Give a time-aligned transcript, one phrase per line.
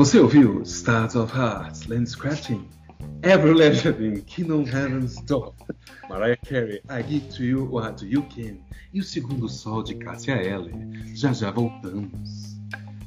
[0.00, 2.66] Você ouviu Stars of Hearts, Land Scratching,
[3.20, 5.54] Ever Legending, Kingdom Heaven's Door,
[6.08, 8.56] Mariah Carey, I Give To You What You Can
[8.94, 10.72] e o Segundo Sol de Cássia Eller.
[11.14, 12.56] Já já voltamos.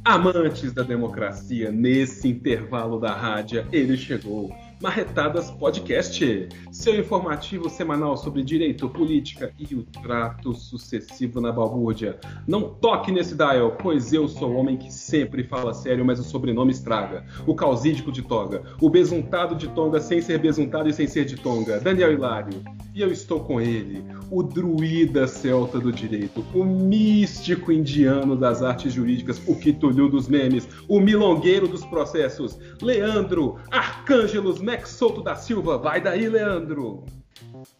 [0.05, 4.53] Amantes da democracia, nesse intervalo da rádio, ele chegou
[4.83, 12.19] Marretadas Podcast, seu informativo semanal sobre direito, política e o trato sucessivo na balbúrdia.
[12.45, 16.23] Não toque nesse dial, pois eu sou o homem que sempre fala sério, mas o
[16.25, 17.25] sobrenome estraga.
[17.47, 21.37] O causídico de toga, o besuntado de tonga sem ser besuntado e sem ser de
[21.37, 22.61] tonga, Daniel Hilário.
[22.93, 28.93] E eu estou com ele, o druida celta do direito, o místico indiano das artes
[28.93, 35.77] jurídicas, o quitulhu dos memes, o milongueiro dos processos, Leandro Arcângelos Max Souto da Silva.
[35.77, 37.05] Vai daí, Leandro!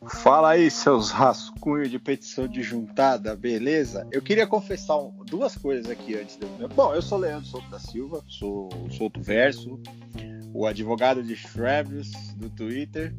[0.08, 4.08] Fala aí, seus rascunhos de petição de juntada, beleza?
[4.12, 6.70] Eu queria confessar duas coisas aqui antes de eu.
[6.70, 9.80] Bom, eu sou Leandro Souto da Silva, sou Souto Verso,
[10.54, 13.16] o advogado de Shreves do Twitter.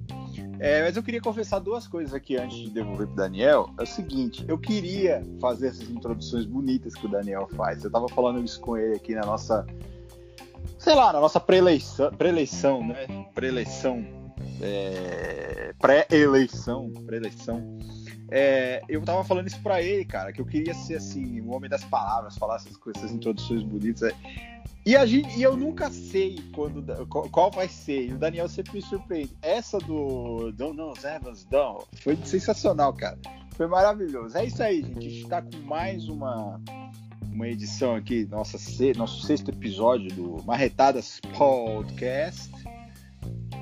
[0.61, 3.71] É, mas eu queria confessar duas coisas aqui antes de devolver pro Daniel.
[3.77, 7.83] É o seguinte, eu queria fazer essas introduções bonitas que o Daniel faz.
[7.83, 9.67] Eu tava falando isso com ele aqui na nossa
[10.85, 13.07] sei lá, na nossa pré-eleição, né?
[13.35, 14.05] Pré-eleição,
[14.61, 17.79] é, pré-eleição, pré-eleição.
[18.31, 21.71] É, eu tava falando isso pra ele, cara, que eu queria ser assim, o homem
[21.71, 24.13] das palavras, falar essas coisas, essas introduções bonitas.
[24.85, 26.85] E, a gente, e eu nunca sei quando
[27.31, 28.11] qual vai ser.
[28.11, 29.35] E o Daniel sempre me surpreende.
[29.41, 33.19] Essa do Don't Know Evans Don't foi sensacional, cara.
[33.57, 34.37] Foi maravilhoso.
[34.37, 34.99] É isso aí, gente.
[34.99, 36.61] A gente tá com mais uma
[37.35, 38.57] uma edição aqui, nossa,
[38.97, 42.53] nosso sexto episódio do Marretadas Podcast.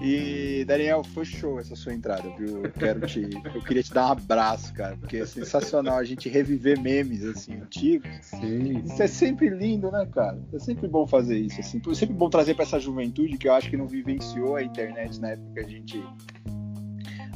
[0.02, 2.64] E Daniel, foi show essa sua entrada, viu?
[2.64, 6.28] Eu quero te, eu queria te dar um abraço, cara, porque é sensacional a gente
[6.28, 8.10] reviver memes assim antigos.
[8.20, 8.82] Sim.
[8.84, 10.38] Isso é sempre lindo, né, cara?
[10.52, 11.80] É sempre bom fazer isso assim.
[11.88, 15.20] É sempre bom trazer para essa juventude que eu acho que não vivenciou a internet
[15.20, 16.04] na época que a gente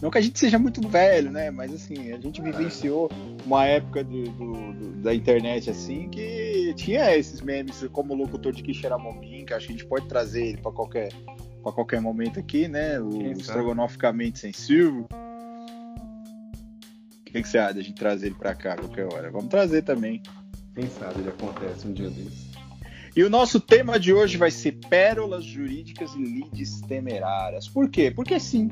[0.01, 1.51] não que a gente seja muito velho, né?
[1.51, 3.11] Mas assim, a gente vivenciou
[3.45, 8.53] uma época do, do, do, da internet assim que tinha esses memes como o locutor
[8.53, 11.13] de Quixeramobim, que acho que a gente pode trazer ele para qualquer,
[11.63, 13.01] pra qualquer momento aqui, né?
[13.01, 15.07] O estrogonoficamente sensível.
[17.21, 19.31] O que, que você acha de a gente trazer ele para cá a qualquer hora?
[19.31, 20.23] Vamos trazer também.
[20.75, 22.47] Quem sabe ele acontece um dia desses.
[23.17, 27.67] E o nosso tema de hoje vai ser pérolas jurídicas e lides temerárias.
[27.67, 28.11] Por quê?
[28.15, 28.71] Porque sim,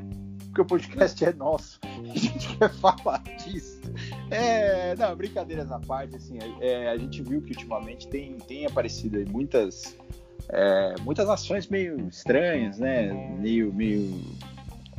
[0.55, 1.79] porque o podcast é nosso.
[1.83, 3.81] A gente quer falar disso.
[4.31, 9.17] É, não, brincadeiras à parte, assim, é, a gente viu que ultimamente tem, tem aparecido
[9.17, 9.97] aí muitas,
[10.47, 13.11] é, muitas ações meio estranhas, né?
[13.37, 14.17] Meio, meio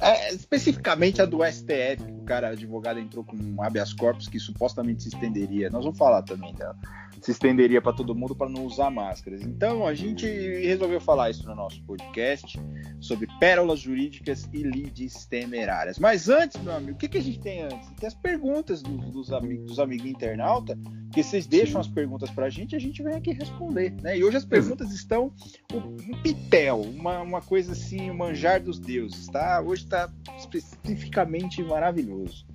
[0.00, 5.05] é, especificamente a do STF, o cara advogado entrou com um habeas corpus que supostamente
[5.05, 5.71] se estenderia.
[5.71, 6.77] Nós vamos falar também dela
[7.26, 9.42] se estenderia para todo mundo para não usar máscaras.
[9.42, 12.56] Então a gente resolveu falar isso no nosso podcast
[13.00, 15.98] sobre pérolas jurídicas e lides temerárias.
[15.98, 17.91] Mas antes, meu amigo, o que, que a gente tem antes?
[17.98, 20.78] Tem as perguntas dos, dos, amigos, dos amigos internauta,
[21.12, 23.93] que vocês deixam as perguntas para a gente e a gente vem aqui responder.
[24.00, 24.19] Né?
[24.19, 25.32] E hoje as perguntas estão
[25.75, 29.26] um pitel, uma, uma coisa assim, o manjar dos deuses.
[29.26, 29.60] Tá?
[29.60, 30.08] Hoje está
[30.38, 32.47] especificamente maravilhoso.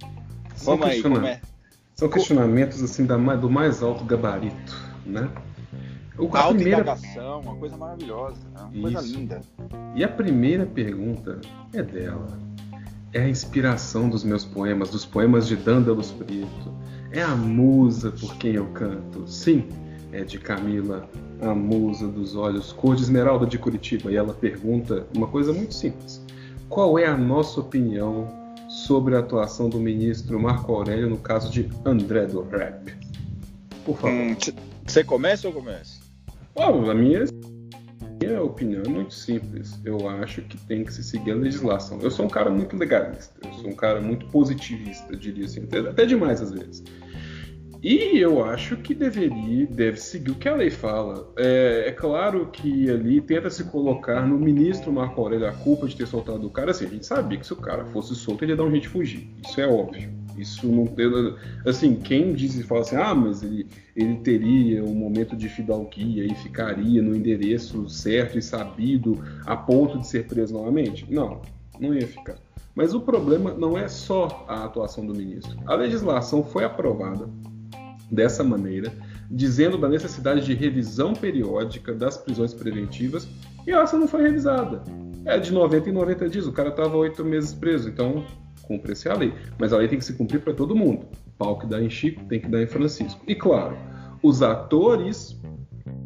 [0.63, 1.41] Vamos aí, como é?
[2.01, 4.75] São questionamentos assim da, do mais alto gabarito,
[5.05, 5.29] né?
[6.17, 6.97] O, a primeira...
[7.43, 8.61] uma coisa maravilhosa, né?
[8.73, 8.81] uma Isso.
[8.81, 9.41] coisa linda.
[9.93, 11.39] E a primeira pergunta
[11.71, 12.25] é dela.
[13.13, 16.73] É a inspiração dos meus poemas, dos poemas de Dândalos Preto.
[17.11, 19.27] É a musa por quem eu canto.
[19.27, 19.67] Sim,
[20.11, 21.07] é de Camila,
[21.39, 24.11] a musa dos olhos cor de esmeralda de Curitiba.
[24.11, 26.19] E ela pergunta uma coisa muito simples.
[26.67, 28.40] Qual é a nossa opinião
[28.91, 32.93] sobre a atuação do ministro Marco Aurélio no caso de André do Rap.
[33.85, 34.35] Por favor.
[34.85, 36.01] Você hum, começa ou começa?
[36.55, 37.23] Oh, a minha,
[38.21, 39.79] minha opinião é muito simples.
[39.85, 42.01] Eu acho que tem que se seguir a legislação.
[42.01, 46.05] Eu sou um cara muito legalista, eu sou um cara muito positivista, diria assim, até
[46.05, 46.83] demais às vezes.
[47.83, 51.27] E eu acho que deveria, deve seguir o que a lei fala.
[51.35, 55.95] É, é, claro que ali tenta se colocar no ministro Marco Aurélio a culpa de
[55.95, 56.71] ter soltado o cara.
[56.71, 58.83] Assim, a gente sabia que se o cara fosse solto, ele ia dar um jeito
[58.83, 59.27] de fugir.
[59.43, 60.11] Isso é óbvio.
[60.37, 61.07] Isso não tem.
[61.65, 66.23] Assim, quem diz e fala assim, ah, mas ele, ele teria um momento de fidalguia
[66.23, 71.11] e ficaria no endereço certo e sabido a ponto de ser preso novamente?
[71.11, 71.41] Não,
[71.79, 72.35] não ia ficar.
[72.75, 75.57] Mas o problema não é só a atuação do ministro.
[75.65, 77.27] A legislação foi aprovada
[78.11, 78.91] dessa maneira,
[79.29, 83.27] dizendo da necessidade de revisão periódica das prisões preventivas,
[83.65, 84.83] e essa não foi revisada.
[85.25, 88.25] É de 90 em 90 dias, o cara estava oito meses preso, então
[88.63, 89.33] cumpre-se a lei.
[89.57, 91.05] Mas a lei tem que se cumprir para todo mundo.
[91.27, 93.21] O pau que dá em Chico tem que dar em Francisco.
[93.27, 93.77] E claro,
[94.21, 95.39] os atores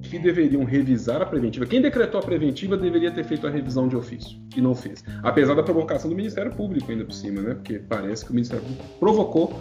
[0.02, 1.66] que deveriam revisar a preventiva.
[1.66, 5.04] Quem decretou a preventiva deveria ter feito a revisão de ofício e não fez.
[5.24, 7.56] Apesar da provocação do Ministério Público ainda por cima, né?
[7.56, 9.60] Porque parece que o Ministério Público provocou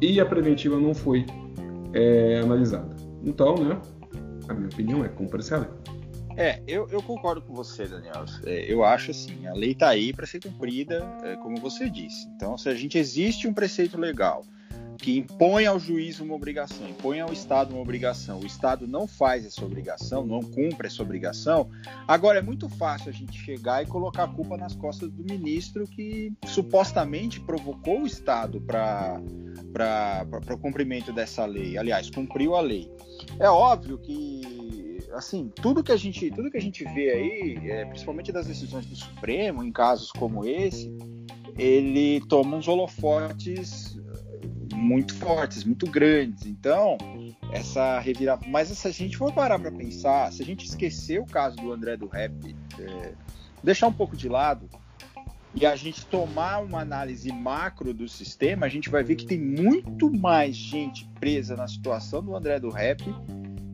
[0.00, 1.24] e a preventiva não foi
[1.96, 2.94] é, analisada.
[3.24, 3.80] Então, né?
[4.48, 5.68] A minha opinião é cumpra essa lei.
[6.36, 8.26] É, eu, eu, concordo com você, Daniel.
[8.44, 12.28] É, eu acho assim, a lei está aí para ser cumprida, é, como você disse.
[12.36, 14.44] Então, se a gente existe um preceito legal
[15.06, 19.46] que impõe ao juiz uma obrigação, impõe ao Estado uma obrigação, o Estado não faz
[19.46, 21.70] essa obrigação, não cumpre essa obrigação,
[22.08, 25.86] agora é muito fácil a gente chegar e colocar a culpa nas costas do ministro
[25.86, 29.20] que supostamente provocou o Estado para
[30.52, 31.78] o cumprimento dessa lei.
[31.78, 32.90] Aliás, cumpriu a lei.
[33.38, 37.84] É óbvio que assim, tudo que a gente, tudo que a gente vê aí, é,
[37.84, 40.92] principalmente das decisões do Supremo, em casos como esse,
[41.56, 43.95] ele toma uns holofotes
[44.76, 46.46] muito fortes, muito grandes.
[46.46, 46.98] Então,
[47.50, 48.38] essa revira.
[48.46, 51.72] Mas se a gente for parar para pensar, se a gente esquecer o caso do
[51.72, 53.12] André do Rap, é,
[53.62, 54.68] deixar um pouco de lado
[55.54, 59.40] e a gente tomar uma análise macro do sistema, a gente vai ver que tem
[59.40, 63.02] muito mais gente presa na situação do André do Rap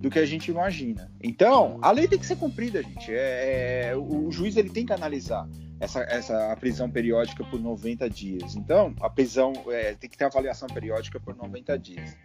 [0.00, 1.10] do que a gente imagina.
[1.20, 3.12] Então, a lei tem que ser cumprida, gente.
[3.12, 5.48] É, é, o, o juiz ele tem que analisar
[5.82, 8.54] essa, essa prisão periódica por 90 dias.
[8.54, 12.16] Então, a prisão é, tem que ter avaliação periódica por 90 dias.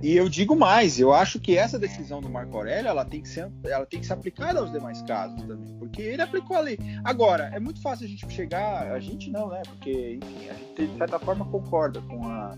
[0.00, 3.28] E eu digo mais, eu acho que essa decisão do Marco Aurélio ela tem que
[3.28, 6.78] ser, ela tem que ser aplicada aos demais casos também, porque ele aplicou a lei.
[7.04, 9.62] Agora, é muito fácil a gente chegar, a gente não, né?
[9.66, 12.56] Porque, enfim, a gente de certa forma concorda com a,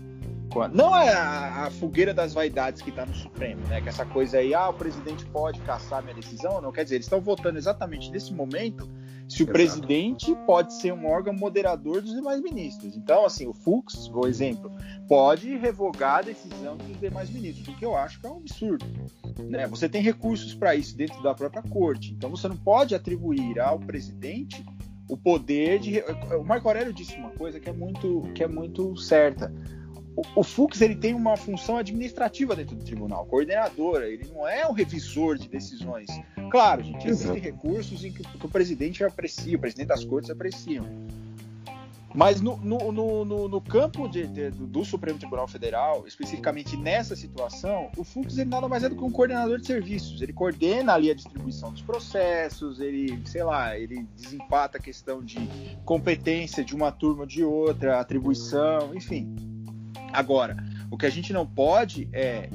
[0.61, 3.81] a não é a, a, fogueira das vaidades que está no Supremo, né?
[3.81, 6.71] Que essa coisa aí, ah, o presidente pode caçar minha decisão não?
[6.71, 8.87] Quer dizer, eles estão votando exatamente nesse momento
[9.27, 9.51] se o Exato.
[9.51, 12.95] presidente pode ser um órgão moderador dos demais ministros.
[12.95, 14.71] Então, assim, o Fux, por exemplo,
[15.07, 18.85] pode revogar a decisão dos demais ministros, o que eu acho que é um absurdo.
[19.49, 19.67] Né?
[19.67, 23.79] Você tem recursos para isso dentro da própria corte, então você não pode atribuir ao
[23.79, 24.63] presidente
[25.07, 26.03] o poder de.
[26.39, 29.51] O Marco Aurélio disse uma coisa que é muito, que é muito certa
[30.15, 34.71] o, Fux ele tem uma função administrativa dentro do tribunal, coordenadora, ele não é o
[34.71, 36.07] revisor de decisões.
[36.49, 40.85] Claro, gente, existem recursos em que, que, o presidente aprecia, o presidente das cortes apreciam.
[42.13, 47.91] Mas no, no, no, no campo de, de, do Supremo Tribunal Federal, especificamente nessa situação,
[47.97, 50.21] o Fux ele nada mais é do que um coordenador de serviços.
[50.21, 55.37] Ele coordena ali a distribuição dos processos, ele, sei lá, ele desempata a questão de
[55.83, 59.54] competência de uma turma ou de outra, atribuição, enfim.
[60.15, 60.57] Agora,
[60.89, 62.49] o que a gente não pode é,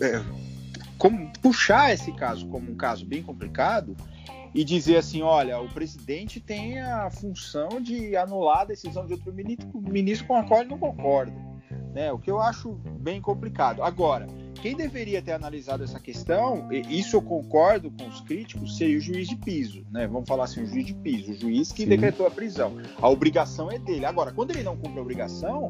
[0.00, 0.24] é, é
[0.96, 3.96] como puxar esse caso como um caso bem complicado
[4.54, 9.32] e dizer assim, olha, o presidente tem a função de anular a decisão de outro
[9.32, 11.34] ministro, ministro com a qual ele não concorda.
[11.92, 12.12] Né?
[12.12, 13.82] O que eu acho bem complicado.
[13.82, 19.00] Agora, quem deveria ter analisado essa questão, isso eu concordo com os críticos, seria o
[19.00, 20.06] juiz de piso, né?
[20.06, 21.88] Vamos falar assim, o juiz de piso, o juiz que Sim.
[21.88, 22.76] decretou a prisão.
[23.00, 24.06] A obrigação é dele.
[24.06, 25.68] Agora, quando ele não cumpre a obrigação,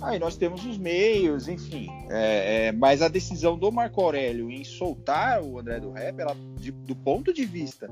[0.00, 1.88] aí nós temos os meios, enfim.
[2.08, 6.36] É, é, mas a decisão do Marco Aurélio em soltar o André do Rap, ela,
[6.56, 7.90] de, do ponto de vista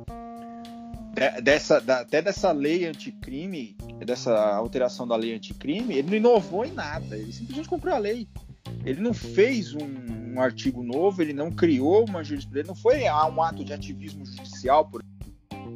[1.42, 6.72] dessa, da, até dessa lei anticrime, dessa alteração da lei anticrime, ele não inovou em
[6.72, 8.28] nada, ele simplesmente cumpriu a lei.
[8.84, 13.26] Ele não fez um, um artigo novo, ele não criou uma jurisprudência, não foi ah,
[13.26, 15.02] um ato de ativismo judicial, por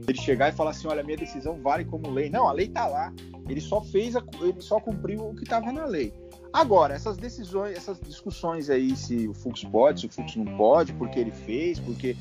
[0.08, 2.28] ele chegar e falar assim, olha, minha decisão vale como lei.
[2.30, 3.12] Não, a lei está lá.
[3.48, 6.12] Ele só fez, a, ele só cumpriu o que estava na lei.
[6.52, 10.92] Agora, essas decisões, essas discussões aí, se o Fux pode, se o Fux não pode,
[10.94, 12.16] porque ele fez, porque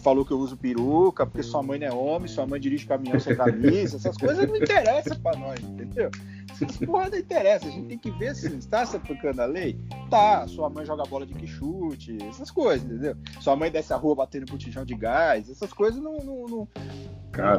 [0.00, 3.18] falou que eu uso peruca, porque sua mãe não é homem, sua mãe dirige caminhão
[3.20, 6.10] sem camisa, essas coisas não interessam para nós, entendeu?
[6.50, 9.78] Essas porra não interessa, a gente tem que ver assim, está se aplicando a lei?
[10.10, 13.16] Tá, sua mãe joga bola de quichute, essas coisas, entendeu?
[13.40, 16.68] Sua mãe desce a rua batendo botijão de gás, essas coisas não, não, não,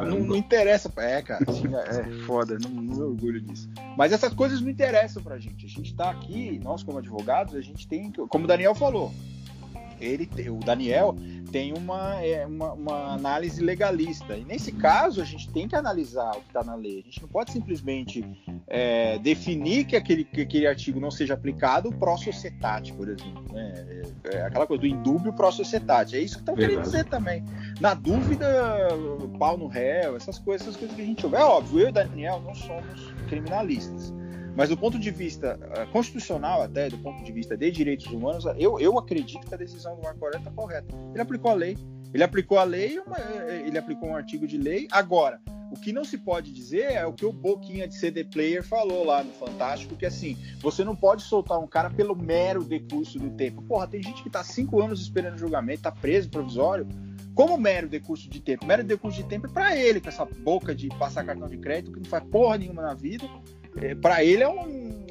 [0.04, 0.92] não, não interessa.
[0.96, 3.68] É, cara, assim, é, é foda, não, não me orgulho disso.
[3.96, 5.66] Mas essas coisas não interessam pra gente.
[5.66, 9.12] A gente tá aqui, nós como advogados, a gente tem, como o Daniel falou,
[10.04, 11.16] ele, o Daniel
[11.50, 14.36] tem uma, é, uma, uma, análise legalista.
[14.36, 17.00] E nesse caso, a gente tem que analisar o que está na lei.
[17.00, 18.24] A gente não pode simplesmente
[18.66, 23.44] é, definir que aquele, que aquele artigo não seja aplicado pró societate, por exemplo.
[23.52, 24.02] Né?
[24.24, 26.16] É, é aquela coisa do indúbio pró societate.
[26.16, 27.44] É isso que estão querendo dizer também.
[27.80, 28.48] Na dúvida,
[29.38, 31.36] pau no réu, essas coisas, essas coisas que a gente ouve.
[31.36, 34.12] É óbvio, eu e o Daniel não somos criminalistas.
[34.54, 38.44] Mas do ponto de vista uh, constitucional, até do ponto de vista de direitos humanos,
[38.58, 40.94] eu, eu acredito que a decisão do Marco Aurélio está correta.
[41.12, 41.78] Ele aplicou a lei.
[42.12, 43.16] Ele aplicou a lei, uma,
[43.50, 44.86] ele aplicou um artigo de lei.
[44.90, 45.40] Agora,
[45.72, 49.06] O que não se pode dizer é o que o Boquinha de CD Player falou
[49.06, 53.30] lá no Fantástico, que assim, você não pode soltar um cara pelo mero decurso do
[53.30, 53.62] tempo.
[53.62, 56.86] Porra, tem gente que tá cinco anos esperando julgamento, tá preso provisório,
[57.34, 58.66] como mero decurso de tempo.
[58.66, 61.90] Mero decurso de tempo é para ele, com essa boca de passar cartão de crédito,
[61.90, 63.24] que não faz porra nenhuma na vida.
[63.76, 65.06] É, para ele é um,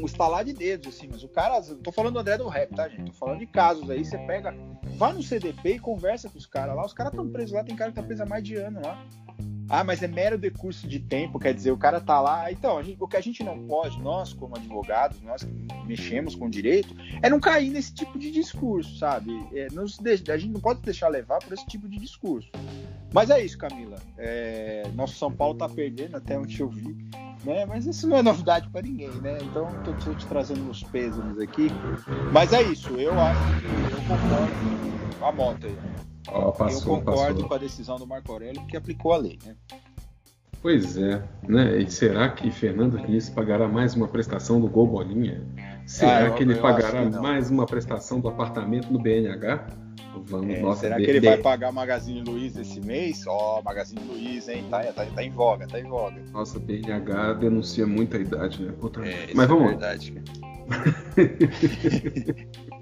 [0.00, 2.88] um estalar de dedos, assim, mas o cara, tô falando do André do Rap, tá,
[2.88, 3.12] gente?
[3.12, 4.54] Tô falando de casos aí, você pega,
[4.96, 7.76] vai no CDP e conversa com os caras lá, os caras estão presos lá, tem
[7.76, 9.06] cara que tá preso há mais de ano lá.
[9.68, 12.52] Ah, mas é mero decurso de tempo, quer dizer, o cara tá lá.
[12.52, 15.52] Então, gente, o que a gente não pode, nós como advogados, nós que
[15.86, 19.32] mexemos com direito, é não cair nesse tipo de discurso, sabe?
[19.54, 19.68] É,
[20.32, 22.50] a gente não pode deixar levar por esse tipo de discurso.
[23.12, 23.96] Mas é isso, Camila.
[24.18, 26.96] É, nosso São Paulo tá perdendo, até onde eu vi.
[27.44, 27.66] Né?
[27.66, 29.38] Mas isso não é novidade para ninguém, né?
[29.42, 31.68] Então, tô, te trazendo os pêsames aqui.
[32.32, 35.76] Mas é isso, eu acho que eu concordo com a moto aí.
[36.24, 37.48] Passou, eu concordo passou.
[37.48, 39.54] com a decisão do Marco Aurélio que aplicou a lei, né?
[40.62, 41.78] Pois é, né?
[41.78, 45.46] E será que Fernando Diniz pagará mais uma prestação do Gol Bolinha?
[45.84, 49.66] Será ah, que ele pagará que mais uma prestação do apartamento no BNH?
[50.22, 53.26] Vamos, é, nossa, será que ele vai pagar Magazine Luiza esse mês?
[53.26, 54.64] Ó, oh, Magazine Luiza, hein?
[54.70, 56.22] Tá, tá, tá, em voga, tá em voga.
[56.32, 58.72] Nossa, BNH denuncia muita idade, né?
[58.80, 60.22] Puta é, Mas vamos é verdade,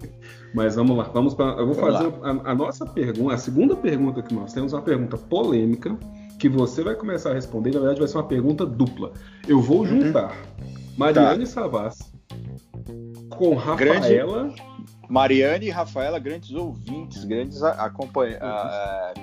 [0.54, 1.58] Mas vamos lá, vamos para.
[1.60, 4.82] Eu vou vamos fazer a, a, nossa pergunta, a segunda pergunta que nós temos, uma
[4.82, 5.96] pergunta polêmica
[6.38, 7.70] que você vai começar a responder.
[7.70, 9.12] Na verdade, vai ser uma pergunta dupla.
[9.48, 9.86] Eu vou uhum.
[10.02, 10.72] juntar uhum.
[10.96, 11.50] Mariane tá.
[11.50, 11.98] Savas
[13.30, 14.44] com Rafaela.
[14.44, 14.72] Grande
[15.12, 18.40] Mariane e Rafaela, grandes ouvintes, grandes acompanha,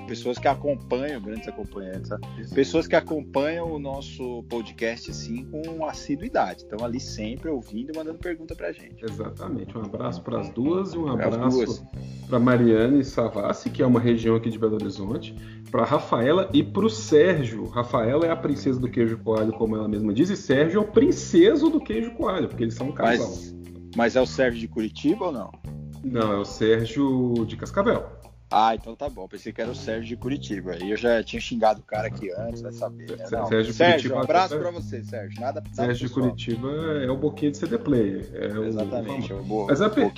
[0.06, 2.12] pessoas que acompanham, grandes acompanhantes,
[2.54, 6.62] pessoas que acompanham o nosso podcast assim com assiduidade.
[6.62, 9.04] Estão ali sempre ouvindo e mandando pergunta pra gente.
[9.04, 9.76] Exatamente.
[9.76, 11.84] Um abraço para as duas e um abraço
[12.28, 15.34] para Mariane Savassi, que é uma região aqui de Belo Horizonte,
[15.72, 17.66] para Rafaela e para o Sérgio.
[17.66, 20.86] Rafaela é a princesa do queijo coalho, como ela mesma diz, e Sérgio é o
[20.86, 23.28] princeso do queijo coalho, porque eles são um casal.
[23.28, 23.56] Mas,
[23.96, 25.79] mas é o Sérgio de Curitiba ou não?
[26.02, 28.20] Não, é o Sérgio de Cascavel.
[28.50, 29.28] Ah, então tá bom.
[29.28, 30.76] Pensei que era o Sérgio de Curitiba.
[30.82, 33.16] E eu já tinha xingado o cara aqui antes, vai saber.
[33.16, 33.24] Né?
[33.30, 35.40] Não, Sérgio, Sérgio um abraço pra você, Sérgio.
[35.40, 36.68] Nada, nada Sérgio de Curitiba
[37.00, 38.28] é o boquinha de CD Player.
[38.34, 39.66] É Exatamente, o, é o.
[39.66, 40.12] Mas a per...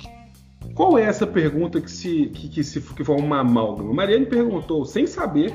[0.73, 3.93] Qual é essa pergunta que se que, que se que foi uma amálgama?
[3.93, 5.53] Mariane perguntou, sem saber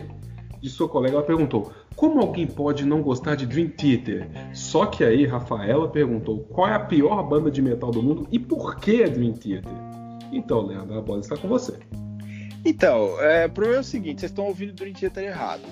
[0.61, 4.29] de sua colega, ela perguntou: como alguém pode não gostar de Dream Theater?
[4.53, 8.39] Só que aí Rafaela perguntou: qual é a pior banda de metal do mundo e
[8.39, 9.88] por que é Dream Theater?
[10.33, 11.79] Então, Leandro, a bola está com você.
[12.65, 15.63] Então, é, o problema é o seguinte: vocês estão ouvindo o Dream Theater errado.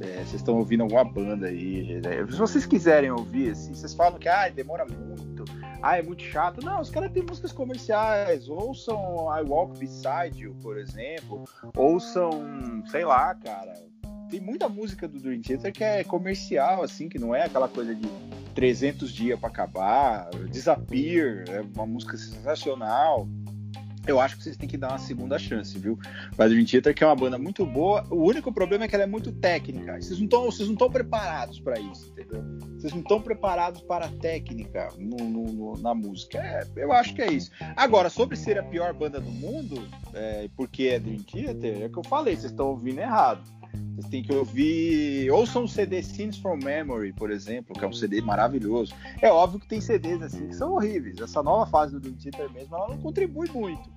[0.00, 2.00] É, vocês estão ouvindo alguma banda aí.
[2.00, 2.26] Né?
[2.30, 5.44] Se vocês quiserem ouvir, assim, vocês falam que ah, demora muito,
[5.82, 6.64] ah, é muito chato.
[6.64, 8.48] Não, os caras têm músicas comerciais.
[8.48, 11.44] Ouçam I Walk Beside You, por exemplo.
[11.76, 13.74] Ouçam, sei lá, cara.
[14.30, 17.94] Tem muita música do Dream Theater que é comercial, assim, que não é aquela coisa
[17.94, 18.08] de
[18.54, 20.30] 300 dias para acabar.
[20.50, 23.28] Disappear é uma música sensacional
[24.06, 25.98] eu acho que vocês têm que dar uma segunda chance, viu?
[26.36, 29.06] Dream Theater, que é uma banda muito boa, o único problema é que ela é
[29.06, 30.00] muito técnica.
[30.00, 32.42] Vocês não estão, vocês não estão preparados para isso, entendeu?
[32.78, 36.38] Vocês não estão preparados para a técnica no, no, no, na música.
[36.38, 37.50] É, eu acho que é isso.
[37.76, 41.98] Agora, sobre ser a pior banda do mundo, é, porque é Dream Theater, é que
[41.98, 43.42] eu falei, vocês estão ouvindo errado.
[43.94, 45.30] Vocês têm que ouvir.
[45.30, 48.94] Ouçam o CD Scenes from Memory, por exemplo, que é um CD maravilhoso.
[49.20, 51.18] É óbvio que tem CDs assim que são horríveis.
[51.20, 53.90] Essa nova fase do Dream Theater mesmo, ela não contribui muito.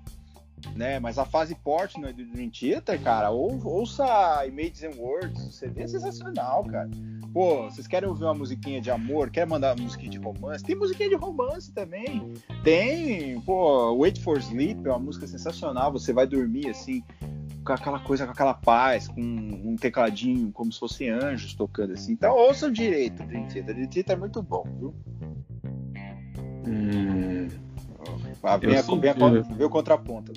[0.75, 0.99] Né?
[0.99, 5.83] Mas a fase Portnoy do Dream Theater, cara, ou, ouça Images and Words, o CD
[5.83, 6.89] é sensacional, cara.
[7.33, 9.29] Pô, vocês querem ouvir uma musiquinha de amor?
[9.29, 10.63] Quer mandar uma musiquinha de romance?
[10.63, 12.33] Tem musiquinha de romance também.
[12.63, 15.91] Tem, pô, Wait for Sleep é uma música sensacional.
[15.91, 17.03] Você vai dormir assim,
[17.63, 22.13] com aquela coisa, com aquela paz, com um tecladinho, como se fossem anjos tocando assim.
[22.13, 23.75] Então ouçam direito, Dream Theater.
[23.75, 24.93] Dream Theater é muito bom, viu?
[26.67, 30.33] Hum, vem, a, vem, a, vem o contraponto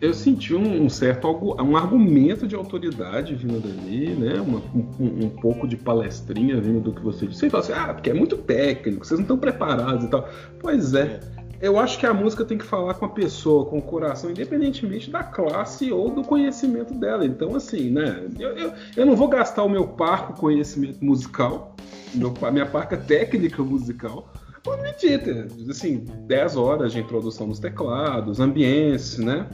[0.00, 1.28] eu senti um, um, certo
[1.60, 4.40] um argumento de autoridade vindo dali, né?
[4.40, 7.40] Uma, um, um, pouco de palestrinha vindo do que você disse.
[7.40, 10.28] Você fala assim, ah, porque é muito técnico, vocês não estão preparados e tal.
[10.60, 11.18] Pois é.
[11.46, 14.30] é eu acho que a música tem que falar com a pessoa, com o coração,
[14.30, 17.24] independentemente da classe ou do conhecimento dela.
[17.24, 18.26] Então, assim, né?
[18.38, 21.74] Eu, eu, eu não vou gastar o meu parco conhecimento musical,
[22.14, 24.32] meu, a minha parca técnica musical,
[24.76, 25.48] medita.
[25.70, 29.46] Assim, 10 horas de introdução nos teclados, ambientes, né?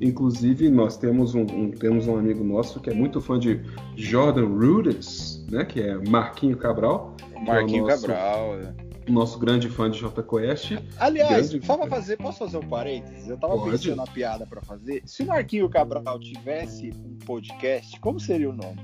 [0.00, 3.62] Inclusive, nós temos um, um, temos um amigo nosso que é muito fã de
[3.96, 5.64] Jordan Rudess, né?
[5.64, 7.16] Que é Marquinho Cabral.
[7.46, 8.06] Marquinho é nosso...
[8.06, 10.72] Cabral, é nosso grande fã de Jota Quest.
[10.98, 11.66] Aliás, grande...
[11.66, 13.28] só pra fazer, posso fazer um parênteses?
[13.28, 13.70] Eu tava Pode.
[13.70, 15.02] pensando na piada para fazer.
[15.06, 18.80] Se o Marquinho Cabral tivesse um podcast, como seria o nome?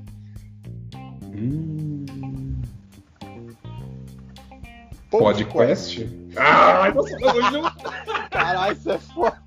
[1.35, 2.05] Hum...
[5.11, 6.05] Podcast?
[6.05, 6.33] podcast?
[6.37, 8.31] Ah, nossa, tamo junto!
[8.31, 9.42] Caralho, isso é foda!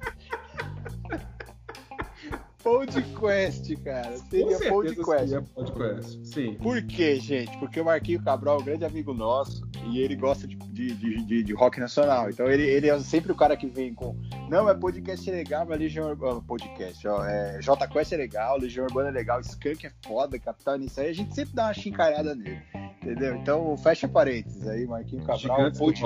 [2.65, 4.17] Podcast, cara.
[4.17, 5.29] Seria podcast.
[5.29, 6.27] Seria podcast.
[6.27, 6.55] Sim.
[6.55, 7.55] Por quê, gente?
[7.60, 11.43] Porque o Marquinho Cabral é um grande amigo nosso e ele gosta de, de, de,
[11.43, 12.27] de, rock nacional.
[12.27, 14.19] Então ele, ele é sempre o cara que vem com.
[14.50, 16.41] Não, é podcast legal, mas Legião Urbana.
[16.41, 17.24] Podcast, ó.
[17.24, 21.10] É, J Quest é legal, Legião Urbana é legal, Skunk é foda, Capitão nisso aí.
[21.10, 22.63] A gente sempre dá uma chincalhada nele.
[23.00, 23.36] Entendeu?
[23.36, 25.38] Então fecha parênteses aí, Marquinho Cabral.
[25.38, 26.01] Gigantes pod...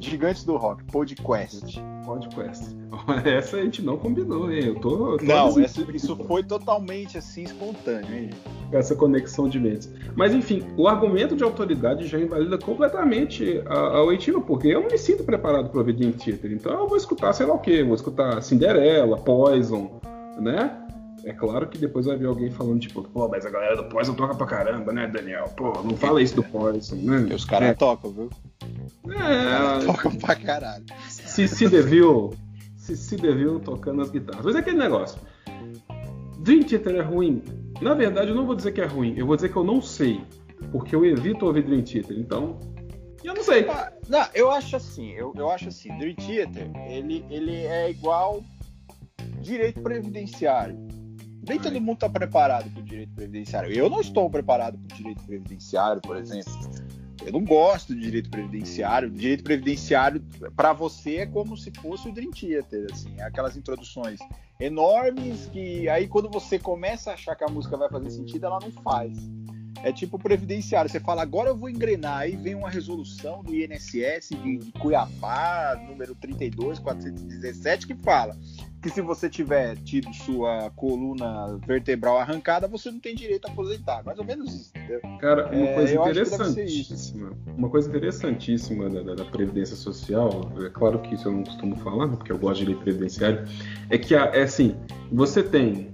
[0.00, 0.10] do rock.
[0.10, 1.82] Gigantes do Rock, Podcast.
[2.04, 2.76] Podcast.
[3.24, 4.64] Essa a gente não combinou, hein?
[4.66, 5.16] Eu tô.
[5.18, 8.30] tô não, essa, isso foi totalmente assim espontâneo, hein?
[8.72, 9.92] Essa conexão de mentes.
[10.16, 14.88] Mas enfim, o argumento de autoridade já invalida completamente a, a oitiva, porque eu não
[14.88, 16.52] me sinto preparado para ouvir Dream Theater.
[16.52, 20.00] Então eu vou escutar, sei lá o quê, vou escutar Cinderela, Poison,
[20.38, 20.76] né?
[21.24, 24.14] É claro que depois vai vir alguém falando, tipo, pô, mas a galera do Poison
[24.14, 25.44] toca pra caramba, né, Daniel?
[25.56, 27.34] Pô, não fala isso do Poison, né?
[27.34, 27.74] os caras é.
[27.74, 28.30] tocam, viu?
[29.08, 29.84] É.
[29.84, 30.84] Tocam pra caralho.
[31.08, 32.30] Se, se deviu.
[32.76, 34.44] Se, se deviu tocando as guitarras.
[34.44, 35.20] Mas é aquele negócio.
[36.38, 37.42] Dream Theater é ruim?
[37.80, 39.14] Na verdade, eu não vou dizer que é ruim.
[39.16, 40.20] Eu vou dizer que eu não sei.
[40.72, 42.18] Porque eu evito ouvir Dream Theater.
[42.18, 42.58] Então,
[43.22, 43.68] eu não sei.
[43.68, 45.12] Ah, não, eu acho assim.
[45.12, 45.96] Eu, eu acho assim.
[45.98, 48.42] Dream Theater, ele, ele é igual
[49.40, 50.76] direito previdenciário.
[51.46, 53.72] Nem todo mundo está preparado para o direito previdenciário.
[53.72, 56.52] Eu não estou preparado para o direito previdenciário, por exemplo.
[57.24, 59.08] Eu não gosto de direito previdenciário.
[59.08, 60.22] O direito previdenciário,
[60.56, 64.18] para você, é como se fosse o Dream Theater, assim, aquelas introduções
[64.58, 68.58] enormes que aí quando você começa a achar que a música vai fazer sentido, ela
[68.60, 69.18] não faz.
[69.82, 70.90] É tipo previdenciário.
[70.90, 72.18] Você fala, agora eu vou engrenar.
[72.18, 78.36] Aí vem uma resolução do INSS de, de Cuiabá, número 32417, que fala
[78.80, 84.02] que se você tiver tido sua coluna vertebral arrancada, você não tem direito a aposentar.
[84.04, 85.00] Mais ou menos isso, entendeu?
[85.18, 87.32] Cara, uma é, coisa interessantíssima.
[87.46, 91.76] Uma coisa interessantíssima da, da, da, Previdência Social, é claro que isso eu não costumo
[91.76, 93.44] falar, porque eu gosto de lei previdenciária,
[93.90, 94.74] é que é assim,
[95.12, 95.90] você tem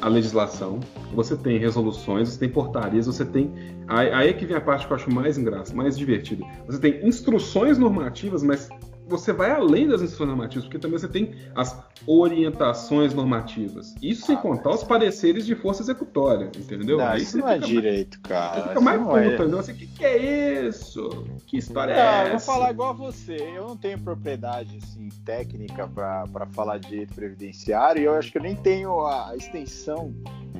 [0.00, 0.80] a legislação,
[1.14, 3.52] você tem resoluções, você tem portarias, você tem.
[3.88, 6.44] Aí é que vem a parte que eu acho mais engraçada, mais divertida.
[6.66, 8.68] Você tem instruções normativas, mas
[9.06, 13.94] você vai além das instruções normativas, porque também você tem as orientações normativas.
[14.02, 16.98] Isso sem ah, contar os pareceres de força executória, entendeu?
[16.98, 18.62] Não, isso não é direito, cara.
[18.62, 19.34] Você fica mais puto, é.
[19.34, 19.56] entendeu?
[19.58, 21.24] Você, que, que é isso?
[21.46, 22.26] Que história não, é essa?
[22.26, 23.36] Eu vou falar igual a você.
[23.36, 28.38] Eu não tenho propriedade assim, técnica para falar de direito previdenciário e eu acho que
[28.38, 30.14] eu nem tenho a extensão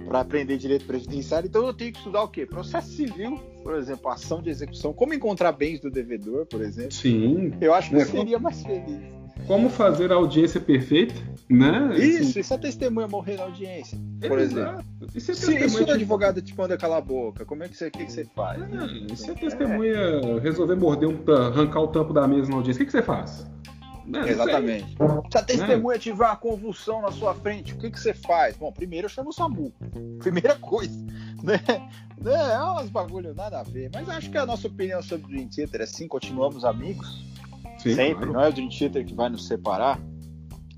[0.07, 2.47] para aprender direito previdenciário, então eu tenho que estudar o quê?
[2.47, 6.93] Processo civil, por exemplo, ação de execução, como encontrar bens do devedor, por exemplo.
[6.93, 7.53] Sim.
[7.61, 9.03] Eu acho que é, seria mais feliz.
[9.45, 11.17] Como fazer a audiência perfeita,
[11.51, 11.97] né?
[11.99, 13.99] Isso, se a testemunha morrer na audiência,
[14.29, 14.85] por exemplo.
[15.13, 17.77] E se, a se, se o advogado te manda calar a boca, como é que
[17.77, 18.63] você, que, que você faz?
[18.63, 20.39] É, e se a testemunha é.
[20.39, 23.45] resolver morder um, arrancar o tampo da mesa na audiência, o que, que você faz?
[24.07, 24.31] Né?
[24.31, 24.97] Exatamente.
[25.29, 28.57] Se a testemunha tiver uma convulsão na sua frente, o que, que você faz?
[28.57, 29.73] Bom, primeiro eu chamo o SAMU.
[30.21, 31.05] Primeira coisa.
[31.43, 31.61] Né?
[32.19, 32.53] né?
[32.53, 33.91] É umas bagulho nada a ver.
[33.93, 37.25] Mas acho que a nossa opinião sobre o Dream Theater é assim, continuamos amigos.
[37.79, 38.27] Sim, sempre.
[38.27, 38.33] Claro.
[38.33, 40.01] Não é o Dream Theater que vai nos separar.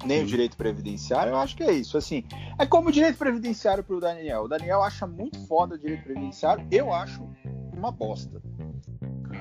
[0.04, 0.24] Nem Sim.
[0.24, 1.98] o direito previdenciário, eu acho que é isso.
[1.98, 2.22] Assim,
[2.56, 4.44] é como o direito previdenciário pro Daniel.
[4.44, 7.28] O Daniel acha muito foda o direito previdenciário, eu acho
[7.76, 8.40] uma bosta.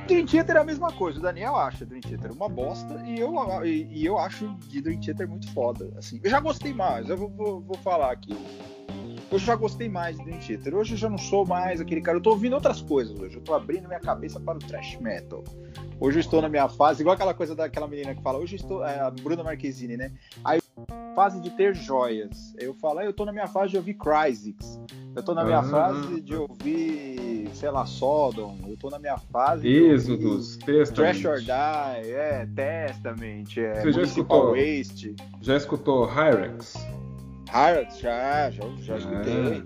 [0.07, 1.19] Dream Theater é a mesma coisa.
[1.19, 3.33] O Daniel acha Dream Theater uma bosta e eu,
[3.65, 5.93] e, e eu acho de Dream Theater muito foda.
[5.95, 8.35] Assim, eu já gostei mais, eu vou, vou, vou falar aqui.
[9.29, 10.75] Eu já gostei mais de Dream Theater.
[10.75, 12.17] Hoje eu já não sou mais aquele cara.
[12.17, 13.35] Eu tô ouvindo outras coisas hoje.
[13.35, 15.43] Eu tô abrindo minha cabeça para o thrash metal.
[15.99, 18.57] Hoje eu estou na minha fase, igual aquela coisa daquela menina que fala, hoje eu
[18.57, 18.85] estou.
[18.85, 20.11] É, a Bruna Marquezine, né?
[20.45, 20.59] Aí
[21.13, 22.53] fase de ter joias.
[22.57, 24.79] Eu falo, eu tô na minha fase de ouvir Crysis.
[25.15, 25.69] Eu tô na minha uhum.
[25.69, 28.55] fase de ouvir, sei lá, Sodom.
[28.67, 29.67] Eu tô na minha fase.
[29.67, 30.93] Êxodos, Testament.
[30.93, 35.15] Trash or Die, é, Testament, é, Você já escutou, Waste.
[35.41, 36.75] Já escutou Hyrex?
[37.49, 39.63] Hyrex, já, já, já escutei.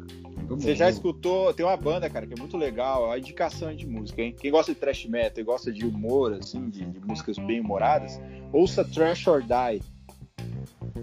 [0.47, 1.53] Você já escutou?
[1.53, 3.09] Tem uma banda, cara, que é muito legal.
[3.11, 4.35] A indicação de música, hein?
[4.37, 8.19] Quem gosta de thrash metal e gosta de humor, assim, de, de músicas bem humoradas,
[8.51, 9.81] ouça Trash or Die.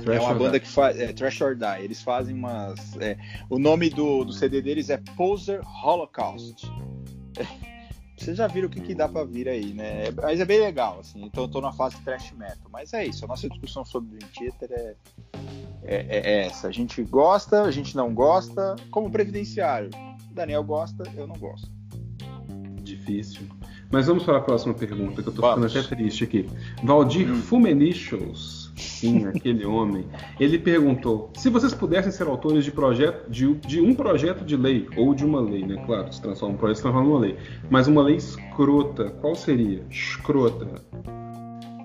[0.01, 1.83] Trash é uma banda que faz é, Trash or Die.
[1.83, 2.97] Eles fazem umas.
[3.01, 3.17] É,
[3.49, 6.71] o nome do, do CD deles é Poser Holocaust.
[8.19, 10.11] Vocês já viram o que, que dá pra vir aí, né?
[10.11, 11.25] Mas é bem legal, assim.
[11.25, 12.69] Então eu tô na fase trash metal.
[12.71, 13.25] Mas é isso.
[13.25, 14.97] A nossa discussão sobre Dream Theater é,
[15.85, 16.67] é, é essa.
[16.67, 18.75] A gente gosta, a gente não gosta.
[18.91, 19.91] Como previdenciário.
[20.33, 21.71] Daniel gosta, eu não gosto.
[22.83, 23.43] Difícil.
[23.91, 25.73] Mas vamos para a próxima pergunta, que eu tô vamos.
[25.73, 26.49] ficando até triste aqui.
[26.83, 27.37] Valdir hum.
[27.37, 30.07] Fumenichos Sim, aquele homem.
[30.39, 34.89] Ele perguntou: se vocês pudessem ser autores de, projeto, de, de, um projeto de lei,
[34.97, 35.83] ou de uma lei, né?
[35.85, 37.37] Claro, se transforma um projeto, se transforma numa lei.
[37.69, 39.85] Mas uma lei escrota, qual seria?
[39.91, 40.67] Escrota.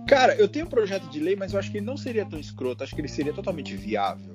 [0.08, 2.40] Cara, eu tenho um projeto de lei, mas eu acho que ele não seria tão
[2.40, 4.32] escroto, acho que ele seria totalmente viável.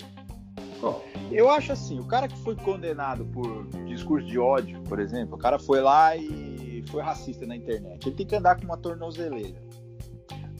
[0.79, 1.05] Qual?
[1.31, 5.37] Eu acho assim, o cara que foi condenado por discurso de ódio, por exemplo, o
[5.37, 9.68] cara foi lá e foi racista na internet, ele tem que andar com uma tornozeleira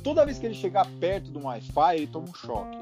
[0.04, 2.78] toda vez que ele chegar perto do Wi-Fi, ele toma um choque.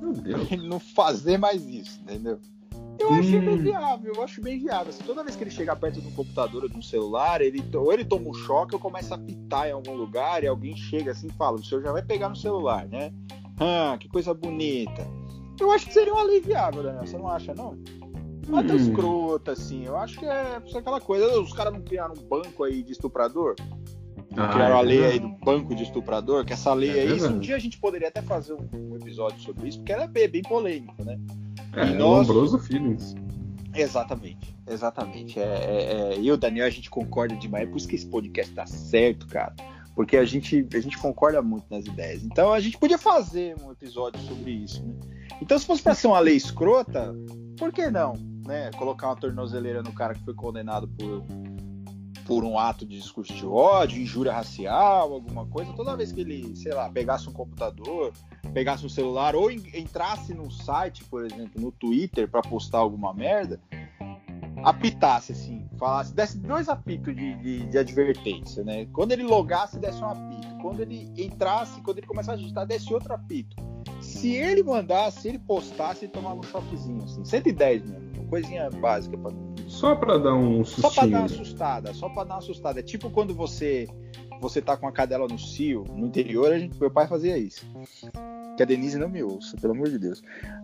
[0.00, 0.50] Meu Deus.
[0.50, 2.38] Ele não fazer mais isso, entendeu?
[2.98, 3.18] Eu hum.
[3.18, 4.90] acho bem viável, eu acho bem viável.
[4.90, 7.62] Assim, toda vez que ele chegar perto de um computador ou de um celular, ele,
[7.74, 11.10] ou ele toma um choque ou começa a pitar em algum lugar e alguém chega
[11.10, 13.12] assim e fala: o senhor já vai pegar no celular, né?
[13.58, 15.06] Ah, que coisa bonita.
[15.60, 17.06] Eu acho que seria uma lei viável, Daniel.
[17.06, 17.76] Você não acha, não?
[18.48, 18.78] Não é tão hum.
[18.78, 19.84] escrota, assim.
[19.84, 21.40] Eu acho que é aquela coisa.
[21.40, 23.54] Os caras não criaram um banco aí de estuprador?
[24.36, 27.22] Ah, criaram é a lei aí do banco de estuprador, que essa lei é aí,
[27.22, 30.28] um dia a gente poderia até fazer um, episódio sobre isso, porque ela é bem,
[30.28, 31.18] bem polêmico, né?
[31.74, 32.28] É, e nós...
[32.28, 33.14] Lombroso Feelings.
[33.74, 35.38] Exatamente, exatamente.
[35.38, 37.64] É, é, é, eu e o Daniel, a gente concorda demais.
[37.64, 39.54] É por isso que esse podcast tá certo, cara.
[39.96, 42.24] Porque a gente, a gente concorda muito nas ideias.
[42.24, 44.94] Então a gente podia fazer um episódio sobre isso, né?
[45.40, 47.14] Então, se fosse pra ser uma lei escrota,
[47.58, 48.14] por que não?
[48.46, 48.70] Né?
[48.76, 51.24] Colocar uma tornozeleira no cara que foi condenado por
[52.26, 56.56] por um ato de discurso de ódio, injúria racial, alguma coisa, toda vez que ele,
[56.56, 58.12] sei lá, pegasse um computador,
[58.52, 63.60] pegasse um celular ou entrasse num site, por exemplo, no Twitter para postar alguma merda,
[64.64, 68.86] apitasse assim, falasse, desse dois apitos de, de, de, advertência, né?
[68.92, 70.54] Quando ele logasse, desse um apito.
[70.62, 73.56] Quando ele entrasse, quando ele começasse a digitar, desse outro apito.
[74.00, 79.16] Se ele mandasse, se ele postasse, ele tomava um choquezinho, assim, 110 mesmo, coisinha básica
[79.18, 80.90] para não só para dar um sustinho.
[80.90, 82.80] Só para dar uma assustada, só para dar uma assustada.
[82.80, 83.88] É tipo quando você
[84.40, 87.66] você tá com a cadela no cio, no interior, a gente, meu pai fazia isso.
[88.56, 90.22] Que a Denise não me ouça, pelo amor de Deus.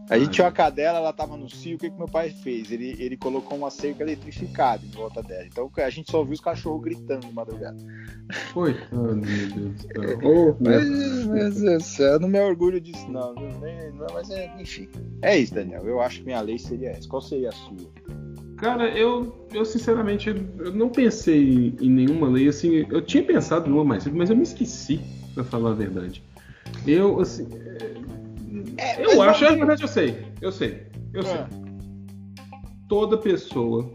[0.08, 2.70] A gente tinha uma cadela, ela tava no cio, o que, que meu pai fez?
[2.70, 5.46] Ele, ele colocou uma cerca eletrificada em volta dela.
[5.46, 7.78] Então a gente só ouviu os cachorros gritando de madrugada.
[8.52, 10.20] Coitado, meu Deus do céu.
[10.22, 13.34] Oh, mas, mas eu, eu não me orgulho disso, não.
[14.12, 14.88] Mas é, enfim.
[15.22, 15.84] É isso, Daniel.
[15.86, 17.08] Eu acho que minha lei seria essa.
[17.08, 17.90] Qual seria a sua?
[18.60, 22.84] Cara, eu, eu sinceramente eu não pensei em nenhuma lei assim.
[22.90, 25.00] Eu tinha pensado numa mais mas eu me esqueci,
[25.34, 26.22] pra falar a verdade.
[26.86, 27.48] Eu, assim.
[28.76, 30.26] É, eu acho, na verdade, eu sei.
[30.42, 30.86] Eu sei.
[31.14, 31.24] Eu é.
[31.24, 31.44] sei.
[32.86, 33.90] Toda pessoa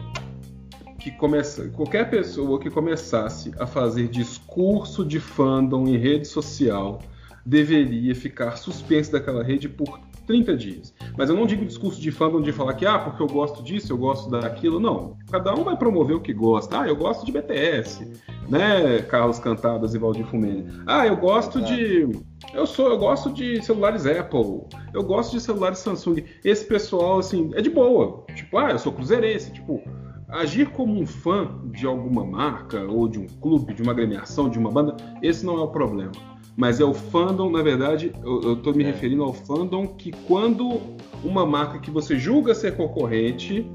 [0.98, 1.68] que começa.
[1.68, 7.00] Qualquer pessoa que começasse a fazer discurso de fandom em rede social
[7.44, 10.94] deveria ficar suspenso daquela rede por 30 dias.
[11.16, 13.92] Mas eu não digo discurso de fandom de falar que, ah, porque eu gosto disso,
[13.92, 14.80] eu gosto daquilo.
[14.80, 15.16] Não.
[15.30, 16.80] Cada um vai promover o que gosta.
[16.80, 18.10] Ah, eu gosto de BTS,
[18.48, 19.00] né?
[19.02, 20.66] Carlos Cantadas e Valdir Fumene.
[20.86, 22.08] Ah, eu gosto de.
[22.52, 24.62] Eu sou, eu gosto de celulares Apple.
[24.92, 26.24] Eu gosto de celulares Samsung.
[26.44, 28.24] Esse pessoal, assim, é de boa.
[28.34, 29.52] Tipo, ah, eu sou cruzeirense.
[29.52, 29.82] Tipo,
[30.28, 34.58] agir como um fã de alguma marca, ou de um clube, de uma agremiação, de
[34.58, 38.74] uma banda, esse não é o problema mas é o fandom, na verdade, eu, estou
[38.74, 38.86] me é.
[38.86, 40.80] referindo ao fandom que quando
[41.22, 43.70] uma marca que você julga ser concorrente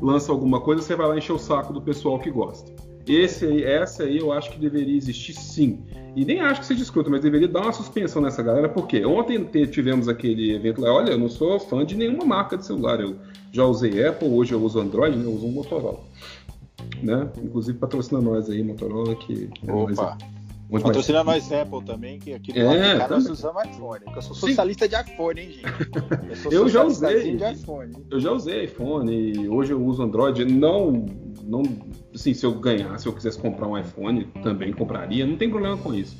[0.00, 2.70] lança alguma coisa, você vai lá encher o saco do pessoal que gosta.
[3.08, 5.84] Esse aí, essa aí eu acho que deveria existir sim.
[6.14, 9.44] E nem acho que seja escroto, mas deveria dar uma suspensão nessa galera, porque ontem
[9.66, 13.16] tivemos aquele evento lá, olha, eu não sou fã de nenhuma marca de celular, eu
[13.52, 16.00] já usei Apple, hoje eu uso Android, né, eu uso um Motorola.
[17.02, 17.28] Né?
[17.42, 20.18] Inclusive patrocina nós aí, Motorola, que é Opa.
[20.68, 21.48] Muito Patrocina mais.
[21.48, 24.00] nós Apple também, que aqui no é, cara nós usamos iPhone.
[24.14, 24.90] Eu sou socialista Sim.
[24.90, 25.66] de iPhone, hein, gente?
[26.28, 27.36] Eu, sou eu já usei.
[27.36, 27.92] De iPhone.
[28.10, 30.44] Eu já usei iPhone hoje eu uso Android.
[30.44, 31.06] Não,
[31.44, 31.62] não,
[32.14, 35.24] assim, se eu ganhar, se eu quisesse comprar um iPhone, também compraria.
[35.24, 36.16] Não tem problema com isso.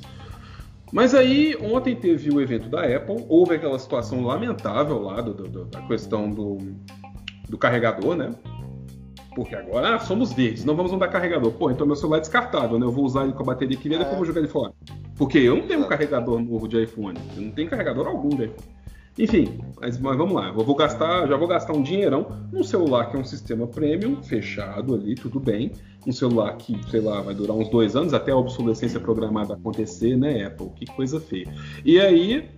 [0.91, 5.65] Mas aí, ontem teve o evento da Apple, houve aquela situação lamentável lá do, do,
[5.65, 6.57] da questão do,
[7.49, 8.33] do carregador, né?
[9.37, 11.51] Porque agora ah, somos verdes, não vamos usar carregador.
[11.51, 12.87] Pô, então meu celular é descartável, né?
[12.87, 13.99] Eu vou usar ele com a bateria que vem, é.
[13.99, 14.73] depois eu vou jogar ele fora.
[15.15, 17.19] Porque eu não tenho um carregador novo de iPhone.
[17.35, 18.67] Eu não tenho carregador algum de iPhone.
[19.15, 20.47] Enfim, mas, mas, vamos lá.
[20.47, 24.23] Eu vou gastar, já vou gastar um dinheirão num celular que é um sistema premium,
[24.23, 25.71] fechado ali, tudo bem.
[26.07, 30.17] Um celular que, sei lá, vai durar uns dois anos até a obsolescência programada acontecer,
[30.17, 30.71] né, Apple?
[30.75, 31.45] Que coisa feia.
[31.85, 32.49] E aí,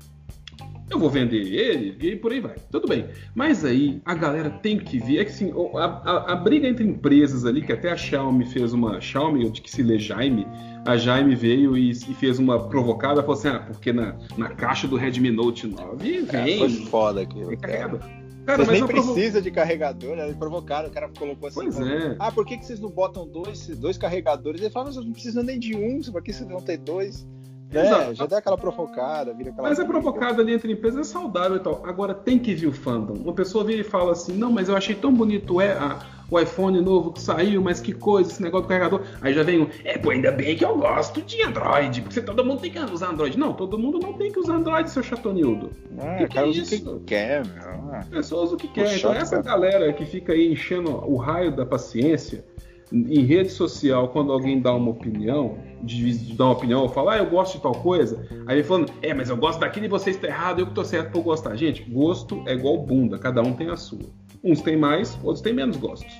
[0.90, 2.56] eu vou vender ele e por aí vai.
[2.72, 3.06] Tudo bem.
[3.36, 5.20] Mas aí a galera tem que ver.
[5.20, 8.74] É que assim, a, a, a, briga entre empresas ali, que até a Xiaomi fez
[8.74, 9.00] uma.
[9.00, 10.48] Xiaomi, de que se lê Jaime,
[10.86, 14.88] a Jaime veio e, e, fez uma provocada, falou assim: ah, porque na, na caixa
[14.88, 16.56] do Redmi Note 9 é, vem.
[16.56, 17.56] É, foi foda aquilo.
[17.58, 18.20] Cara.
[18.46, 19.42] Cara, vocês nem precisa provo...
[19.42, 20.24] de carregador, né?
[20.24, 21.60] Eles provocaram, o cara colocou assim.
[21.60, 22.16] Pois é.
[22.18, 24.60] Ah, por que, que vocês não botam dois, dois carregadores?
[24.60, 27.28] Ele falou, mas não precisam nem de um, por que vocês vão ter dois?
[27.72, 29.70] É, já dá aquela provocada, vira aquela.
[29.70, 31.82] Mas a provocada ali entre empresas é saudável e tal.
[31.86, 33.14] Agora tem que vir o fandom.
[33.14, 36.00] Uma pessoa vira e fala assim: não, mas eu achei tão bonito é, a,
[36.32, 39.02] o iPhone novo que saiu, mas que coisa, esse negócio do carregador.
[39.22, 42.44] Aí já vem um, é, pô, ainda bem que eu gosto de Android, porque todo
[42.44, 43.38] mundo tem que usar Android.
[43.38, 45.72] Não, todo mundo não tem que usar Android, seu chatonildo.
[46.00, 47.94] Ah, que cara que é usa o que quer, meu.
[47.94, 48.98] A pessoa usa o que quer.
[48.98, 52.44] Então essa galera que fica aí enchendo o raio da paciência
[52.92, 57.14] em rede social, quando alguém dá uma opinião, de, de dar uma opinião, ou fala,
[57.14, 59.90] ah, eu gosto de tal coisa, aí ele falando, é, mas eu gosto daquilo e
[59.90, 61.56] você está errado, eu que tô certo por gostar.
[61.56, 64.10] Gente, gosto é igual bunda, cada um tem a sua.
[64.44, 66.12] Uns têm mais, outros têm menos gostos.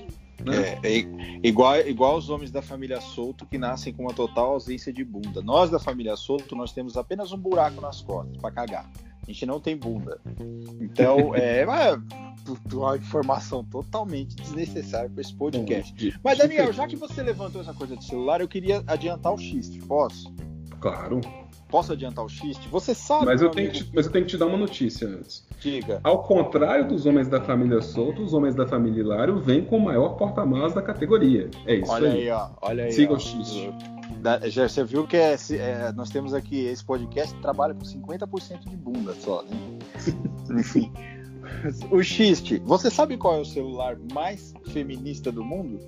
[0.46, 0.80] Né?
[0.84, 1.06] É, é,
[1.44, 5.42] igual, igual os homens da família Souto que nascem com uma total ausência de bunda.
[5.42, 8.90] Nós da família Souto, nós temos apenas um buraco nas costas para cagar.
[9.24, 10.20] A gente não tem bunda.
[10.80, 11.66] Então, é,
[12.74, 16.20] uma informação totalmente desnecessária para esse podcast.
[16.24, 19.80] Mas, Daniel, já que você levantou essa coisa de celular, eu queria adiantar o xiste,
[19.80, 20.34] posso?
[20.80, 21.22] Claro.
[21.68, 22.68] Posso adiantar o xiste?
[22.70, 23.26] Você sabe.
[23.26, 25.48] Mas eu, tenho que, mas eu tenho que te dar uma notícia antes.
[25.60, 26.00] Diga.
[26.04, 29.82] Ao contrário dos homens da família Souto, os homens da família Hilário vêm com o
[29.82, 31.50] maior porta-malas da categoria.
[31.68, 32.22] É isso olha aí.
[32.22, 32.92] aí ó, olha aí.
[32.92, 33.16] Siga ó.
[33.16, 33.72] o xiste.
[34.50, 38.70] Já, você viu que é, é, nós temos aqui esse podcast que trabalha com 50%
[38.70, 39.50] de bunda só, né?
[40.60, 40.92] Enfim.
[41.92, 42.60] O xiste.
[42.66, 45.80] Você sabe qual é o celular mais feminista do mundo?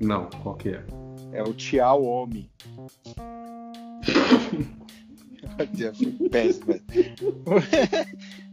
[0.00, 0.84] Não, qual que é?
[1.32, 2.50] É o Xiaomi.
[6.30, 6.74] Péssimo.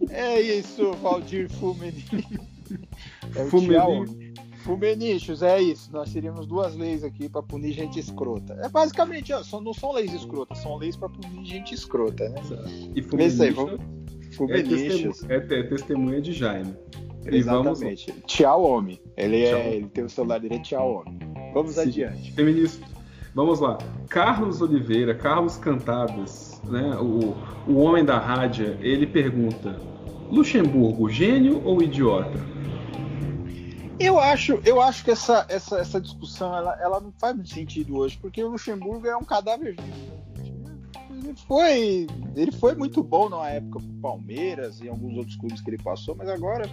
[0.10, 2.06] É isso, Valdir Fumeni.
[3.36, 4.31] É o Xiaomi.
[4.64, 5.92] Fumenichos, é isso.
[5.92, 8.54] Nós teríamos duas leis aqui para punir gente escrota.
[8.62, 12.42] É basicamente, ó, não são leis escrotas, são leis para punir gente escrota, né?
[12.96, 13.40] E Fumenichos
[14.50, 16.76] é, testemunha, é, é testemunha de Jaime.
[17.26, 18.12] Exatamente.
[18.12, 18.24] Vamos...
[18.28, 19.02] Xiaomi.
[19.18, 21.20] Ele, é, ele tem o celular dele é Xiaomi.
[21.54, 21.82] Vamos Sim.
[21.82, 22.32] adiante.
[22.32, 22.86] Feminista.
[23.34, 23.78] Vamos lá.
[24.10, 26.98] Carlos Oliveira, Carlos Cantadas, né?
[27.00, 27.36] O,
[27.72, 29.80] o homem da rádio, ele pergunta:
[30.30, 32.51] Luxemburgo, gênio ou idiota?
[34.02, 37.98] Eu acho, eu acho que essa, essa, essa discussão ela, ela não faz muito sentido
[37.98, 40.22] hoje, porque o Luxemburgo é um cadáver vivo.
[41.12, 45.70] Ele foi, ele foi muito bom na época pro Palmeiras e alguns outros clubes que
[45.70, 46.68] ele passou, mas agora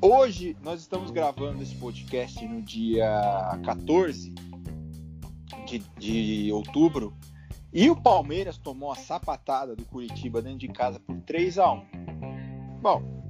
[0.00, 4.34] hoje nós estamos gravando esse podcast no dia 14
[5.64, 7.16] de, de outubro
[7.72, 11.82] e o Palmeiras tomou a sapatada do Curitiba dentro de casa por 3 a 1.
[12.82, 13.21] Bom,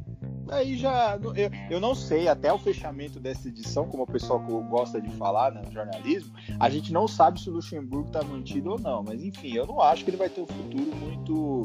[0.53, 5.01] aí já eu, eu não sei até o fechamento dessa edição, como o pessoal gosta
[5.01, 8.79] de falar né, no jornalismo, a gente não sabe se o Luxemburgo está mantido ou
[8.79, 11.63] não, mas enfim, eu não acho que ele vai ter um futuro muito.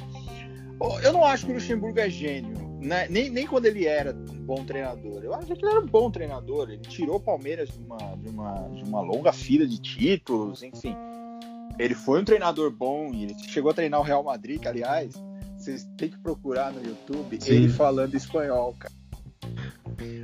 [1.03, 3.07] Eu não acho que o Luxemburgo é gênio, né?
[3.09, 5.23] nem, nem quando ele era um bom treinador.
[5.23, 6.69] Eu acho que ele era um bom treinador.
[6.69, 10.95] Ele tirou o Palmeiras de uma, de uma, de uma longa fila de títulos, enfim.
[11.79, 15.15] Ele foi um treinador bom e ele chegou a treinar o Real Madrid, que, aliás,
[15.67, 17.51] vocês têm que procurar no YouTube Sim.
[17.51, 18.93] ele falando espanhol, cara.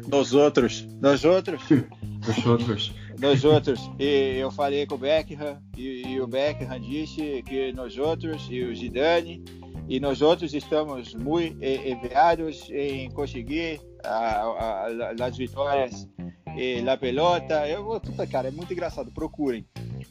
[0.07, 1.61] Nós outros, nós outros.
[2.25, 2.93] Nós outros.
[3.19, 3.91] Nós outros.
[3.99, 8.63] E eu falei com o Beckham e, e, o Beckham disse que nós outros e
[8.63, 9.43] o Zidane
[9.89, 16.07] e nós outros estamos muito enviados em conseguir a, a, as vitórias
[16.55, 17.67] e la pelota.
[17.67, 19.11] Eu, puta, cara, é muito engraçado.
[19.11, 19.65] Procurem.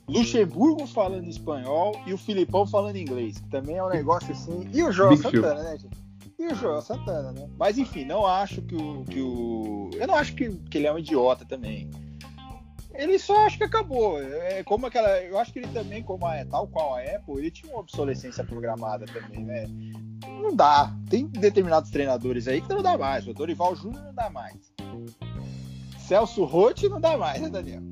[0.09, 4.69] Luxemburgo falando espanhol e o Filipão falando inglês, que também é um negócio assim.
[4.73, 6.03] E o João Santana, né, gente?
[6.39, 7.49] E o João Santana, né?
[7.57, 9.05] Mas enfim, não acho que o.
[9.05, 9.91] Que o...
[9.95, 11.89] Eu não acho que, que ele é um idiota também.
[12.95, 14.21] Ele só acha que acabou.
[14.21, 15.09] É como aquela.
[15.23, 18.45] Eu acho que ele também, como a, tal qual a Apple, ele tinha uma obsolescência
[18.45, 19.67] programada também, né?
[20.27, 20.95] Não dá.
[21.09, 23.27] Tem determinados treinadores aí que não dá mais.
[23.27, 24.73] O Dorival Júnior não dá mais.
[25.99, 27.83] Celso Rotti não dá mais, né, Daniel?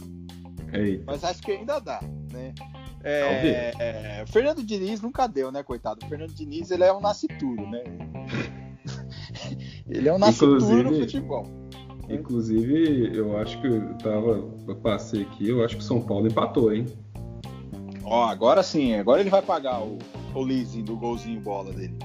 [0.72, 1.04] Eita.
[1.06, 2.00] Mas acho que ainda dá,
[2.32, 2.54] né?
[3.02, 6.04] É, é, Fernando Diniz nunca deu, né, coitado?
[6.04, 7.82] O Fernando Diniz ele é um nascituro, né?
[9.88, 11.46] ele é um nascituro no futebol.
[12.08, 14.44] Inclusive, eu acho que eu tava.
[14.66, 16.86] Eu passei aqui, eu acho que o São Paulo empatou, hein?
[18.04, 19.98] Ó, agora sim, agora ele vai pagar o,
[20.34, 21.96] o leasing do golzinho bola dele.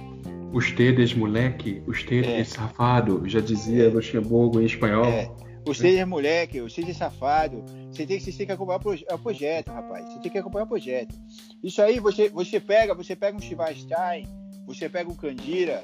[0.54, 2.43] Os tedes, moleque, os tedes, é.
[2.43, 3.89] safado, já dizia é.
[3.89, 5.06] Luxemburgo em espanhol.
[5.06, 5.30] É.
[5.65, 7.63] Você é moleque, você é safado.
[7.91, 8.80] Você tem, você tem que acompanhar
[9.13, 10.06] o projeto, rapaz.
[10.06, 11.15] Você tem que acompanhar o projeto.
[11.63, 14.28] Isso aí, você, você pega, você pega um Schwarzenstein,
[14.65, 15.84] você pega um Candira,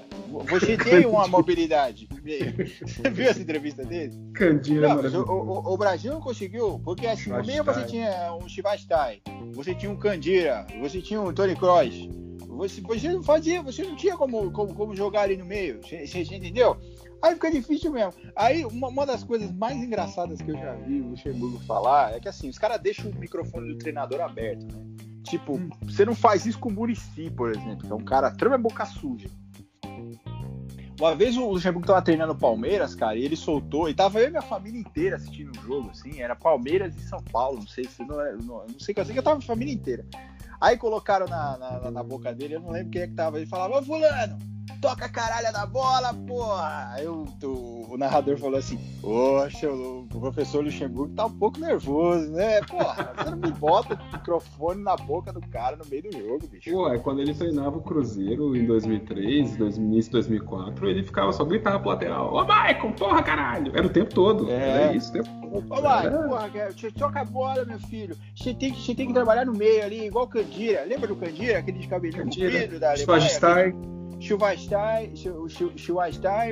[0.50, 2.08] você tem uma mobilidade.
[2.12, 4.14] Você viu essa entrevista dele?
[4.34, 8.48] Candira, não, o, o, o, Brasil não conseguiu, porque assim, no meio você tinha um
[8.48, 9.22] Schwarzenstein,
[9.54, 12.10] você tinha um Candira, você tinha um Tony Kroos.
[12.48, 15.80] Você, você não fazia, você não tinha como, como, como jogar ali no meio.
[15.82, 16.78] Você, você entendeu?
[17.22, 18.14] Aí fica difícil mesmo.
[18.36, 22.20] Aí, uma, uma, das coisas mais engraçadas que eu já vi o Luxemburgo falar é
[22.20, 24.92] que assim, os caras deixam o microfone do treinador aberto, né?
[25.24, 25.70] tipo, hum.
[25.84, 28.86] você não faz isso com o Murici, por exemplo, que é um cara trama boca
[28.86, 29.30] suja.
[31.00, 34.28] Uma vez o Luxemburgo tava treinando o Palmeiras, cara, e ele soltou, e tava eu
[34.28, 37.86] e minha família inteira assistindo o jogo, assim, era Palmeiras e São Paulo, não sei
[37.86, 40.06] se não, é, não, não sei que eu sei que eu tava a família inteira.
[40.60, 43.48] Aí colocaram na, na, na, boca dele, eu não lembro quem é que tava, ele
[43.48, 44.38] falava, ô fulano,
[44.82, 46.90] toca a caralha da bola, porra!
[46.94, 52.30] Aí o, o, narrador falou assim: Poxa, o, o, professor Luxemburgo tá um pouco nervoso,
[52.32, 52.62] né?
[52.62, 56.48] Porra, você não me bota o microfone na boca do cara no meio do jogo,
[56.48, 56.72] bicho.
[56.72, 61.44] Pô, é quando ele treinava o Cruzeiro em 2003, início de 2004, ele ficava só
[61.44, 63.72] gritava pro lateral: Ô Maicon, porra, caralho!
[63.76, 64.50] Era o tempo todo.
[64.50, 64.56] É.
[64.56, 65.74] Era isso, o tempo todo.
[65.74, 66.50] Ô, Maicon, porra,
[66.98, 68.16] toca a bola, meu filho.
[68.36, 70.84] Você tem, que, você tem que trabalhar no meio ali, igual o Candira.
[70.84, 71.60] Lembra do Candira?
[71.60, 74.01] Aquele de cabelinho comprido da Alemanha?
[74.22, 75.14] Schweinstein,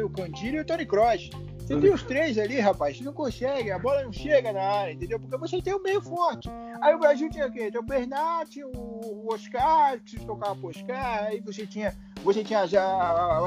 [0.01, 1.29] o Candilho e o Tony Cross.
[1.69, 4.93] Você tem os três ali, rapaz, você não consegue, a bola não chega na área,
[4.93, 5.19] entendeu?
[5.19, 6.49] Porque você tem o meio forte.
[6.81, 7.69] Aí o Brasil tinha quem?
[7.69, 11.95] Tinha o Bernat, o Oscar, que tocava pro Oscar, aí você tinha.
[12.23, 13.39] Você tinha já.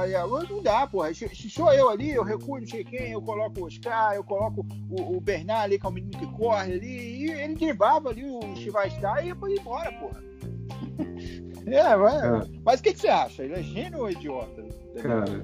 [0.48, 1.12] Não dá, porra.
[1.12, 4.64] Se sou eu ali, eu recuo não sei quem, eu coloco o Oscar, eu coloco
[4.88, 8.24] o, o Bernat ali, que é o menino que corre ali, e ele driblava ali
[8.24, 10.22] o Schweinstein e ia embora, porra.
[11.66, 12.50] É, mas, é.
[12.64, 13.42] mas o que, que, você acha?
[13.44, 14.64] Ele é gênio ou idiota?
[15.00, 15.42] Cara,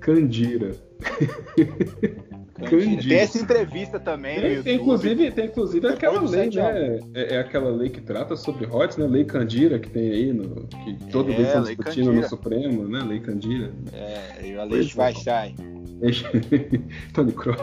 [0.00, 0.76] Candira.
[2.54, 3.02] Candira.
[3.02, 4.40] Tem essa entrevista também.
[4.40, 7.00] Tem, tem inclusive, tem inclusive aquela lei, né?
[7.14, 9.06] É, é, aquela lei que trata sobre royalties, né?
[9.06, 13.00] Lei Candira, que tem aí, no, que todo é, estão discutindo no Supremo, né?
[13.00, 13.72] Lei Candira.
[13.92, 15.56] É, e a lei Schweinstein.
[17.14, 17.56] Tony Kroos.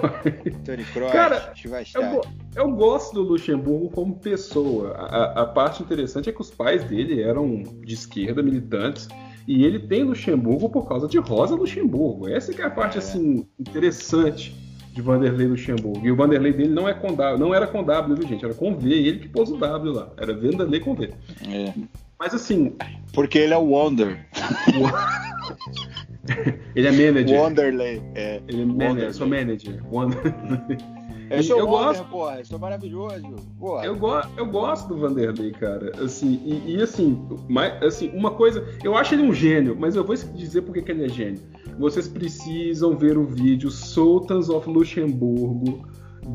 [0.66, 1.54] Tony Kroos, Cara,
[1.96, 2.22] eu,
[2.56, 4.92] eu, gosto do Luxemburgo como pessoa.
[4.94, 9.08] A, a, parte interessante é que os pais dele eram de esquerda, militantes,
[9.48, 12.28] e ele tem Luxemburgo por causa de Rosa Luxemburgo.
[12.28, 13.00] Essa que é a parte é.
[13.00, 14.61] assim interessante
[14.92, 16.06] de Vanderlei Luxemburgo.
[16.06, 18.44] E o Vanderlei dele não é com W, não era com W, viu, gente?
[18.44, 20.12] Era com V, ele que pôs o W lá.
[20.18, 21.12] Era Vanderlei com V.
[21.48, 21.74] É.
[22.20, 22.76] Mas assim.
[23.14, 24.26] Porque ele é o Wonder.
[26.76, 27.42] ele é manager.
[27.42, 28.02] Wanderley.
[28.16, 28.42] É.
[28.48, 29.82] Ele é manager, sou manager.
[29.92, 30.20] Wonder...
[31.38, 33.36] Eu sou eu gosto, porra, eu sou maravilhoso.
[33.60, 33.86] Porra.
[33.86, 35.92] Eu, go eu gosto do Vanderlei, cara.
[36.04, 40.04] Assim, e, e assim, mais, assim, uma coisa, eu acho ele um gênio, mas eu
[40.04, 41.42] vou dizer por que ele é gênio.
[41.80, 45.88] Vocês precisam ver o vídeo Sultans of Luxemburgo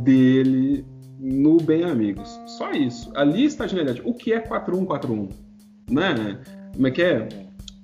[0.04, 0.84] dele
[1.18, 2.40] no Bem Amigos.
[2.46, 3.12] Só isso.
[3.14, 4.02] Ali está a genialidade.
[4.04, 5.28] O que é 4141?
[5.90, 6.40] Né?
[6.74, 7.28] Como é que é?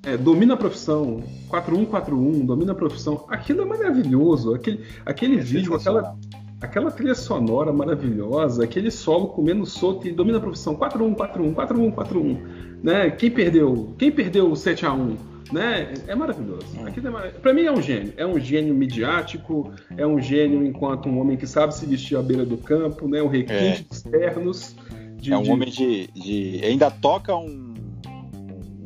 [0.05, 3.25] é, domina a profissão, 4141, domina a profissão.
[3.29, 4.55] Aquilo é maravilhoso.
[4.55, 6.18] Aquele, aquele é vídeo, aquela,
[6.62, 10.75] aquela trilha sonora maravilhosa, aquele solo comendo solto e domina a profissão.
[10.75, 12.83] 4141, 4141.
[12.83, 13.11] Né?
[13.11, 13.94] Quem perdeu?
[13.98, 15.92] Quem perdeu o 7 a 1 né?
[16.07, 16.64] É maravilhoso.
[16.79, 17.07] É.
[17.07, 17.31] É mar...
[17.31, 18.14] Para mim é um gênio.
[18.16, 22.22] É um gênio midiático, é um gênio enquanto um homem que sabe se vestir à
[22.22, 23.20] beira do campo, né?
[23.20, 23.85] O requinte é.
[23.88, 24.77] dos ternos.
[25.16, 25.51] De, é um de...
[25.51, 26.61] homem de, de.
[26.64, 27.71] Ainda toca um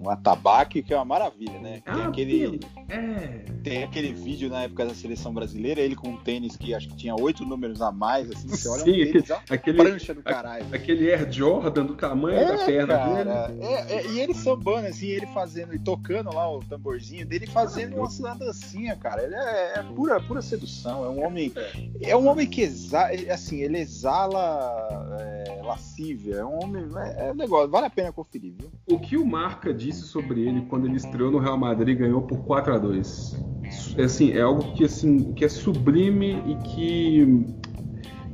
[0.06, 1.82] um atabaque que é uma maravilha, né?
[1.84, 2.60] Tem ah, aquele.
[2.88, 3.44] É.
[3.62, 6.96] Tem aquele vídeo na época da seleção brasileira, ele com um tênis que acho que
[6.96, 10.66] tinha oito números a mais, assim, você olha Sim, um tênis, aquele, prancha do caralho.
[10.72, 13.64] Aquele Air Jordan do tamanho é, da perna cara, dele.
[13.64, 17.96] É, é, e ele sambando, assim, ele fazendo e tocando lá o tamborzinho dele, fazendo
[17.96, 19.24] uma, uma dancinha, cara.
[19.24, 21.04] Ele é, é, pura, pura sedução.
[21.04, 21.52] É um homem.
[22.00, 26.36] É um homem que exala, assim, ele exala é, lascívia.
[26.36, 26.84] É um homem.
[26.96, 28.70] É, é negócio, vale a pena conferir, viu?
[28.88, 32.22] O que o Marca disse sobre ele quando ele estreou no Real Madrid e ganhou
[32.22, 33.56] por 4 a 2
[33.96, 37.46] é, assim, é algo que, assim, que é sublime e que,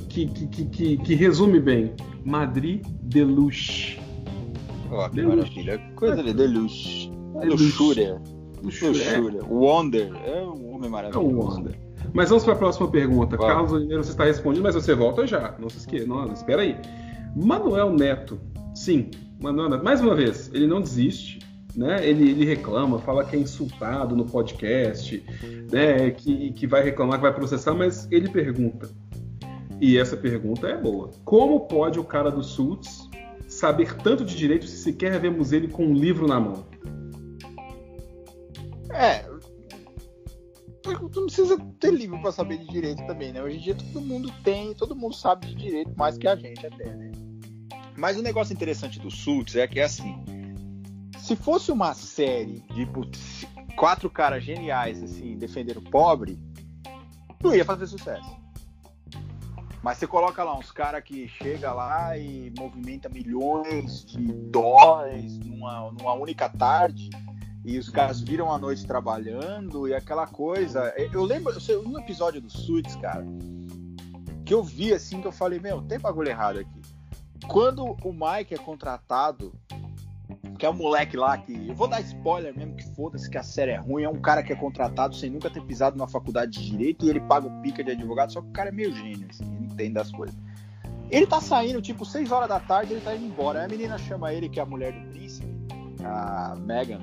[0.08, 1.94] que, que, que, que resume bem.
[2.24, 3.98] Madrid de luxe.
[4.90, 5.78] Oh, que maravilha.
[5.96, 7.10] Coisa de luxe.
[7.40, 8.20] É luxúria.
[8.62, 9.18] Luxúria.
[9.18, 9.44] luxúria.
[9.44, 10.12] Wonder.
[10.24, 11.26] É um homem maravilhoso.
[11.26, 11.78] É um Wonder.
[12.12, 13.38] Mas vamos para a próxima pergunta.
[13.38, 15.56] Carlos Oliveira, você está respondendo, mas você volta já.
[15.58, 16.06] Não se esqueça.
[16.06, 16.76] Não, espera aí.
[17.34, 18.38] Manuel Neto.
[18.74, 19.84] Sim, Manuel Neto.
[19.84, 21.38] Mais uma vez, ele não desiste
[21.74, 22.06] né?
[22.06, 25.24] Ele, ele, reclama, fala que é insultado no podcast,
[25.70, 26.10] né?
[26.10, 28.90] Que, que vai reclamar, que vai processar, mas ele pergunta.
[29.80, 31.10] E essa pergunta é boa.
[31.24, 33.08] Como pode o cara do Sults
[33.48, 36.64] saber tanto de direito se sequer vemos ele com um livro na mão?
[38.90, 39.24] É.
[40.82, 43.42] Tu não precisa ter livro para saber de direito também, né?
[43.42, 46.66] Hoje em dia todo mundo tem, todo mundo sabe de direito mais que a gente
[46.66, 47.12] até, né?
[47.96, 50.41] Mas o negócio interessante do Sults é que é assim
[51.32, 52.86] se fosse uma série de
[53.74, 56.38] quatro caras geniais, assim, defendendo o pobre,
[57.42, 58.36] não ia fazer sucesso.
[59.82, 65.90] Mas você coloca lá uns caras que chega lá e movimenta milhões de dólares numa,
[65.90, 67.08] numa única tarde
[67.64, 70.94] e os caras viram a noite trabalhando e aquela coisa.
[71.14, 71.54] Eu lembro,
[71.86, 73.24] um episódio do Suits, cara,
[74.44, 76.82] que eu vi assim que eu falei, meu, tem bagulho errado aqui.
[77.48, 79.52] Quando o Mike é contratado
[80.58, 81.68] que é o moleque lá que.
[81.68, 84.04] Eu vou dar spoiler mesmo, que foda-se que a série é ruim.
[84.04, 87.10] É um cara que é contratado sem nunca ter pisado numa faculdade de direito e
[87.10, 89.64] ele paga o pica de advogado, só que o cara é meio gênio, assim, ele
[89.64, 90.36] entende das coisas.
[91.10, 93.60] Ele tá saindo, tipo, 6 horas da tarde, ele tá indo embora.
[93.60, 95.46] Aí a menina chama ele, que é a mulher do príncipe,
[96.04, 97.00] a Megan.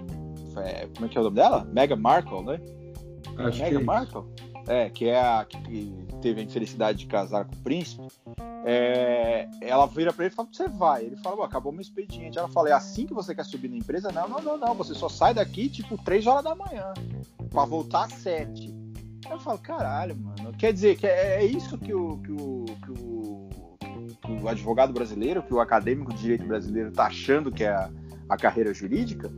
[0.57, 1.67] É, como é que é o nome dela?
[1.71, 2.59] Megan Markle, né?
[3.37, 4.23] Acho Meghan que é Markle?
[4.67, 8.03] É, que é a que teve a infelicidade de casar com o príncipe.
[8.65, 11.05] É, ela vira pra ele e fala: Você vai.
[11.05, 12.37] Ele fala: "Bom, Acabou meu expediente.
[12.37, 14.11] Ela fala: É assim que você quer subir na empresa?
[14.11, 14.73] Não, não, não, não.
[14.75, 16.93] Você só sai daqui tipo 3 horas da manhã
[17.49, 18.73] pra voltar às 7.
[19.25, 20.53] Aí eu falo: Caralho, mano.
[20.57, 23.49] Quer dizer, que é, é isso que o, que, o, que, o,
[24.21, 27.89] que o advogado brasileiro, que o acadêmico de direito brasileiro tá achando que é a,
[28.27, 29.31] a carreira jurídica?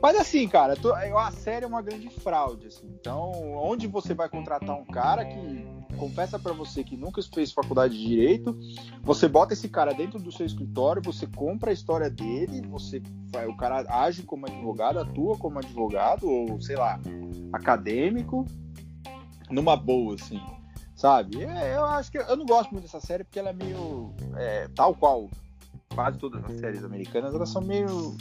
[0.00, 2.86] Mas assim, cara, tô- a série é uma grande fraude, assim.
[3.00, 5.66] Então, onde você vai contratar um cara que
[5.98, 8.58] confessa pra você que nunca fez faculdade de direito,
[9.02, 13.02] você bota esse cara dentro do seu escritório, você compra a história dele, você
[13.46, 16.98] o cara age como advogado, atua como advogado ou sei lá,
[17.52, 18.46] acadêmico,
[19.50, 20.40] numa boa, assim.
[20.94, 21.44] Sabe?
[21.44, 24.68] É, eu acho que eu não gosto muito dessa série porque ela é meio é,
[24.74, 25.28] tal qual
[25.94, 28.16] quase todas as séries americanas, elas são meio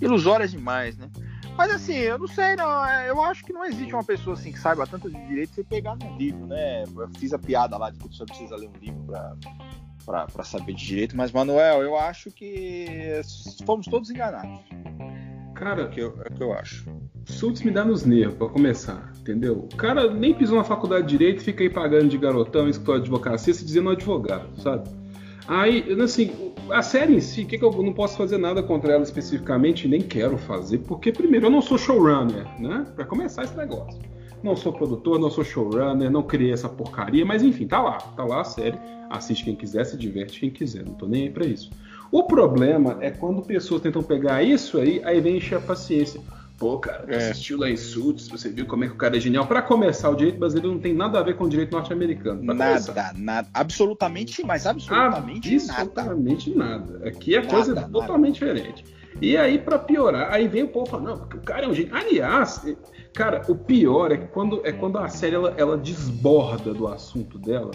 [0.00, 1.10] ilusórias demais, né?
[1.56, 2.84] Mas assim, eu não sei, não.
[2.84, 5.64] é, Eu acho que não existe uma pessoa assim que saiba tanto de direito sem
[5.64, 6.82] pegar num livro, né?
[6.84, 9.36] Eu fiz a piada lá de que você precisa ler um livro pra,
[10.04, 13.20] pra, pra saber de direito, mas, Manuel, eu acho que
[13.64, 14.60] fomos todos enganados.
[14.70, 16.84] É Cara, o que eu, é o que eu acho.
[17.26, 19.68] Suits me dá nos nervos, pra começar, entendeu?
[19.72, 23.54] O cara nem pisou na faculdade de direito, fica aí pagando de garotão, de advocacia,
[23.54, 24.90] se dizendo advogado, sabe?
[25.46, 26.30] Aí, assim,
[26.70, 30.00] a série em si, que, que eu não posso fazer nada contra ela especificamente, nem
[30.00, 32.86] quero fazer, porque primeiro eu não sou showrunner, né?
[32.94, 34.00] Pra começar esse negócio.
[34.42, 38.24] Não sou produtor, não sou showrunner, não criei essa porcaria, mas enfim, tá lá, tá
[38.24, 38.78] lá a série.
[39.10, 41.70] Assiste quem quiser, se diverte quem quiser, não tô nem aí pra isso.
[42.10, 46.20] O problema é quando pessoas tentam pegar isso aí, aí vem encher a paciência.
[46.64, 47.16] Pô, cara, É.
[47.30, 49.46] assistiu lá em Suits, você viu como é que o cara é genial.
[49.46, 52.42] Pra começar, o direito brasileiro não tem nada a ver com o direito norte-americano.
[52.42, 52.94] Pra começar.
[52.94, 53.48] Nada, nada.
[53.52, 55.82] Absolutamente, mas absolutamente nada.
[55.82, 57.06] Absolutamente nada.
[57.06, 57.88] Aqui é Nada, coisa nada.
[57.92, 58.82] totalmente diferente.
[59.20, 61.74] E aí, pra piorar, aí vem o povo falando, não, porque o cara é um
[61.74, 61.94] gênio.
[61.94, 62.64] Aliás,
[63.14, 67.38] cara, o pior é que quando, é quando a série ela, ela desborda do assunto
[67.38, 67.70] dela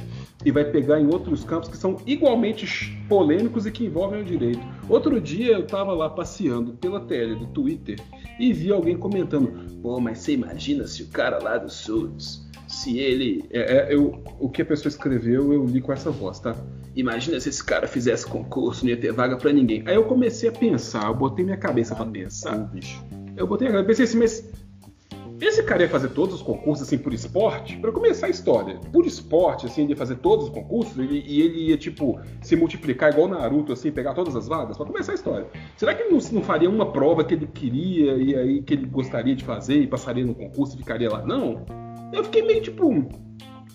[0.46, 2.68] e vai pegar em outros campos que são igualmente
[3.08, 4.62] polêmicos e que envolvem o direito.
[4.90, 8.00] Outro dia eu tava lá passeando pela tele do Twitter
[8.38, 13.00] e vi alguém comentando, pô, mas você imagina se o cara lá do Suits, se
[13.00, 13.46] ele.
[13.50, 16.56] É, é, eu, o que a pessoa escreveu, eu li com essa voz, tá?
[16.96, 19.84] Imagina se esse cara fizesse concurso, não ia ter vaga pra ninguém.
[19.88, 22.58] Aí eu comecei a pensar, eu botei minha cabeça pra pensar.
[22.58, 23.04] bicho.
[23.36, 24.52] Eu botei a cabeça, pensei assim, mas
[25.46, 27.78] esse cara ia fazer todos os concursos assim por esporte?
[27.78, 31.42] Pra começar a história, por esporte, assim, ele ia fazer todos os concursos ele- e
[31.42, 34.76] ele ia, tipo, se multiplicar igual Naruto, assim, pegar todas as vagas?
[34.78, 35.48] Pra começar a história.
[35.78, 38.86] Será que ele não, não faria uma prova que ele queria e aí que ele
[38.86, 41.26] gostaria de fazer e passaria no concurso e ficaria lá?
[41.26, 41.66] Não.
[42.12, 43.08] Eu fiquei meio tipo.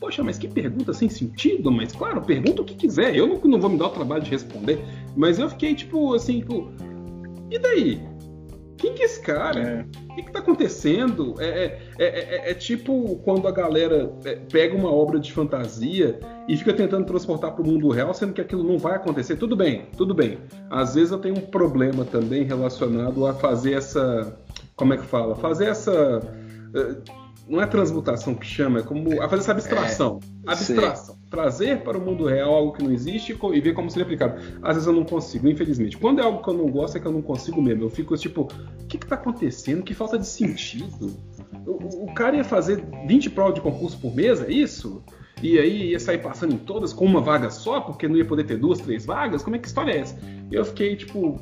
[0.00, 3.60] Poxa, mas que pergunta sem sentido, mas claro, pergunta o que quiser, eu não, não
[3.60, 4.78] vou me dar o trabalho de responder.
[5.16, 6.68] Mas eu fiquei tipo assim, tipo,
[7.50, 8.02] e daí?
[8.77, 9.61] Quem que é esse cara?
[9.61, 9.87] É.
[10.11, 11.35] O que, que tá acontecendo?
[11.41, 16.18] É, é- é- é- é tipo quando a galera é, pega uma obra de fantasia
[16.49, 19.37] e fica tentando transportar para o mundo real, sendo que aquilo não vai acontecer.
[19.37, 20.39] Tudo bem, tudo bem.
[20.70, 24.39] Às vezes eu tenho um problema também relacionado a fazer essa.
[24.77, 25.35] Como é que fala?
[25.37, 26.20] Fazer essa.
[27.49, 29.20] Não é transmutação que chama, é como.
[29.20, 30.20] A fazer essa abstração.
[30.47, 31.13] abstração.
[31.35, 34.41] Trazer para o mundo real algo que não existe e ver como seria aplicado.
[34.62, 35.97] Às vezes eu não consigo, infelizmente.
[35.97, 37.82] Quando é algo que eu não gosto, é que eu não consigo mesmo.
[37.85, 39.82] Eu fico tipo, o que, que tá acontecendo?
[39.82, 41.16] Que falta de sentido.
[41.66, 45.03] O, o- cara ia fazer 20 provas de concurso por mês, é isso?
[45.43, 48.45] E aí ia sair passando em todas com uma vaga só, porque não ia poder
[48.45, 49.43] ter duas, três vagas?
[49.43, 50.16] Como é que história é essa?
[50.53, 51.41] Eu fiquei tipo.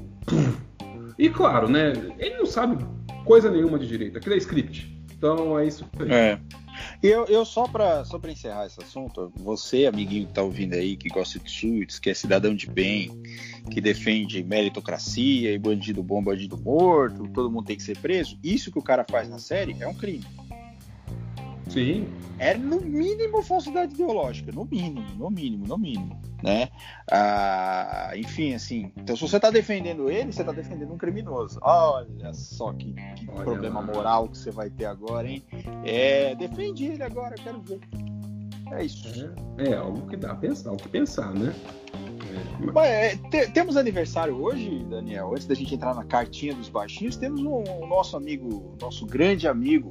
[1.19, 1.93] E claro, né?
[2.19, 2.83] Ele não sabe
[3.27, 4.17] coisa nenhuma de direito.
[4.17, 4.91] Aquilo é script.
[5.17, 5.85] Então é isso.
[6.09, 6.39] É.
[7.03, 10.97] Eu, eu só para só pra encerrar esse assunto, você, amiguinho que tá ouvindo aí,
[10.97, 13.11] que gosta de suítes, que é cidadão de bem,
[13.73, 18.71] que defende meritocracia e bandido bom, bandido morto, todo mundo tem que ser preso, isso
[18.71, 20.25] que o cara faz na série é um crime.
[21.73, 22.07] Sim.
[22.39, 26.69] É no mínimo falsidade ideológica, no mínimo, no mínimo, no mínimo, né?
[27.11, 31.59] Ah, enfim, assim, então se você tá defendendo ele, você tá defendendo um criminoso.
[31.63, 33.87] Olha só que, que Olha problema lá.
[33.87, 35.43] moral que você vai ter agora, hein?
[35.85, 37.81] É, defende ele agora, eu quero ver.
[38.73, 39.09] É isso.
[39.59, 41.55] É, é algo que dá a pensar, algo que pensar, né?
[41.95, 45.33] É, Mas, é, te- temos aniversário hoje, Daniel.
[45.33, 49.47] Antes da gente entrar na cartinha dos baixinhos, temos um, um nosso amigo, nosso grande
[49.47, 49.91] amigo,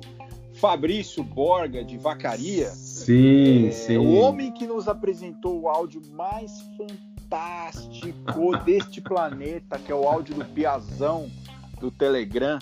[0.61, 2.69] Fabrício Borga, de Vacaria.
[2.69, 3.97] Sim, É, sim.
[3.97, 10.35] O homem que nos apresentou o áudio mais fantástico deste planeta, que é o áudio
[10.35, 11.31] do Piazão
[11.79, 12.59] do Telegram.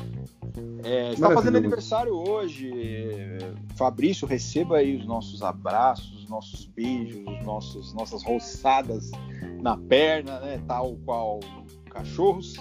[0.82, 2.72] É, está fazendo aniversário hoje.
[3.76, 9.12] Fabrício, receba aí os nossos abraços, os nossos beijos, os nossos, nossas roçadas
[9.62, 10.64] na perna, né?
[10.66, 11.42] Tal qual
[11.90, 12.56] cachorros.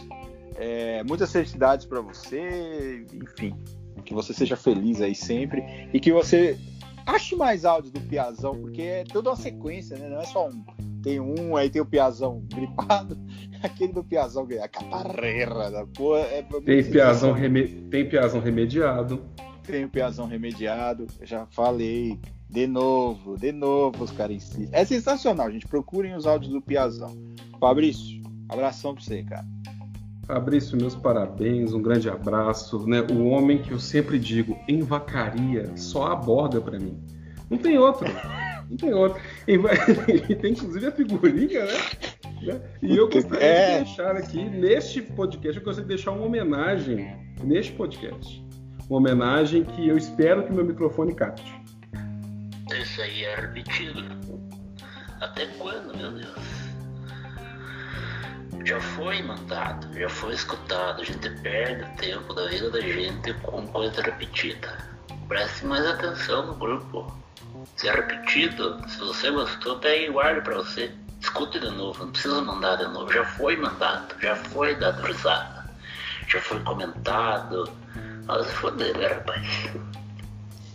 [0.56, 3.54] É, muitas felicidades para você, enfim,
[4.02, 6.58] que você seja feliz aí sempre e que você
[7.06, 10.08] ache mais áudios do Piazão, porque é toda uma sequência, né?
[10.08, 10.64] Não é só um.
[11.02, 13.16] Tem um, aí tem o Piazão gripado,
[13.62, 16.20] aquele do Piazão ganhar catarreira da porra.
[16.20, 17.66] É tem, piazão reme...
[17.90, 19.22] tem Piazão remediado.
[19.62, 22.18] Tem o Piazão remediado, já falei.
[22.50, 24.68] De novo, de novo os caras insistem.
[24.72, 25.68] É sensacional, gente.
[25.68, 27.14] Procurem os áudios do Piazão.
[27.60, 29.46] Fabrício, abração pra você, cara.
[30.28, 32.86] Fabrício, meus parabéns, um grande abraço.
[32.86, 33.00] Né?
[33.00, 37.02] O homem que eu sempre digo, em vacaria, só aborda para mim.
[37.48, 38.06] Não tem outro.
[38.68, 39.18] Não tem outro.
[40.28, 41.72] E tem inclusive a figurinha, né?
[42.42, 42.60] né?
[42.82, 43.78] E eu gostaria é.
[43.78, 47.10] de deixar aqui, neste podcast, eu gostaria de deixar uma homenagem
[47.42, 48.46] neste podcast.
[48.90, 51.58] Uma homenagem que eu espero que meu microfone capte.
[52.78, 54.04] Isso aí é repetido.
[55.20, 56.67] Até quando, meu Deus?
[58.64, 61.02] Já foi mandado, já foi escutado.
[61.02, 64.78] A gente perde o tempo da vida da gente com coisa repetida.
[65.28, 67.12] Preste mais atenção no grupo.
[67.76, 70.92] Se é repetido, se você gostou, e guarde pra você.
[71.20, 73.12] Escute de novo, não precisa mandar de novo.
[73.12, 75.68] Já foi mandado, já foi dado risada,
[76.28, 77.70] já foi comentado.
[78.26, 79.97] Mas foder, rapaz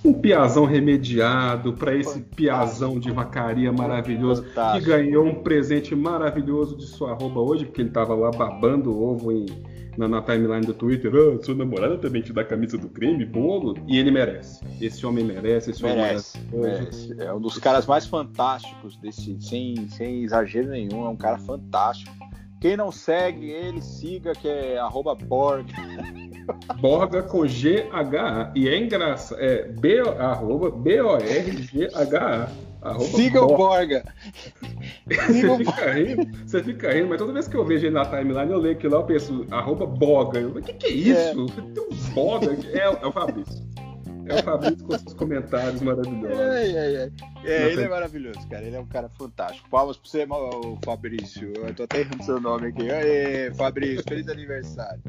[0.04, 4.84] um piazão remediado para esse piazão de vacaria maravilhoso Fantástico.
[4.84, 9.02] que ganhou um presente maravilhoso de sua arroba hoje, porque ele tava lá babando o
[9.02, 9.46] ovo em,
[9.98, 11.12] na, na, timeline do Twitter.
[11.16, 13.78] Ah, sua namorada também te dá camisa do creme, bolo.
[13.88, 14.60] E ele merece.
[14.82, 17.08] Esse homem merece, esse merece, homem merece.
[17.08, 17.22] merece.
[17.22, 22.14] É um dos caras mais fantásticos desse, sem, sem exagero nenhum, é um cara fantástico.
[22.64, 25.68] Quem não segue ele, siga, que é arroba Borg.
[26.80, 28.54] Borga com G-H-A.
[28.56, 29.38] E é engraçado.
[29.42, 32.48] É B, arroba B-O-R-G-H-A.
[33.02, 34.06] Siga o Borga.
[35.06, 38.54] você, fica rindo, você fica rindo, mas toda vez que eu vejo ele na timeline,
[38.54, 40.48] eu leio aquilo lá, eu penso, arroba Borga.
[40.48, 41.46] O que, que é isso?
[41.58, 41.74] É.
[41.74, 42.58] Tem um Borga.
[42.72, 43.73] É, é o Fabrício.
[44.28, 46.40] É o Fabrício com seus comentários maravilhosos.
[46.40, 47.12] É, é, é.
[47.46, 48.64] é ele é maravilhoso, cara.
[48.64, 49.70] Ele é um cara fantástico.
[49.70, 50.28] Palmas pra você,
[50.84, 51.54] Fabrício.
[51.56, 52.90] Eu tô até errando seu nome aqui.
[52.90, 55.02] Aê, Fabrício, feliz aniversário.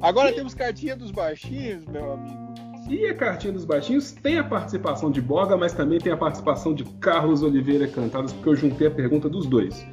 [0.00, 2.48] Agora temos cartinha dos baixinhos, meu amigo.
[2.88, 6.72] E a cartinha dos baixinhos tem a participação de Boga, mas também tem a participação
[6.72, 9.84] de Carlos Oliveira Cantados, porque eu juntei a pergunta dos dois.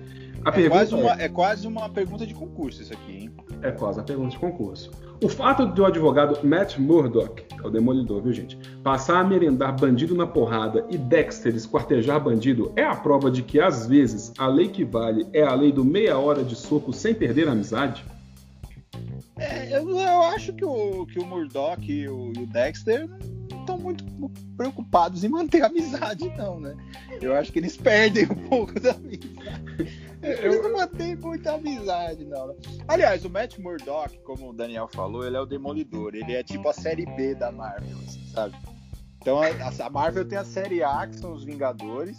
[0.46, 1.26] A é, pergunta quase uma, é...
[1.26, 3.32] é quase uma pergunta de concurso isso aqui, hein?
[3.62, 4.92] É quase uma pergunta de concurso.
[5.24, 9.74] O fato de o advogado Matt Murdock, é o demolidor, viu gente, passar a merendar
[9.80, 14.48] bandido na porrada e Dexter esquartejar bandido é a prova de que, às vezes, a
[14.48, 18.04] lei que vale é a lei do meia hora de soco sem perder a amizade?
[19.38, 23.08] É, eu, eu, acho que o, que o Murdoch e o, e o Dexter
[23.66, 24.04] estão muito
[24.56, 26.76] preocupados em manter a amizade, não, né?
[27.22, 30.06] Eu acho que eles perdem um pouco da amizade.
[30.22, 32.48] Eles não mantêm muita amizade, não.
[32.48, 32.56] Né?
[32.88, 36.16] Aliás, o Matt Murdock, como o Daniel falou, ele é o Demolidor.
[36.16, 38.56] Ele é tipo a série B da Marvel, assim, sabe?
[39.22, 42.18] Então a, Marvel tem a série A, que são os Vingadores,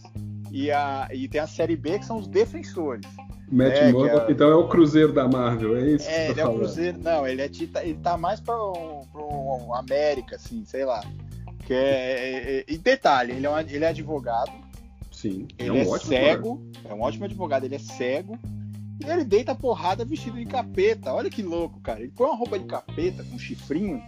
[0.50, 3.06] e, a, e tem a série B, que são os Defensores.
[3.50, 4.32] Matt é, Murdock, é...
[4.32, 6.08] então é o Cruzeiro da Marvel, é isso?
[6.08, 7.50] É, ele tá é o Cruzeiro, não, ele, é,
[7.82, 11.00] ele tá mais pra um, pra um América, assim, sei lá.
[11.66, 14.52] Que é, é, é e detalhe, ele é, um, ele é advogado.
[15.10, 18.38] Sim, ele é, um é cego, é um ótimo advogado, ele é cego.
[19.04, 21.12] E ele deita porrada vestido de capeta.
[21.12, 22.00] Olha que louco, cara.
[22.00, 24.02] Ele põe uma roupa de capeta com um chifrinho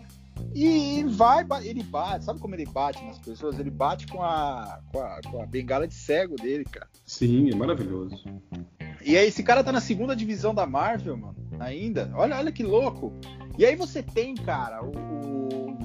[0.54, 2.24] e vai, ele bate.
[2.24, 3.59] Sabe como ele bate nas pessoas?
[3.59, 6.88] Ele bate com a, com a, com a bengala de cego dele, cara.
[7.04, 8.24] Sim, é maravilhoso.
[9.04, 12.11] E aí, esse cara tá na segunda divisão da Marvel, mano, ainda.
[12.14, 13.12] Olha, olha que louco.
[13.56, 15.18] E aí você tem, cara, o, o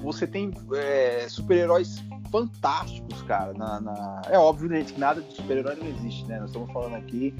[0.04, 3.52] você tem é, super-heróis fantásticos, cara.
[3.54, 4.22] Na, na...
[4.28, 6.38] É óbvio, gente, que nada de super-herói não existe, né?
[6.38, 7.34] Nós estamos falando aqui,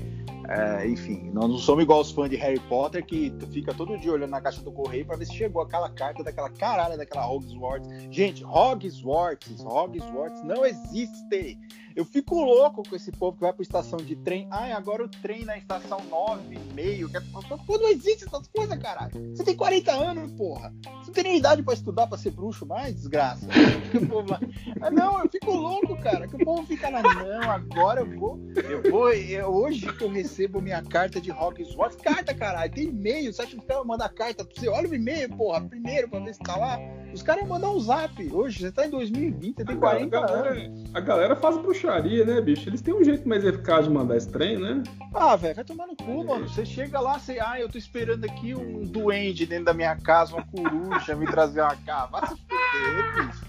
[0.49, 4.13] é, enfim, nós não somos igual os fãs de Harry Potter que fica todo dia
[4.13, 7.89] olhando na caixa do correio para ver se chegou aquela carta daquela caralho daquela Hogwarts.
[8.11, 11.59] Gente, Hogwarts, Hogwarts não existe.
[11.97, 14.49] Eu fico louco com esse povo que vai pra estação de trem.
[14.51, 17.09] Ai, agora o trem na estação 9 e meio.
[17.09, 17.19] Que...
[17.19, 19.13] É Pô, não existe essas coisas, caralho.
[19.33, 20.75] Você tem 40 anos, porra.
[20.83, 23.47] Você não tem nem idade pra estudar pra ser bruxo mais, desgraça.
[24.83, 26.27] ah, não, eu fico louco, cara.
[26.27, 28.41] Que o povo fica lá, não, agora eu vou.
[28.57, 29.13] Eu vou.
[29.13, 31.97] Eu, hoje que eu recebo minha carta de Hogwarts.
[32.03, 32.72] Carta, caralho.
[32.72, 33.32] Tem e-mail.
[33.32, 34.68] Você acha que o cara manda carta pra você?
[34.68, 36.76] Olha o e-mail, porra, primeiro pra ver se tá lá.
[37.15, 38.33] Os caras iam mandar um zap.
[38.33, 40.91] Hoje, você tá em 2020, você tem 40 a galera, anos.
[40.93, 42.69] A galera faz bruxaria, né, bicho?
[42.69, 44.83] Eles têm um jeito mais eficaz de mandar esse trem, né?
[45.15, 46.49] Ah, velho, vai tomar no cu, mano.
[46.49, 47.39] Você chega lá, você.
[47.41, 51.61] Ah, eu tô esperando aqui um duende dentro da minha casa, uma coruja, me trazer
[51.61, 52.19] uma cava.
[52.19, 53.45] Vai se fuder, bicho.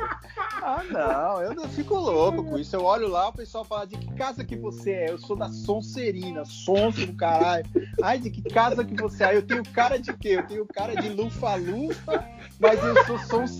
[0.62, 2.76] Ah, não, eu não fico louco com isso.
[2.76, 5.10] Eu olho lá, o pessoal fala: de que casa que você é?
[5.10, 7.66] Eu sou da Sonserina, sonso do caralho.
[8.04, 9.36] Ai, de que casa que você é?
[9.36, 10.30] Eu tenho cara de quê?
[10.30, 12.24] Eu tenho cara de lufa-lufa,
[12.60, 13.55] mas eu sou Sonserina.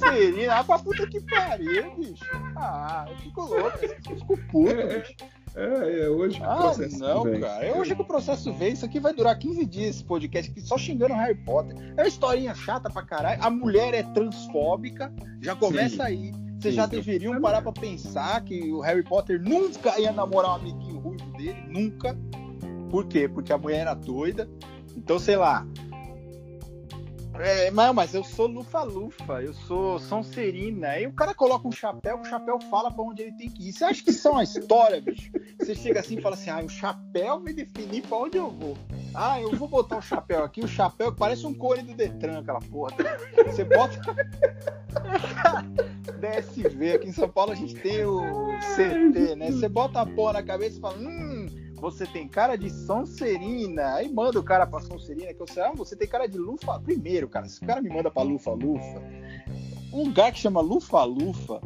[0.52, 2.26] Ah, pra puta que pariu, bicho.
[2.56, 5.16] Ah, eu fico louco, eu fico puto, É, bicho.
[5.56, 7.40] É, é hoje que o Ah, processo não, vem.
[7.40, 7.66] cara.
[7.66, 8.74] É hoje que o processo vem.
[8.74, 11.76] Isso aqui vai durar 15 dias, esse podcast aqui, só xingando o Harry Potter.
[11.96, 13.42] É uma historinha chata pra caralho.
[13.42, 15.14] A mulher é transfóbica.
[15.42, 16.02] Já começa Sim.
[16.02, 16.32] aí.
[16.60, 20.56] Vocês Sim, já deveriam parar pra pensar que o Harry Potter nunca ia namorar um
[20.56, 21.64] amiguinho ruivo dele.
[21.70, 22.18] Nunca.
[22.90, 23.28] Por quê?
[23.30, 24.50] Porque a mulher era doida.
[24.98, 25.66] Então, sei lá.
[27.40, 30.90] É, mas, mas eu sou lufa-lufa, eu sou Sonserina.
[30.90, 33.74] Aí o cara coloca um chapéu, o chapéu fala pra onde ele tem que ir.
[33.74, 35.32] Você acha que isso é uma história, bicho?
[35.60, 38.78] Você chega assim e fala assim: ah, o chapéu vai definir pra onde eu vou.
[39.14, 42.40] Ah, eu vou botar o chapéu aqui, o chapéu que parece um cone do Detran,
[42.40, 42.96] aquela porra.
[43.46, 44.00] Você bota.
[46.20, 48.22] DSV, aqui em São Paulo a gente tem o
[48.76, 49.52] CT, né?
[49.52, 53.96] Você bota a porra na cabeça e fala: hum, você tem cara de Sonserina.
[53.96, 56.80] Aí manda o cara pra Sonserina, que eu sei, ah, você tem cara de Lufa.
[56.80, 59.02] Primeiro, cara, se o cara me manda pra Lufa Lufa,
[59.94, 61.62] um lugar que chama Lufa Lufa,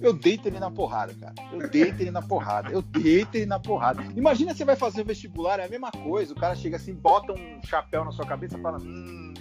[0.00, 1.34] eu deito ele na porrada, cara.
[1.52, 2.70] Eu deito ele na porrada.
[2.70, 4.04] Eu deito ele na porrada.
[4.16, 6.32] Imagina você vai fazer o vestibular, é a mesma coisa.
[6.32, 9.32] O cara chega assim, bota um chapéu na sua cabeça e fala: Hum,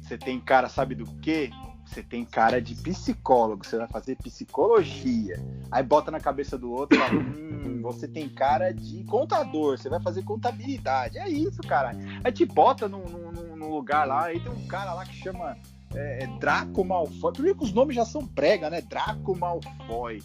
[0.00, 1.50] você tem cara, sabe do quê?
[1.86, 5.36] Você tem cara de psicólogo, você vai fazer psicologia.
[5.70, 9.88] Aí bota na cabeça do outro e fala: Hum, você tem cara de contador, você
[9.88, 11.18] vai fazer contabilidade.
[11.18, 11.92] É isso, cara.
[12.24, 15.56] Aí te bota num, num- num lugar lá, aí tem um cara lá que chama
[15.94, 17.32] é, Draco Malfoy.
[17.32, 18.80] Primeiro que os nomes já são prega, né?
[18.80, 20.22] Draco Malfoy.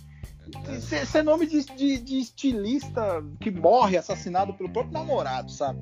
[0.76, 5.80] Isso é- é nome de, de- de estilista que morre assassinado pelo próprio namorado, sabe?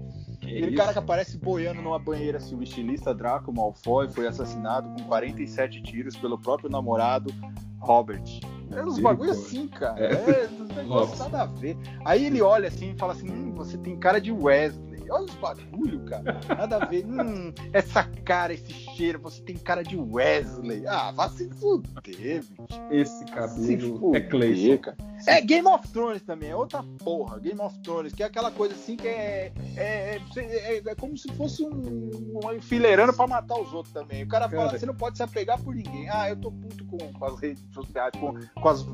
[0.48, 5.08] Aquele cara que aparece boiando numa banheira assim, o estilista Draco Malfoy foi assassinado com
[5.08, 7.34] 47 tiros pelo próprio namorado
[7.80, 8.24] Robert.
[8.72, 10.00] É uns bagulho assim, cara.
[10.00, 11.78] É, uns negócios nada a ver.
[12.04, 14.88] Aí ele olha assim e fala assim: hum, você tem cara de Wesley.
[15.10, 16.38] Olha os bagulho, cara.
[16.50, 17.06] Nada a ver.
[17.06, 20.86] Hum, essa cara, esse cheiro, você tem cara de Wesley.
[20.86, 22.44] Ah, vá se fuder, bicho.
[22.92, 24.78] Esse Se cabelo fuder, é Clayson.
[24.80, 24.98] cara.
[25.28, 27.38] É Game of Thrones também, é outra porra.
[27.40, 29.52] Game of Thrones, que é aquela coisa assim que é.
[29.76, 32.10] É, é, é- é como se fosse um,
[32.44, 34.24] um enfileirando pra matar os outros também.
[34.24, 36.10] O cara fala, você não pode se apegar por ninguém.
[36.10, 38.86] Ah, eu tô puto com, com as redes sociais, com, com as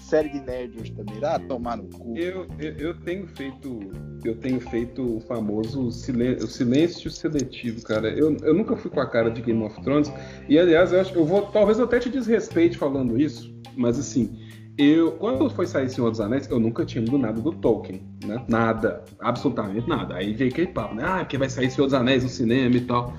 [0.00, 1.16] séries de nerd hoje também.
[1.22, 2.16] Ah, tomar no cu.
[2.16, 3.78] Eu, eu, eu tenho feito.
[4.24, 8.08] Eu tenho feito o famoso silen- o silêncio seletivo, cara.
[8.08, 10.10] Eu, eu nunca fui com a cara de Game of Thrones.
[10.48, 11.42] E aliás, eu acho eu vou.
[11.46, 14.38] Talvez eu até te desrespeite falando isso, mas assim.
[14.78, 18.42] Eu, quando foi sair Senhor dos Anéis, eu nunca tinha lido nada do Tolkien, né?
[18.48, 20.16] Nada, absolutamente nada.
[20.16, 21.02] Aí veio aquele papo, né?
[21.04, 23.14] Ah, porque vai sair Senhor dos Anéis no cinema e tal.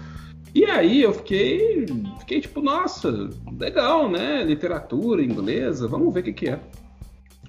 [0.55, 1.85] E aí eu fiquei,
[2.19, 3.29] fiquei tipo, nossa,
[3.59, 4.43] legal, né?
[4.43, 6.59] Literatura inglesa, vamos ver o que que é.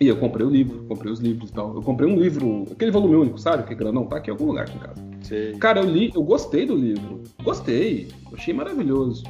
[0.00, 1.74] E eu comprei o livro, comprei os livros e tal.
[1.74, 3.62] Eu comprei um livro, aquele volume único, sabe?
[3.62, 5.02] Que é grandão, tá aqui em algum lugar aqui em casa.
[5.22, 5.52] Sei.
[5.54, 7.22] Cara, eu li, eu gostei do livro.
[7.42, 8.08] Gostei.
[8.32, 9.22] Achei maravilhoso.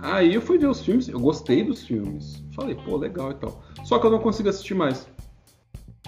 [0.00, 2.44] Aí eu fui ver os filmes, eu gostei dos filmes.
[2.54, 3.62] Falei, pô, legal e tal.
[3.88, 5.08] Só que eu não consigo assistir mais.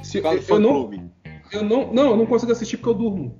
[0.02, 1.02] Se, eu, eu não, clube.
[1.50, 3.38] eu não, não, eu não consigo assistir porque eu durmo.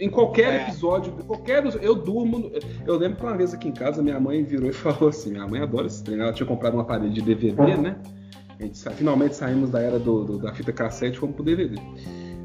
[0.00, 0.62] Em qualquer É.
[0.62, 2.50] episódio, qualquer eu durmo.
[2.86, 5.46] Eu lembro que uma vez aqui em casa minha mãe virou e falou assim: minha
[5.46, 6.18] mãe adora esse trem.
[6.18, 7.96] Ela tinha comprado uma parede de DVD, né?
[8.58, 11.76] A gente finalmente saímos da era do, do- da fita cassete e fomos pro DVD.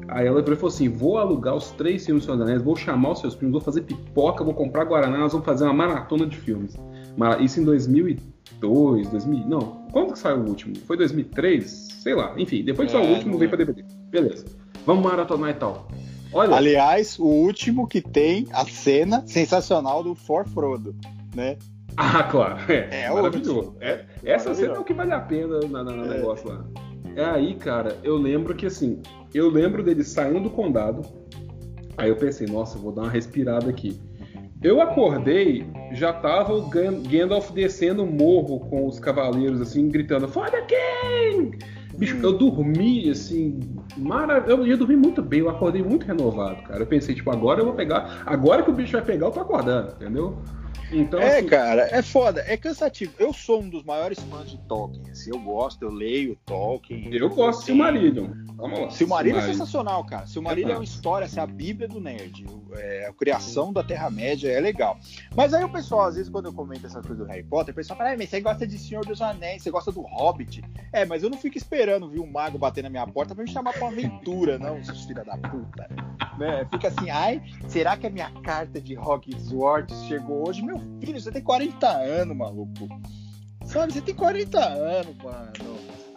[0.08, 2.62] Aí ela virou e falou assim: vou alugar os três filmes do Senhor dos Anéis,
[2.62, 5.72] vou chamar os seus primos, vou fazer pipoca, vou comprar Guaraná, nós vamos fazer uma
[5.72, 6.76] maratona de filmes.
[7.40, 7.64] Isso em
[8.60, 9.46] 2002, 2000.
[9.48, 9.60] Não,
[9.92, 10.74] quando que saiu o último?
[10.86, 11.64] Foi 2003?
[12.00, 12.34] Sei lá.
[12.36, 13.84] Enfim, depois que saiu o É, último, veio pra DVD.
[14.10, 14.46] Beleza.
[14.84, 15.88] Vamos maratonar e tal.
[16.32, 16.54] Olha.
[16.56, 20.94] Aliás, o último que tem a cena sensacional do For Frodo,
[21.34, 21.56] né?
[21.96, 22.58] Ah, claro.
[22.70, 23.58] É, É, maravilhoso.
[23.58, 23.76] ótimo.
[23.80, 24.80] É, essa cena é Maravilhoso.
[24.80, 26.16] o que vale a pena na, na- no É.
[26.16, 26.64] negócio lá.
[27.14, 29.00] É aí, cara, eu lembro que assim,
[29.32, 31.02] eu lembro dele saindo do condado.
[31.96, 33.98] Aí eu pensei, nossa, eu vou dar uma respirada aqui.
[34.62, 40.26] Eu acordei, já tava o Gan- Gandalf descendo o morro com os cavaleiros, assim, gritando,
[40.28, 41.58] For the King!
[41.98, 43.60] Bicho, eu dormi, assim,
[43.96, 44.62] maravilhoso.
[44.62, 46.80] Eu ia dormir muito bem, eu acordei muito renovado, cara.
[46.82, 48.22] Eu pensei, tipo, agora eu vou pegar.
[48.26, 50.42] Agora que o bicho vai pegar, eu tô acordando, entendeu?
[50.90, 51.48] Então, é, assim...
[51.48, 53.12] cara, é foda, é cansativo.
[53.18, 55.10] Eu sou um dos maiores fãs de Tolkien.
[55.10, 57.12] Assim, eu gosto, eu leio Tolkien.
[57.14, 58.28] Eu gosto de Silmarillion.
[58.56, 58.90] Vamos lá.
[58.90, 60.26] Silmarillion é sensacional, cara.
[60.26, 62.46] Silmarillion é, é uma história, assim, a Bíblia do nerd.
[62.72, 64.98] É, a criação da Terra-média é legal.
[65.34, 67.76] Mas aí o pessoal, às vezes, quando eu comento essas coisas do Harry Potter, o
[67.76, 70.62] pessoal fala, ah, mas você gosta de Senhor dos Anéis, você gosta do Hobbit.
[70.92, 73.50] É, mas eu não fico esperando vir um mago bater na minha porta pra me
[73.50, 75.88] chamar pra uma aventura, não, seus filha da puta.
[76.38, 76.66] Né?
[76.70, 80.62] Fica assim, ai, será que a minha carta de Hogwarts chegou hoje?
[80.62, 82.88] Meu filho, você tem 40 anos, maluco.
[83.64, 85.52] Sabe, você tem 40 anos, mano.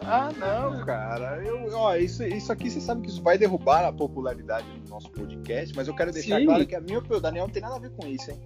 [0.00, 1.42] Ah, não, cara.
[1.44, 5.10] Eu, ó, isso, isso aqui você sabe que isso vai derrubar a popularidade do nosso
[5.10, 6.46] podcast, mas eu quero deixar Sim.
[6.46, 8.40] claro que a minha opinião, o Daniel não tem nada a ver com isso, hein?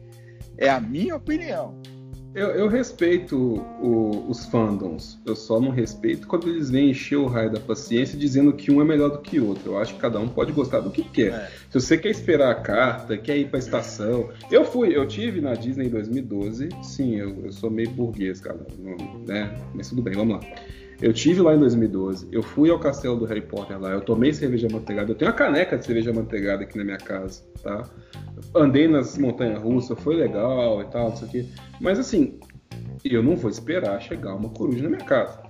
[0.57, 1.81] É a minha opinião.
[2.35, 3.37] Eu, eu respeito
[3.81, 8.19] o, os fandoms, eu só não respeito quando eles vêm encher o raio da paciência
[8.19, 9.73] dizendo que um é melhor do que o outro.
[9.73, 11.33] Eu acho que cada um pode gostar do que quer.
[11.33, 11.51] É.
[11.71, 14.31] Se você quer esperar a carta, quer ir pra estação.
[14.51, 16.71] Eu fui, eu tive na Disney em 2012.
[16.83, 18.67] Sim, eu, eu sou meio burguês, cara.
[19.25, 19.57] Né?
[19.73, 20.41] Mas tudo bem, vamos lá.
[21.01, 24.33] Eu tive lá em 2012, eu fui ao castelo do Harry Potter lá, eu tomei
[24.33, 27.89] cerveja manteigada, eu tenho uma caneca de cerveja manteigada aqui na minha casa, tá?
[28.55, 31.49] Andei nas montanhas russas, foi legal e tal, isso aqui.
[31.81, 32.39] Mas assim,
[33.05, 35.43] eu não vou esperar chegar uma coruja na minha casa.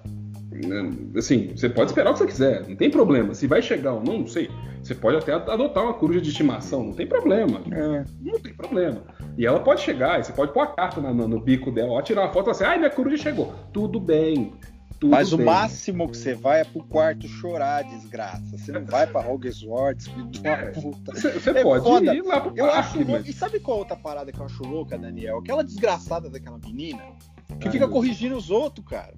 [0.50, 0.90] Né?
[1.16, 3.34] Assim, você pode esperar o que você quiser, não tem problema.
[3.34, 4.48] Se vai chegar ou não, não sei.
[4.82, 7.60] Você pode até adotar uma coruja de estimação, não tem problema.
[7.72, 8.04] É.
[8.20, 9.02] Não tem problema.
[9.36, 11.92] E ela pode chegar, e você pode pôr a carta no, no, no bico dela,
[11.92, 13.52] ó, tirar uma foto e assim, ai, minha coruja chegou.
[13.72, 14.52] Tudo bem.
[15.04, 15.42] Tudo Mas bem.
[15.42, 18.56] o máximo que você vai é pro quarto chorar, desgraça.
[18.56, 21.12] Você não vai pra Hogwarts, filho de uma é, puta.
[21.14, 22.14] Você é pode foda.
[22.14, 23.28] ir lá pro eu parque, acho mas...
[23.28, 25.40] E sabe qual outra parada que eu acho louca, Daniel?
[25.40, 27.02] Aquela desgraçada daquela menina
[27.60, 29.12] que Ai, fica corrigindo os outros, cara.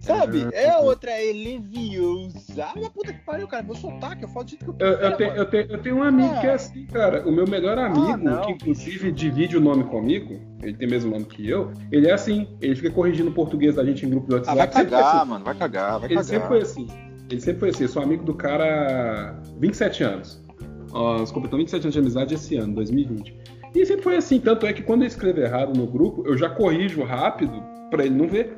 [0.00, 0.48] Sabe?
[0.52, 2.64] É outra, é leviosa.
[2.64, 3.62] Ah, puta que pariu, cara.
[3.62, 5.96] Meu sotaque, eu falo de jeito que eu eu, eu, tenho, eu, tenho, eu tenho
[5.96, 6.40] um amigo ah.
[6.40, 7.28] que é assim, cara.
[7.28, 10.90] O meu melhor ah, amigo, ah, que inclusive divide o nome comigo, ele tem o
[10.90, 12.48] mesmo nome que eu, ele é assim.
[12.62, 14.58] Ele fica corrigindo o português da gente em grupo do WhatsApp.
[14.58, 15.28] Ah, vai cagar, assim.
[15.28, 15.44] mano.
[15.44, 16.18] Vai cagar, vai ele cagar.
[16.18, 16.88] Ele sempre foi assim.
[17.30, 17.82] Ele sempre foi assim.
[17.82, 20.42] Eu sou amigo do cara há 27 anos.
[20.90, 23.36] Nós completamos 27 anos de amizade esse ano, 2020.
[23.74, 24.40] E sempre foi assim.
[24.40, 28.14] Tanto é que quando eu escrevo errado no grupo, eu já corrijo rápido pra ele
[28.14, 28.56] não ver.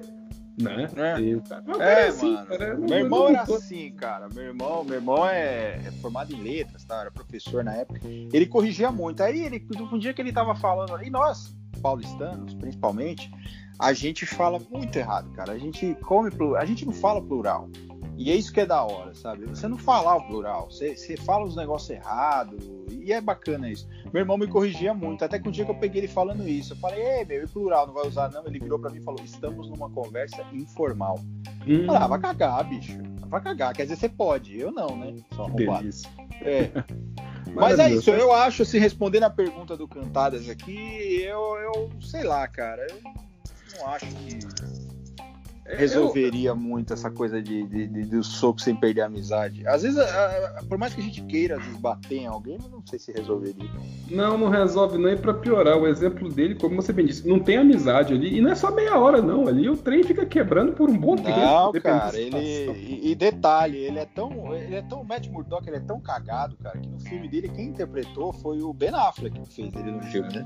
[0.58, 0.88] Né?
[0.96, 2.46] É, e, cara, é, é assim, mano.
[2.46, 4.28] Cara, meu irmão era assim, cara.
[4.28, 7.00] Meu irmão, meu irmão é, é, formado em letras, tá?
[7.00, 8.00] Era professor na época.
[8.04, 9.22] Ele corrigia muito.
[9.22, 13.30] Aí ele, um dia que ele tava falando, e nós, paulistanos, principalmente,
[13.78, 15.52] a gente fala muito errado, cara.
[15.52, 17.68] A gente come, a gente não fala plural.
[18.16, 19.46] E é isso que é da hora, sabe?
[19.46, 23.88] Você não falar o plural, você, você fala os negócios errados, e é bacana isso.
[24.12, 26.72] Meu irmão me corrigia muito, até que um dia que eu peguei ele falando isso,
[26.72, 28.46] eu falei, ei, meu, e plural, não vai usar não?
[28.46, 31.18] Ele virou para mim e falou, estamos numa conversa informal.
[31.66, 31.86] Hum.
[31.86, 35.14] falei, ah, vai cagar, bicho, vai cagar, quer dizer, você pode, eu não, né?
[35.34, 35.88] Só arrombado.
[36.42, 36.70] É.
[37.54, 42.22] Mas é isso, eu acho, assim, respondendo a pergunta do Cantadas aqui, eu, eu sei
[42.22, 43.02] lá, cara, eu
[43.78, 44.38] não acho que
[45.76, 46.56] resolveria eu...
[46.56, 49.66] muito essa coisa de, de, de, do soco sem perder a amizade.
[49.66, 52.58] Às vezes, a, a, por mais que a gente queira às vezes, bater em alguém,
[52.70, 53.70] não sei se resolveria.
[54.10, 55.08] Não, não resolve não.
[55.08, 58.36] E pra piorar, o exemplo dele, como você bem disse, não tem amizade ali.
[58.36, 59.48] E não é só meia hora, não.
[59.48, 61.38] Ali o trem fica quebrando por um bom tempo.
[61.38, 62.36] Não, cara, ele.
[62.36, 64.54] E, e, detalhe, ele é tão.
[64.54, 65.02] Ele é tão.
[65.02, 68.60] O Matt Murdock, ele é tão cagado, cara, que no filme dele, quem interpretou foi
[68.60, 70.44] o Ben Affleck que fez ele no filme, né?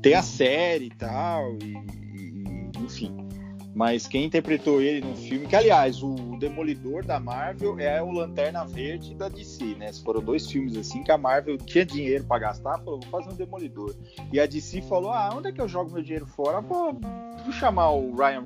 [0.00, 1.74] Tem a série e tal, e,
[2.14, 3.31] e enfim.
[3.74, 8.66] Mas quem interpretou ele no filme, que aliás, o Demolidor da Marvel é o Lanterna
[8.66, 9.92] Verde da DC, né?
[10.04, 13.36] Foram dois filmes assim que a Marvel tinha dinheiro para gastar, falou, vou fazer um
[13.36, 13.94] Demolidor.
[14.30, 16.60] E a DC falou: ah, onde é que eu jogo meu dinheiro fora?
[16.60, 16.92] Vou,
[17.44, 18.44] vou chamar o Ryan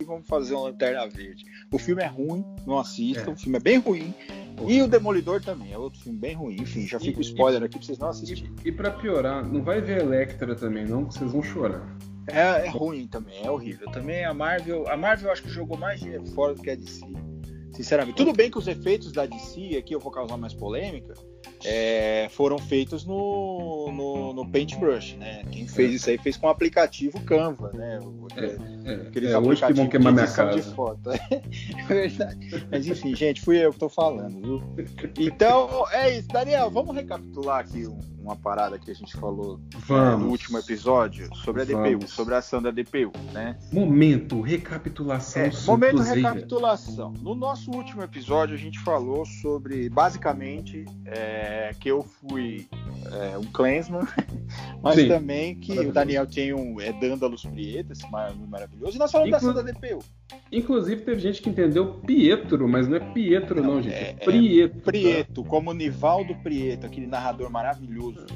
[0.00, 1.44] e vamos fazer um Lanterna Verde.
[1.72, 3.34] O filme é ruim, não assistam, é.
[3.34, 4.14] o filme é bem ruim.
[4.68, 6.56] E o Demolidor também, é outro filme bem ruim.
[6.60, 8.52] Enfim, já fica o spoiler aqui pra vocês não assistirem.
[8.64, 11.96] E, e pra piorar, não vai ver Electra também, não, que vocês vão chorar.
[12.26, 13.90] É, é, ruim também, é horrível.
[13.90, 17.04] Também a Marvel, a Marvel acho que jogou mais dinheiro fora do que a DC.
[17.72, 21.14] Sinceramente, tudo bem que os efeitos da DC, aqui eu vou causar mais polêmica,
[21.64, 25.44] é, foram feitos no, no, no, Paintbrush, né?
[25.50, 27.98] Quem fez isso aí fez com o aplicativo Canva, né?
[28.36, 30.60] É, é, aqueles é, hoje que vão queimar minha casa.
[30.60, 31.10] De foto.
[31.12, 31.42] é
[31.86, 32.66] verdade.
[32.70, 34.62] Mas enfim, gente, fui eu que tô falando, viu?
[35.18, 36.28] Então, é isso.
[36.28, 37.86] Daniel, vamos recapitular aqui
[38.22, 41.90] uma parada que a gente falou né, no último episódio sobre a vamos.
[41.90, 43.58] DPU, sobre a ação da DPU, né?
[43.72, 45.42] Momento, recapitulação.
[45.42, 47.12] É, momento, recapitulação.
[47.20, 52.68] No nosso último episódio, a gente falou sobre, basicamente, é, é, que eu fui
[53.12, 54.06] é, um Clansman,
[54.82, 55.08] mas Sim.
[55.08, 59.54] também que o Daniel tem um é Dândalos Prieto, esse maravilhoso, e nós falamos Inclu...
[59.54, 60.02] da DPU.
[60.50, 64.12] Inclusive teve gente que entendeu Pietro, mas não é Pietro não, não gente, é, é
[64.14, 64.78] Prieto.
[64.78, 65.48] É Prieto, tá?
[65.48, 68.26] como Nivaldo Prieto, aquele narrador maravilhoso.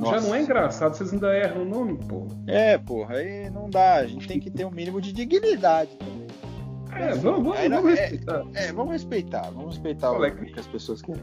[0.00, 0.20] Nossa.
[0.20, 2.26] Já não é engraçado, vocês ainda erram o nome, pô.
[2.46, 6.26] É, porra, aí não dá, a gente tem que ter um mínimo de dignidade também.
[6.92, 8.44] É, vamos, vamos, vamos respeitar.
[8.54, 11.22] É, vamos respeitar, vamos respeitar o que as pessoas querem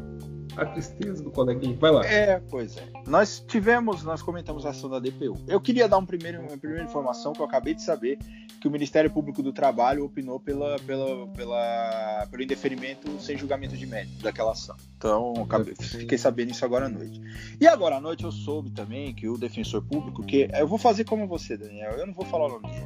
[0.56, 1.76] a tristeza do coleguinha.
[1.78, 2.06] Vai lá.
[2.06, 2.88] É, pois é.
[3.08, 5.38] Nós tivemos, nós comentamos a ação da DPU.
[5.48, 8.18] Eu queria dar um primeiro, uma primeira informação que eu acabei de saber
[8.60, 13.86] que o Ministério Público do Trabalho opinou pela, pela, pela, pelo indeferimento sem julgamento de
[13.86, 14.76] mérito daquela ação.
[14.98, 17.22] Então, acabei, fiquei sabendo isso agora à noite.
[17.60, 21.04] E agora à noite eu soube também que o defensor público, que eu vou fazer
[21.04, 22.86] como você, Daniel, eu não vou falar o nome dele,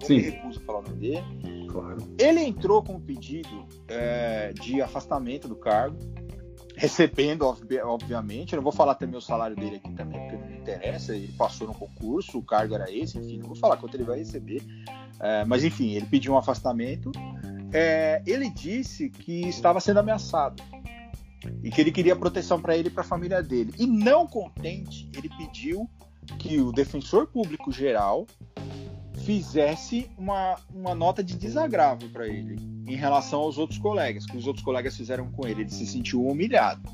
[0.00, 0.16] não Sim.
[0.16, 1.66] me recuso a falar o nome dele.
[1.68, 1.98] Claro.
[2.18, 5.98] Ele entrou com um pedido é, de afastamento do cargo
[6.78, 8.52] recebendo, obviamente.
[8.52, 11.14] Eu não vou falar também o salário dele aqui também, porque não me interessa.
[11.14, 14.18] Ele passou no concurso, o cargo era esse, enfim, não vou falar quanto ele vai
[14.18, 14.62] receber.
[15.20, 17.10] É, mas enfim, ele pediu um afastamento.
[17.72, 20.62] É, ele disse que estava sendo ameaçado
[21.62, 23.74] e que ele queria proteção para ele e para a família dele.
[23.76, 25.90] E não contente, ele pediu
[26.38, 28.26] que o defensor público geral
[29.18, 32.56] fizesse uma, uma nota de desagravo para ele
[32.86, 35.62] em relação aos outros colegas, que os outros colegas fizeram com ele.
[35.62, 36.88] Ele se sentiu humilhado.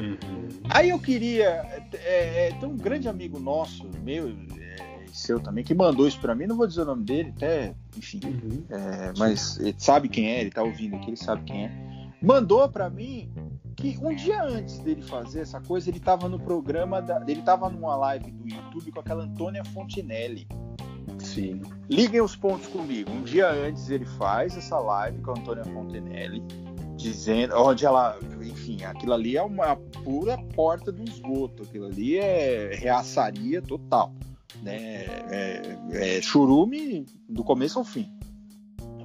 [0.00, 0.48] Uhum.
[0.70, 1.48] Aí eu queria.
[1.92, 6.34] É, é, tem um grande amigo nosso, meu, é, seu também, que mandou isso para
[6.34, 6.46] mim.
[6.46, 8.20] Não vou dizer o nome dele, até, enfim.
[8.24, 8.64] Uhum.
[8.70, 11.88] É, mas ele sabe quem é, ele tá ouvindo aqui, ele sabe quem é.
[12.20, 13.30] Mandou para mim
[13.76, 17.70] que um dia antes dele fazer essa coisa, ele tava no programa, da, ele tava
[17.70, 20.48] numa live do YouTube com aquela Antônia Fontinelli.
[21.34, 21.60] Sim.
[21.88, 23.10] Liguem os pontos comigo.
[23.10, 26.42] Um dia antes ele faz essa live com a Antônia Fontenelle,
[26.96, 32.74] dizendo, onde ela, enfim, aquilo ali é uma pura porta do esgoto, aquilo ali é
[32.74, 34.12] reaçaria total,
[34.62, 35.04] né?
[35.30, 38.10] É, é churume do começo ao fim.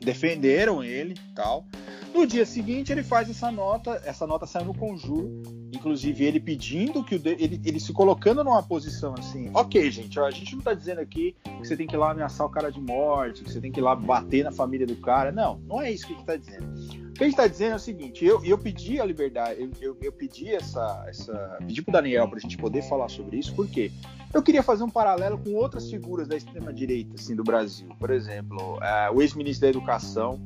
[0.03, 1.65] Defenderam ele, tal.
[2.13, 5.41] No dia seguinte ele faz essa nota, essa nota sai no conjuro,
[5.84, 10.26] inclusive ele pedindo que o ele, ele se colocando numa posição assim, ok gente, ó,
[10.26, 12.72] a gente não tá dizendo aqui que você tem que ir lá ameaçar o cara
[12.72, 15.82] de morte, que você tem que ir lá bater na família do cara, não, não
[15.82, 16.66] é isso que a gente tá dizendo.
[17.10, 19.72] O que a gente tá dizendo é o seguinte, eu, eu pedi a liberdade, eu,
[19.82, 23.92] eu, eu pedi essa, essa, pedi pro Daniel pra gente poder falar sobre isso, porque
[24.34, 28.10] eu queria fazer um paralelo com outras figuras da extrema direita, assim, do Brasil, por
[28.10, 30.40] exemplo, uh, o ex-ministro da Educação,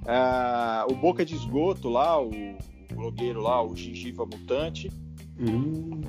[0.00, 2.30] Uh, o Boca de Esgoto lá, o
[2.94, 4.90] blogueiro lá, o Gengiva Mutante.
[5.38, 6.00] Uhum.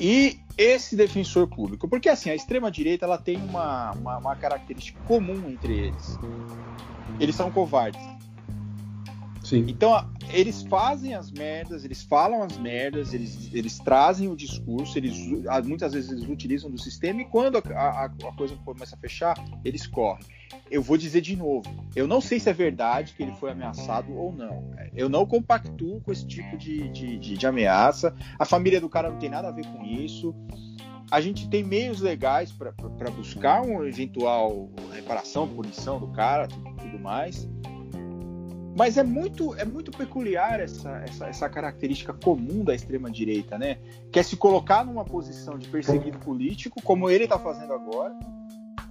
[0.00, 1.88] E esse defensor público.
[1.88, 6.18] Porque assim, a extrema-direita ela tem uma, uma, uma característica comum entre eles.
[7.20, 8.00] Eles são covardes.
[9.52, 9.66] Sim.
[9.68, 15.14] Então, eles fazem as merdas, eles falam as merdas, eles, eles trazem o discurso, eles
[15.66, 19.34] muitas vezes eles utilizam do sistema e quando a, a, a coisa começa a fechar,
[19.62, 20.24] eles correm.
[20.70, 24.10] Eu vou dizer de novo, eu não sei se é verdade que ele foi ameaçado
[24.16, 24.70] ou não.
[24.94, 28.14] Eu não compactuo com esse tipo de, de, de, de ameaça.
[28.38, 30.34] A família do cara não tem nada a ver com isso.
[31.10, 36.98] A gente tem meios legais para buscar uma eventual reparação, punição do cara, tudo, tudo
[36.98, 37.46] mais.
[38.74, 43.78] Mas é muito, é muito peculiar essa, essa, essa característica comum da extrema-direita, né?
[44.10, 48.14] Que é se colocar numa posição de perseguido político, como ele está fazendo agora,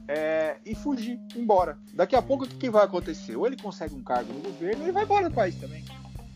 [0.08, 1.78] é, e fugir, embora.
[1.96, 3.36] Daqui a pouco, o que vai acontecer?
[3.36, 5.84] Ou ele consegue um cargo no governo, ou ele vai embora do país também.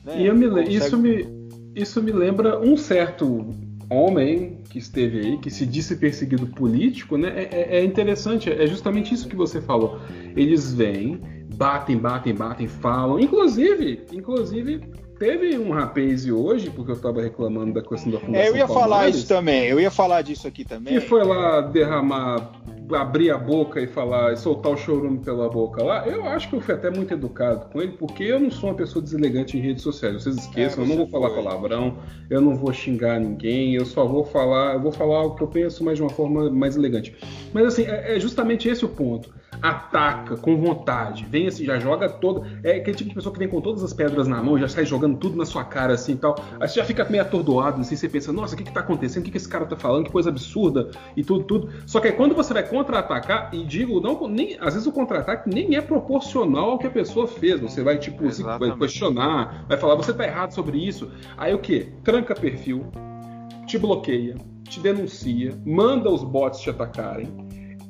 [0.04, 0.22] Né?
[0.22, 0.76] E me, consegue...
[0.76, 1.28] isso, me,
[1.76, 3.54] isso me lembra um certo
[3.90, 7.44] homem que esteve aí, que se disse perseguido político, né?
[7.44, 10.00] É, é, é interessante, é justamente isso que você falou.
[10.36, 11.22] Eles vêm
[11.56, 13.20] batem, batem, batem, falam.
[13.20, 14.82] Inclusive, inclusive
[15.18, 18.68] teve um rapaz hoje, porque eu estava reclamando da questão da Fundação é, Eu ia
[18.68, 20.94] Palmares, falar isso também, eu ia falar disso aqui também.
[20.94, 22.52] Que foi lá derramar
[22.94, 26.56] abrir a boca e falar e soltar o chorume pela boca lá, eu acho que
[26.56, 29.62] eu fui até muito educado com ele, porque eu não sou uma pessoa deselegante em
[29.62, 30.24] redes sociais.
[30.24, 31.44] Vocês esqueçam, é, eu não vou falar foi.
[31.44, 31.98] palavrão,
[32.30, 35.48] eu não vou xingar ninguém, eu só vou falar, eu vou falar o que eu
[35.48, 37.16] penso, mas de uma forma mais elegante.
[37.54, 42.10] Mas assim, é, é justamente esse o ponto ataca com vontade, vem assim, já joga
[42.10, 42.46] todo.
[42.64, 44.86] É aquele tipo de pessoa que vem com todas as pedras na mão, já sai
[44.86, 46.36] jogando tudo na sua cara assim e tal.
[46.60, 49.22] Aí você já fica meio atordoado, assim, você pensa, nossa, o que que tá acontecendo?
[49.22, 50.06] O que que esse cara tá falando?
[50.06, 51.70] Que coisa absurda e tudo, tudo.
[51.86, 55.50] Só que aí quando você vai contra-atacar, e digo, não, nem, às vezes o contra-ataque
[55.50, 57.60] nem é proporcional ao que a pessoa fez.
[57.62, 61.12] Você vai, tipo, se, vai questionar, vai falar, você tá errado sobre isso.
[61.38, 61.92] Aí o que?
[62.04, 62.86] Tranca perfil,
[63.66, 64.36] te bloqueia,
[64.68, 67.45] te denuncia, manda os bots te atacarem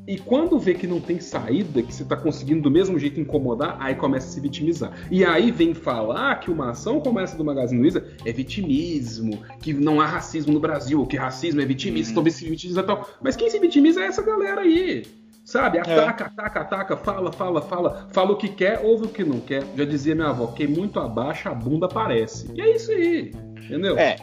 [0.07, 3.75] E quando vê que não tem saída, que você está conseguindo do mesmo jeito incomodar,
[3.79, 4.91] aí começa a se vitimizar.
[5.09, 9.73] E aí vem falar que uma ação como essa do Magazine Luiza é vitimismo, que
[9.73, 12.29] não há racismo no Brasil, que racismo é vitimismo, uhum.
[12.29, 13.09] se vitimiza e tal.
[13.21, 15.03] Mas quem se vitimiza é essa galera aí.
[15.43, 15.77] Sabe?
[15.77, 16.27] Ataca, é.
[16.27, 19.63] ataca, ataca, fala, fala, fala, fala o que quer, ouve o que não quer.
[19.75, 22.51] Já dizia minha avó, quem muito abaixa, a bunda aparece.
[22.53, 23.31] E é isso aí.
[23.55, 23.97] Entendeu?
[23.97, 24.17] É,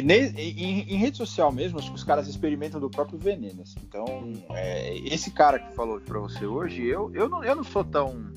[0.00, 3.62] em, em, rede social mesmo, acho que os caras experimentam do próprio veneno.
[3.62, 3.78] Assim.
[3.82, 4.04] Então,
[4.50, 8.32] é, esse cara que falou para você hoje, eu, eu, não, eu não sou tão,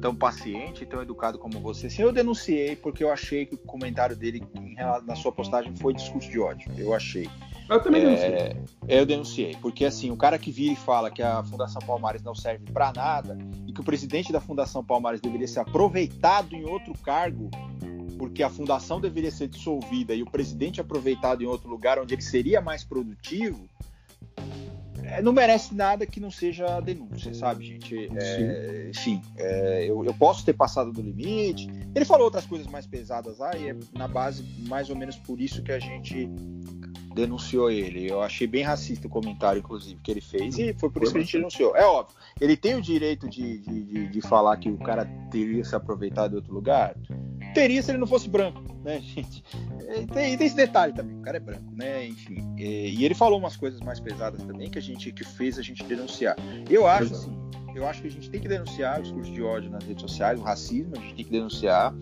[0.00, 1.86] tão paciente, tão educado como você.
[1.86, 4.42] Assim, eu denunciei porque eu achei que o comentário dele
[5.04, 6.70] na sua postagem foi discurso de ódio.
[6.76, 7.28] Eu achei.
[7.68, 8.62] Eu também é, denunciei.
[8.86, 12.34] Eu denunciei, porque assim, o cara que vira e fala que a Fundação Palmares não
[12.34, 13.36] serve para nada
[13.66, 17.50] e que o presidente da Fundação Palmares deveria ser aproveitado em outro cargo
[18.18, 22.22] porque a fundação deveria ser dissolvida e o presidente aproveitado em outro lugar onde ele
[22.22, 23.68] seria mais produtivo,
[25.06, 28.08] é, não merece nada que não seja denúncia, sabe, gente?
[28.16, 31.68] É, enfim, é, eu, eu, posso ter passado do limite.
[31.94, 35.40] Ele falou outras coisas mais pesadas lá e é na base mais ou menos por
[35.40, 36.28] isso que a gente
[37.16, 38.08] denunciou ele.
[38.08, 41.18] Eu achei bem racista o comentário, inclusive, que ele fez, e foi por isso que
[41.18, 41.74] a gente denunciou.
[41.74, 45.64] É óbvio, ele tem o direito de, de, de, de falar que o cara teria
[45.64, 46.94] se aproveitado de outro lugar?
[47.54, 49.42] Teria se ele não fosse branco, né, gente?
[49.80, 52.06] E tem, tem esse detalhe também, o cara é branco, né?
[52.06, 52.54] Enfim.
[52.58, 55.62] E, e, ele falou umas coisas mais pesadas também que a gente que fez a
[55.62, 56.36] gente denunciar.
[56.68, 57.36] Eu acho assim,
[57.74, 60.38] eu acho que a gente tem que denunciar o discurso de ódio nas redes sociais,
[60.38, 61.94] o racismo, a gente tem que denunciar.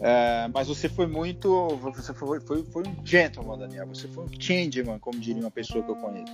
[0.00, 1.68] É, mas você foi muito.
[1.94, 3.86] Você foi, foi, foi um gentleman, Daniel.
[3.88, 6.32] Você foi um changeman, como diria uma pessoa que eu conheço.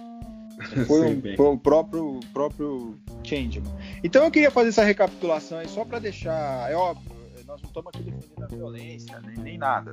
[0.86, 3.72] Foi um, o próprio, próprio changeman.
[4.04, 6.70] Então eu queria fazer essa recapitulação aí só para deixar.
[6.70, 7.10] É óbvio,
[7.44, 9.90] nós não estamos aqui defendendo a violência, nem, nem nada.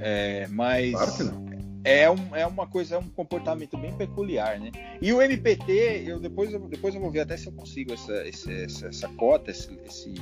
[0.00, 0.90] É, mas.
[0.90, 1.46] Claro que não.
[1.84, 4.72] É, um, é uma coisa, é um comportamento bem peculiar, né?
[5.00, 8.88] E o MPT, eu depois, depois eu vou ver até se eu consigo essa, essa,
[8.88, 10.12] essa cota, esse, esse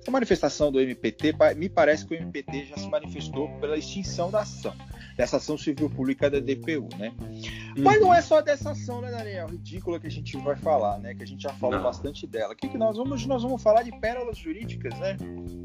[0.00, 4.40] essa manifestação do MPT, me parece que o MPT já se manifestou pela extinção da
[4.40, 4.72] ação,
[5.16, 7.12] dessa ação civil pública da DPU, né?
[7.20, 7.82] Uhum.
[7.84, 9.48] Mas não é só dessa ação, né, Daniel?
[9.48, 11.14] Ridícula que a gente vai falar, né?
[11.14, 11.82] Que a gente já falou não.
[11.84, 12.54] bastante dela.
[12.54, 13.26] O que, que nós vamos?
[13.26, 15.16] Nós vamos falar de pérolas jurídicas, né?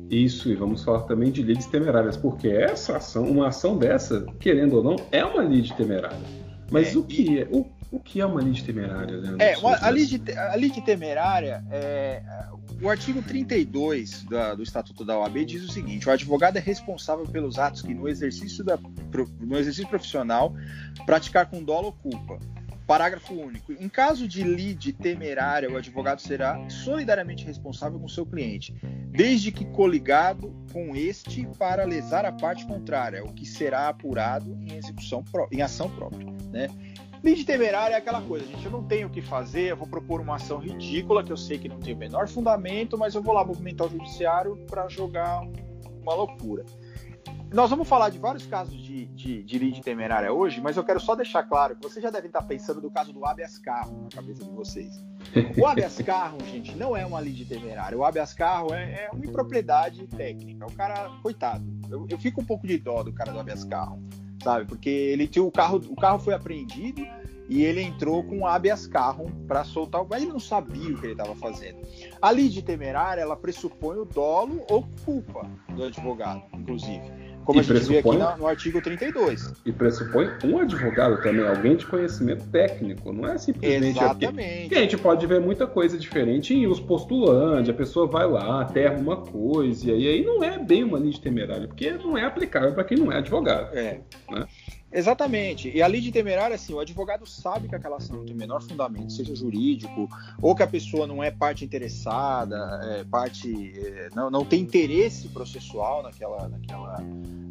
[0.10, 4.78] Isso, e vamos falar também de leads temerárias, porque essa ação, uma ação dessa, querendo
[4.78, 6.18] ou não, é uma lead temerária.
[6.70, 7.40] Mas é, o que e...
[7.40, 7.48] é?
[7.52, 9.42] O, o que é uma lead temerária, Leandro?
[9.42, 12.22] É, a lead, a lead temerária é,
[12.82, 17.26] o artigo 32 da, do Estatuto da OAB diz o seguinte: o advogado é responsável
[17.26, 18.78] pelos atos que, no exercício, da,
[19.40, 20.54] no exercício profissional,
[21.06, 22.40] praticar com dolo ou culpa.
[22.86, 23.74] Parágrafo único.
[23.74, 28.76] Em caso de lide temerária, o advogado será solidariamente responsável com seu cliente,
[29.10, 34.76] desde que coligado com este para lesar a parte contrária, o que será apurado em
[34.76, 36.28] execução em ação própria.
[36.52, 36.68] Né?
[37.26, 40.22] Lide temerária é aquela coisa, gente, eu não tenho o que fazer, eu vou propor
[40.22, 43.34] uma ação ridícula que eu sei que não tem o menor fundamento, mas eu vou
[43.34, 45.42] lá movimentar o judiciário para jogar
[46.04, 46.64] uma loucura.
[47.52, 51.00] Nós vamos falar de vários casos de, de, de lide temerária hoje, mas eu quero
[51.00, 54.10] só deixar claro que vocês já devem estar pensando no caso do habeas carro na
[54.10, 55.04] cabeça de vocês.
[55.58, 57.98] O habeas carro, gente, não é uma lide temerária.
[57.98, 60.68] O habeas carro é, é uma impropriedade técnica.
[60.68, 64.00] O cara, coitado, eu, eu fico um pouco de dó do cara do habeas carro
[64.46, 64.66] sabe?
[64.66, 67.02] Porque ele tinha o carro, o carro foi apreendido
[67.50, 70.08] e ele entrou com habeas carro para soltar o.
[70.08, 71.80] Mas ele não sabia o que ele estava fazendo.
[72.22, 77.25] A lei de temerária, ela pressupõe o dolo ou culpa do advogado, inclusive.
[77.46, 79.54] Como e a gente vê aqui no, no, artigo 32.
[79.66, 83.98] E pressupõe um advogado também, alguém de conhecimento técnico, não é simplesmente.
[83.98, 84.62] Exatamente.
[84.62, 88.62] Porque a gente pode ver muita coisa diferente em os postulantes, a pessoa vai lá,
[88.62, 92.26] aterra uma coisa, e aí não é bem uma lei de temerária, porque não é
[92.26, 93.78] aplicável para quem não é advogado.
[93.78, 94.00] É.
[94.32, 94.48] Né?
[94.92, 95.70] Exatamente.
[95.76, 98.38] E a lei de temerária, assim, o advogado sabe que aquela ação não tem o
[98.38, 100.08] menor fundamento, seja jurídico,
[100.42, 105.28] ou que a pessoa não é parte interessada, é, parte é, não, não tem interesse
[105.30, 106.98] processual naquela, naquela,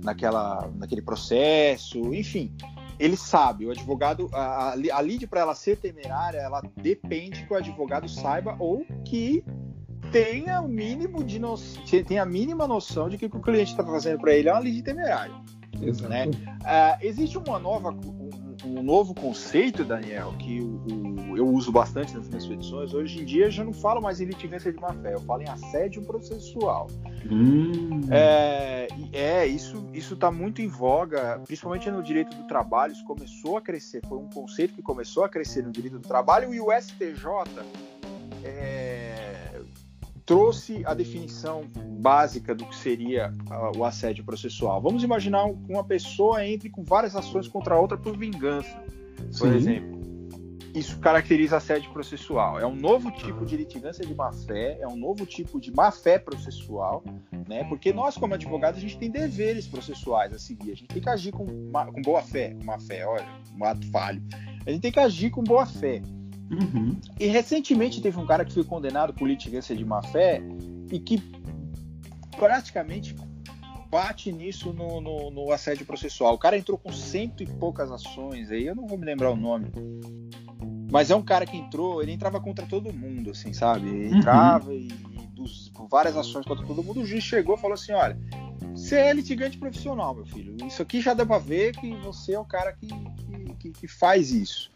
[0.02, 2.50] naquela, naquele processo, enfim.
[2.98, 8.08] Ele sabe, o advogado, a, a para ela ser temerária, ela depende que o advogado
[8.08, 9.44] saiba ou que
[10.12, 11.56] tenha o mínimo de no...
[12.06, 14.80] tenha a mínima noção de que o cliente está fazendo para ele é uma lide
[14.82, 15.34] temerária.
[15.82, 16.08] Exato.
[16.08, 16.26] Né?
[17.00, 18.30] Existe uma nova, um,
[18.64, 20.82] um, novo conceito, Daniel, que o,
[21.32, 22.94] o, eu uso bastante nas minhas edições.
[22.94, 25.48] Hoje em dia eu já não falo mais em litigância de má-fé, eu falo em
[25.48, 26.88] assédio processual.
[27.30, 28.00] Hum.
[28.10, 32.92] É, é, isso está muito em voga, principalmente no direito do trabalho.
[32.92, 36.52] Isso começou a crescer, foi um conceito que começou a crescer no direito do trabalho
[36.54, 37.24] e o STJ.
[38.42, 38.93] É,
[40.26, 41.64] trouxe a definição
[42.00, 44.80] básica do que seria uh, o assédio processual.
[44.80, 48.82] Vamos imaginar que uma pessoa entre com várias ações contra a outra por vingança,
[49.38, 49.54] por Sim.
[49.54, 50.00] exemplo.
[50.74, 52.58] isso caracteriza assédio processual.
[52.58, 57.04] É um novo tipo de litigância de má-fé, é um novo tipo de má-fé processual,
[57.46, 57.64] né?
[57.64, 60.72] Porque nós, como advogados, a gente tem deveres processuais a seguir.
[60.72, 63.26] A gente tem que agir com, com boa fé, má fé, olha,
[63.58, 64.22] um ato falho.
[64.66, 66.00] A gente tem que agir com boa fé.
[66.50, 67.00] Uhum.
[67.18, 70.42] E recentemente teve um cara que foi condenado por litigância de má fé
[70.90, 71.22] e que
[72.36, 73.14] praticamente
[73.90, 76.34] bate nisso no, no, no, assédio processual.
[76.34, 79.36] O cara entrou com cento e poucas ações aí, eu não vou me lembrar o
[79.36, 79.70] nome.
[80.90, 83.88] Mas é um cara que entrou, ele entrava contra todo mundo, assim, sabe?
[83.88, 84.18] Ele uhum.
[84.18, 84.76] entrava uhum.
[84.76, 87.00] e, e dos, com várias ações contra todo mundo.
[87.00, 88.18] O juiz chegou e falou assim: olha,
[88.74, 90.56] você é litigante profissional, meu filho.
[90.66, 92.88] Isso aqui já dá pra ver que você é o cara que,
[93.58, 94.72] que, que faz isso.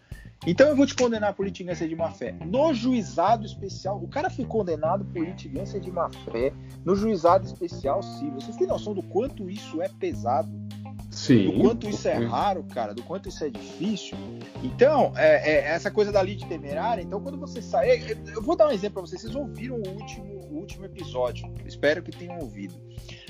[0.47, 2.35] Então eu vou te condenar por litigância de má fé.
[2.47, 6.53] No juizado especial, o cara foi condenado por litigância de má fé
[6.85, 8.35] no juizado especial civil.
[8.35, 10.49] Vocês têm noção do quanto isso é pesado?
[11.11, 11.51] Sim.
[11.51, 14.17] Do quanto isso é raro, cara, do quanto isso é difícil.
[14.63, 17.91] Então, é, é essa coisa da lide temerária, então quando você sai.
[17.91, 19.23] É, eu vou dar um exemplo para vocês.
[19.23, 21.53] Vocês ouviram o último, o último episódio.
[21.67, 22.75] Espero que tenham ouvido.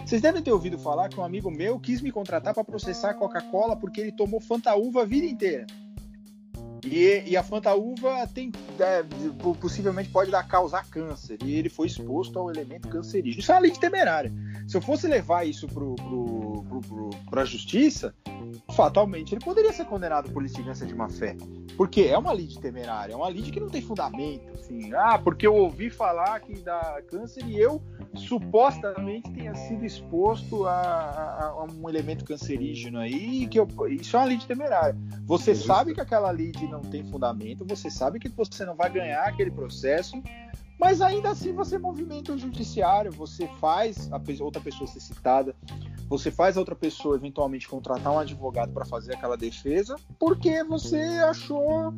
[0.04, 3.14] Vocês devem ter ouvido falar que um amigo meu quis me contratar para processar a
[3.14, 5.66] Coca-Cola porque ele tomou Fantaúva a vida inteira.
[6.84, 9.04] E, e a fantaúva tem, é,
[9.60, 11.38] possivelmente pode dar causar câncer.
[11.44, 13.40] E ele foi exposto ao elemento cancerígeno.
[13.40, 14.32] Isso é uma lei temerária.
[14.66, 15.66] Se eu fosse levar isso
[17.30, 18.14] para a justiça,
[18.74, 21.36] fatalmente ele poderia ser condenado por litigância de má fé.
[21.76, 24.52] Porque é uma lide temerária, é uma lide que não tem fundamento.
[24.54, 27.80] Assim, ah, porque eu ouvi falar que dá câncer e eu
[28.14, 34.20] supostamente tenha sido exposto a, a, a um elemento cancerígeno aí, que eu, isso é
[34.20, 34.96] uma lide temerária.
[35.24, 39.22] Você sabe que aquela lide não tem fundamento, você sabe que você não vai ganhar
[39.24, 40.22] aquele processo,
[40.78, 45.54] mas ainda assim você movimenta o judiciário, você faz a outra pessoa ser citada,
[46.08, 51.02] você faz a outra pessoa eventualmente contratar um advogado para fazer aquela defesa, porque você
[51.28, 51.92] achou,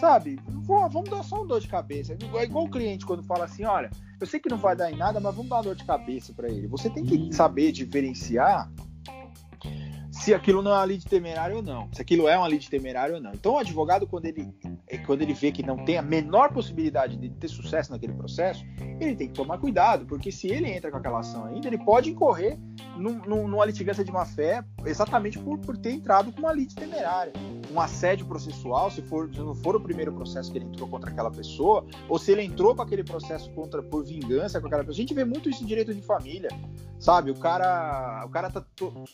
[0.00, 2.16] sabe, vamos dar só um dor de cabeça.
[2.34, 4.96] É igual o cliente quando fala assim, olha, eu sei que não vai dar em
[4.96, 6.66] nada, mas vamos dar uma dor de cabeça para ele.
[6.68, 8.72] Você tem que saber diferenciar
[10.20, 12.58] se aquilo não é uma lei de temerário ou não, se aquilo é uma lei
[12.58, 13.32] de temerário ou não.
[13.32, 14.48] Então o advogado, quando ele,
[15.04, 18.64] quando ele vê que não tem a menor possibilidade de ter sucesso naquele processo,
[19.00, 22.10] ele tem que tomar cuidado, porque se ele entra com aquela ação ainda, ele pode
[22.10, 22.58] incorrer
[22.96, 26.74] num, numa litigância de má fé exatamente por, por ter entrado com uma lei de
[26.74, 27.32] temerária.
[27.70, 31.10] Um assédio processual, se, for, se não for o primeiro processo que ele entrou contra
[31.10, 34.96] aquela pessoa, ou se ele entrou para aquele processo contra por vingança com aquela pessoa.
[34.96, 36.48] A gente vê muito isso em direito de família,
[36.98, 37.30] sabe?
[37.30, 38.64] O cara, o cara tá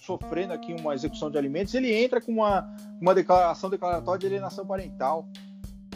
[0.01, 2.69] sofrendo aqui uma execução de alimentos, ele entra com uma,
[3.01, 5.29] uma declaração declaratória de alienação parental.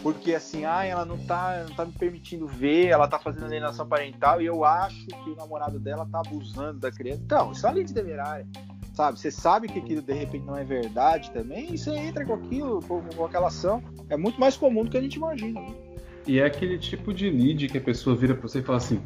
[0.03, 3.89] Porque assim, ah, ela não tá, não tá me permitindo ver, ela tá fazendo alienação
[3.89, 7.22] parental e eu acho que o namorado dela tá abusando da criança.
[7.24, 8.47] Então, isso é lei de deverária.
[8.95, 9.18] Sabe?
[9.18, 12.80] Você sabe que aquilo de repente não é verdade também, e você entra com aquilo,
[12.82, 13.82] com, com aquela ação.
[14.09, 15.61] É muito mais comum do que a gente imagina.
[16.26, 19.03] E é aquele tipo de lead que a pessoa vira pra você e fala assim: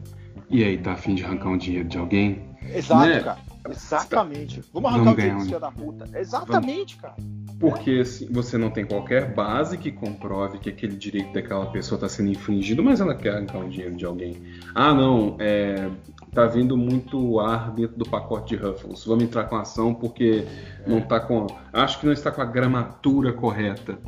[0.51, 2.43] e aí, tá afim de arrancar um dinheiro de alguém?
[2.75, 3.21] Exato, né?
[3.21, 3.39] cara.
[3.69, 4.63] Exatamente.
[4.73, 5.61] Vamos arrancar Vamos o dinheiro um...
[5.61, 6.19] da puta.
[6.19, 7.17] Exatamente, Vamos...
[7.19, 7.31] cara.
[7.59, 12.09] Porque assim, você não tem qualquer base que comprove que aquele direito daquela pessoa está
[12.09, 14.43] sendo infringido, mas ela quer arrancar um dinheiro de alguém.
[14.75, 15.91] Ah, não, é,
[16.33, 19.05] tá vindo muito ar dentro do pacote de Ruffles.
[19.05, 20.47] Vamos entrar com a ação porque
[20.87, 20.89] é.
[20.89, 21.47] não tá com.
[21.71, 23.99] Acho que não está com a gramatura correta.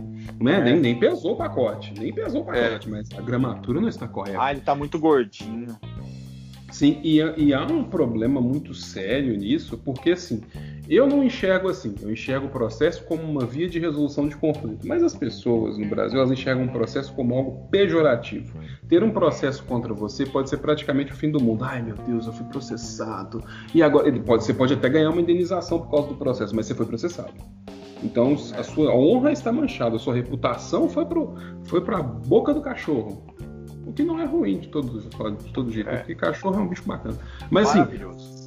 [0.40, 0.54] Né?
[0.54, 0.64] É.
[0.64, 1.92] Nem, nem pesou o pacote.
[1.98, 2.90] Nem pesou o pacote, é.
[2.90, 4.42] mas a gramatura não está correta.
[4.42, 5.76] Ah, ele tá muito gordinho.
[6.82, 10.40] Sim, e, e, há um problema muito sério nisso, porque assim,
[10.88, 14.84] eu não enxergo assim, eu enxergo o processo como uma via de resolução de conflito,
[14.84, 18.58] mas as pessoas no Brasil, elas enxergam um processo como algo pejorativo.
[18.88, 21.62] Ter um processo contra você pode ser praticamente o fim do mundo.
[21.62, 23.44] Ai meu Deus, eu fui processado.
[23.72, 26.66] E agora, ele pode, você pode até ganhar uma indenização por causa do processo, mas
[26.66, 27.32] você foi processado.
[28.02, 31.20] Então a sua honra está manchada, a sua reputação foi para
[31.62, 33.22] foi a boca do cachorro.
[33.92, 35.98] O que não é ruim de todo, de todo jeito, é.
[35.98, 37.14] porque cachorro é um bicho bacana.
[37.50, 37.86] Mas assim,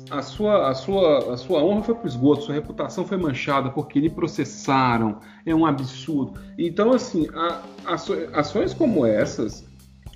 [0.09, 3.99] a sua, a, sua, a sua honra foi pro esgoto, sua reputação foi manchada porque
[3.99, 5.19] lhe processaram.
[5.45, 6.33] É um absurdo.
[6.57, 9.63] Então, assim, a, a, ações como essas,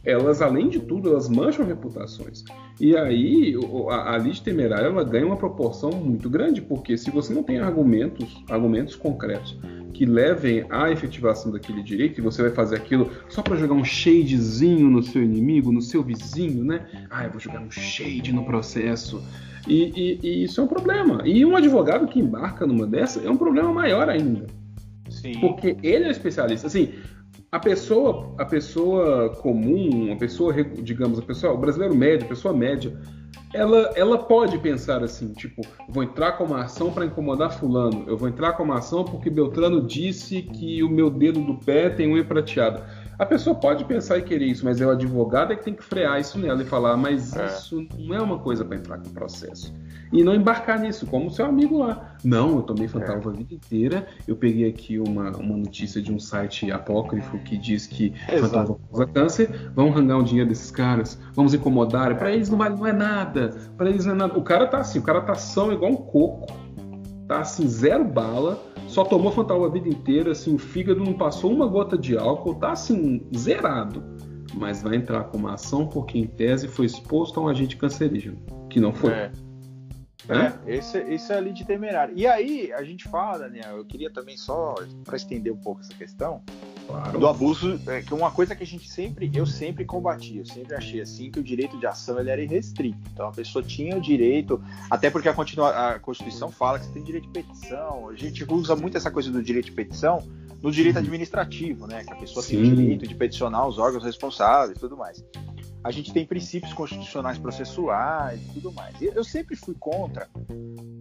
[0.04, 2.44] elas, além de tudo, elas mancham reputações.
[2.80, 3.54] E aí,
[3.88, 7.60] a, a lei temerária ela ganha uma proporção muito grande, porque se você não tem
[7.60, 9.56] argumentos, argumentos concretos
[9.94, 13.84] que levem à efetivação daquele direito e você vai fazer aquilo só para jogar um
[13.84, 16.86] shadezinho no seu inimigo, no seu vizinho, né?
[17.10, 19.24] Ah, eu vou jogar um shade no processo.
[19.68, 21.22] E, e, e isso é um problema.
[21.26, 24.48] E um advogado que embarca numa dessa é um problema maior ainda.
[25.10, 25.40] Sim.
[25.40, 26.68] Porque ele é especialista.
[26.68, 26.94] Assim,
[27.52, 32.54] a pessoa, a pessoa comum, a pessoa, digamos, a pessoa, o brasileiro médio, a pessoa
[32.54, 32.96] média,
[33.54, 38.16] ela, ela pode pensar assim, tipo, vou entrar com uma ação para incomodar fulano, eu
[38.16, 42.08] vou entrar com uma ação porque Beltrano disse que o meu dedo do pé tem
[42.08, 42.86] unha prateada.
[43.20, 45.84] A pessoa pode pensar e querer isso, mas é o advogado é que tem que
[45.84, 47.48] frear isso nela e falar, mas é.
[47.48, 49.74] isso não é uma coisa para entrar com processo.
[50.12, 52.16] E não embarcar nisso, como o seu amigo lá.
[52.24, 53.34] Não, eu tomei Fantalva é.
[53.34, 54.08] a vida inteira.
[54.26, 59.08] Eu peguei aqui uma, uma notícia de um site apócrifo que diz que Fantalva causa
[59.08, 59.72] câncer.
[59.76, 62.18] Vamos arrancar um dinheiro desses caras, vamos incomodar.
[62.18, 63.50] Para eles não, vale, não é nada.
[63.78, 64.38] Para eles não é nada.
[64.40, 66.48] O cara tá assim, o cara tá são igual um coco.
[67.30, 71.54] Tá assim, zero bala só tomou Fantal a vida inteira, assim, o fígado não passou
[71.54, 74.04] uma gota de álcool, tá assim, zerado.
[74.56, 78.42] Mas vai entrar com uma ação porque, em tese, foi exposto a um agente cancerígeno,
[78.68, 79.12] que não foi.
[79.12, 79.32] É.
[80.28, 82.16] É, esse, esse é ali de temerário.
[82.18, 84.74] E aí, a gente fala, Daniel, eu queria também só,
[85.06, 86.42] para estender um pouco essa questão,
[86.90, 87.20] Claro.
[87.20, 90.74] Do abuso, é, que uma coisa que a gente sempre, eu sempre combati, eu sempre
[90.74, 92.98] achei assim que o direito de ação ele era irrestrito.
[93.14, 94.60] Então a pessoa tinha o direito,
[94.90, 98.10] até porque a, a Constituição fala que você tem direito de petição.
[98.10, 100.28] A gente usa muito essa coisa do direito de petição
[100.62, 102.04] no direito administrativo, né?
[102.04, 102.62] Que a pessoa Sim.
[102.62, 105.24] tem o direito de peticionar os órgãos responsáveis e tudo mais.
[105.84, 108.96] A gente tem princípios constitucionais processuais e tudo mais.
[109.02, 110.28] Eu sempre fui contra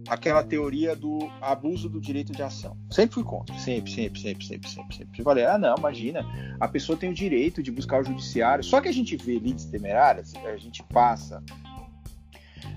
[0.07, 2.77] aquela teoria do abuso do direito de ação.
[2.89, 3.57] Sempre fui contra.
[3.59, 5.19] Sempre, sempre, sempre, sempre, sempre, sempre.
[5.19, 6.25] Eu falei, ah, não, imagina,
[6.59, 8.63] a pessoa tem o direito de buscar o judiciário.
[8.63, 11.43] Só que a gente vê lides temerárias, a gente passa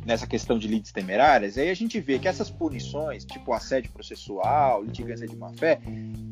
[0.04, 4.82] nessa questão de lides temerárias, aí a gente vê que essas punições, tipo assédio processual,
[4.82, 5.80] litigância de má-fé,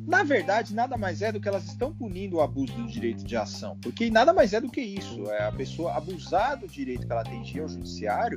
[0.07, 3.37] na verdade, nada mais é do que elas estão punindo o abuso do direito de
[3.37, 3.79] ação.
[3.81, 5.31] Porque nada mais é do que isso.
[5.31, 8.37] É a pessoa abusar do direito que ela tem de ir ao judiciário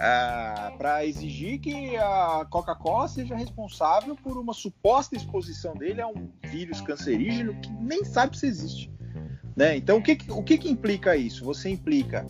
[0.00, 6.30] é, para exigir que a Coca-Cola seja responsável por uma suposta exposição dele a um
[6.42, 8.93] vírus cancerígeno que nem sabe se existe.
[9.56, 9.76] Né?
[9.76, 11.44] Então, o, que, o que, que implica isso?
[11.44, 12.26] Você implica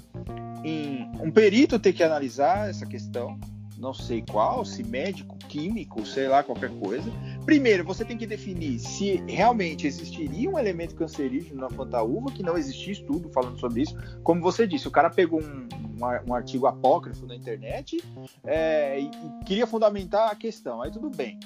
[0.63, 3.39] em um perito ter que analisar essa questão,
[3.79, 7.11] não sei qual, se médico, químico, sei lá, qualquer coisa.
[7.45, 12.59] Primeiro, você tem que definir se realmente existiria um elemento cancerígeno na fantaúva, que não
[12.59, 13.97] existia estudo falando sobre isso.
[14.23, 18.03] Como você disse, o cara pegou um, um, um artigo apócrifo na internet
[18.45, 20.83] é, e, e queria fundamentar a questão.
[20.83, 21.39] Aí tudo bem.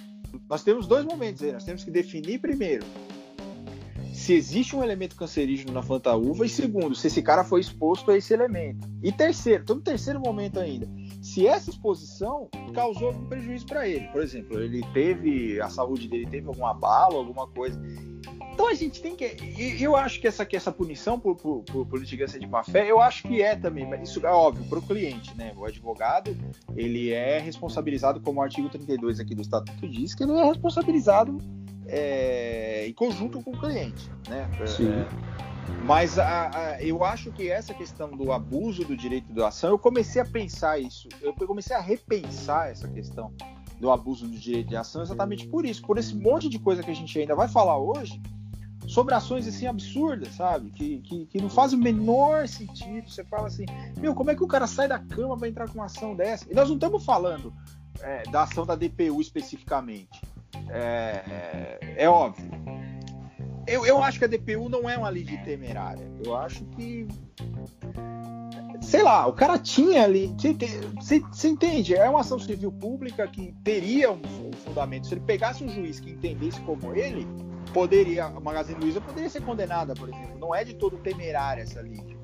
[0.49, 1.53] Nós temos dois momentos aí.
[1.53, 2.85] Nós temos que definir primeiro
[4.19, 8.17] se existe um elemento cancerígeno na fantaúva e segundo, se esse cara foi exposto a
[8.17, 8.89] esse elemento.
[9.01, 10.89] E terceiro, todo terceiro momento ainda,
[11.23, 14.09] se essa exposição causou algum prejuízo para ele.
[14.09, 17.81] Por exemplo, ele teve, a saúde dele teve algum abalo, alguma coisa.
[18.53, 19.37] Então a gente tem que.
[19.81, 22.91] Eu acho que essa, que essa punição por, por, por, por litigância de má fé,
[22.91, 25.55] eu acho que é também, mas isso é óbvio, para o cliente, né?
[25.57, 26.37] O advogado,
[26.77, 31.39] ele é responsabilizado, como o artigo 32 aqui do Estatuto diz, que ele é responsabilizado
[31.89, 34.49] é, em conjunto com o cliente, né?
[34.67, 34.91] Sim.
[34.91, 35.07] É,
[35.85, 39.79] mas a, a, eu acho que essa questão do abuso do direito de ação, eu
[39.79, 43.33] comecei a pensar isso, eu comecei a repensar essa questão
[43.81, 46.91] do abuso do direito de ação exatamente por isso, por esse monte de coisa que
[46.91, 48.21] a gente ainda vai falar hoje
[48.89, 50.71] sobre ações assim absurdas, sabe?
[50.71, 53.09] Que, que, que não faz o menor sentido.
[53.09, 53.67] Você fala assim,
[53.99, 56.51] meu, como é que o cara sai da cama para entrar com uma ação dessa?
[56.51, 57.53] E nós não estamos falando
[58.01, 60.21] é, da ação da DPU especificamente.
[60.71, 62.51] É, é, é óbvio.
[63.67, 66.11] Eu, eu acho que a DPU não é uma lei de temerária.
[66.25, 67.07] Eu acho que.
[68.81, 70.35] Sei lá, o cara tinha ali.
[70.97, 71.95] Você, você entende?
[71.95, 75.07] É uma ação civil pública que teria um, um fundamento.
[75.07, 77.27] Se ele pegasse um juiz que entendesse como ele,
[77.75, 78.25] poderia.
[78.25, 80.39] A Magazine Luiza poderia ser condenada, por exemplo.
[80.39, 82.19] Não é de todo temerária essa lei.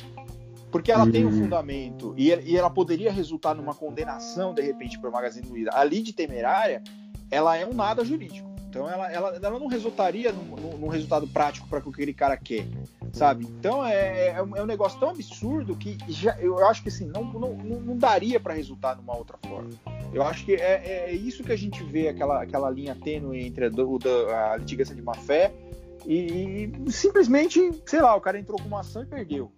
[0.71, 1.45] Porque ela tem um uhum.
[1.45, 5.71] fundamento e, ela poderia resultar numa condenação, de repente, para a Magazine Luiza.
[5.71, 6.83] A lei de temerária
[7.31, 8.55] ela é um nada jurídico.
[8.69, 12.37] Então ela, ela, ela não resultaria num, num resultado prático para o que aquele cara
[12.37, 12.67] quer,
[13.13, 13.45] sabe?
[13.45, 17.07] Então é, é, um, é um negócio tão absurdo que já, eu acho que assim,
[17.07, 19.71] não, não, não daria para resultar numa outra forma.
[20.13, 23.67] Eu acho que é, é isso que a gente vê, aquela, aquela linha tênue entre
[23.67, 23.99] a, do,
[24.31, 25.53] a litigância de má fé
[26.07, 29.53] e, e, simplesmente, sei lá, o cara entrou com uma ação e perdeu.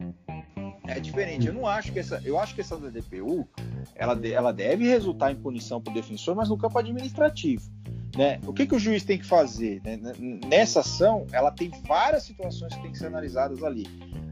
[0.86, 1.46] É diferente.
[1.46, 2.20] Eu não acho que essa.
[2.24, 3.48] Eu acho que essa da DPU
[3.94, 7.70] ela, ela deve resultar em punição para o defensor, mas no campo administrativo.
[8.16, 8.40] Né?
[8.46, 9.82] O que, que o juiz tem que fazer?
[9.84, 9.98] Né?
[10.46, 13.86] Nessa ação, ela tem várias situações que tem que ser analisadas ali.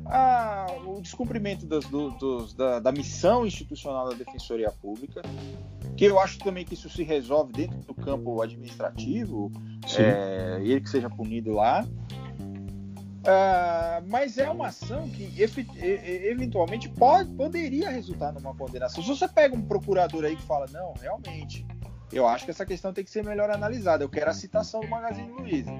[0.06, 5.22] Ah, o descumprimento das, do, dos, da, da, missão institucional da Defensoria Pública,
[5.96, 9.50] que eu acho também que isso se resolve dentro do campo administrativo,
[9.98, 11.86] é, ele que seja punido lá.
[13.24, 19.02] Uh, mas é uma ação que eventualmente pode, poderia resultar numa condenação.
[19.02, 21.66] Se você pega um procurador aí que fala, não, realmente,
[22.12, 24.88] eu acho que essa questão tem que ser melhor analisada, eu quero a citação do
[24.88, 25.72] Magazine Luiza.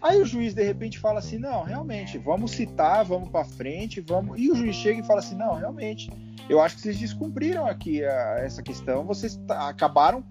[0.00, 4.38] Aí o juiz de repente fala assim, não, realmente, vamos citar, vamos para frente, vamos.
[4.38, 6.10] E o juiz chega e fala assim, não, realmente,
[6.48, 10.22] eu acho que vocês descumpriram aqui a, essa questão, vocês acabaram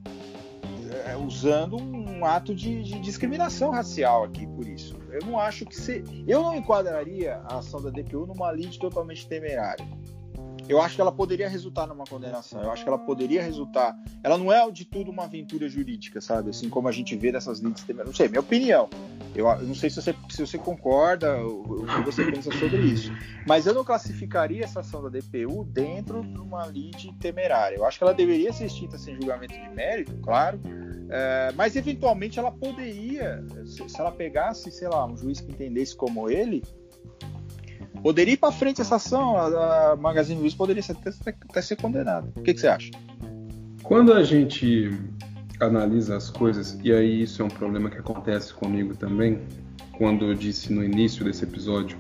[1.06, 4.98] é, usando um ato de, de, discriminação racial aqui por isso.
[5.12, 6.04] Eu não acho que se.
[6.28, 9.86] Eu não enquadraria a ação da DPU numa lide totalmente temerária.
[10.68, 12.62] Eu acho que ela poderia resultar numa condenação.
[12.62, 13.98] Eu acho que ela poderia resultar.
[14.24, 16.50] Ela não é de tudo uma aventura jurídica, sabe?
[16.52, 18.06] Assim como a gente vê dessas temerárias.
[18.06, 18.90] Não sei, minha opinião.
[19.36, 23.12] Eu, eu, não sei se você, se você concorda, o que você pensa sobre isso.
[23.48, 27.76] Mas eu não classificaria essa ação da DPU dentro de uma lide temerária.
[27.76, 30.60] Eu acho que ela deveria ser extinta sem julgamento de mérito, claro.
[31.10, 35.96] É, mas eventualmente ela poderia, se, se ela pegasse, sei lá, um juiz que entendesse
[35.96, 36.64] como ele,
[38.04, 42.28] poderia ir para frente essa ação, a, a Magazine Luiza poderia até, até ser condenada.
[42.36, 42.92] O que, que, você acha?
[43.82, 44.92] Quando a gente
[45.60, 49.40] analisa as coisas, e aí isso é um problema que acontece comigo também,
[49.98, 51.98] quando eu disse no início desse episódio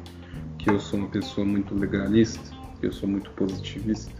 [0.60, 4.12] que eu sou uma pessoa muito legalista, que eu sou muito positivista,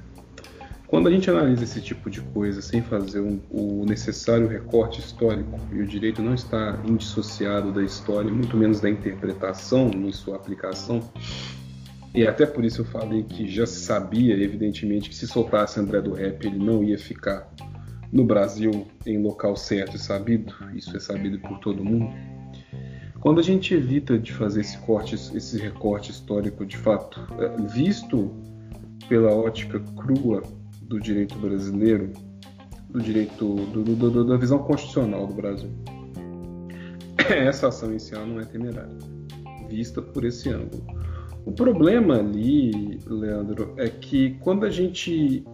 [0.88, 5.60] quando a gente analisa esse tipo de coisa sem fazer um, o necessário recorte histórico,
[5.72, 11.02] e o direito não está indissociado da história, muito menos da interpretação em sua aplicação,
[12.14, 16.02] e até por isso eu falei que já se sabia, evidentemente, que se soltasse André
[16.02, 17.52] do Rap ele não ia ficar
[18.11, 20.53] no Brasil em local certo e sabido.
[20.76, 22.14] Isso é sabido por todo mundo.
[23.19, 28.31] Quando a gente evita de fazer esse corte, esse recorte histórico de fato, é, visto
[29.10, 30.44] pela ótica crua
[30.81, 32.11] do direito brasileiro,
[32.90, 35.72] do direito do, do, do, da visão constitucional do Brasil,
[37.30, 38.98] essa ação inicial não é temerária,
[39.68, 40.85] vista por esse ângulo.
[41.45, 45.45] O problema ali, Leandro, é que quando a gente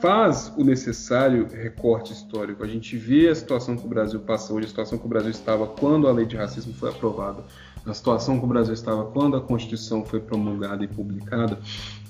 [0.00, 4.62] faz o necessário recorte histórico, a gente vê a situação que o Brasil passou, a
[4.62, 7.42] situação que o Brasil estava quando a lei de racismo foi aprovada,
[7.84, 11.58] a situação que o Brasil estava quando a Constituição foi promulgada e publicada,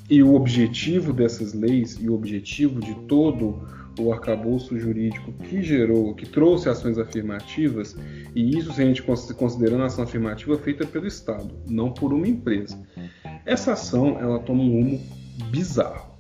[0.09, 3.62] e o objetivo dessas leis e o objetivo de todo
[3.98, 7.96] o arcabouço jurídico que gerou, que trouxe ações afirmativas,
[8.34, 12.26] e isso se a gente considerando a ação afirmativa feita pelo Estado, não por uma
[12.26, 12.78] empresa.
[13.44, 15.00] Essa ação ela toma um rumo
[15.50, 16.14] bizarro.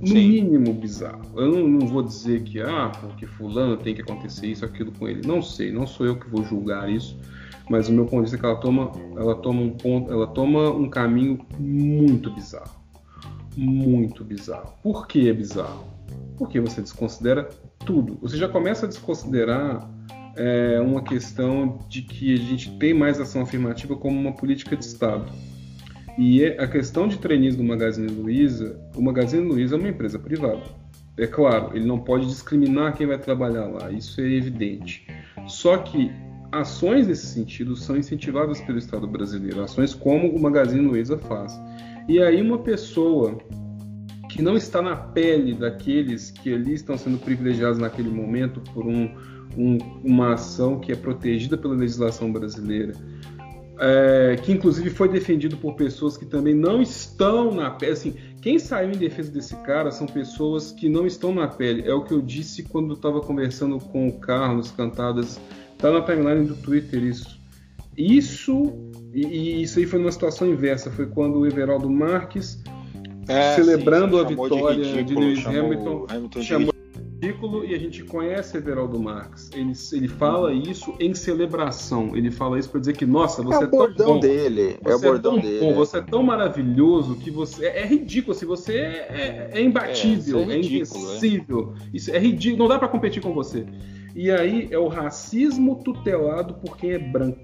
[0.00, 0.14] No Sim.
[0.14, 1.22] mínimo bizarro.
[1.36, 5.08] Eu não, não, vou dizer que, ah, porque fulano tem que acontecer isso, aquilo com
[5.08, 5.26] ele.
[5.26, 7.16] Não sei, não sou eu que vou julgar isso,
[7.70, 10.26] mas o meu ponto de vista é que ela toma, ela toma um ponto, ela
[10.26, 12.82] toma um caminho muito bizarro.
[13.56, 14.74] Muito bizarro.
[14.82, 15.91] Por que é bizarro?
[16.36, 17.48] Porque você desconsidera
[17.84, 18.18] tudo.
[18.20, 19.88] Você já começa a desconsiderar
[20.36, 24.84] é, uma questão de que a gente tem mais ação afirmativa como uma política de
[24.84, 25.30] Estado.
[26.18, 30.18] E é a questão de treinismo do Magazine Luiza, o Magazine Luiza é uma empresa
[30.18, 30.62] privada.
[31.16, 35.06] É claro, ele não pode discriminar quem vai trabalhar lá, isso é evidente.
[35.46, 36.10] Só que
[36.50, 41.58] ações nesse sentido são incentivadas pelo Estado brasileiro, ações como o Magazine Luiza faz.
[42.08, 43.38] E aí uma pessoa
[44.32, 49.14] que não está na pele daqueles que ali estão sendo privilegiados naquele momento por um,
[49.58, 52.94] um, uma ação que é protegida pela legislação brasileira,
[53.78, 57.92] é, que inclusive foi defendido por pessoas que também não estão na pele.
[57.92, 61.86] Assim, quem saiu em defesa desse cara são pessoas que não estão na pele.
[61.86, 65.38] É o que eu disse quando estava conversando com o Carlos Cantadas.
[65.76, 67.38] Tá na timeline do Twitter isso.
[67.98, 68.72] Isso
[69.12, 70.90] e, e isso aí foi numa situação inversa.
[70.90, 72.62] Foi quando o Everaldo Marques
[73.28, 77.74] é, celebrando sim, a vitória de, ridículo, de Lewis Hamilton, Hamilton chamou de ridículo e
[77.74, 79.50] a gente conhece Everaldo Marques.
[79.54, 82.16] Ele, ele fala isso em celebração.
[82.16, 84.20] Ele fala isso para dizer que, nossa, você é, o é bordão tão bom.
[84.20, 84.76] dele.
[84.82, 85.60] Você é o bordão é dele.
[85.60, 87.66] Bom, você é tão maravilhoso que você.
[87.66, 91.74] É, é ridículo, assim, você é, é imbatível, é, é, ridículo, é invencível.
[91.94, 93.66] Isso é ridículo, não dá para competir com você.
[94.14, 97.38] E aí é o racismo tutelado por quem é branco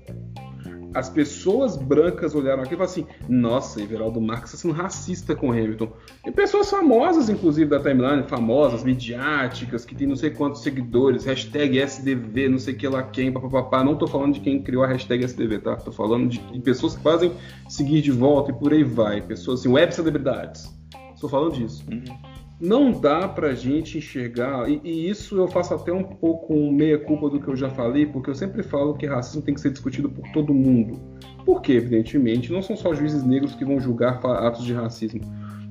[0.98, 5.52] as pessoas brancas olharam aqui e falaram assim: nossa, Everaldo Marques está sendo racista com
[5.52, 5.92] Hamilton.
[6.26, 11.78] E pessoas famosas, inclusive, da timeline, famosas, midiáticas, que tem não sei quantos seguidores, hashtag
[11.78, 13.84] SDV, não sei que lá quem, papapá.
[13.84, 15.76] Não tô falando de quem criou a hashtag SDV, tá?
[15.76, 17.32] Tô falando de, de pessoas que fazem
[17.68, 19.22] seguir de volta e por aí vai.
[19.22, 20.76] Pessoas assim, web celebridades.
[21.14, 21.84] Estou falando disso.
[21.88, 26.54] Uhum não dá para a gente enxergar, e, e, isso eu faço até um pouco
[26.72, 29.70] meia-culpa do que eu já falei, porque eu sempre falo que racismo tem que ser
[29.70, 31.00] discutido por todo mundo.
[31.44, 35.20] Porque, evidentemente, não são só juízes negros que vão julgar atos de racismo.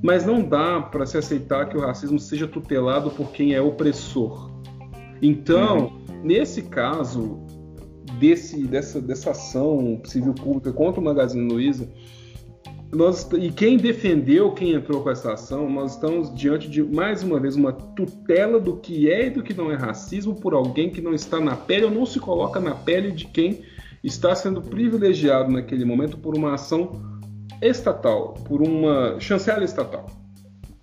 [0.01, 4.49] Mas não dá para se aceitar que o racismo seja tutelado por quem é opressor.
[5.22, 6.22] Então, uhum.
[6.23, 7.39] nesse caso,
[8.19, 11.89] desse, dessa, dessa ação civil pública contra o Magazine Luiza,
[12.91, 17.39] nós, e quem defendeu, quem entrou com essa ação, nós estamos diante de, mais uma
[17.39, 21.01] vez, uma tutela do que é e do que não é racismo por alguém que
[21.01, 23.61] não está na pele ou não se coloca na pele de quem
[24.03, 27.01] está sendo privilegiado naquele momento por uma ação
[27.61, 30.05] estatal, por uma chancela estatal.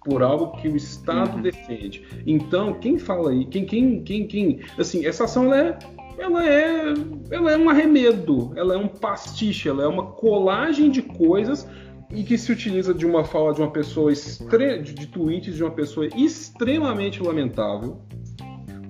[0.04, 1.42] por algo que o Estado uhum.
[1.42, 2.04] defende.
[2.26, 5.78] Então, quem fala aí, quem, quem, quem, quem, assim, essa ação ela é,
[6.18, 6.94] ela é,
[7.30, 11.66] ela é um arremedo, ela é um pastiche, ela é uma colagem de coisas
[12.10, 14.80] e que se utiliza de uma fala de uma pessoa estre...
[14.80, 18.00] de tweets de uma pessoa extremamente lamentável,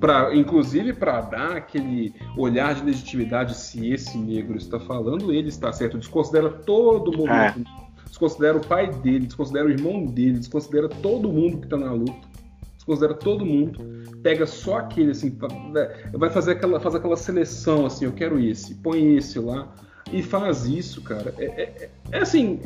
[0.00, 5.72] para inclusive para dar aquele olhar de legitimidade se esse negro está falando, ele está
[5.72, 7.60] certo, desconsidera todo o momento.
[7.60, 7.84] É.
[8.06, 12.28] Desconsidera o pai dele, desconsidera o irmão dele, desconsidera todo mundo que tá na luta,
[12.76, 13.80] desconsidera todo mundo,
[14.22, 15.36] pega só aquele, assim,
[15.72, 19.74] né, vai fazer aquela, faz aquela seleção, assim, eu quero esse, põe esse lá,
[20.12, 21.34] e faz isso, cara.
[21.38, 22.60] É, é, é, é assim,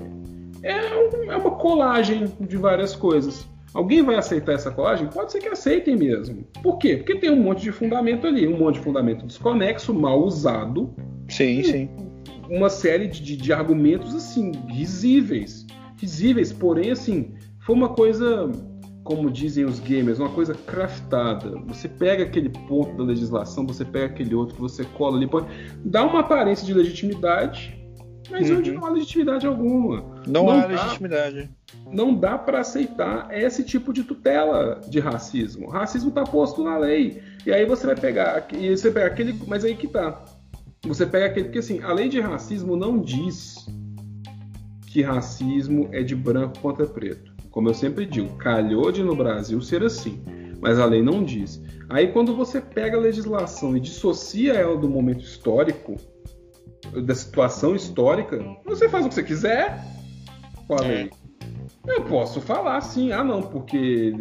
[0.63, 3.47] é, um, é uma colagem de várias coisas.
[3.75, 5.07] Alguém vai aceitar essa colagem?
[5.09, 6.47] Pode ser que aceitem mesmo.
[6.63, 6.97] Por quê?
[6.97, 10.95] Porque tem um monte de fundamento ali, um monte de fundamento desconexo, mal usado.
[11.29, 11.91] Sim, sim
[12.49, 15.67] uma série de, de, argumentos assim risíveis,
[16.01, 18.51] risíveis, porém assim foi uma coisa,
[19.05, 21.51] como dizem os gamers, uma coisa craftada.
[21.67, 25.47] Você pega aquele ponto da legislação, você pega aquele outro, você cola ali, pode
[25.85, 27.78] dá uma aparência de legitimidade,
[28.31, 28.59] mas uhum.
[28.59, 30.05] onde não há legitimidade alguma.
[30.27, 31.51] Não, não há dá, legitimidade.
[31.91, 35.67] Não dá para aceitar esse tipo de tutela de racismo.
[35.67, 37.23] O racismo está posto na lei.
[37.47, 40.23] E aí você vai pegar, e você pega aquele, mas aí que tá
[40.83, 41.47] você pega aquele.
[41.47, 43.67] Porque assim, a lei de racismo não diz
[44.87, 47.33] que racismo é de branco contra preto.
[47.51, 50.23] Como eu sempre digo, calhou de no Brasil ser assim.
[50.61, 51.63] Mas a lei não diz.
[51.89, 55.97] Aí quando você pega a legislação e dissocia ela do momento histórico,
[57.05, 59.85] da situação histórica, você faz o que você quiser
[60.67, 61.11] com a lei.
[61.87, 64.13] Eu posso falar assim, ah não, porque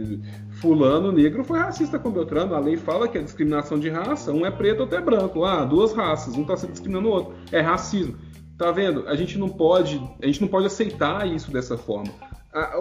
[0.61, 2.55] fulano negro foi racista com Beltrano.
[2.55, 4.31] A lei fala que é discriminação de raça.
[4.31, 5.43] Um é preto, outro é branco.
[5.43, 7.35] Ah, duas raças, um está se discriminando o outro.
[7.51, 8.15] É racismo.
[8.57, 9.07] Tá vendo?
[9.07, 12.11] A gente não pode, a gente não pode aceitar isso dessa forma.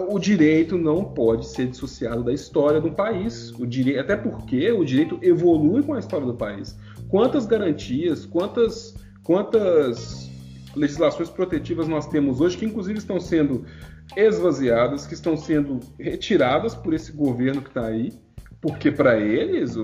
[0.09, 3.51] O direito não pode ser dissociado da história do país.
[3.59, 6.75] O direito, até porque o direito evolui com a história do país.
[7.09, 8.95] Quantas garantias, quantas,
[9.27, 10.31] quantas
[10.73, 13.65] legislações protetivas nós temos hoje que inclusive estão sendo
[14.15, 18.13] esvaziadas, que estão sendo retiradas por esse governo que está aí,
[18.61, 19.75] porque para eles,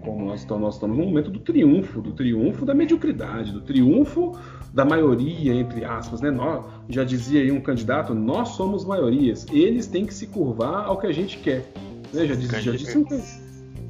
[0.00, 4.32] como nós estamos, nós estamos no momento do triunfo, do triunfo da mediocridade, do triunfo
[4.72, 6.30] da maioria, entre aspas, né?
[6.30, 10.98] Nós, já dizia aí um candidato, nós somos maiorias, eles têm que se curvar ao
[10.98, 11.70] que a gente quer.
[12.14, 12.26] Né?
[12.26, 13.04] Já, disse, já disse um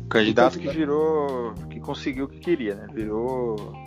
[0.08, 2.88] candidato que virou, que conseguiu o que queria, né?
[2.92, 3.83] Virou,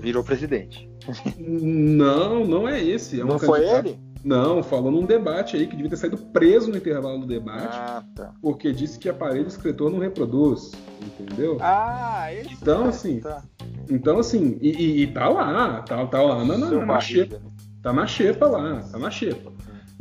[0.00, 0.90] virou presidente.
[1.38, 3.20] Não, não é esse.
[3.20, 3.98] É um não foi ele?
[4.22, 7.76] Não, falou num debate aí que devia ter saído preso no intervalo do debate.
[7.76, 8.34] Ah, tá.
[8.42, 10.72] Porque disse que aparelho escritor não reproduz.
[11.18, 11.56] Entendeu?
[11.60, 13.20] Ah, esse Então, assim.
[13.20, 13.42] Tá.
[13.88, 17.38] Então, assim, e, e, e, tá lá, tá, tá lá na, na, na xepa.
[17.38, 17.50] Né?
[17.82, 19.50] Tá na xepa lá, tá na xepa.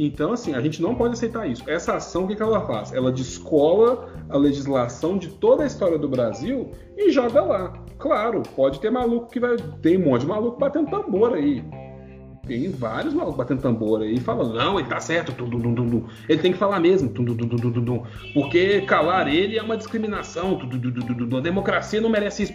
[0.02, 1.70] Então, assim, a gente não pode aceitar isso.
[1.70, 2.94] Essa ação, o que, que ela faz?
[2.94, 7.74] Ela descola a legislação de toda a história do Brasil e joga lá.
[7.98, 9.58] Claro, pode ter maluco que vai.
[9.82, 11.62] Tem um monte de maluco batendo tambor aí.
[12.48, 16.42] Tem vários malucos batendo tambor aí falando, não, ele tá certo, tum, tum, tum, ele
[16.42, 17.14] tem que falar mesmo,
[18.34, 20.60] porque calar ele é uma discriminação,
[21.38, 22.54] a democracia não merece isso,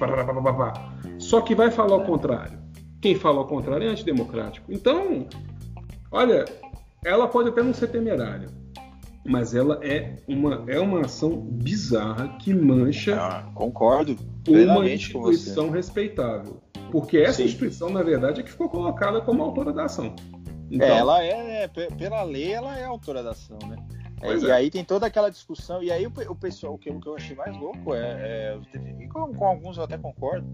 [1.19, 2.59] só que vai falar o contrário.
[3.01, 4.73] Quem fala o contrário é antidemocrático.
[4.73, 5.29] Então,
[6.11, 6.45] olha,
[7.05, 8.49] ela pode até não ser temerária,
[9.25, 14.17] mas ela é uma, é uma ação bizarra que mancha ah, concordo
[14.49, 16.63] uma instituição respeitável.
[16.91, 17.45] Porque essa Sim.
[17.45, 20.15] instituição, na verdade, é que ficou colocada como autora da ação.
[20.71, 23.77] Então, é, ela é, né, pela lei, ela é autora da ação, né?
[24.25, 26.99] É, e aí tem toda aquela discussão, e aí o, o pessoal, o que, o
[26.99, 28.59] que eu achei mais louco é, é
[29.01, 30.47] e com, com, alguns eu até concordo,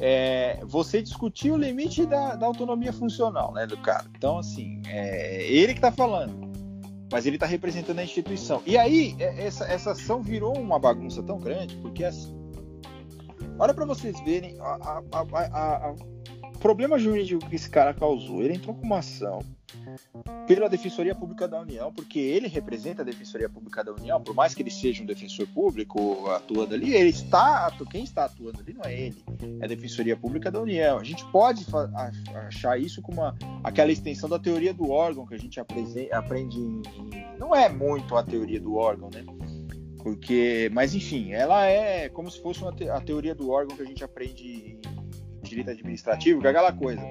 [0.00, 4.06] é você discutir o limite da, da autonomia funcional, né, do cara.
[4.16, 6.50] Então, assim, é ele que tá falando
[7.12, 8.62] mas ele está representando a instituição.
[8.64, 12.32] E aí, é, essa, essa ação virou uma bagunça tão grande, porque assim,
[13.58, 16.19] olha para vocês verem o
[16.60, 18.42] problema jurídico que esse cara causou.
[18.42, 19.40] Ele entrou com uma ação
[20.46, 24.54] pela Defensoria Pública da União, porque ele representa a Defensoria Pública da União, por mais
[24.54, 28.84] que ele seja um defensor público atuando ali, ele está, quem está atuando ali não
[28.84, 29.24] é ele,
[29.60, 30.98] é a Defensoria Pública da União.
[30.98, 31.64] A gente pode
[32.34, 36.82] achar isso como uma, aquela extensão da teoria do órgão que a gente aprende em,
[37.38, 39.24] não é muito a teoria do órgão, né?
[40.02, 43.82] Porque, mas enfim, ela é como se fosse uma te, a teoria do órgão que
[43.82, 44.78] a gente aprende
[45.50, 47.02] direito administrativo, que é aquela coisa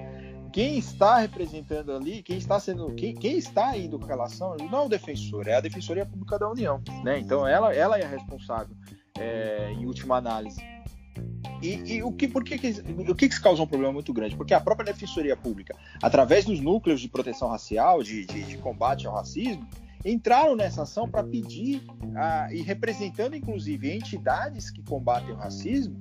[0.52, 4.86] quem está representando ali, quem está sendo, quem, quem está indo com relação, não é
[4.86, 7.20] o defensor, é a Defensoria Pública da União, né?
[7.20, 8.76] Então ela, ela é a responsável
[9.18, 10.62] é, em última análise.
[11.62, 14.36] E, e, o que, por que, que, o que, que causou um problema muito grande?
[14.36, 19.06] Porque a própria Defensoria Pública, através dos núcleos de proteção racial, de, de, de combate
[19.06, 19.68] ao racismo,
[20.06, 21.84] entraram nessa ação para pedir
[22.16, 26.00] a, e representando inclusive entidades que combatem o racismo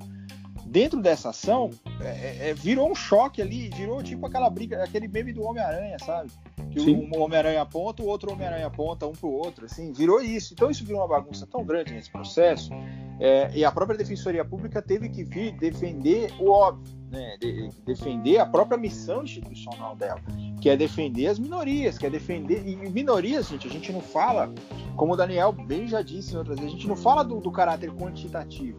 [0.69, 1.71] dentro dessa ação,
[2.01, 5.97] é, é, é, virou um choque ali, virou tipo aquela briga, aquele meme do Homem-Aranha,
[5.99, 6.31] sabe?
[6.71, 7.11] Que Sim.
[7.13, 10.53] um Homem-Aranha aponta, o outro Homem-Aranha aponta um pro outro, assim, virou isso.
[10.53, 12.71] Então isso virou uma bagunça tão grande nesse processo,
[13.19, 17.37] é, e a própria Defensoria Pública teve que vir defender o óbvio, né?
[17.41, 20.21] De, defender a própria missão institucional dela,
[20.61, 22.63] que é defender as minorias, que é defender.
[22.67, 24.53] E minorias, gente, a gente não fala,
[24.97, 27.91] como o Daniel bem já disse outras vezes, a gente não fala do, do caráter
[27.93, 28.79] quantitativo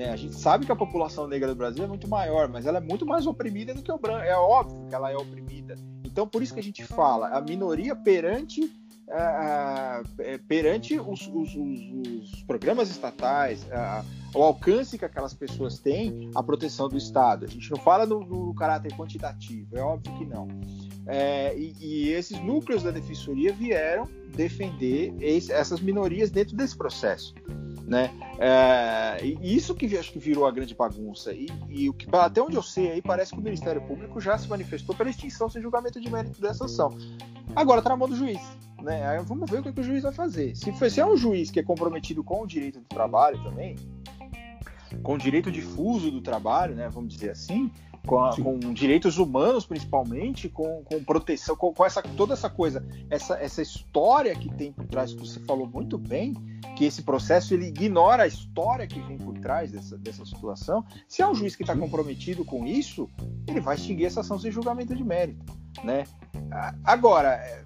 [0.00, 0.10] né?
[0.10, 2.80] A gente sabe que a população negra do Brasil é muito maior, mas ela é
[2.80, 4.24] muito mais oprimida do que o branco.
[4.24, 5.76] É óbvio que ela é oprimida.
[6.02, 12.32] Então, por isso que a gente fala, a minoria perante uh, perante os, os, os,
[12.32, 13.66] os, programas estatais,
[14.34, 17.44] o alcance que aquelas pessoas têm, a proteção do Estado.
[17.44, 20.48] A gente não fala no, no caráter quantitativo, é óbvio que não.
[21.06, 27.34] É, e, e, esses núcleos da defensoria vieram defender esse, essas minorias dentro desse processo
[27.90, 28.08] né?
[28.38, 31.32] É, isso que acho que virou a grande bagunça.
[31.32, 34.38] E, e, o que até onde eu sei aí parece que o Ministério Público já
[34.38, 36.96] se manifestou pela extinção sem julgamento de mérito dessa ação.
[37.54, 38.40] Agora tá na mão do juiz,
[38.80, 39.04] né?
[39.08, 40.54] Aí vamos ver o que, que o juiz vai fazer.
[40.54, 43.74] Se, for, se é um juiz que é comprometido com o direito do trabalho também,
[45.02, 46.88] com o direito difuso do trabalho, né?
[46.88, 47.72] Vamos dizer assim,
[48.06, 52.84] com, a, com, direitos humanos principalmente, com, com proteção, com, com, essa, toda essa coisa,
[53.08, 56.34] essa, essa história que tem por trás, que você falou muito bem,
[56.76, 60.84] que esse processo ele ignora a história que vem por trás dessa, dessa situação.
[61.08, 63.08] Se é um juiz que está comprometido com isso,
[63.46, 65.44] ele vai extinguir essa ação sem julgamento de mérito,
[65.84, 66.04] né?
[66.84, 67.64] Agora, é,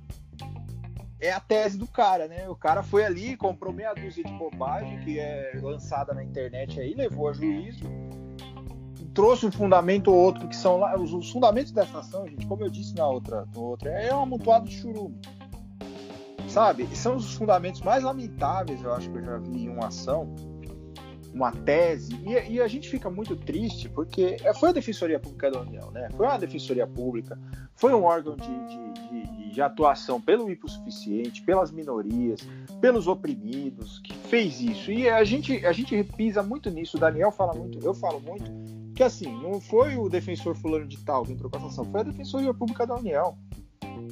[1.21, 2.49] é a tese do cara, né?
[2.49, 6.95] O cara foi ali, comprou meia dúzia de bobagem que é lançada na internet aí,
[6.95, 7.85] levou a juízo,
[9.15, 12.65] trouxe um fundamento ou outro que são lá, os, os fundamentos dessa ação, gente, como
[12.65, 15.19] eu disse na outra, outra é um amontoado de churume
[16.49, 16.87] sabe?
[16.95, 20.33] São os fundamentos mais lamentáveis, eu acho que eu já vi em uma ação,
[21.35, 25.61] uma tese, e, e, a gente fica muito triste porque foi a Defensoria Pública da
[25.61, 26.09] União, né?
[26.17, 27.37] Foi uma Defensoria Pública,
[27.75, 32.41] foi um órgão de, de, de, de atuação pelo hipossuficiente, pelas minorias,
[32.81, 34.93] pelos oprimidos, que fez isso.
[34.93, 38.45] E a gente, a gente repisa muito nisso, o Daniel fala muito, eu falo muito,
[38.95, 42.01] que assim, não foi o defensor fulano de tal que entrou com essa ação, foi
[42.01, 43.37] a Defensoria Pública da União.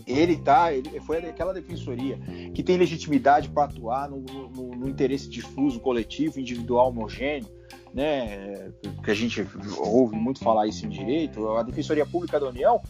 [0.07, 2.19] Ele tá, ele foi aquela defensoria
[2.53, 7.49] que tem legitimidade para atuar no, no, no, interesse difuso, coletivo, individual, homogêneo,
[7.95, 8.73] né?
[9.05, 9.47] Que a gente
[9.79, 11.49] ouve muito falar isso em direito.
[11.51, 12.81] A Defensoria Pública da União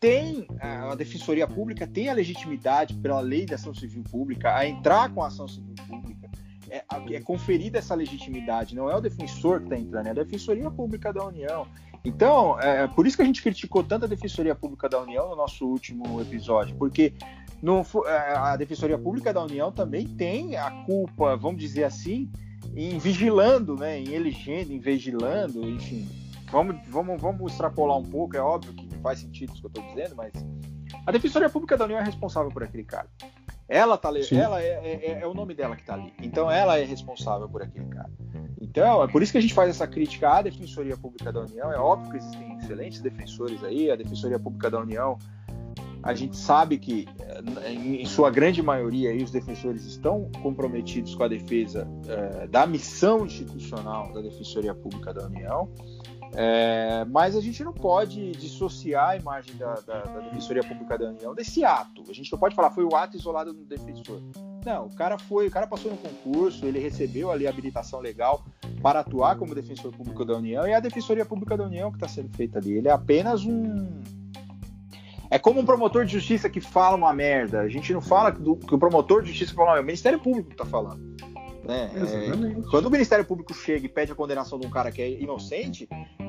[0.00, 5.12] tem a Defensoria Pública tem a legitimidade pela lei da ação civil pública a entrar
[5.12, 6.30] com a ação civil pública.
[6.68, 6.84] É,
[7.14, 11.12] é conferida essa legitimidade, não é o defensor que está entrando, é a Defensoria Pública
[11.12, 11.66] da União.
[12.06, 15.34] Então, é por isso que a gente criticou tanto a Defensoria Pública da União no
[15.34, 17.12] nosso último episódio, porque
[17.60, 22.30] no, é, a Defensoria Pública da União também tem a culpa, vamos dizer assim,
[22.76, 26.08] em vigilando, né, em elegendo, em vigilando, enfim.
[26.48, 29.84] Vamos, vamos, vamos extrapolar um pouco, é óbvio que faz sentido isso que eu estou
[29.92, 30.32] dizendo, mas
[31.04, 33.08] a Defensoria Pública da União é responsável por aquele cara.
[33.68, 36.12] Ela, tá, ela é, é, é, é o nome dela que está ali.
[36.22, 38.10] Então ela é responsável por aquele cara.
[38.60, 41.72] Então, é por isso que a gente faz essa crítica à Defensoria Pública da União.
[41.72, 45.18] É óbvio que existem excelentes defensores aí, a Defensoria Pública da União.
[46.02, 51.22] A gente sabe que, eh, em sua grande maioria, aí, os defensores estão comprometidos com
[51.24, 55.68] a defesa é, da missão institucional da Defensoria Pública da União.
[56.38, 61.08] É, mas a gente não pode dissociar a imagem da, da, da, Defensoria Pública da
[61.08, 62.02] União desse ato.
[62.10, 64.20] A gente não pode falar foi o ato isolado do defensor.
[64.62, 68.44] Não, o cara foi, o cara passou no concurso, ele recebeu ali a habilitação legal
[68.82, 71.96] para atuar como defensor público da União e é a Defensoria Pública da União que
[71.96, 72.74] está sendo feita ali.
[72.74, 74.02] Ele é apenas um.
[75.30, 77.60] É como um promotor de justiça que fala uma merda.
[77.60, 80.52] A gente não fala do, que o promotor de justiça fala, é o Ministério Público
[80.52, 81.16] está falando.
[81.66, 81.90] Né?
[81.94, 85.20] É, quando o Ministério Público chega e pede a condenação de um cara que é
[85.20, 85.88] inocente,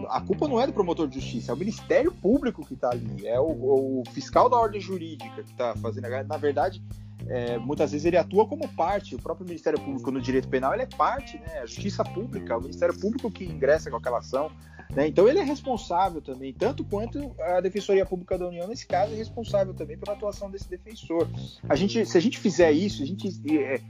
[0.10, 3.28] a culpa não é do promotor de justiça, é o Ministério Público que está ali,
[3.28, 6.08] é o, o, fiscal da ordem jurídica que está fazendo.
[6.10, 6.82] Na verdade,
[7.28, 9.16] é, muitas vezes ele atua como parte.
[9.16, 11.60] O próprio Ministério Público no direito penal ele é parte, né?
[11.60, 14.52] A Justiça Pública, o Ministério Público que ingressa com aquela ação.
[14.96, 15.08] Né?
[15.08, 19.16] Então ele é responsável também, tanto quanto a Defensoria Pública da União, nesse caso, é
[19.16, 21.28] responsável também pela atuação desse defensor.
[21.68, 23.28] A gente, se a gente fizer isso, a gente
[23.60, 23.82] é,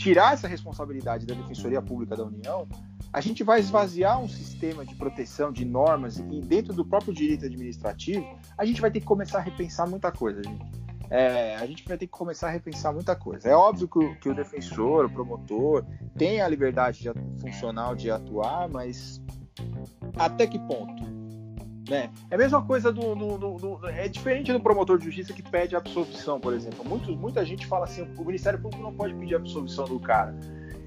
[0.00, 2.66] tirar essa responsabilidade da Defensoria Pública da União,
[3.12, 7.44] a gente vai esvaziar um sistema de proteção de normas e dentro do próprio direito
[7.44, 10.80] administrativo, a gente vai ter que começar a repensar muita coisa, gente.
[11.10, 13.46] É, a gente vai ter que começar a repensar muita coisa.
[13.46, 15.84] É óbvio que o, que o defensor, o promotor,
[16.16, 19.20] tem a liberdade de, funcional de atuar, mas
[20.16, 21.19] até que ponto?
[21.90, 22.08] Né?
[22.30, 25.42] É a mesma coisa do, do, do, do, É diferente do promotor de justiça que
[25.42, 26.84] pede absolvição, por exemplo.
[26.88, 30.32] Muito, muita gente fala assim: o Ministério Público não pode pedir absolvição do cara.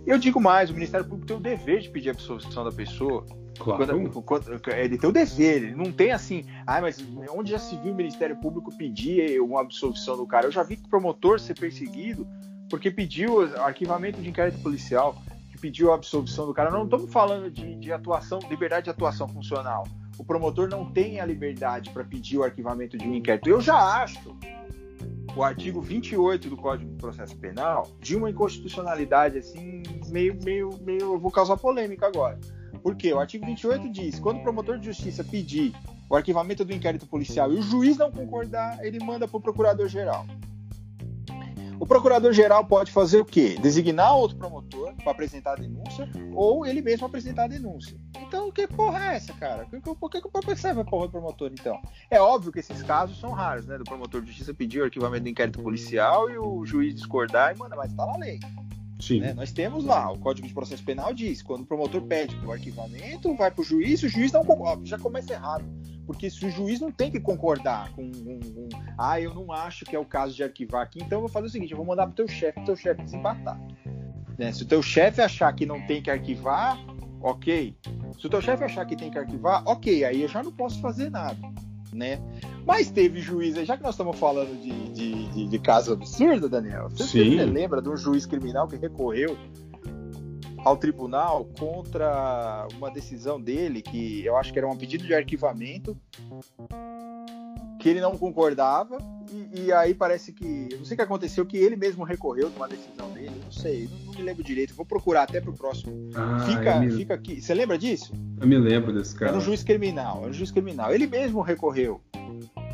[0.08, 3.26] Eu digo mais: o Ministério Público tem o dever de pedir absolvição da pessoa.
[3.60, 3.86] Claro.
[3.86, 7.76] Quando, quando, ele tem o dever, ele não tem assim, ah, mas onde já se
[7.78, 10.48] viu o Ministério Público pedir uma absolvição do cara?
[10.48, 12.26] Eu já vi que o promotor ser perseguido
[12.70, 15.22] porque pediu arquivamento de inquérito policial,
[15.52, 16.72] que pediu a absolvição do cara.
[16.72, 19.84] Não estamos falando de, de atuação, liberdade de atuação funcional.
[20.18, 23.50] O promotor não tem a liberdade para pedir o arquivamento de um inquérito.
[23.50, 24.36] Eu já acho
[25.36, 31.14] o artigo 28 do Código de Processo Penal de uma inconstitucionalidade assim, meio, meio, meio.
[31.14, 32.40] Eu vou causar polêmica agora.
[32.82, 33.14] Por quê?
[33.14, 35.74] O artigo 28 diz: quando o promotor de justiça pedir
[36.10, 40.26] o arquivamento do inquérito policial e o juiz não concordar, ele manda para o procurador-geral.
[41.84, 43.58] O procurador-geral pode fazer o quê?
[43.62, 47.98] Designar outro promotor para apresentar a denúncia ou ele mesmo apresentar a denúncia.
[48.22, 49.66] Então, que porra é essa, cara?
[49.66, 51.78] Por que, o promotor serve a porra do promotor, então?
[52.10, 53.78] É óbvio que esses casos são raros, né?
[53.78, 57.60] Do promotor de justiça pedir o arquivamento do inquérito policial e o juiz discordar e
[57.60, 58.40] manda, mas tá na lei.
[59.00, 59.20] Sim.
[59.20, 59.34] Né?
[59.34, 63.36] Nós temos lá, o Código de Processo Penal diz, quando o promotor pede o arquivamento,
[63.36, 65.66] vai para o juiz, o juiz não concorda, já começa errado.
[66.06, 69.86] Porque se o juiz não tem que concordar com um, um, ah, eu não acho
[69.86, 71.86] que é o caso de arquivar aqui, então eu vou fazer o seguinte, eu vou
[71.86, 73.60] mandar pro teu chefe, pro teu chefe desempatar.
[74.38, 74.52] Né?
[74.52, 76.78] Se o teu chefe achar que não tem que arquivar,
[77.22, 77.76] ok.
[78.20, 80.80] Se o teu chefe achar que tem que arquivar, ok, aí eu já não posso
[80.82, 81.40] fazer nada,
[81.94, 82.20] né?
[82.66, 86.90] Mas teve juiz, já que nós estamos falando de, de, de, de caso absurdo, Daniel,
[86.90, 89.38] você, você lembra de um juiz criminal que recorreu
[90.64, 95.98] ao tribunal contra uma decisão dele, que eu acho que era um pedido de arquivamento,
[97.84, 98.98] que ele não concordava,
[99.30, 100.70] e, e aí parece que.
[100.72, 103.52] Eu não sei o que aconteceu, que ele mesmo recorreu de uma decisão dele, não
[103.52, 106.10] sei, não, não me lembro direito, vou procurar até pro próximo.
[106.16, 106.90] Ah, fica, me...
[106.92, 107.42] fica aqui.
[107.42, 108.14] Você lembra disso?
[108.40, 109.32] Eu me lembro desse cara.
[109.32, 110.94] Era um juiz criminal, era um juiz criminal.
[110.94, 112.00] Ele mesmo recorreu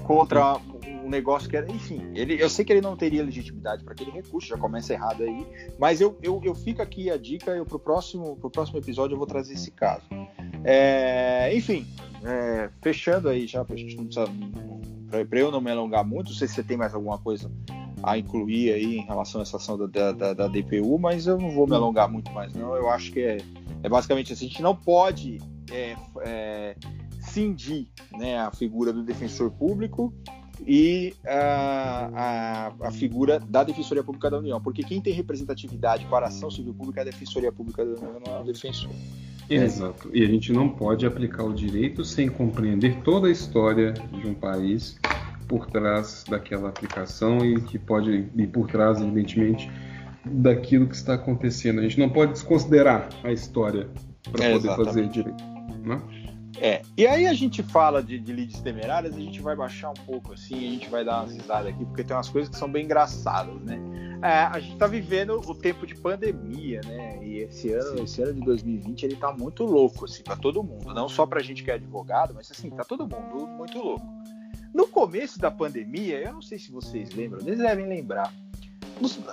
[0.06, 0.58] contra
[1.04, 1.66] um negócio que era.
[1.72, 5.24] Enfim, ele, eu sei que ele não teria legitimidade para aquele recurso, já começa errado
[5.24, 5.48] aí.
[5.80, 9.18] Mas eu, eu, eu fico aqui a dica, eu, pro, próximo, pro próximo episódio eu
[9.18, 10.06] vou trazer esse caso.
[10.64, 11.88] É, enfim,
[12.24, 13.76] é, fechando aí já, para
[15.40, 17.52] eu não me alongar muito, não sei se você tem mais alguma coisa
[18.02, 21.52] a incluir aí em relação a essa ação da, da, da DPU, mas eu não
[21.52, 22.76] vou me alongar muito mais, não.
[22.76, 23.38] Eu acho que é,
[23.84, 25.38] é basicamente assim: a gente não pode
[25.72, 26.76] é, é,
[27.20, 30.14] cindir né, a figura do defensor público
[30.66, 36.26] e a, a, a, figura da Defensoria Pública da União, porque quem tem representatividade para
[36.26, 38.92] a ação civil pública é a Defensoria Pública da União, não é o defensor.
[39.50, 40.10] Exato.
[40.14, 44.34] E a gente não pode aplicar o direito sem compreender toda a história de um
[44.34, 45.00] país
[45.48, 49.70] por trás daquela aplicação e que pode ir por trás, evidentemente,
[50.24, 51.80] daquilo que está acontecendo.
[51.80, 53.90] A gente não pode desconsiderar a história
[54.32, 54.86] para é, poder exatamente.
[54.86, 55.44] fazer direito.
[55.84, 56.19] Né?
[56.62, 60.06] É, e aí a gente fala de, de leads temerárias, a gente vai baixar um
[60.06, 62.70] pouco assim, a gente vai dar uma risada aqui, porque tem umas coisas que são
[62.70, 63.80] bem engraçadas, né?
[64.22, 67.24] É, a gente tá vivendo o tempo de pandemia, né?
[67.24, 70.94] E esse ano, esse ano de 2020, ele tá muito louco, assim, pra todo mundo.
[70.94, 74.06] Não só pra gente que é advogado, mas assim, tá todo mundo muito louco.
[74.74, 78.34] No começo da pandemia, eu não sei se vocês lembram, eles devem lembrar.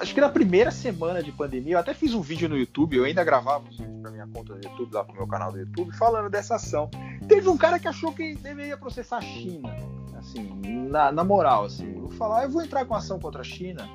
[0.00, 3.04] Acho que na primeira semana de pandemia, eu até fiz um vídeo no YouTube, eu
[3.04, 5.92] ainda gravava os vídeos pra minha conta do YouTube, lá pro meu canal do YouTube,
[5.96, 6.88] falando dessa ação.
[7.26, 9.74] Teve um cara que achou que deveria processar a China.
[10.16, 10.48] Assim,
[10.88, 11.92] na, na moral, assim.
[11.94, 13.88] Eu vou falar, eu vou entrar com ação contra a China.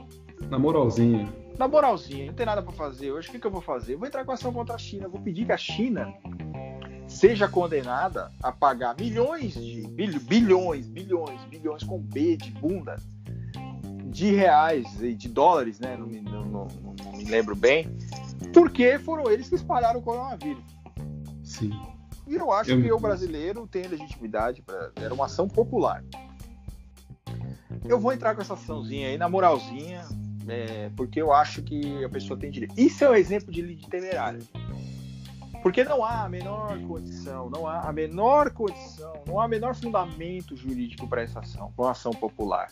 [0.50, 1.32] Na moralzinha.
[1.58, 3.12] Na moralzinha, não tem nada para fazer.
[3.12, 3.94] Hoje o que, que eu vou fazer?
[3.94, 5.08] Eu vou entrar com ação contra a China.
[5.08, 6.14] Vou pedir que a China
[7.08, 9.88] seja condenada a pagar milhões de
[10.22, 12.96] bilhões, bilhões, bilhões com B de bunda
[14.12, 15.96] de reais e de dólares, né?
[15.96, 16.68] Não me, não, não,
[17.04, 17.88] não me lembro bem,
[18.54, 20.64] porque foram eles que espalharam o coronavírus.
[21.44, 21.72] Sim.
[22.28, 22.82] E eu acho eu...
[22.82, 24.92] que o brasileiro tem legitimidade para.
[24.98, 26.04] Era uma ação popular.
[27.86, 30.04] Eu vou entrar com essa açãozinha aí, na moralzinha,
[30.48, 32.78] é, porque eu acho que a pessoa tem direito.
[32.78, 34.40] Isso é um exemplo de lide temerária.
[35.64, 39.76] Porque não há a menor condição, não há a menor condição, não há o menor
[39.76, 42.68] fundamento jurídico para essa ação, para uma ação popular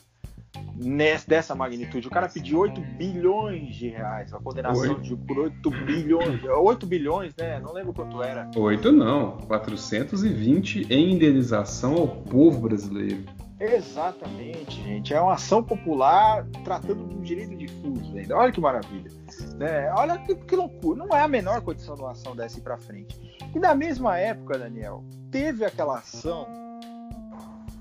[0.76, 2.08] nessa, dessa magnitude.
[2.08, 6.44] O cara pediu 8 bilhões de reais, a condenação de, por 8 bilhões.
[6.44, 7.60] 8 bilhões, né?
[7.60, 8.50] Não lembro quanto era.
[8.56, 13.24] 8 não, 420 em indenização ao povo brasileiro.
[13.60, 15.14] Exatamente, gente.
[15.14, 18.38] É uma ação popular tratando de um direito difuso ainda.
[18.38, 19.12] Olha que maravilha.
[19.58, 19.92] Né?
[19.94, 20.98] Olha que, que, loucura.
[20.98, 23.20] Não é a menor condição de uma ação dessa ir para frente.
[23.54, 26.48] E na mesma época, Daniel, teve aquela ação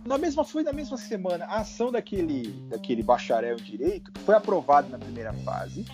[0.08, 4.88] na mesma foi na mesma semana a ação daquele daquele bacharel em direito foi aprovado
[4.88, 5.84] na primeira fase.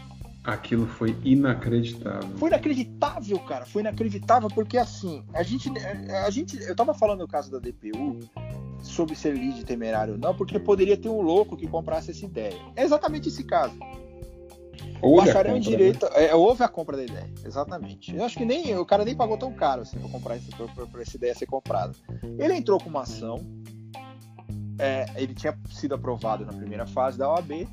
[0.44, 2.36] Aquilo foi inacreditável.
[2.36, 3.64] Foi inacreditável, cara.
[3.64, 5.70] Foi inacreditável porque assim, a gente
[6.24, 8.20] a gente eu tava falando no caso da DPU
[8.82, 12.60] sobre ser lead temerário ou não, porque poderia ter um louco que comprasse essa ideia.
[12.76, 13.74] É exatamente esse caso.
[15.00, 18.14] Houve Bacharel em compra, direito, é, houve a compra da ideia, exatamente.
[18.14, 20.66] Eu acho que nem o cara nem pagou tão caro assim para comprar esse, pra,
[20.68, 21.94] pra- pra essa ideia ser comprada.
[22.38, 23.44] Ele entrou com uma ação,
[24.78, 27.66] é, ele tinha sido aprovado na primeira fase da OAB,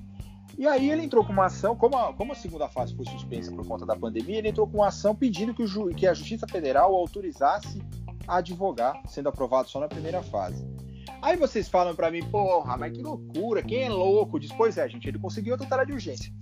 [0.58, 3.52] e aí ele entrou com uma ação, como a, como a segunda fase foi suspensa
[3.52, 6.48] por conta da pandemia, ele entrou com uma ação pedindo que, o que a Justiça
[6.48, 7.82] Federal autorizasse
[8.28, 10.66] a advogar, sendo aprovado só na primeira fase.
[11.22, 14.40] Aí vocês falam pra mim, porra, mas que loucura, quem é louco?
[14.40, 16.34] Diz, pois é, gente, ele conseguiu a tutela de urgência.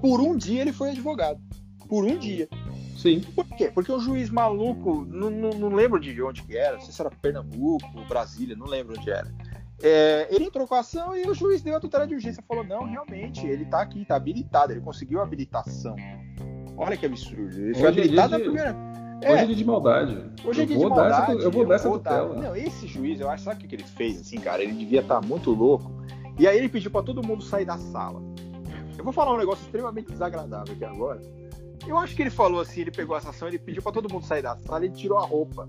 [0.00, 1.40] Por um dia ele foi advogado.
[1.88, 2.48] Por um dia.
[2.96, 3.20] Sim.
[3.20, 3.70] Por quê?
[3.70, 7.00] Porque o juiz maluco, não, não, não lembro de onde que era, não sei se
[7.00, 9.30] era Pernambuco, Brasília, não lembro onde era.
[9.86, 12.42] É, ele entrou com a ação e o juiz deu a tutela de urgência.
[12.48, 15.94] Falou: não, realmente, ele tá aqui, tá habilitado, ele conseguiu a habilitação.
[16.76, 17.42] Olha que absurdo.
[17.56, 18.76] Ele foi Hoje é habilitado dia na de- primeira.
[19.24, 20.32] Hoje é dia de maldade.
[20.44, 21.42] Hoje é dia de dar essa- maldade.
[21.44, 22.34] eu vou dar essa tutela.
[22.34, 24.62] Não, esse juiz, eu acho, sabe o que que ele fez, assim, cara?
[24.62, 25.90] Ele devia estar muito louco.
[26.38, 28.20] E aí ele pediu pra todo mundo sair da sala.
[28.98, 31.20] Eu vou falar um negócio extremamente desagradável aqui agora.
[31.86, 34.24] Eu acho que ele falou assim, ele pegou essa ação, ele pediu pra todo mundo
[34.24, 35.68] sair da sala, ele tirou a roupa.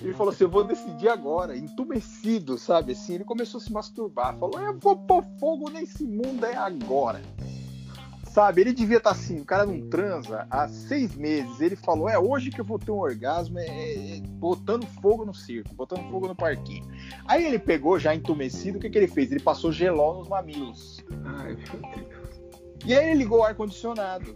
[0.00, 2.92] Ele falou assim, eu vou decidir agora, entumecido, sabe?
[2.92, 4.36] Assim, ele começou a se masturbar.
[4.38, 7.20] Falou, eu vou pôr fogo nesse mundo é agora.
[8.32, 11.60] Sabe, ele devia estar assim, o cara não transa há seis meses.
[11.60, 15.26] Ele falou, é hoje que eu vou ter um orgasmo, é, é, é, botando fogo
[15.26, 16.82] no circo, botando fogo no parquinho.
[17.26, 19.30] Aí ele pegou, já entumecido, o que, que ele fez?
[19.30, 21.04] Ele passou gelol nos mamilos.
[21.26, 22.40] Ai, meu Deus.
[22.86, 24.34] E aí ele ligou o ar-condicionado.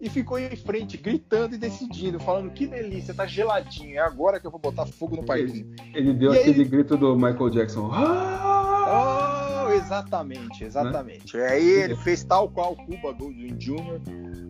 [0.00, 4.46] E ficou em frente, gritando e decidindo, falando que delícia, tá geladinho, é agora que
[4.46, 5.74] eu vou botar fogo no parquinho.
[5.92, 7.90] Ele deu E aquele ele- grito do Michael Jackson.
[7.92, 9.66] Ah!
[9.66, 11.36] Oh, exatamente, exatamente.
[11.36, 14.00] Aí ele fez tal qual Cuba Gooding Jr.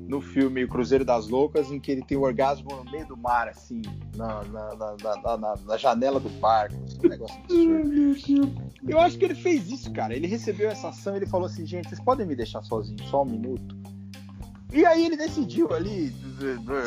[0.06, 3.48] no filme Cruzeiro das Loucas, em que ele tem o orgasmo no meio do mar,
[3.48, 3.82] assim,
[4.16, 4.96] na, na, na,
[5.36, 6.74] na- na- janela do barco.
[6.84, 7.40] assim, Um negócio.
[8.86, 10.14] Eu acho que ele fez isso, cara.
[10.14, 13.26] Ele recebeu essa ação ele falou assim, gente, vocês podem me deixar sozinho só um
[13.26, 13.76] minuto?
[14.70, 16.14] E aí ele decidiu ali,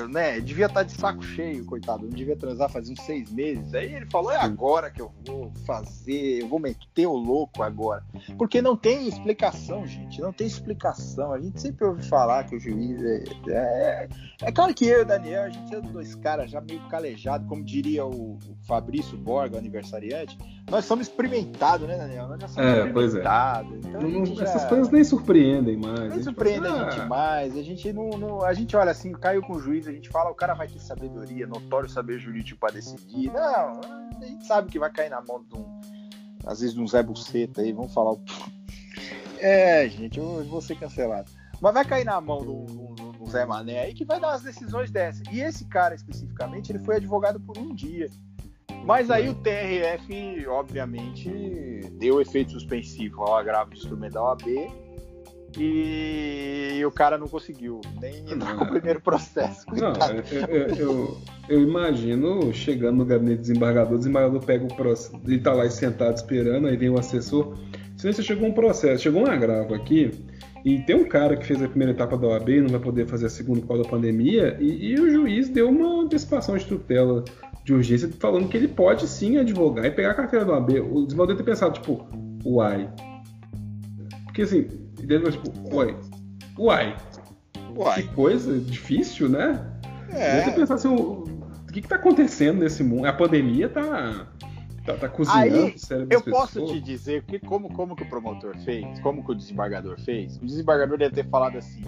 [0.10, 0.40] né?
[0.40, 2.04] Devia estar de saco cheio, coitado.
[2.04, 3.74] Não devia transar faz uns seis meses.
[3.74, 8.04] Aí ele falou: é agora que eu vou fazer, eu vou meter o louco agora.
[8.38, 10.22] Porque não tem explicação, gente.
[10.22, 11.34] Não tem explicação.
[11.34, 13.24] A gente sempre ouve falar que o juiz é.
[13.48, 14.10] É,
[14.44, 17.48] é claro que eu e o Daniel, a gente é dois caras já meio calejados,
[17.48, 18.38] como diria o
[18.68, 20.38] Fabrício Borga, aniversariante.
[20.70, 22.28] Nós somos experimentados, né, Daniel?
[22.30, 23.18] Nós já somos É, pois é.
[23.20, 23.78] experimentados.
[23.86, 26.00] Então Não- já- Essas coisas nem surpreendem mais.
[26.00, 27.58] não A gente fala, a gente "Ah, mais.
[27.58, 30.30] A gente não, não- A gente olha assim, caiu com o juiz, a gente fala,
[30.32, 33.32] o cara vai ter sabedoria, notório saber jurídico pra decidir.
[33.34, 33.82] Não,
[34.22, 35.82] a gente sabe que vai cair na mão de um.
[36.46, 38.14] Às vezes de um Zé Buceta aí, vamos falar.
[38.14, 38.22] o-
[39.40, 41.30] É, gente, eu vou ser cancelado.
[41.60, 44.42] Mas vai cair na mão do, do- do Zé Mané aí que vai dar as
[44.42, 45.22] decisões dessas.
[45.32, 48.10] E esse cara especificamente, ele foi advogado por um dia.
[48.86, 51.30] Mas aí o TRF, obviamente,
[51.94, 54.42] deu efeito suspensivo ao agravo de instrumento da OAB
[55.58, 59.66] e o cara não conseguiu nem entrar com o primeiro processo.
[59.74, 59.94] Não,
[60.50, 61.18] eu, eu-
[61.50, 65.70] eu- imagino chegando no gabinete do desembargador, o desembargador pega o processo, ele tá lá
[65.70, 67.56] sentado esperando, aí vem o assessor.
[67.98, 70.12] Silêncio, chegou um processo, chegou um agravo aqui,
[70.64, 73.26] e tem um cara que fez a primeira etapa da OAB, não vai poder fazer
[73.26, 77.24] a segunda por causa da pandemia, e, e o juiz deu uma antecipação de tutela
[77.64, 80.70] de urgência, falando que ele pode sim advogar e pegar a carteira da OAB.
[80.80, 82.08] O deve ter pensado, tipo,
[82.44, 82.90] uai.
[84.26, 84.68] Porque assim,
[84.98, 85.96] ele deve tipo, uai,
[86.58, 86.96] uai.
[87.76, 89.66] Uai, Que coisa difícil, né?
[90.12, 90.42] é.
[90.42, 93.06] Você pensar assim, o, o que, que tá acontecendo nesse mundo?
[93.06, 94.28] A pandemia tá,
[94.86, 96.72] tá, tá cozinhando Aí, o Eu posso pessoas.
[96.72, 100.38] te dizer que como, como que o promotor fez, como que o desembargador fez.
[100.38, 101.82] O desembargador deve ter falado assim: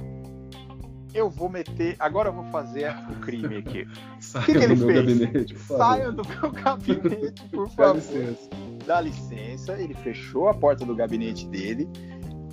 [1.13, 3.87] eu vou meter, agora eu vou fazer o crime aqui.
[4.19, 4.93] Saia que que ele fez?
[5.19, 5.59] gabinete.
[5.59, 7.95] Saia do meu gabinete, por Dá favor.
[7.95, 8.49] licença.
[8.87, 11.87] dá licença, ele fechou a porta do gabinete dele,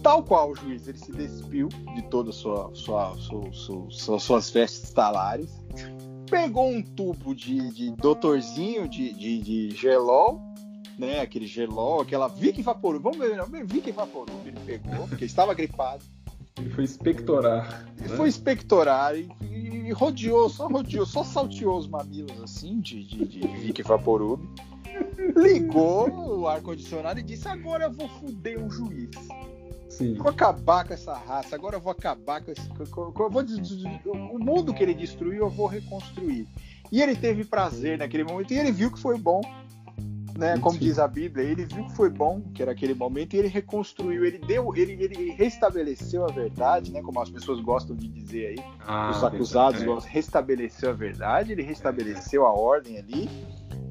[0.03, 3.17] tal qual o juiz, ele se despiu de todas sua, sua-
[3.91, 5.51] sua- suas vestes talares,
[6.31, 10.41] pegou um tubo de, de doutorzinho de, de, de gelol,
[10.99, 15.53] né, aquele gelol, aquela Vic Vaporub, vamos ver, não, Vic Vaporub ele pegou, porque estava
[15.55, 16.05] gripado,
[16.59, 17.87] Ele foi expectorar.
[17.99, 18.17] e né?
[18.17, 23.47] foi expectorar e, e rodeou, só rodeou, só salteou os mamilos assim de, de, de
[23.47, 24.41] Vic Vaporub.
[25.37, 29.11] Ligou o ar-condicionado e disse: Agora eu vou fuder um juiz.
[30.01, 30.15] Sim.
[30.15, 32.67] Vou acabar com essa raça, agora eu vou acabar com esse.
[32.71, 33.45] eu vou
[34.33, 36.49] o mundo que ele destruiu, eu vou reconstruir.
[36.91, 39.43] E ele teve prazer naquele momento, e ele viu que foi bom.
[40.39, 43.39] Né, como diz a Bíblia, ele viu que foi bom, que era aquele momento, e
[43.39, 47.03] ele reconstruiu, ele deu, ele, ele restabeleceu a verdade, né?
[47.03, 49.85] Como as pessoas gostam de dizer aí, Ah, os acusados é.
[49.85, 53.29] gostam, restabeleceu a verdade, ele restabeleceu a ordem ali.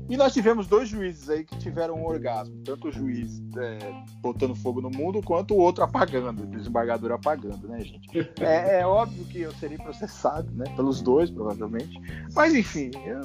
[0.09, 2.55] E nós tivemos dois juízes aí que tiveram um orgasmo.
[2.65, 3.77] Tanto o juiz é,
[4.21, 8.09] botando fogo no mundo, quanto o outro apagando, o desembargador apagando, né, gente?
[8.41, 10.65] É, é, óbvio que eu serei processado, né?
[10.75, 12.01] Pelos dois, provavelmente.
[12.33, 13.21] Mas enfim, eu,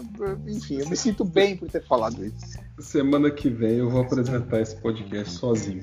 [0.46, 2.58] enfim, eu me sinto bem por ter falado isso.
[2.78, 5.80] Semana que vem eu vou apresentar esse podcast sozinho.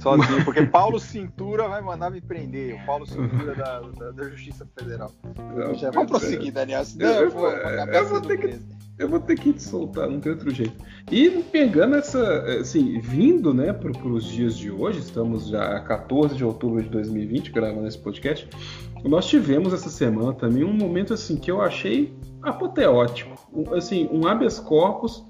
[0.00, 2.74] Sozinho, porque Paulo Cintura vai mandar me prender.
[2.74, 5.12] O Paulo Cintura da, da, da Justiça Federal.
[5.54, 6.50] Não, Já, vamos prosseguir, é.
[6.50, 6.84] Daniel.
[6.84, 8.58] Senão eu, eu, vou, eu, vou ter que,
[8.98, 10.74] eu vou ter que te soltar, não tem outro jeito.
[11.12, 16.34] E pegando essa, assim, vindo, né, para os dias de hoje, estamos já a 14
[16.34, 18.48] de outubro de 2020, gravando esse podcast.
[19.04, 22.12] Nós tivemos essa semana também um momento assim que eu achei
[22.42, 23.30] apoteótico,
[23.76, 25.24] assim, um habeas corpus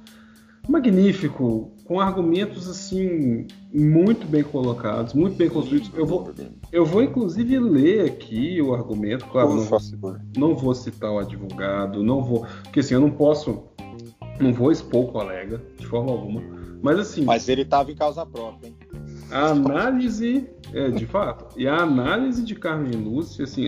[0.69, 5.91] magnífico, com argumentos assim muito bem colocados, muito bem construídos.
[5.95, 6.33] Eu vou,
[6.71, 12.23] eu vou inclusive ler aqui o argumento, claro, não, não vou citar o advogado, não
[12.23, 13.65] vou, porque assim eu não posso,
[14.41, 16.43] não vou expor o colega de forma alguma,
[16.81, 17.25] mas assim.
[17.25, 18.77] Mas ele estava em causa própria, hein?
[19.31, 23.67] A análise, é, de fato, e a análise de Carmen Lúcia, assim,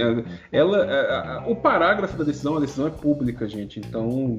[0.52, 4.38] ela, o parágrafo da decisão, a decisão é pública, gente, então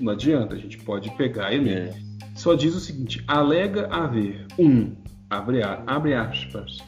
[0.00, 1.88] não adianta, a gente pode pegar e ler.
[1.88, 1.94] É.
[2.34, 4.92] Só diz o seguinte: alega haver um,
[5.28, 6.78] abre, abre aspas,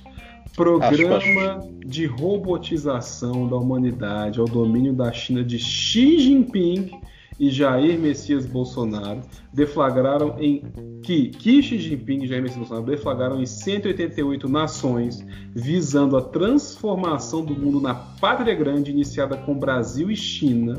[0.56, 1.68] programa aspas.
[1.86, 6.90] de robotização da humanidade ao domínio da China de Xi Jinping
[7.38, 9.22] e Jair Messias Bolsonaro
[9.52, 10.62] deflagraram em
[11.02, 15.24] que, que Xi Jinping e Jair Messias Bolsonaro deflagraram em 188 nações,
[15.54, 20.78] visando a transformação do mundo na pátria grande iniciada com Brasil e China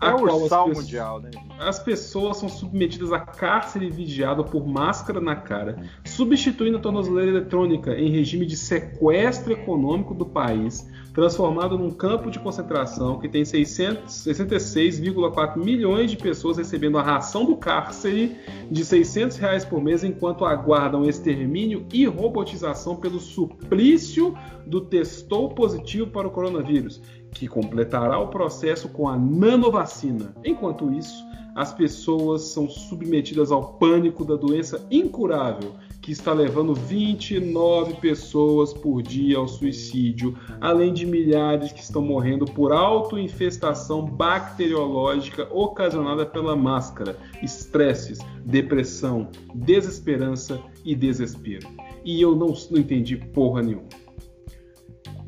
[0.00, 1.30] é o ursal mundial, né?
[1.58, 7.94] As pessoas são submetidas a cárcere vigiado por máscara na cara, substituindo a tornozeleira eletrônica
[7.94, 15.56] em regime de sequestro econômico do país, transformado num campo de concentração que tem 66,4
[15.56, 18.38] milhões de pessoas recebendo a ração do cárcere
[18.70, 24.34] de 600 reais por mês enquanto aguardam extermínio e robotização pelo suplício
[24.66, 27.02] do testou positivo para o coronavírus
[27.32, 30.34] que completará o processo com a nanovacina.
[30.44, 31.24] Enquanto isso,
[31.54, 39.02] as pessoas são submetidas ao pânico da doença incurável que está levando 29 pessoas por
[39.02, 47.18] dia ao suicídio, além de milhares que estão morrendo por autoinfestação bacteriológica ocasionada pela máscara,
[47.42, 51.68] estresses, depressão, desesperança e desespero.
[52.02, 53.88] E eu não, não entendi porra nenhuma.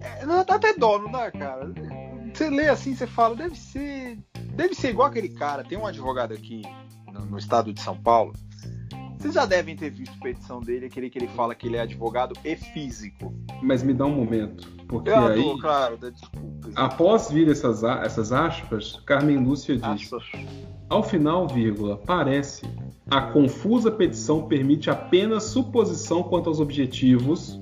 [0.02, 1.72] É, dá até dó, não dá, cara?
[2.32, 4.18] Você lê assim, você fala, deve ser.
[4.54, 5.64] Deve ser igual aquele cara.
[5.64, 6.62] Tem um advogado aqui
[7.12, 8.32] no, no estado de São Paulo.
[9.18, 11.82] Vocês já devem ter visto a petição dele, aquele que ele fala que ele é
[11.82, 13.32] advogado e físico.
[13.62, 16.70] Mas me dá um momento, porque Eu aí, adoro, claro, desculpa.
[16.74, 20.24] após vir essas, essas aspas, Carmen Lúcia diz: Aspas.
[20.88, 22.66] Ao final, vírgula, parece
[23.08, 27.60] a confusa petição permite apenas suposição quanto aos objetivos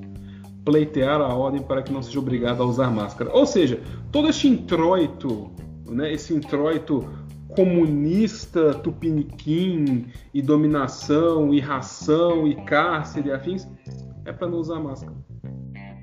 [0.65, 3.31] pleitear a ordem para que não seja obrigado a usar máscara.
[3.32, 3.81] Ou seja,
[4.12, 5.51] todo este introito,
[5.89, 7.09] né, esse introito
[7.49, 13.69] comunista tupiniquim e dominação e ração e cárcere e afins
[14.24, 15.16] é para não usar máscara.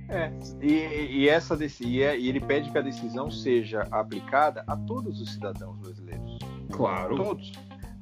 [0.09, 0.31] É,
[0.61, 5.19] e, e essa e, é, e ele pede que a decisão seja aplicada a todos
[5.21, 6.37] os cidadãos brasileiros.
[6.71, 7.15] Claro.
[7.15, 7.51] Todos.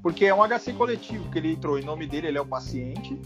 [0.03, 3.19] Porque é um HC coletivo, que ele entrou em nome dele, ele é o paciente,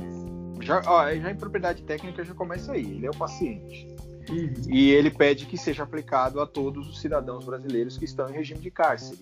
[0.62, 3.88] já, ó, já em propriedade técnica já começa aí, ele é o paciente.
[4.30, 4.54] Uhum.
[4.68, 8.62] E ele pede que seja aplicado a todos os cidadãos brasileiros que estão em regime
[8.62, 9.20] de cárcere.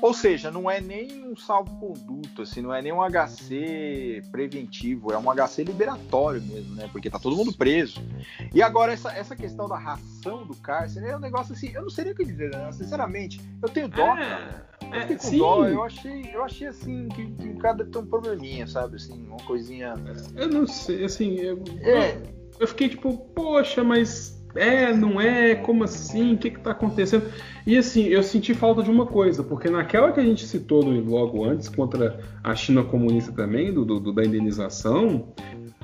[0.00, 5.18] Ou seja, não é nem um salvo-conduto, assim, não é nem um HC preventivo, é
[5.18, 6.88] um HC liberatório mesmo, né?
[6.92, 8.00] Porque tá todo mundo preso.
[8.54, 11.90] E agora, essa, essa questão da ração do cárcere é um negócio assim, eu não
[11.90, 12.70] sei nem o que dizer, né?
[12.72, 14.66] Sinceramente, eu tenho dó, é, cara.
[14.82, 15.38] Eu fiquei com sim.
[15.38, 18.96] dó, eu achei, eu achei assim, que, que o cara tem um probleminha, sabe?
[18.96, 19.94] Assim, uma coisinha.
[20.34, 22.20] Eu não sei, assim, eu, é.
[22.60, 26.34] eu fiquei tipo, poxa, mas é, não é, como assim?
[26.34, 27.30] O que está acontecendo?
[27.66, 31.44] E assim, eu senti falta de uma coisa, porque naquela que a gente citou logo
[31.44, 35.32] antes, contra a China comunista também, do, do da indenização,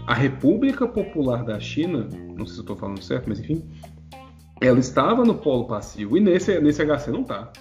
[0.07, 3.63] a República Popular da China, não sei se eu estou falando certo, mas enfim,
[4.61, 7.53] ela estava no polo passivo, e nesse, nesse HC não está.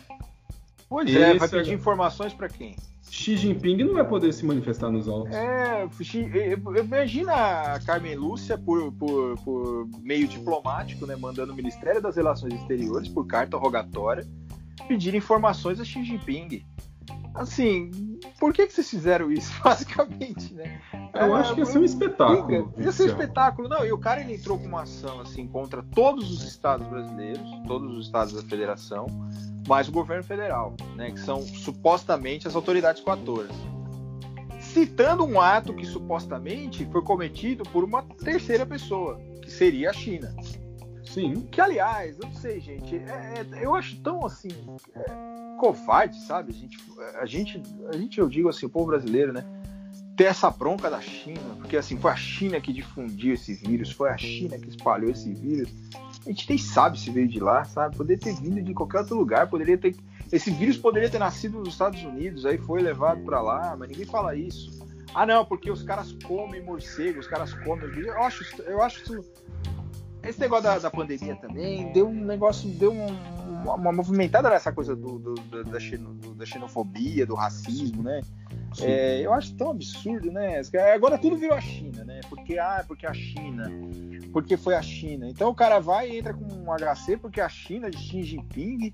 [0.90, 2.76] Pois é, vai pedir informações para quem?
[3.12, 5.34] Xi Jinping não vai poder se manifestar nos autos.
[5.36, 5.86] É,
[6.82, 7.34] imagina
[7.74, 13.10] a Carmen Lúcia por, por, por, meio diplomático, né, mandando o Ministério das Relações Exteriores
[13.10, 14.26] por carta rogatória
[14.88, 16.66] pedir informações a Xi Jinping.
[17.34, 17.91] Assim,
[18.40, 20.82] por que, que vocês fizeram isso, basicamente, né?
[21.14, 22.74] Eu é, acho que ia ser um espetáculo.
[22.78, 23.70] Ia ser um espetáculo.
[23.70, 27.41] Não, e o cara ele entrou com uma ação assim contra todos os estados brasileiros,
[27.68, 29.08] todos os estados da federação,
[29.68, 33.49] mais o governo federal, né, que são supostamente as autoridades 14.
[34.60, 40.34] citando um ato que supostamente foi cometido por uma terceira pessoa, que seria a China.
[41.14, 41.48] Sim.
[41.52, 44.50] Que, aliás, eu não sei, gente, é, é, eu acho tão assim.
[44.96, 46.52] É, covarde, sabe?
[46.52, 46.78] A gente,
[47.20, 49.46] a gente, a gente, eu digo assim, o povo brasileiro, né?
[50.16, 54.10] Ter essa bronca da China, porque assim, foi a China que difundiu esse vírus, foi
[54.10, 55.70] a China que espalhou esse vírus.
[56.26, 57.96] A gente nem sabe se veio de lá, sabe?
[57.96, 59.96] Poderia ter vindo de qualquer outro lugar, poderia ter.
[60.32, 64.06] Esse vírus poderia ter nascido nos Estados Unidos, aí foi levado para lá, mas ninguém
[64.06, 64.82] fala isso.
[65.14, 67.90] Ah, não, porque os caras comem morcego, os caras comem.
[68.00, 69.32] Eu acho, eu acho isso
[70.23, 73.07] esse negócio da, da, pandemia também deu um negócio, deu um,
[73.61, 78.22] uma, uma, movimentada nessa coisa do, do, do, da, xeno, da, xenofobia, do racismo, né?
[78.80, 80.61] É, eu acho tão absurdo, né?
[80.93, 82.22] Agora tudo virou a China, né?
[82.30, 83.69] Porque, ah, porque a China,
[84.31, 85.27] porque foi a China.
[85.27, 88.93] Então o cara vai e entra com um HC porque a China de Xi Jinping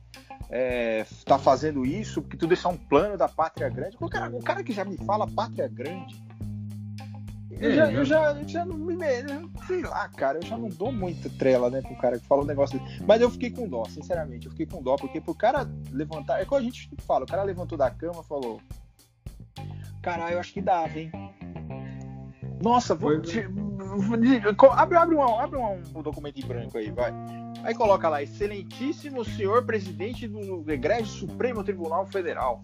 [0.50, 3.98] é, tá fazendo isso, porque tudo isso é um plano da pátria grande.
[4.00, 6.16] O cara, o cara que já me fala pátria grande,
[7.60, 8.96] eu, já, eu, já, eu já não me.
[9.66, 12.46] Sei lá, cara, eu já não dou muita trela, né, pro cara que fala um
[12.46, 13.04] negócio desse.
[13.04, 16.42] Mas eu fiquei com dó, sinceramente, eu fiquei com dó, porque pro cara levantar.
[16.42, 18.62] É como a gente fala, o cara levantou da cama e falou:
[20.02, 21.12] Caralho, eu acho que dava, hein?
[22.62, 23.20] Nossa, vou.
[23.22, 23.46] Te,
[24.72, 27.14] abre, abre, um, abre um, um documento em branco aí, vai.
[27.64, 32.64] Aí coloca lá, excelentíssimo senhor presidente do Egrégio Supremo Tribunal Federal.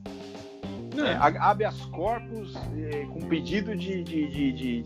[1.01, 4.81] É, habeas corpus é, com pedido de, de, de, de,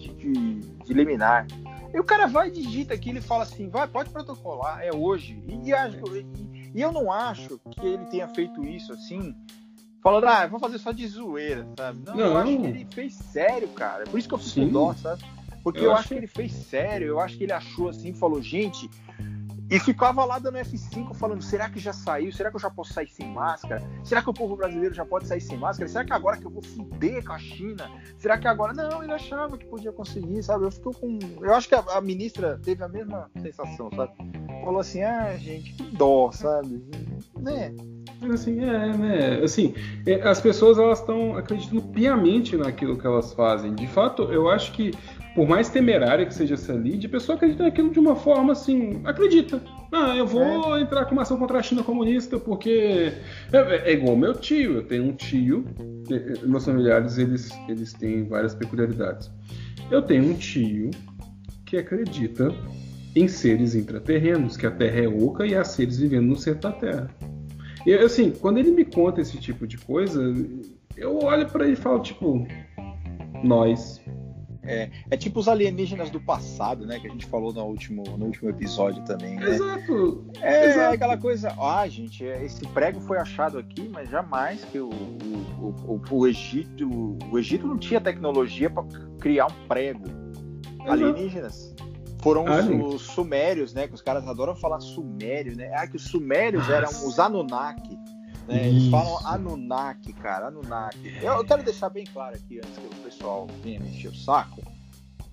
[0.85, 1.47] de liminar.
[1.93, 5.41] E o cara vai e digita aqui, ele fala assim, vai, pode protocolar, é hoje.
[5.47, 9.35] E, e, e eu não acho que ele tenha feito isso assim,
[10.01, 12.01] falando, ah, vou fazer só de zoeira, sabe?
[12.05, 14.03] Não, não, eu acho que ele fez sério, cara.
[14.05, 15.23] Por isso que eu fico com dó, sabe?
[15.63, 15.99] Porque eu, eu acho...
[15.99, 18.89] acho que ele fez sério, eu acho que ele achou assim, falou, gente,
[19.69, 22.31] e ficava lá dando F5 falando: será que já saiu?
[22.31, 23.83] Será que eu já posso sair sem máscara?
[24.03, 25.89] Será que o povo brasileiro já pode sair sem máscara?
[25.89, 27.91] Será que agora que eu vou fuder com a China?
[28.17, 28.73] Será que agora.
[28.73, 30.65] Não, ele achava que podia conseguir, sabe?
[30.65, 31.19] Eu fico com.
[31.41, 34.13] Eu acho que a, a ministra teve a mesma sensação, sabe?
[34.63, 36.81] Falou assim: ah, gente, que dó, sabe?
[37.37, 37.73] Né?
[38.33, 39.43] Assim, é, né?
[39.43, 39.75] Assim,
[40.05, 43.75] é, as pessoas elas estão acreditando piamente naquilo que elas fazem.
[43.75, 44.91] De fato, eu acho que
[45.37, 48.99] por mais temerária que seja essa lead, a pessoa acredita naquilo de uma forma assim,
[49.05, 49.61] acredita.
[49.91, 50.81] Ah, eu vou é.
[50.81, 53.13] entrar com uma ação contra a China comunista porque
[53.53, 54.77] é, é igual meu tio.
[54.77, 55.63] Eu tenho um tio,
[56.41, 59.29] meus familiares eles, eles têm várias peculiaridades.
[59.91, 60.89] Eu tenho um tio
[61.67, 62.51] que acredita
[63.15, 66.71] em seres intraterrenos, que a Terra é oca e há seres vivendo no centro da
[66.71, 67.15] Terra.
[67.85, 70.19] E assim, quando ele me conta esse tipo de coisa,
[70.97, 72.47] eu olho para ele e falo tipo,
[73.43, 73.96] nós
[74.67, 76.99] é, é, tipo os alienígenas do passado, né?
[76.99, 79.37] Que a gente falou no último, no último episódio também.
[79.37, 79.49] Né?
[79.49, 80.25] Exato.
[80.41, 80.95] É, Exato.
[80.95, 81.55] aquela coisa.
[81.57, 86.27] Ah, gente, é, esse prego foi achado aqui, mas jamais que o, o, o, o
[86.27, 87.17] Egito.
[87.31, 88.83] O Egito não tinha tecnologia para
[89.19, 90.05] criar um prego.
[90.75, 90.91] Exato.
[90.91, 91.73] Alienígenas.
[92.21, 93.87] Foram os, os, sumérios, né?
[93.87, 95.71] Que os caras adoram falar sumérios, né?
[95.73, 96.75] Ah, que os sumérios Nossa.
[96.75, 97.97] eram os Anunnaki.
[98.47, 98.69] Né?
[98.69, 101.17] Eles falam Anunnaki, cara, Anunnaki.
[101.21, 104.61] Eu, eu, quero deixar bem claro aqui, antes que o pessoal venha mexer o saco.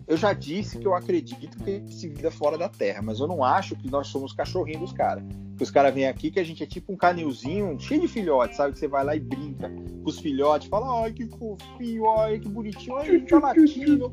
[0.06, 3.42] Eu já disse que eu acredito que se vida fora da Terra, mas eu não
[3.42, 5.24] acho que nós somos cachorrinhos dos caras.
[5.56, 8.56] Que os caras vêm aqui que a gente é tipo um canilzinho cheio de filhotes,
[8.56, 8.72] sabe?
[8.72, 12.48] Que você vai lá e brinca com os filhotes, fala, ai que fofinho, ai que
[12.48, 14.10] bonitinho, ai que latindo.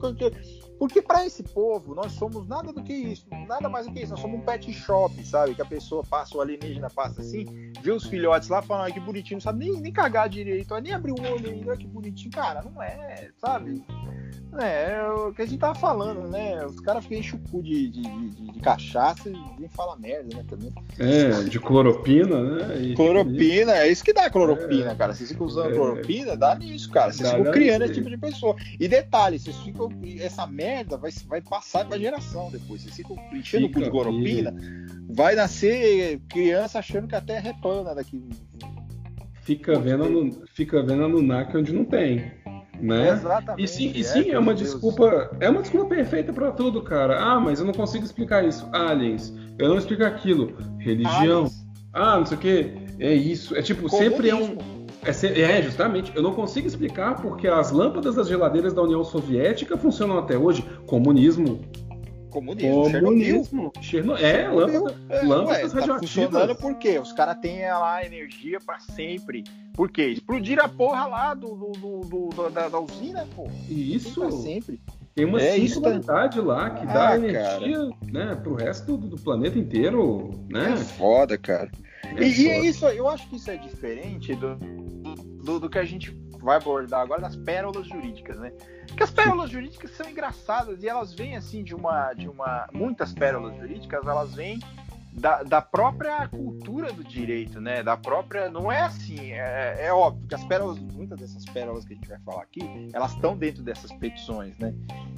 [0.81, 4.11] Porque para esse povo, nós somos nada do que isso, nada mais do que isso.
[4.11, 5.53] Nós somos um pet shop, sabe?
[5.53, 7.45] Que a pessoa passa, o alienígena passa assim,
[7.81, 10.91] vê os filhotes lá, fala, ah, que bonitinho, não sabe nem, nem cagar direito, nem
[10.91, 12.31] abrir o olho ainda, que bonitinho.
[12.31, 13.83] Cara, não é, sabe?
[14.59, 16.65] É, é o que a gente tava falando, né?
[16.65, 20.43] Os caras ficam enchem o cu de, de, de, de, cachaça e fala merda, né?
[20.47, 20.73] Também.
[20.99, 22.81] É, de cloropina, né?
[22.81, 25.13] E cloropina, é isso que dá cloropina, é, cara.
[25.13, 27.11] Vocês ficam usando é, cloropina, dá nisso, cara.
[27.11, 28.55] Vocês ficam criando esse tipo de pessoa.
[28.79, 29.89] E detalhe, vocês ficam.
[30.19, 32.81] Essa merda vai, vai passar pra geração depois.
[32.81, 34.53] Vocês ficam enchendo o cu de cloropina,
[35.09, 38.23] vai nascer criança achando que a terra é plana daqui.
[39.43, 42.31] Fica vendo, no, fica vendo no NAC onde não tem
[42.81, 43.09] né?
[43.09, 43.63] Exatamente.
[43.63, 44.71] E sim, e sim é, é uma Deus.
[44.71, 47.21] desculpa, é uma desculpa perfeita para tudo, cara.
[47.21, 48.67] Ah, mas eu não consigo explicar isso.
[48.73, 50.55] Aliens, eu não explico aquilo.
[50.79, 51.39] Religião.
[51.39, 51.65] Aliens.
[51.93, 52.73] Ah, não sei o que.
[52.99, 53.55] É isso.
[53.55, 54.11] É tipo, Comunismo.
[54.11, 54.57] sempre é um
[55.03, 56.11] é, é, justamente.
[56.15, 60.63] Eu não consigo explicar porque as lâmpadas das geladeiras da União Soviética funcionam até hoje.
[60.85, 61.61] Comunismo.
[62.29, 63.71] Comunismo, Comunismo.
[63.81, 64.25] Chernobyl.
[64.25, 66.97] É, lâmpada, é, lâmpadas ué, tá funcionando por quê?
[66.97, 69.43] Os caras têm lá energia para sempre.
[69.73, 70.07] Por quê?
[70.07, 73.49] Explodiram a porra lá do, do, do, do da, da, usina, pô.
[73.69, 74.21] Isso.
[74.21, 74.79] Pra sempre.
[75.13, 76.45] Tem uma é, singularidade tá...
[76.45, 77.89] lá que ah, dá energia cara.
[78.11, 80.73] né, pro resto do, do, planeta inteiro, né?
[80.73, 81.69] É foda, cara.
[82.03, 85.77] É e, e, é isso, eu acho que isso é diferente do, do, do que
[85.77, 88.51] a gente vai abordar agora das pérolas jurídicas, né?
[88.87, 93.13] Porque as pérolas jurídicas são engraçadas e elas vêm assim de uma, de uma, muitas
[93.13, 94.59] pérolas jurídicas, elas vêm
[95.13, 97.83] da, da própria cultura do direito, né?
[97.83, 101.93] Da própria, não é assim, é, é, óbvio que as pérolas, muitas dessas pérolas que
[101.93, 104.73] a gente vai falar aqui, elas estão dentro dessas petições, né?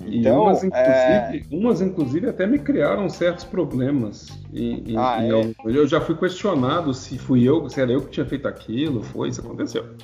[0.06, 1.44] Então, umas inclusive, é...
[1.52, 4.30] umas, inclusive, até me criaram certos problemas.
[4.52, 5.32] E, ah, é?
[5.32, 9.04] eu, eu já fui questionado se fui eu, se era eu que tinha feito aquilo,
[9.04, 9.96] foi, isso aconteceu.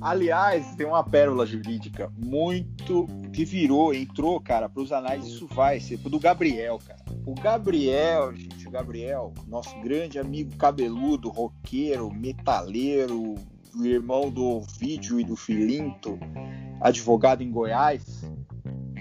[0.00, 5.78] Aliás, tem uma pérola jurídica muito que virou, entrou, cara, para os anais, isso vai
[5.78, 7.00] ser do Gabriel, cara.
[7.26, 13.34] O Gabriel, gente, Gabriel, nosso grande amigo cabeludo, roqueiro, metaleiro,
[13.82, 16.18] irmão do Vídeo e do Filinto,
[16.80, 18.24] advogado em Goiás.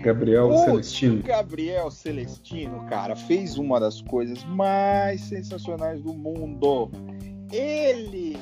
[0.02, 1.22] Gabriel o Celestino.
[1.24, 6.90] Gabriel Celestino, cara, fez uma das coisas mais sensacionais do mundo.
[7.52, 8.38] Ele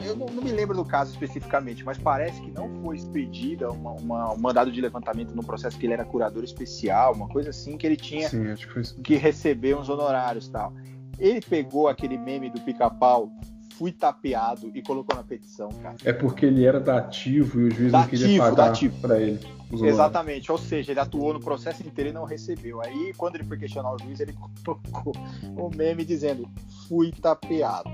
[0.00, 3.70] eu, eu não, não, me lembro do caso especificamente, mas parece que não foi expedida
[3.70, 7.50] uma, uma, um mandado de levantamento no processo que ele era curador especial, uma coisa
[7.50, 10.72] assim, que ele tinha Sim, que, que, receber uns honorários tal.
[11.18, 13.30] Ele pegou aquele meme do pica-pau,
[13.76, 15.96] fui tapeado e colocou na petição, cara.
[16.04, 19.56] É porque ele era dativo e o juiz dativo, não queria pagar para ele.
[19.72, 22.80] Exatamente, ou seja, ele atuou no processo inteiro e não recebeu.
[22.80, 24.32] Aí, quando ele foi questionar o juiz, ele
[24.64, 25.12] colocou
[25.56, 26.48] o meme dizendo:
[26.88, 27.90] fui tapeado.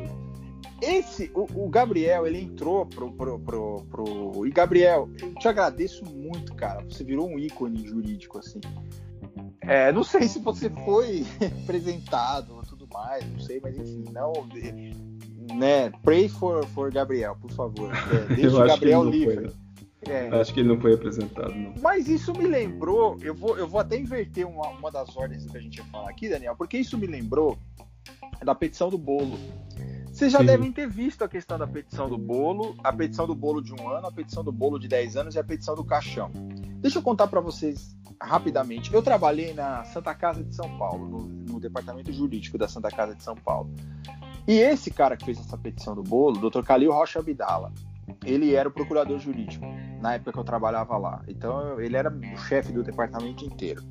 [0.82, 4.46] Esse, o, o, Gabriel, ele entrou pro, pro, pro, pro.
[4.46, 6.82] E Gabriel, eu te agradeço muito, cara.
[6.82, 8.60] Você virou um ícone jurídico, assim.
[9.60, 11.24] É, não sei se você foi
[11.62, 14.32] apresentado ou tudo mais, não sei, mas enfim, não.
[15.56, 17.92] Né, pray for, for Gabriel, por favor.
[18.30, 19.52] É, deixa o Gabriel livre.
[20.08, 20.28] É.
[20.40, 21.74] Acho que ele não foi apresentado, não.
[21.80, 25.56] Mas isso me lembrou, eu vou, eu vou até inverter uma, uma das ordens que
[25.56, 27.56] a gente ia falar aqui, Daniel, porque isso me lembrou
[28.44, 29.38] da petição do bolo.
[30.22, 30.46] Vocês já Sim.
[30.46, 33.88] devem ter visto a questão da petição do bolo, a petição do bolo de um
[33.88, 36.30] ano, a petição do bolo de 10 anos e a petição do caixão.
[36.80, 38.94] Deixa eu contar para vocês rapidamente.
[38.94, 41.18] Eu trabalhei na Santa Casa de São Paulo, no,
[41.54, 43.74] no, departamento jurídico da Santa Casa de São Paulo.
[44.46, 46.62] E esse cara que fez essa petição do bolo, o Dr.
[46.62, 47.72] Calil Rocha Abdala,
[48.24, 49.64] ele era o procurador jurídico
[50.00, 51.22] na época que eu trabalhava lá.
[51.28, 53.82] Então ele era o chefe do departamento inteiro.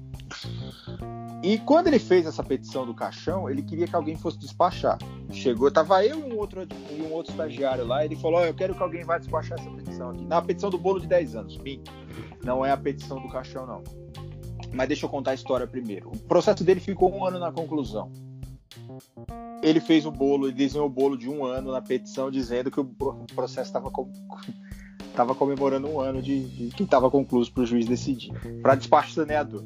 [1.43, 4.99] E quando ele fez essa petição do caixão, ele queria que alguém fosse despachar.
[5.31, 8.53] Chegou, tava eu e um outro, e um outro estagiário lá, ele falou: oh, Eu
[8.53, 10.23] quero que alguém vá despachar essa petição aqui.
[10.25, 11.55] Na petição do bolo de 10 anos.
[11.55, 11.81] Sim,
[12.43, 13.83] não é a petição do caixão, não.
[14.71, 16.09] Mas deixa eu contar a história primeiro.
[16.09, 18.11] O processo dele ficou um ano na conclusão.
[19.61, 22.79] Ele fez o bolo, ele desenhou o bolo de um ano na petição, dizendo que
[22.79, 22.85] o
[23.35, 24.11] processo estava com,
[25.15, 28.31] tava comemorando um ano de, de que estava concluído para o juiz decidir,
[28.61, 29.63] para despacho saneador.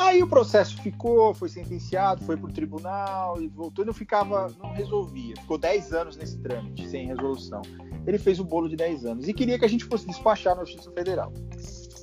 [0.00, 4.72] Aí o processo ficou, foi sentenciado, foi para o tribunal e voltou não ficava, não
[4.72, 5.36] resolvia.
[5.36, 7.60] Ficou 10 anos nesse trâmite, sem resolução.
[8.06, 10.64] Ele fez o bolo de 10 anos e queria que a gente fosse despachar na
[10.64, 11.30] Justiça Federal.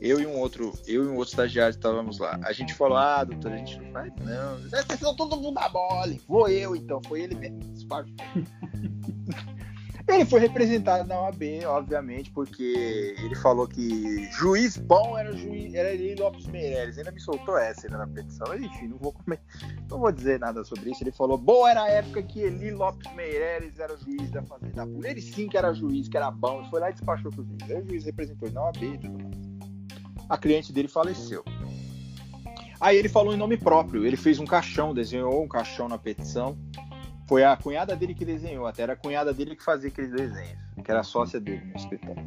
[0.02, 2.40] Eu e um outro, eu e um outro estagiário estávamos lá.
[2.44, 4.58] A gente falou, ah, doutor, a gente não faz, não.
[4.70, 6.22] Vocês são todo mundo da mole.
[6.28, 7.02] Vou eu, então.
[7.08, 7.60] Foi ele mesmo.
[10.08, 15.94] Ele foi representado na OAB, obviamente, porque ele falou que juiz bom era juiz, era
[15.94, 16.98] Eli Lopes Meireles.
[16.98, 18.56] Ainda me soltou essa ainda na petição.
[18.56, 19.14] Enfim, não vou,
[19.90, 21.04] não vou dizer nada sobre isso.
[21.04, 25.10] Ele falou: boa era a época que Eli Lopes Meireles era juiz da Fazenda Pública.
[25.10, 26.62] Ele sim que era juiz, que era bom.
[26.62, 27.70] Ele foi lá e despachou com o juiz.
[27.70, 29.27] Aí o juiz representou ele na OAB e tudo mais.
[30.30, 31.44] A cliente dele faleceu.
[32.80, 34.06] Aí ele falou em nome próprio.
[34.06, 36.58] Ele fez um caixão, desenhou um caixão na petição
[37.28, 40.58] foi a cunhada dele que desenhou, até era a cunhada dele que fazia aqueles desenhos,
[40.84, 42.26] que era sócia dele no escritório.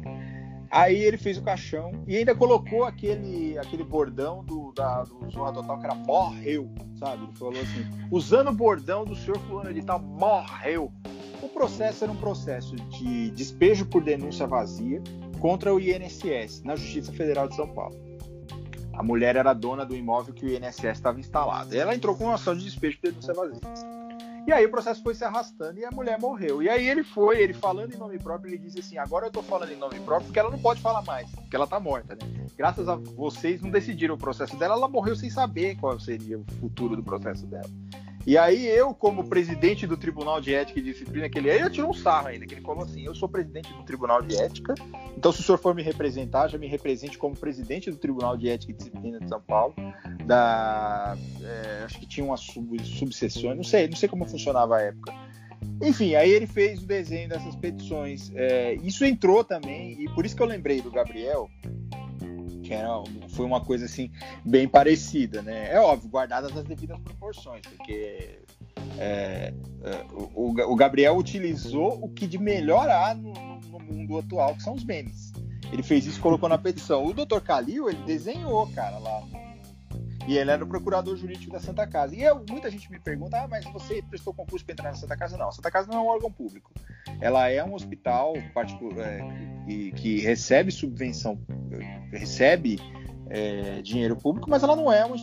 [0.69, 5.51] Aí ele fez o caixão e ainda colocou aquele, aquele bordão do, da, do Zorra
[5.51, 7.23] Total que era morreu, sabe?
[7.23, 10.93] Ele falou assim: usando o bordão do senhor fulano de tal, morreu.
[11.41, 15.01] O processo era um processo de despejo por denúncia vazia
[15.41, 17.99] contra o INSS, na Justiça Federal de São Paulo.
[18.93, 21.75] A mulher era dona do imóvel que o INSS estava instalado.
[21.75, 23.59] Ela entrou com uma ação de despejo por denúncia vazia.
[24.45, 26.61] E aí o processo foi se arrastando e a mulher morreu.
[26.61, 29.41] E aí ele foi, ele falando em nome próprio, ele disse assim: agora eu tô
[29.41, 32.45] falando em nome próprio porque ela não pode falar mais, porque ela tá morta, né?
[32.55, 36.45] Graças a vocês não decidiram o processo dela, ela morreu sem saber qual seria o
[36.59, 37.69] futuro do processo dela.
[38.25, 41.89] E aí eu, como presidente do Tribunal de Ética e Disciplina que ele eu tirou
[41.89, 44.75] um sarro ainda, que ele falou assim, eu sou presidente do Tribunal de Ética,
[45.17, 48.49] então se o senhor for me representar, já me represente como presidente do Tribunal de
[48.49, 49.73] Ética e Disciplina de São Paulo,
[50.25, 54.81] da, é, acho que tinha umas sub, subseções, não sei, não sei como funcionava a
[54.81, 55.13] época.
[55.81, 58.31] Enfim, aí ele fez o desenho dessas petições.
[58.35, 61.49] É, isso entrou também, e por isso que eu lembrei do Gabriel,
[62.71, 62.87] que era,
[63.31, 64.09] foi uma coisa assim
[64.45, 65.73] bem parecida, né?
[65.73, 68.39] É óbvio, guardadas as devidas proporções, porque
[68.97, 69.53] é,
[69.83, 74.63] é, o, o, Gabriel utilizou o que de melhor há no, no, mundo atual, que
[74.63, 75.33] são os memes.
[75.69, 77.05] Ele fez isso colocou na petição.
[77.05, 77.41] O Dr.
[77.43, 79.21] Calil, ele desenhou, cara, lá.
[80.27, 82.15] E ele era o procurador jurídico da Santa Casa.
[82.15, 85.17] E eu, muita gente me pergunta, ah, mas você prestou concurso para entrar na Santa
[85.17, 85.37] Casa?
[85.37, 86.71] Não, a Santa Casa não é um órgão público.
[87.19, 89.21] Ela é um hospital particular, é,
[89.65, 91.39] que, que recebe subvenção,
[92.11, 92.79] recebe
[93.31, 95.15] é, dinheiro público, mas ela não é uma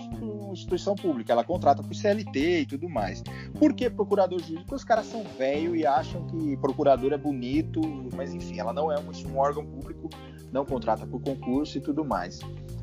[0.53, 3.23] instituição pública, ela contrata por CLT e tudo mais.
[3.59, 4.75] Por que procurador jurídico?
[4.75, 7.81] Os caras são velho e acham que procurador é bonito,
[8.17, 10.09] mas enfim, ela não é um, um órgão público,
[10.51, 12.41] não contrata por concurso e tudo mais.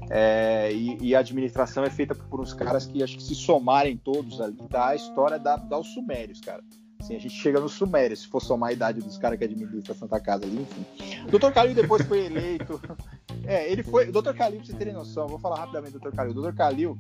[0.10, 3.98] É, e, e, a administração é feita por uns caras que acho que se somarem
[3.98, 6.64] todos ali, dá a história da, da os sumérios, cara.
[7.06, 9.96] Assim, a gente chega no Sumério, se for somar a idade dos caras que administram
[9.96, 10.86] a Santa Casa ali, enfim.
[11.30, 11.52] Dr.
[11.52, 12.82] Calil depois foi eleito.
[13.48, 14.12] É, ele foi.
[14.12, 14.34] Dr.
[14.34, 16.16] Calil, pra vocês terem noção, vou falar rapidamente do Dr.
[16.16, 16.34] Calil.
[16.34, 16.56] Dr.
[16.56, 16.98] Calil,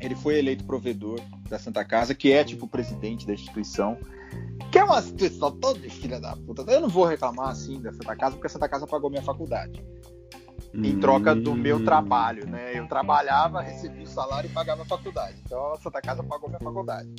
[0.00, 3.96] ele foi eleito provedor da Santa Casa, que é tipo o presidente da instituição.
[4.72, 6.62] Que é uma instituição toda filha da puta.
[6.62, 9.80] Eu não vou reclamar assim da Santa Casa, porque a Santa Casa pagou minha faculdade.
[10.74, 11.84] Em troca do meu hum.
[11.84, 12.78] trabalho, né?
[12.78, 15.36] Eu trabalhava, recebia o salário e pagava a faculdade.
[15.44, 17.10] Então a Santa Casa pagou minha faculdade.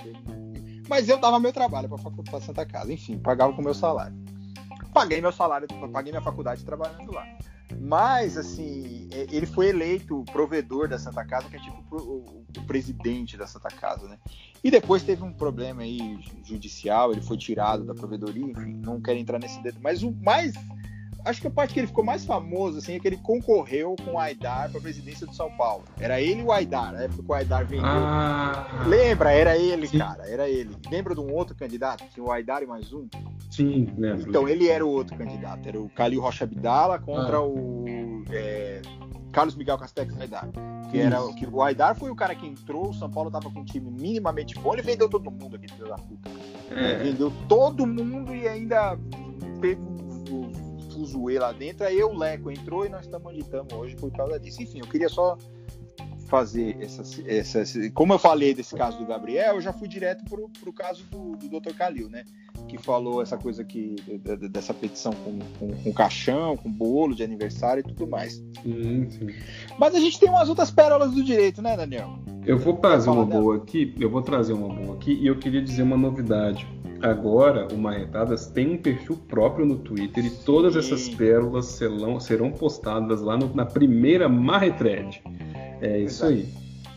[0.90, 4.16] Mas eu dava meu trabalho para Santa Casa, enfim, pagava com meu salário.
[4.94, 7.26] Paguei meu salário, paguei minha faculdade trabalhando lá.
[7.80, 13.48] Mas, assim, ele foi eleito provedor da Santa Casa, que é tipo o, presidente da
[13.48, 14.18] Santa Casa, né?
[14.64, 19.20] E depois teve um problema aí judicial, ele foi tirado da provedoria, enfim, não quero
[19.20, 19.80] entrar nesse dedo.
[19.82, 20.54] Mas o mais
[21.26, 24.14] acho que a parte que ele ficou mais famoso assim, é que ele concorreu com
[24.14, 25.84] o Aidar para a presidência do São Paulo.
[26.00, 27.86] Era ele e o Aidar, na época que o Aidar vendeu.
[27.86, 29.32] Ah, Lembra?
[29.32, 29.98] Era ele, sim.
[29.98, 30.76] cara, era ele.
[30.90, 32.04] Lembra de um outro candidato?
[32.14, 33.08] Tinha o Aidar e mais um?
[33.50, 34.30] Sim, lembro.
[34.30, 35.68] Então, ele era o outro candidato.
[35.68, 37.46] Era o Calil Rocha Abdala contra ah.
[37.46, 38.82] o é,
[39.32, 40.48] Carlos Miguel Castex Aidar.
[40.90, 43.62] Que, era, que o Aidar foi o cara que entrou, o São Paulo tava com
[43.62, 46.30] um time minimamente bom, ele vendeu todo mundo aqui, filho da puta.
[46.70, 46.98] É.
[46.98, 48.98] Vendeu todo mundo e ainda
[49.60, 49.93] teve
[50.94, 54.40] fuzuê lá dentro, aí o Leco entrou e nós estamos onde estamos hoje por causa
[54.40, 54.62] disso.
[54.62, 55.38] Enfim, eu queria só
[56.34, 57.92] fazer essas, essas.
[57.94, 61.36] Como eu falei desse caso do Gabriel, eu já fui direto pro, pro caso do,
[61.36, 61.76] do Dr.
[61.78, 62.24] Calil, né?
[62.68, 63.98] Que falou essa coisa aqui,
[64.50, 68.44] dessa petição com, com, com, caixão, com bolo de aniversário e tudo mais.
[68.64, 69.28] Sim, sim.
[69.78, 72.18] Mas a gente tem umas outras pérolas do direito, né, Daniel?
[72.44, 75.62] Eu vou trazer uma boa aqui, eu vou trazer uma boa aqui e eu queria
[75.62, 76.68] dizer uma novidade.
[77.00, 80.80] Agora, o Marretadas tem um perfil próprio no Twitter e todas Sim.
[80.80, 85.22] essas pérolas serão, serão postadas lá no, na primeira Marretred.
[85.84, 86.34] É isso Exato.
[86.34, 86.48] aí.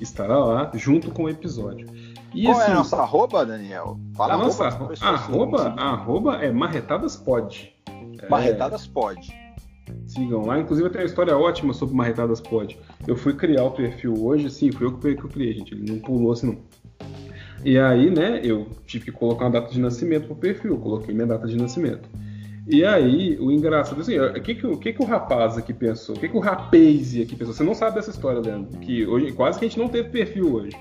[0.00, 1.88] Estará lá junto com o episódio.
[2.32, 3.98] E Qual assim, é a nossa arroba, Daniel?
[4.14, 7.72] Fala a nossa arroba, arroba, arroba é marretadaspod.
[8.30, 9.32] Marretadaspod.
[9.32, 9.46] É,
[10.06, 10.60] sigam lá.
[10.60, 12.78] Inclusive tem uma história ótima sobre Marretadas Pod.
[13.06, 15.74] Eu fui criar o perfil hoje, sim, fui eu que eu criei, gente.
[15.74, 16.58] Ele não pulou assim, não.
[17.64, 21.26] E aí, né, eu tive que colocar uma data de nascimento pro perfil, coloquei minha
[21.26, 22.08] data de nascimento.
[22.68, 26.16] E aí, o engraçado assim, o que, que, o que, que o rapaz aqui pensou?
[26.16, 27.54] O que, que o rapaz aqui pensou?
[27.54, 30.52] Você não sabe dessa história, Leandro, que hoje quase que a gente não teve perfil
[30.52, 30.76] hoje.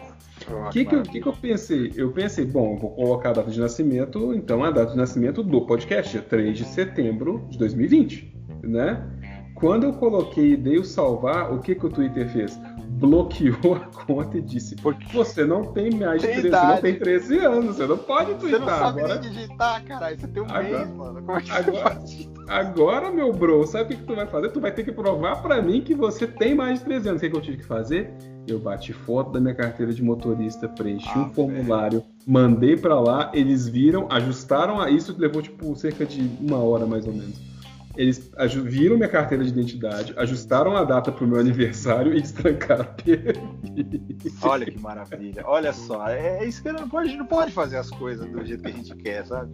[0.49, 1.91] O que, que, que, que eu pensei?
[1.95, 5.44] Eu pensei, bom, eu vou colocar a data de nascimento, então a data de nascimento
[5.44, 9.07] do podcast é 3 de setembro de 2020, né?
[9.56, 12.60] Quando eu coloquei e dei o salvar, o que, que o Twitter fez?
[12.95, 16.99] bloqueou a conta e disse: Porque você não tem mais de 13, você não tem
[16.99, 18.60] 13 anos, você não pode twittar.
[18.60, 19.19] Você não sabe agora.
[19.19, 20.19] nem digitar, caralho.
[20.19, 21.22] Você tem um agora, mês, mano.
[21.22, 22.03] Como é que agora,
[22.48, 24.49] agora, meu bro, sabe o que, que tu vai fazer?
[24.49, 27.19] Tu vai ter que provar pra mim que você tem mais de 13 anos.
[27.19, 28.14] O que, que eu tive que fazer?
[28.48, 32.11] Eu bati foto da minha carteira de motorista, preenchi ah, um formulário, velho.
[32.27, 37.07] mandei para lá, eles viram, ajustaram a isso, levou tipo cerca de uma hora mais
[37.07, 37.55] ou menos
[37.98, 38.32] eles
[38.64, 44.66] viram minha carteira de identidade, ajustaram a data pro meu aniversário e destrancaram a Olha
[44.66, 45.44] que maravilha.
[45.46, 48.64] Olha só, é, é isso que não pode, não pode fazer as coisas do jeito
[48.64, 49.52] que a gente quer, sabe?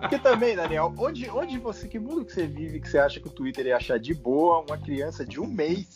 [0.00, 3.28] Porque também, Daniel, onde, onde você, que mundo que você vive que você acha que
[3.28, 5.94] o Twitter ia achar de boa uma criança de um mês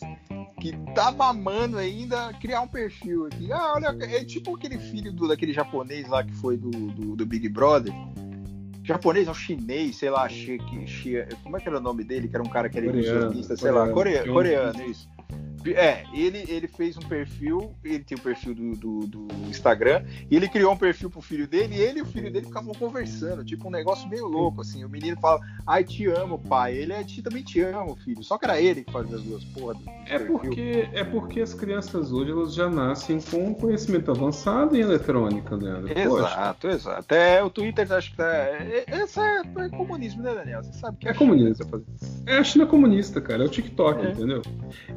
[0.59, 3.51] que tá mamando ainda criar um perfil aqui?
[3.51, 7.25] Ah, olha, é tipo aquele filho do, daquele japonês lá que foi do, do, do
[7.25, 7.93] Big Brother
[8.83, 11.13] japonês, não chinês, sei lá, chi, chi,
[11.43, 12.27] como é que era o nome dele?
[12.27, 15.09] Que era um cara que era ilusionista, sei lá, coreano, coreano, isso.
[15.67, 20.35] É, ele, ele fez um perfil, ele tem um perfil do, do, do, Instagram, e
[20.35, 23.43] ele criou um perfil pro filho dele, e ele e o filho dele ficavam conversando,
[23.43, 24.83] tipo um negócio meio louco, assim.
[24.83, 26.75] O menino fala, ai, te amo, pai.
[26.75, 28.23] Ele é, te também te amo, filho.
[28.23, 29.75] Só que era ele que fazia as duas porra
[30.07, 35.55] é porque É porque as crianças hoje elas já nascem com conhecimento avançado em eletrônica,
[35.55, 35.97] Leandro.
[35.97, 36.75] Exato, Poxa.
[36.75, 36.99] exato.
[36.99, 38.25] Até o Twitter acho que tá.
[38.25, 40.63] É, é, essa é, é comunismo, né, Daniel?
[40.63, 41.83] Você sabe que é, é comunismo.
[42.25, 43.43] É a China comunista, cara.
[43.43, 44.11] É o TikTok, é.
[44.11, 44.41] entendeu?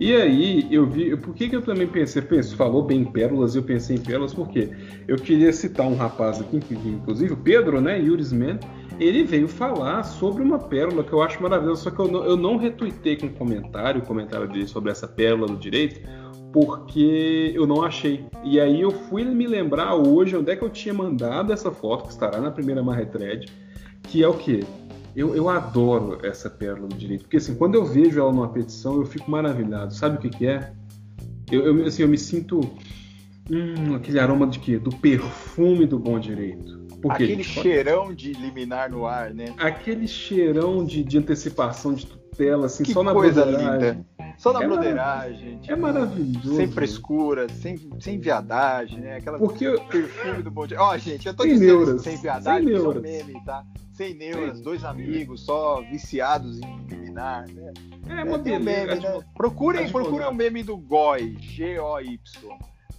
[0.01, 1.16] E aí, eu vi.
[1.16, 2.22] Por que, que eu também pensei?
[2.22, 4.70] Penso, falou bem em pérolas, eu pensei em pérolas porque
[5.06, 8.01] eu queria citar um rapaz aqui, inclusive o Pedro, né?
[8.01, 8.59] Yuris Man.
[8.98, 12.36] ele veio falar sobre uma pérola que eu acho maravilhosa, só que eu não, eu
[12.36, 16.01] não retuitei com comentário, comentário dele sobre essa pérola do direito,
[16.52, 18.24] porque eu não achei.
[18.44, 22.05] E aí eu fui me lembrar hoje onde é que eu tinha mandado essa foto,
[22.05, 23.51] que estará na primeira Marretred,
[24.05, 24.60] que é o quê?
[25.16, 28.97] Eu, eu adoro essa pérola do direito, porque assim, quando eu vejo ela numa petição,
[28.97, 29.95] eu fico maravilhado.
[29.95, 30.73] Sabe o que, que é?
[31.51, 32.61] Eu, eu, assim, eu me sinto
[33.51, 34.78] hum, aquele aroma de quê?
[34.78, 36.85] Do perfume do bom direito.
[37.01, 39.55] Porque, aquele cheirão de liminar no ar, né?
[39.59, 44.05] Aquele cheirão de, de antecipação de tutela, assim, que só na coisa linda.
[44.36, 45.59] Só na é broderagem.
[45.59, 46.56] Tipo, é maravilhoso.
[46.56, 49.16] Sem frescura, sem, sem viadagem, né?
[49.16, 49.70] Aquela Porque...
[49.89, 50.81] perfume do bom dia.
[50.81, 52.02] Ó, oh, gente, eu tô sem dizendo neuras.
[52.02, 53.02] sem viadagem, sem neuras.
[53.02, 53.65] meme, tá?
[53.93, 57.73] Sem neuras, dois amigos só viciados em liminar, né?
[58.09, 59.20] É, é uma é, meme, né?
[59.36, 62.19] Procurem, procurem o meme do GOY, G-O-Y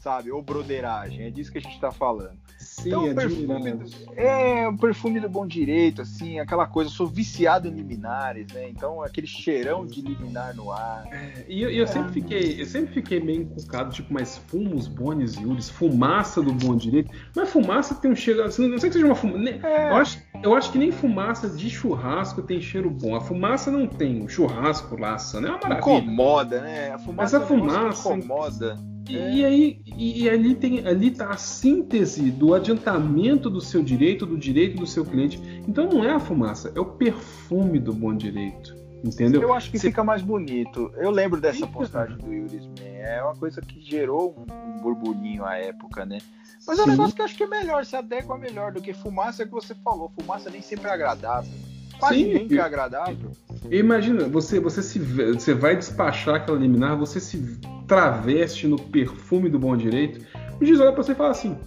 [0.06, 0.32] sabe?
[0.32, 2.38] Ou broderagem, é disso que a gente tá falando.
[2.76, 3.86] Sim, então, é, perfume do,
[4.18, 6.90] é o perfume do bom direito, assim, aquela coisa.
[6.90, 8.68] Eu sou viciado em liminares, né?
[8.70, 11.08] Então, aquele cheirão de liminar no ar.
[11.10, 11.88] É, e eu, eu é.
[11.88, 16.76] sempre fiquei, eu sempre fiquei meio encucado, tipo, mas fumos bones e fumaça do bom
[16.76, 17.10] direito.
[17.34, 19.50] Mas fumaça tem um cheiro, assim, não sei que seja uma fumaça.
[19.66, 19.92] É.
[19.92, 23.16] Eu, acho, eu acho que nem fumaça de churrasco tem cheiro bom.
[23.16, 25.48] A fumaça não tem, o churrasco laça, né?
[25.48, 25.98] É uma maravilha.
[26.00, 26.92] Incomoda, né?
[26.92, 28.95] A fumaça, mas a fumaça incomoda.
[29.08, 29.34] E, é.
[29.34, 34.26] e, aí e, e, ali tem ali tá a síntese do adiantamento do seu direito,
[34.26, 35.40] do direito do seu cliente.
[35.68, 38.76] Então não é a fumaça, é o perfume do bom direito.
[39.04, 39.42] Entendeu?
[39.42, 39.90] Eu acho que Você...
[39.90, 40.92] fica mais bonito.
[40.96, 42.96] Eu lembro dessa postagem do Yuris Man.
[42.98, 46.18] É uma coisa que gerou um, burburinho à época, né?
[46.66, 48.94] Mas é um negócio que eu acho que é melhor, se adequa melhor do que
[48.94, 50.12] fumaça que você falou.
[50.20, 51.52] Fumaça nem sempre é agradável.
[52.00, 53.32] Quase Sim, nem que é agradável.
[53.72, 59.60] Imagina, você, você, se, você vai despachar aquela liminar, você se traveste no perfume do
[59.60, 60.26] bom direito,
[60.60, 61.58] o juiz olha pra você e fala assim: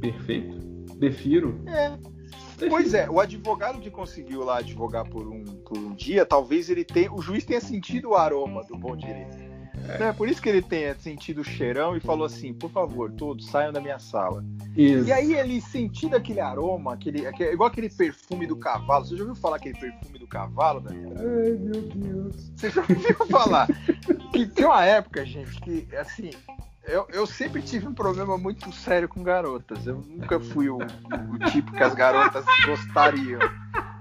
[0.00, 0.56] perfeito,
[0.96, 1.60] defiro.
[1.66, 1.90] É.
[2.58, 2.70] Defiro.
[2.70, 6.84] Pois é, o advogado que conseguiu lá advogar por um, por um dia, talvez ele
[6.84, 7.12] tenha.
[7.12, 9.47] O juiz tenha sentido o aroma do bom direito.
[9.88, 10.04] É.
[10.04, 13.46] é por isso que ele tenha sentido o cheirão e falou assim: por favor, todos
[13.46, 14.44] saiam da minha sala.
[14.76, 15.08] Isso.
[15.08, 19.04] E aí ele sentindo aquele aroma, aquele, aquele, igual aquele perfume do cavalo.
[19.04, 21.14] Você já ouviu falar aquele perfume do cavalo, Daniel?
[21.18, 22.52] Ai, meu Deus.
[22.56, 23.68] Você já ouviu falar?
[24.32, 26.30] que tem uma época, gente, que assim.
[26.84, 29.86] Eu, eu sempre tive um problema muito sério com garotas.
[29.86, 33.40] Eu nunca fui o, o tipo que as garotas gostariam.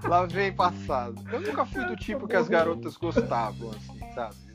[0.03, 1.21] Lá vem passado.
[1.33, 4.46] Eu nunca fui do tipo que as garotas gostavam, assim, sabe?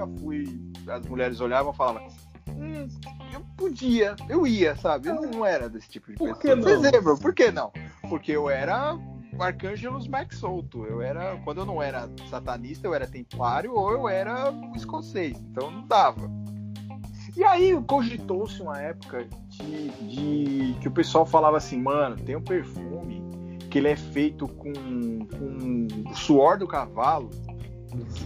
[0.00, 0.60] Nunca fui.
[0.88, 2.08] As mulheres olhavam e falavam
[2.48, 2.88] hum,
[3.32, 5.08] eu podia, eu ia, sabe?
[5.08, 6.56] Eu não era desse tipo de por pessoa.
[6.56, 6.68] Que não?
[6.68, 7.72] Exemplo, por que não?
[8.08, 8.98] Porque eu era
[9.38, 10.84] Arcângelos Max Solto.
[10.84, 15.38] Eu era, quando eu não era satanista, eu era templário ou eu era escocês.
[15.38, 16.30] Então não dava.
[17.36, 22.42] E aí cogitou-se uma época de, de, que o pessoal falava assim, mano, tem um
[22.42, 23.22] perfume
[23.70, 27.30] que ele é feito com, com o suor do cavalo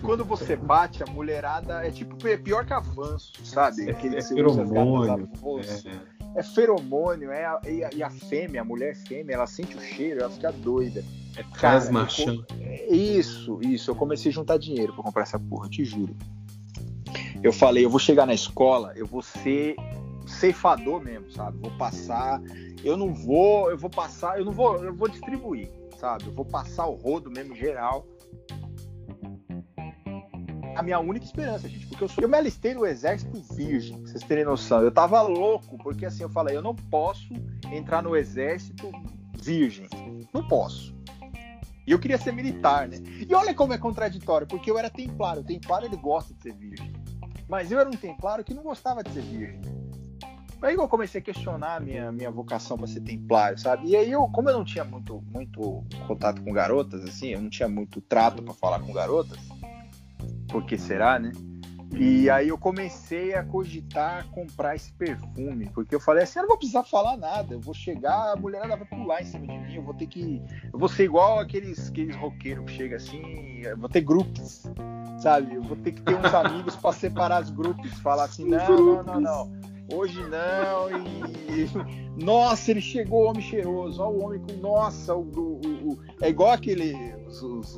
[0.00, 3.88] quando você bate, a mulherada é tipo é pior que avanço, sabe?
[3.88, 5.28] É, Aquele é, feromônio.
[6.34, 6.40] É.
[6.40, 9.80] é feromônio, é a, e, a, e, a, fêmea, a mulher fêmea, ela sente o
[9.80, 11.04] cheiro, ela fica doida.
[11.36, 12.44] É transmachão.
[12.60, 13.90] É, isso, isso.
[13.90, 16.14] Eu comecei a juntar dinheiro pra comprar essa porra, te juro.
[17.42, 19.76] Eu falei, eu vou chegar na escola, eu vou ser
[20.26, 21.58] ceifador mesmo, sabe?
[21.58, 22.40] Vou passar,
[22.82, 25.68] eu não vou, eu vou passar, eu não vou, eu vou distribuir,
[25.98, 26.26] sabe?
[26.26, 28.06] Eu vou passar o rodo mesmo geral
[30.76, 31.86] a minha única esperança, gente.
[31.86, 34.80] Porque eu, sou, eu me alistei no exército virgem, pra vocês terem noção.
[34.82, 37.32] Eu tava louco, porque assim, eu falei, eu não posso
[37.70, 38.90] entrar no exército
[39.40, 39.88] virgem.
[40.32, 40.94] Não posso.
[41.86, 42.96] E eu queria ser militar, né?
[43.28, 45.42] E olha como é contraditório, porque eu era templário.
[45.42, 46.92] O templário ele gosta de ser virgem.
[47.46, 49.60] Mas eu era um templário que não gostava de ser virgem.
[50.62, 53.88] Aí eu comecei a questionar a minha, minha vocação para ser templário, sabe?
[53.88, 57.50] E aí eu, como eu não tinha muito, muito contato com garotas, assim, eu não
[57.50, 59.38] tinha muito trato para falar com garotas,
[60.54, 61.32] por que será, né?
[61.96, 66.48] E aí eu comecei a cogitar comprar esse perfume, porque eu falei assim, eu não
[66.50, 69.74] vou precisar falar nada, eu vou chegar, a mulherada vai pular em cima de mim,
[69.74, 70.40] eu vou ter que,
[70.72, 74.62] eu vou ser igual aqueles, aqueles roqueiros que chega assim, eu vou ter grupos,
[75.18, 75.56] sabe?
[75.56, 79.02] Eu vou ter que ter uns amigos para separar os grupos, falar assim, não, não,
[79.02, 79.52] não, não,
[79.92, 81.68] hoje não, e
[82.22, 86.52] nossa, ele chegou, homem cheiroso, olha o homem com, nossa, o, o, o, é igual
[86.52, 86.94] aquele
[87.26, 87.76] os, os,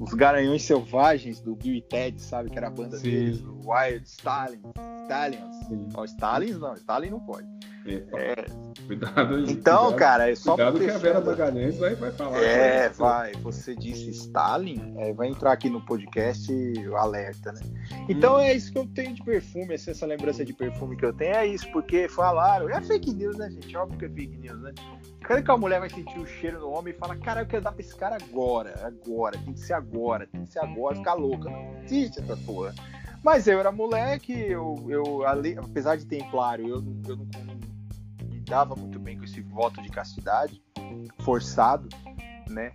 [0.00, 2.50] os, Garanhões Selvagens do Bill e Ted, sabe?
[2.50, 3.10] Que era a banda Sim.
[3.10, 4.60] deles, o Wild Stalin,
[5.02, 5.94] Stallions.
[5.94, 7.46] Ó, Stalins não, Stalin não pode.
[7.86, 8.46] É.
[8.86, 9.42] Cuidado aí.
[9.50, 12.38] Então, cuidado, cara, é só Cuidado que a Vera fechando- Magalhães vai, vai falar.
[12.42, 13.32] É, vai.
[13.42, 16.52] Você disse Stalin, é, vai entrar aqui no podcast
[16.96, 17.60] alerta, né?
[18.08, 18.40] Então Hum.
[18.40, 21.34] é isso que eu tenho de perfume, essa, essa lembrança de perfume que eu tenho
[21.34, 22.68] é isso, porque falaram.
[22.68, 23.76] É fake news, né, gente?
[23.76, 24.72] Óbvio que é fake news, né?
[25.22, 27.62] Cadê que a mulher vai sentir o cheiro no homem e fala, cara, eu quero
[27.64, 31.14] dar pra esse cara agora, agora, tem que ser agora, tem que ser agora, ficar
[31.14, 31.48] louca.
[31.48, 32.74] Não existe essa porra.
[33.22, 37.26] Mas eu era moleque, eu, eu ali- apesar de templário, eu, eu não,
[38.44, 40.60] não me dava muito bem com esse voto de castidade,
[41.20, 41.88] forçado,
[42.48, 42.72] né?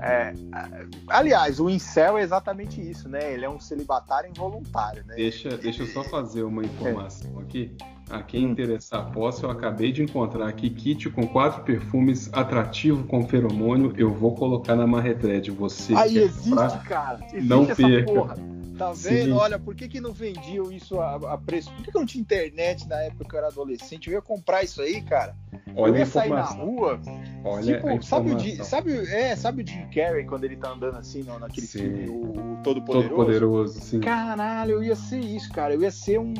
[0.00, 0.68] É, a-
[1.08, 3.32] aliás, o incel é exatamente isso, né?
[3.32, 5.16] Ele é um celibatário involuntário, né?
[5.16, 7.76] Deixa, deixa eu só fazer uma informação aqui.
[8.08, 8.52] A quem Hum.
[8.52, 13.92] interessar posse, eu acabei de encontrar aqui kit com quatro perfumes atrativo com feromônio.
[13.98, 15.50] Eu vou colocar na marretrede.
[15.50, 16.84] Você Aí existe, comprar?
[16.84, 17.18] cara.
[17.26, 18.10] Existe Não perca.
[18.12, 18.36] porra.
[18.78, 19.08] Tá Sim.
[19.08, 19.36] vendo?
[19.36, 21.70] Olha, por que, que não vendiam isso a, a preço?
[21.74, 24.08] Por que, que não tinha internet na época que eu era adolescente?
[24.08, 25.34] Eu ia comprar isso aí, cara.
[25.76, 27.00] Olha eu ia sair na rua.
[27.44, 28.38] Olha tipo, sabe, o.
[28.38, 31.78] Jim- sabe, é, sabe o Jim Carrey quando ele tá andando assim no, naquele Sim.
[31.78, 33.14] filme, o, Todo Todo Poderoso?
[33.16, 34.00] poderoso, sim.
[34.00, 35.74] Caralho, eu ia ser isso, cara.
[35.74, 36.34] Eu ia ser um,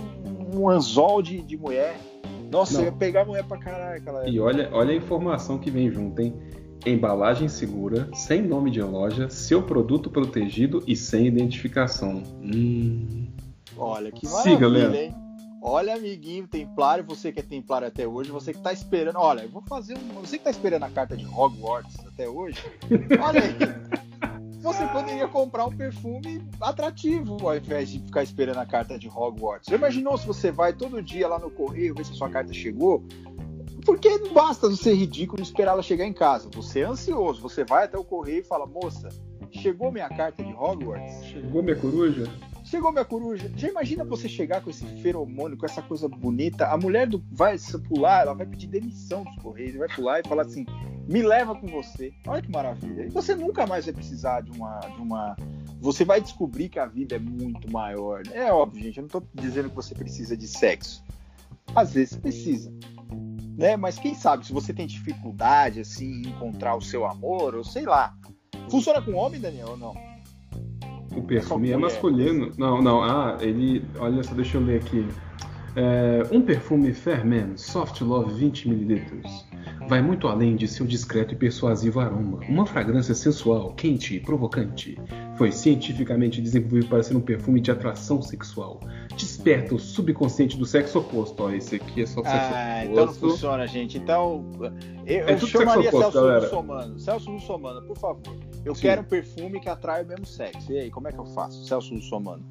[0.54, 1.96] um anzol de, de mulher.
[2.50, 2.80] Nossa, Não.
[2.80, 4.28] eu ia pegar mulher pra caralho, cara.
[4.28, 6.34] E olha, olha a informação que vem junto, hein?
[6.88, 12.22] Embalagem segura, sem nome de loja, seu produto protegido e sem identificação.
[12.42, 13.26] Hum.
[13.76, 14.98] Olha, que Siga, maravilha, Leandro.
[14.98, 15.14] hein?
[15.60, 19.16] Olha, amiguinho templário, você que é templário até hoje, você que tá esperando.
[19.18, 20.20] Olha, eu vou fazer um.
[20.20, 22.62] Você que tá esperando a carta de Hogwarts até hoje,
[23.20, 23.98] olha aí.
[24.60, 29.68] Você poderia comprar um perfume atrativo ao invés de ficar esperando a carta de Hogwarts.
[29.70, 32.52] Já imaginou se você vai todo dia lá no correio ver se a sua carta
[32.52, 33.04] chegou?
[33.88, 36.50] Porque não basta você ser ridículo e esperar ela chegar em casa.
[36.52, 39.08] Você é ansioso, você vai até o correio e fala: Moça,
[39.50, 41.24] chegou minha carta de Hogwarts?
[41.24, 42.30] Chegou minha coruja?
[42.64, 43.50] Chegou minha coruja.
[43.56, 46.66] Já imagina você chegar com esse feromônio, com essa coisa bonita.
[46.66, 50.28] A mulher do vai se pular, ela vai pedir demissão dos correios, vai pular e
[50.28, 50.66] falar assim:
[51.08, 52.12] "Me leva com você".
[52.26, 53.06] Olha que maravilha.
[53.06, 55.34] E você nunca mais vai precisar de uma de uma
[55.80, 58.20] você vai descobrir que a vida é muito maior.
[58.32, 61.02] É óbvio, gente, eu não tô dizendo que você precisa de sexo.
[61.74, 62.70] Às vezes precisa.
[63.58, 63.76] Né?
[63.76, 67.84] Mas quem sabe se você tem dificuldade assim em encontrar o seu amor, ou sei
[67.84, 68.14] lá.
[68.70, 69.94] Funciona com homem, Daniel, ou não?
[71.16, 72.52] O perfume É é masculino.
[72.56, 73.02] Não, não.
[73.02, 73.84] Ah, ele.
[73.98, 75.04] Olha só, deixa eu ler aqui.
[75.74, 79.47] É, um perfume Fairman Soft Love 20ml.
[79.88, 82.40] Vai muito além de seu discreto e persuasivo aroma.
[82.46, 84.98] Uma fragrância sensual, quente e provocante.
[85.36, 88.80] Foi cientificamente desenvolvido para ser um perfume de atração sexual.
[89.16, 91.42] Desperta o subconsciente do sexo oposto.
[91.42, 93.30] Ó, esse aqui é só sexo Ah, então não oposto.
[93.30, 93.96] funciona, gente.
[93.96, 94.44] Então,
[95.06, 96.40] eu, É eu chamaria oposto, Celso galera.
[96.44, 97.00] Russomano.
[97.00, 98.36] Celso Russomano, por favor.
[98.66, 98.82] Eu Sim.
[98.82, 100.70] quero um perfume que atrai o mesmo sexo.
[100.70, 101.64] E aí, como é que eu faço?
[101.64, 102.44] Celso Russomano.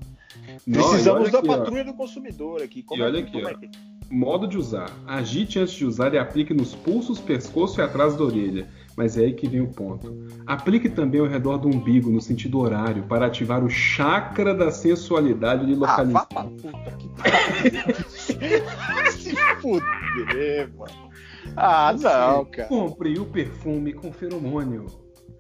[0.65, 1.57] Não, Precisamos olha da aqui, ó.
[1.57, 2.81] patrulha do consumidor aqui.
[2.81, 3.49] Como E é olha que- aqui, como ó.
[3.49, 3.69] é que-
[4.09, 4.89] Modo de usar.
[5.05, 8.67] Agite antes de usar e aplique nos pulsos, pescoço e atrás da orelha.
[8.95, 10.25] Mas é aí que vem o ponto.
[10.45, 15.65] Aplique também ao redor do umbigo, no sentido horário, para ativar o chakra da sensualidade
[15.67, 16.25] de Ah, vá localizar.
[16.27, 19.11] pra puta que pariu.
[19.11, 21.07] Se fuder, mano.
[21.55, 22.67] Ah, não, cara.
[22.67, 24.85] Compre o perfume com feromônio.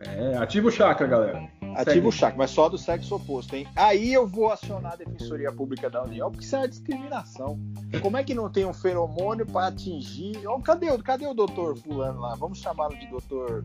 [0.01, 1.47] É, ativa o chakra, galera.
[1.81, 3.67] Ativa o chakra, mas só do sexo oposto, hein?
[3.75, 7.59] Aí eu vou acionar a Defensoria Pública da União, porque isso é discriminação.
[8.01, 10.45] Como é que não tem um feromônio para atingir.
[10.47, 12.35] Ó, cadê, o- cadê o doutor Fulano lá?
[12.35, 13.63] Vamos chamá-lo de doutor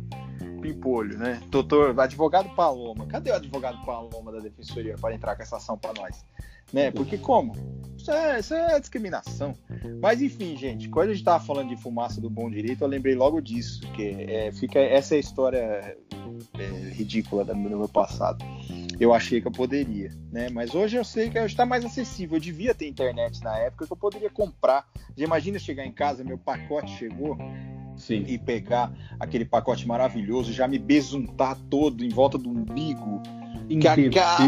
[0.60, 1.40] Pimpolho, né?
[1.48, 3.06] Doutor, advogado Paloma.
[3.06, 6.24] Cadê o advogado Paloma da Defensoria para entrar com essa ação para nós?
[6.72, 6.90] Né?
[6.90, 7.52] Porque como?
[8.02, 9.54] Isso é, isso é discriminação.
[10.00, 13.14] Mas enfim, gente, quando a gente tava falando de fumaça do bom direito, eu lembrei
[13.14, 15.96] logo disso, que é, fica essa é a história
[16.58, 18.44] é, ridícula do meu passado.
[18.98, 20.48] Eu achei que eu poderia, né?
[20.50, 22.36] Mas hoje eu sei que está mais acessível.
[22.36, 24.84] Eu devia ter internet na época que eu poderia comprar.
[25.16, 27.38] Já imagina chegar em casa, meu pacote chegou
[27.96, 28.24] Sim.
[28.26, 33.22] e pegar aquele pacote maravilhoso, já me besuntar todo em volta do umbigo
[34.10, 34.38] Cacá.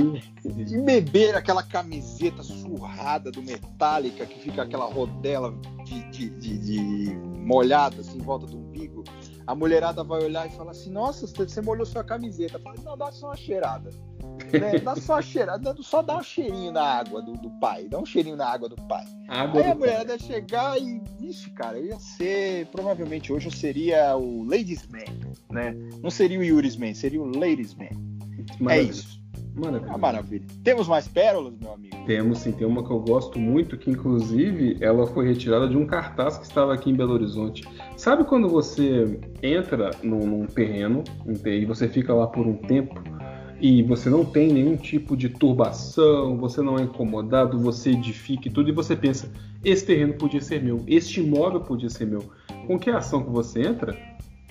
[0.44, 5.54] e beber aquela camiseta surrada do Metallica que fica aquela rodela
[5.84, 9.04] de, de- de- de molhada assim em volta do umbigo.
[9.46, 12.58] A mulherada vai olhar e falar assim: Nossa, você molhou sua camiseta.
[12.58, 13.90] Falei, Não, dá só uma cheirada.
[14.52, 14.78] Né?
[14.80, 17.86] Dá só uma cheirada, só dá um cheirinho na água do, do pai.
[17.88, 19.04] Dá um cheirinho na água do pai.
[19.28, 21.02] Água Aí a do mulherada ia chegar e.
[21.20, 22.66] Ixi, cara, eu ia ser.
[22.66, 25.04] Provavelmente hoje eu seria o Ladies Man,
[25.50, 25.74] né?
[26.02, 27.88] Não seria o Yuri's Man, seria o Ladies Man.
[28.60, 28.90] É Maravilha.
[28.90, 29.22] isso.
[29.56, 29.86] Maravilha.
[29.86, 30.44] É uma maravilha.
[30.64, 31.94] Temos mais pérolas, meu amigo?
[32.06, 35.86] Temos sim, tem uma que eu gosto muito, que inclusive ela foi retirada de um
[35.86, 37.62] cartaz que estava aqui em Belo Horizonte.
[37.96, 42.54] Sabe quando você entra num, num terreno um, ter- e você fica lá por um
[42.56, 43.00] tempo
[43.60, 48.50] e você não tem nenhum tipo de turbação, você não é incomodado, você edifica e
[48.50, 49.30] tudo, e você pensa:
[49.64, 52.24] esse terreno podia ser meu, este imóvel podia ser meu.
[52.66, 53.96] Com que ação que você entra?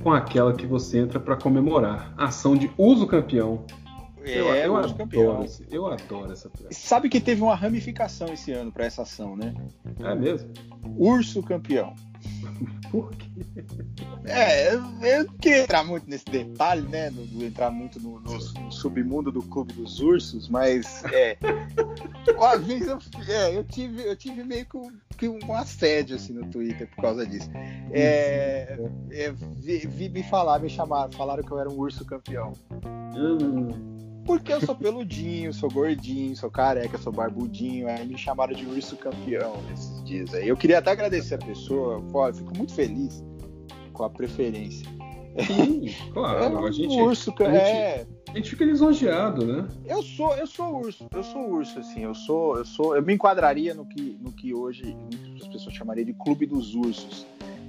[0.01, 2.13] Com aquela que você entra para comemorar.
[2.17, 3.65] Ação de uso campeão.
[4.23, 5.45] É, eu, eu adoro, campeão.
[5.69, 6.67] eu adoro essa peça.
[6.71, 9.53] Sabe que teve uma ramificação esse ano para essa ação, né?
[9.99, 10.49] É mesmo?
[10.97, 11.93] Urso campeão.
[12.89, 13.27] Por quê?
[14.25, 17.09] É, eu, eu não queria entrar muito nesse detalhe, né?
[17.09, 21.37] No, entrar muito no, no, no, submundo do Clube dos Ursos, mas é.
[22.37, 24.65] uma vez eu, é, eu, tive, eu tive meio
[25.17, 27.49] que um, um assédio assim, no Twitter por causa disso.
[27.91, 28.77] É,
[29.11, 32.53] é, vi, vi, me falar, me chamaram, falaram que eu era um urso campeão.
[33.15, 33.92] Hum.
[34.25, 37.87] Porque eu sou peludinho, sou gordinho, sou careca, sou barbudinho.
[37.87, 40.47] Aí me chamaram de urso campeão nesses dias aí.
[40.47, 42.01] Eu queria até agradecer a pessoa.
[42.11, 43.23] Pô, eu fico muito feliz
[43.91, 44.87] com a preferência.
[45.47, 46.57] Sim, claro.
[46.57, 48.07] É, a gente, urso, a gente, é...
[48.29, 49.67] a gente fica lisonjeado, né?
[49.85, 53.15] Eu sou, eu sou urso, eu sou urso, assim, eu sou, eu sou, eu me
[53.15, 54.95] enquadraria no que, no que hoje
[55.41, 57.25] as pessoas chamariam de clube dos ursos.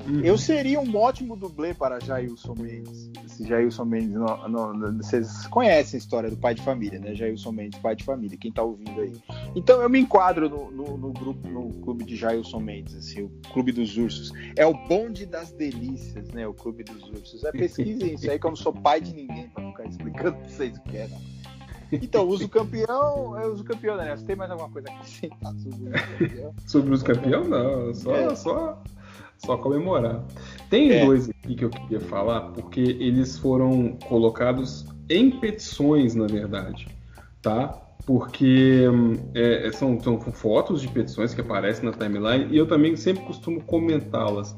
[0.07, 0.21] Uhum.
[0.21, 3.11] Eu seria um ótimo dublê para Jailson Mendes.
[3.25, 7.15] Esse Jailson Mendes, no, no, no, vocês conhecem a história do pai de família, né?
[7.15, 9.13] Jailson Mendes, pai de família, quem tá ouvindo aí.
[9.57, 13.97] Então eu me enquadro no, grupo, no clube de Jailson Mendes, assim, o clube dos
[13.97, 14.31] ursos.
[14.57, 16.47] É o bonde das delícias, né?
[16.47, 17.43] O clube dos ursos.
[17.45, 20.49] É pesquisem isso aí, que eu não sou pai de ninguém para ficar explicando pra
[20.49, 21.35] vocês o que é, não.
[21.93, 24.17] Então, uso campeão, eu uso campeão, né?
[24.17, 26.55] Você tem mais alguma coisa a acrescentar sobre o campeão?
[26.67, 27.45] sobre o uso campeão?
[27.45, 28.35] Não, só, é.
[28.35, 28.83] só
[29.45, 30.25] só comemorar.
[30.71, 31.05] Tem é.
[31.05, 36.89] dois aqui que eu queria falar, porque eles foram colocados em petições, na verdade,
[37.43, 37.81] tá?
[38.07, 38.85] Porque
[39.35, 43.63] é, são, são fotos de petições que aparecem na timeline e eu também sempre costumo
[43.63, 44.55] comentá-las.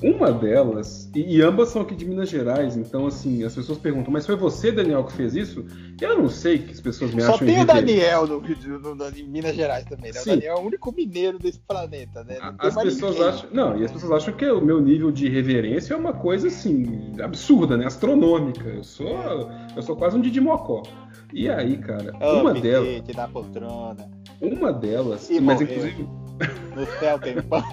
[0.00, 4.12] Uma delas, e, e, ambas são aqui de Minas Gerais, então assim, as pessoas perguntam,
[4.12, 5.66] mas foi você, Daniel, que fez isso?
[6.00, 8.94] Eu não sei que as pessoas me Só acham Só tem o Daniel no, no,
[8.94, 10.20] no, em Minas Gerais também, né?
[10.20, 12.38] O Daniel é o único mineiro desse planeta, né?
[12.58, 13.28] as pessoas ninguém.
[13.28, 13.50] acham.
[13.52, 17.12] Não, e as pessoas acham que o meu nível de reverência é uma coisa assim,
[17.20, 17.86] absurda, né?
[17.86, 18.68] Astronômica.
[18.68, 19.50] Eu sou.
[19.74, 20.84] Eu sou quase um Didi Mocó.
[21.32, 23.02] E aí, cara, oh, uma delas.
[23.02, 24.08] da poltrona.
[24.40, 25.76] Uma delas, e mas morreu.
[25.76, 26.08] inclusive.
[26.76, 27.64] No céu tem pão.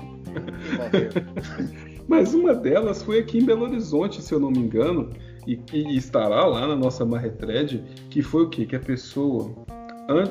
[2.08, 5.10] Mas uma delas foi aqui em Belo Horizonte, se eu não me engano,
[5.48, 8.66] e, e estará lá na nossa Marretred, que foi o quê?
[8.66, 9.54] Que a pessoa,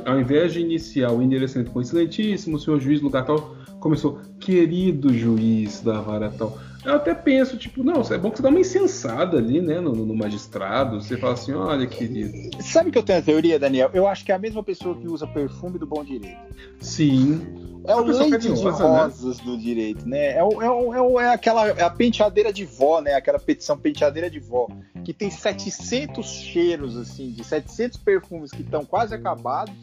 [0.04, 5.80] ao invés de iniciar o endereçamento com excelentíssimo senhor juiz, lugar tal, começou, querido juiz
[5.80, 6.58] da vara tal.
[6.84, 9.92] Eu até penso, tipo, não, é bom que você dá uma insensada ali, né, no,
[9.92, 11.00] no, magistrado.
[11.00, 12.32] Você fala assim, olha, querido.
[12.60, 13.90] Sabe que eu tenho a teoria, Daniel?
[13.94, 16.36] Eu acho que é a mesma pessoa que usa perfume do bom direito.
[16.80, 17.73] Sim.
[17.86, 18.70] É o leite de né?
[18.70, 19.44] rosas né?
[19.44, 20.36] do direito, né?
[20.36, 23.14] É, o, é, o, é, aquela é a penteadeira de vó, né?
[23.14, 24.68] Aquela petição penteadeira de vó,
[25.04, 29.74] que tem 700 cheiros, assim, de 700 perfumes que estão quase acabados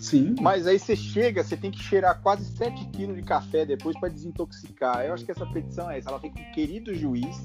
[0.00, 0.34] Sim.
[0.40, 4.08] Mas aí você chega, você tem que cheirar quase 7 quilos de café depois para
[4.08, 5.04] desintoxicar.
[5.04, 6.08] Eu acho que essa petição é essa.
[6.08, 7.36] Ela tem com um querido juiz.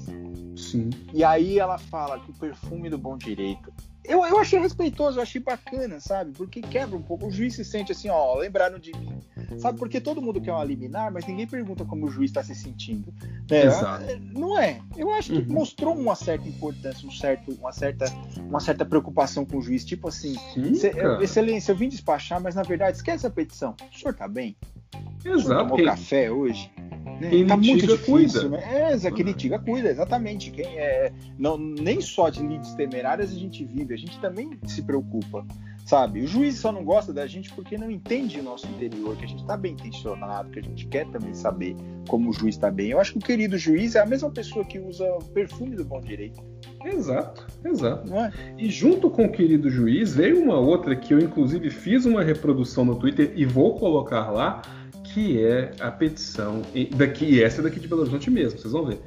[0.56, 0.88] Sim.
[1.12, 3.72] E aí ela fala que o perfume do bom direito.
[4.08, 6.32] Eu, eu achei respeitoso, eu achei bacana, sabe?
[6.32, 7.26] Porque quebra um pouco.
[7.26, 9.20] O juiz se sente assim, ó, lembraram de mim.
[9.58, 9.78] Sabe?
[9.78, 13.12] Porque todo mundo quer uma liminar, mas ninguém pergunta como o juiz está se sentindo.
[13.50, 13.64] Né?
[13.64, 14.04] Exato.
[14.32, 14.80] Não é.
[14.96, 15.54] Eu acho que uhum.
[15.54, 18.06] mostrou uma certa importância, um certo, uma, certa,
[18.38, 19.84] uma certa preocupação com o juiz.
[19.84, 20.72] Tipo assim, Sim,
[21.20, 23.74] excelência, eu vim despachar, mas na verdade, esquece a petição.
[23.92, 24.56] O senhor tá bem?
[25.24, 25.68] Exato.
[25.68, 26.70] Tomou café hoje?
[27.20, 27.30] Né?
[27.30, 28.48] Quem tá muito difícil, cuida.
[28.48, 28.92] né?
[28.92, 30.50] É, quem litiga cuida, exatamente.
[30.50, 34.82] Quem é, não, nem só de lides temerárias a gente vive, a gente também se
[34.82, 35.44] preocupa
[35.86, 36.20] sabe?
[36.20, 39.28] O juiz só não gosta da gente porque não entende o nosso interior, que a
[39.28, 41.76] gente está bem intencionado, que a gente quer também saber
[42.08, 42.88] como o juiz está bem.
[42.88, 45.84] Eu acho que o querido juiz é a mesma pessoa que usa o perfume do
[45.84, 46.42] bom direito.
[46.84, 48.12] Exato, exato.
[48.12, 48.32] É?
[48.58, 52.84] E junto com o querido juiz veio uma outra que eu inclusive fiz uma reprodução
[52.84, 54.62] no Twitter e vou colocar lá,
[55.16, 56.60] que é a petição
[56.94, 59.00] daqui, essa daqui de Belo Horizonte mesmo, vocês vão ver.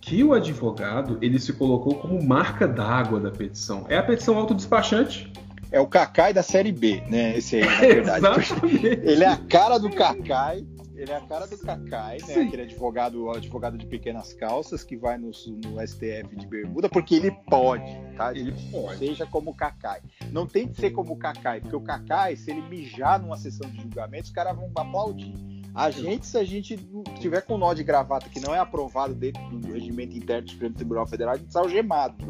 [0.00, 3.84] Que o advogado ele se colocou como marca d'água da petição.
[3.88, 5.32] É a petição autodespachante
[5.72, 7.36] é o Kakai da série B, né?
[7.36, 8.54] Esse aí, na verdade.
[9.02, 10.64] ele é a cara do Kakai.
[10.98, 12.34] Ele é a cara do Kakai, né?
[12.34, 12.48] Sim.
[12.48, 17.30] Aquele advogado, advogado de pequenas calças que vai no, no STF de bermuda, porque ele
[17.30, 18.32] pode, tá?
[18.32, 18.98] Ele pode.
[18.98, 20.00] Seja como o Kakai.
[20.32, 23.70] Não tem que ser como o Kakai, porque o Kakai, se ele mijar numa sessão
[23.70, 25.32] de julgamento, os caras vão aplaudir.
[25.72, 26.76] A gente, se a gente
[27.20, 30.74] tiver com nó de gravata que não é aprovado dentro do regimento interno do Supremo
[30.74, 32.26] Tribunal Federal, a gente sai algemado.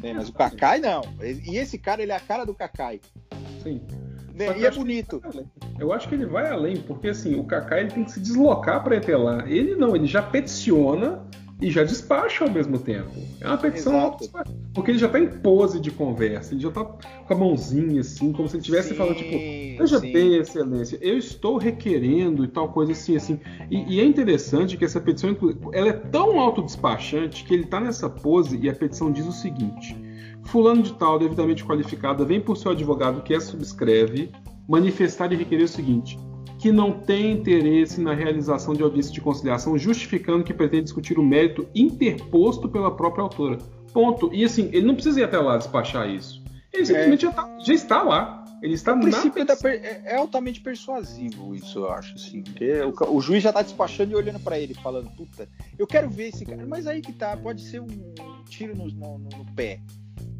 [0.00, 0.14] Né?
[0.14, 1.02] Mas o Kakai não.
[1.22, 3.00] E esse cara, ele é a cara do Kakai.
[3.62, 3.80] Sim.
[4.34, 4.58] Né?
[4.58, 5.20] E é bonito.
[5.78, 8.82] Eu acho que ele vai além, porque assim, o Kakai ele tem que se deslocar
[8.82, 9.44] para até lá.
[9.48, 11.24] Ele não, ele já peticiona
[11.60, 13.10] e já despacha ao mesmo tempo.
[13.40, 14.16] É uma petição
[14.72, 18.32] porque ele já está em pose de conversa, ele já está com a mãozinha assim,
[18.32, 19.36] como se ele estivesse falando, tipo,
[19.78, 23.40] veja bem, excelência, eu estou requerendo e tal coisa assim, assim.
[23.70, 25.36] E, e é interessante que essa petição,
[25.72, 29.96] ela é tão autodespachante que ele está nessa pose e a petição diz o seguinte:
[30.44, 34.30] Fulano de tal, devidamente qualificada, vem por seu advogado que a subscreve,
[34.68, 36.18] manifestar e requerer o seguinte:
[36.58, 41.22] que não tem interesse na realização de audiência de conciliação, justificando que pretende discutir o
[41.22, 43.58] mérito interposto pela própria autora.
[43.92, 44.30] Ponto.
[44.32, 46.42] E assim, ele não precisa ir até lá despachar isso.
[46.72, 47.28] Ele simplesmente é.
[47.28, 48.44] já, tá, já, está lá.
[48.62, 52.44] Ele está no princípio da, é, é, altamente persuasivo isso, eu acho, assim.
[53.00, 55.48] O, o, juiz já está despachando e olhando para ele, falando, puta,
[55.78, 56.66] eu quero ver esse cara.
[56.66, 57.86] Mas aí que tá, pode ser um
[58.50, 59.80] tiro no, no, no pé.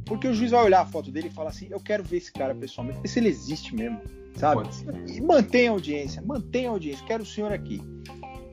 [0.04, 2.32] Porque o juiz vai olhar a foto dele e falar assim, eu quero ver esse
[2.32, 4.00] cara pessoalmente, ver se ele existe mesmo
[4.36, 4.62] sabe?
[5.08, 7.82] E mantenha a audiência, mantenha a audiência, quero o senhor aqui.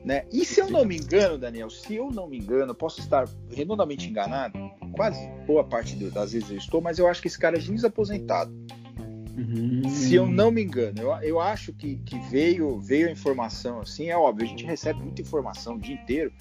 [0.04, 0.24] Né?
[0.32, 4.08] E se eu não me engano, Daniel, se eu não me engano, posso estar redondamente
[4.08, 4.58] enganado,
[4.92, 7.84] quase boa parte das vezes eu estou, mas eu acho que esse cara é juiz
[7.84, 8.52] aposentado.
[9.38, 9.88] Uhum.
[9.88, 14.08] Se eu não me engano, eu, eu acho que, que veio, veio a informação assim,
[14.08, 16.32] é óbvio, a gente recebe muita informação o dia inteiro,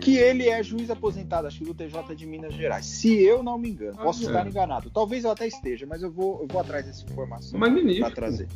[0.00, 2.84] que ele é juiz aposentado, acho que do TJ de Minas Gerais.
[2.84, 4.48] Se eu não me engano, posso ah, estar é.
[4.48, 4.90] enganado.
[4.90, 8.48] Talvez eu até esteja, mas eu vou, eu vou atrás dessa informação para trazer.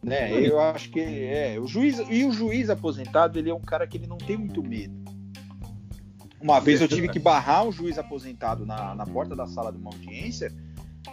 [0.00, 0.40] Né?
[0.40, 3.96] Eu acho que é o juiz e o juiz aposentado ele é um cara que
[3.96, 4.94] ele não tem muito medo.
[6.40, 9.78] Uma vez eu tive que barrar um juiz aposentado na, na porta da sala de
[9.78, 10.52] uma audiência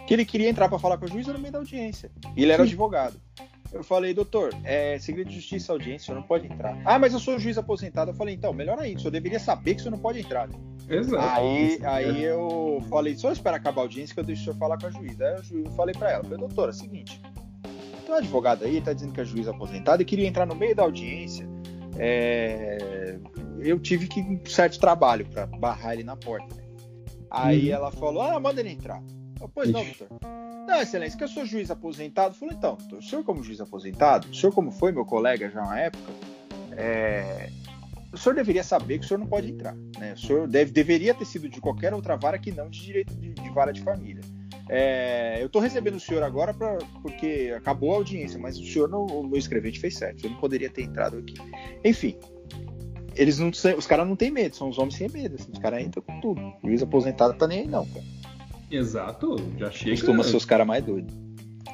[0.06, 2.10] que ele queria entrar para falar com o juiz no meio da audiência.
[2.36, 3.20] E ele era advogado.
[3.72, 6.80] Eu falei, doutor, é segredo de justiça audiência, o senhor não pode entrar.
[6.84, 8.10] Ah, mas eu sou juiz aposentado.
[8.10, 10.48] Eu falei, então, melhor ainda, o senhor deveria saber que o senhor não pode entrar.
[10.48, 10.54] Né?
[10.88, 11.40] Exato.
[11.40, 14.78] Aí, aí eu falei, só esperar acabar a audiência que eu deixo o senhor falar
[14.78, 15.26] com a juíza.
[15.26, 17.20] Aí eu falei para ela, falei, doutora, é o seguinte,
[18.06, 20.74] tem um advogado aí, tá dizendo que é juiz aposentado e queria entrar no meio
[20.74, 21.46] da audiência.
[21.98, 23.18] É...
[23.58, 26.54] Eu tive que um certo trabalho para barrar ele na porta.
[26.54, 26.62] Né?
[27.28, 27.74] Aí hum.
[27.74, 29.02] ela falou, ah, manda ele entrar.
[29.40, 30.08] Eu, pois não, doutor.
[30.66, 32.34] Não, excelência, que eu sou juiz aposentado.
[32.34, 35.80] Falei, então, o senhor como juiz aposentado, o senhor como foi meu colega já na
[35.80, 36.12] época,
[36.72, 37.50] é...
[38.12, 39.74] o senhor deveria saber que o senhor não pode entrar.
[39.98, 40.14] Né?
[40.14, 43.32] O senhor deve, deveria ter sido de qualquer outra vara que não de direito de,
[43.32, 44.22] de vara de família.
[44.68, 48.88] É, eu estou recebendo o senhor agora pra, porque acabou a audiência, mas o senhor,
[48.88, 51.34] no, o meu escrevente fez certo, o senhor não poderia ter entrado aqui.
[51.84, 52.16] Enfim,
[53.14, 55.82] eles não os caras não têm medo, são os homens sem medo, assim, os caras
[55.82, 56.40] entram com tudo.
[56.62, 58.04] O juiz aposentado tá nem aí não, cara.
[58.70, 59.92] Exato, já chega.
[59.92, 61.14] Costuma ser os caras mais doidos.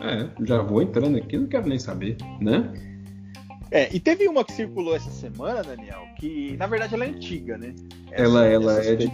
[0.01, 2.73] É, já vou entrando aqui, não quero nem saber, né?
[3.71, 7.57] É, e teve uma que circulou essa semana, Daniel, que na verdade ela é antiga,
[7.57, 7.75] né?
[8.11, 9.11] Essa, ela, ela é de...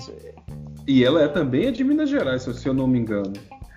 [0.86, 3.34] E ela é também é de Minas Gerais, se eu não me engano.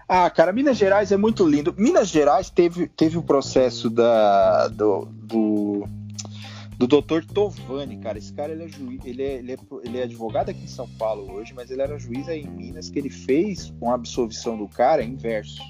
[0.08, 1.74] Ah, cara, Minas Gerais é muito lindo.
[1.78, 5.86] Minas Gerais teve, teve o processo da, do, do,
[6.88, 7.24] do Dr.
[7.26, 8.18] Tovani, cara.
[8.18, 10.88] Esse cara ele é, juiz, ele, é, ele, é, ele é advogado aqui em São
[10.98, 14.58] Paulo hoje, mas ele era juiz aí em Minas, que ele fez com a absolvição
[14.58, 15.62] do cara inverso.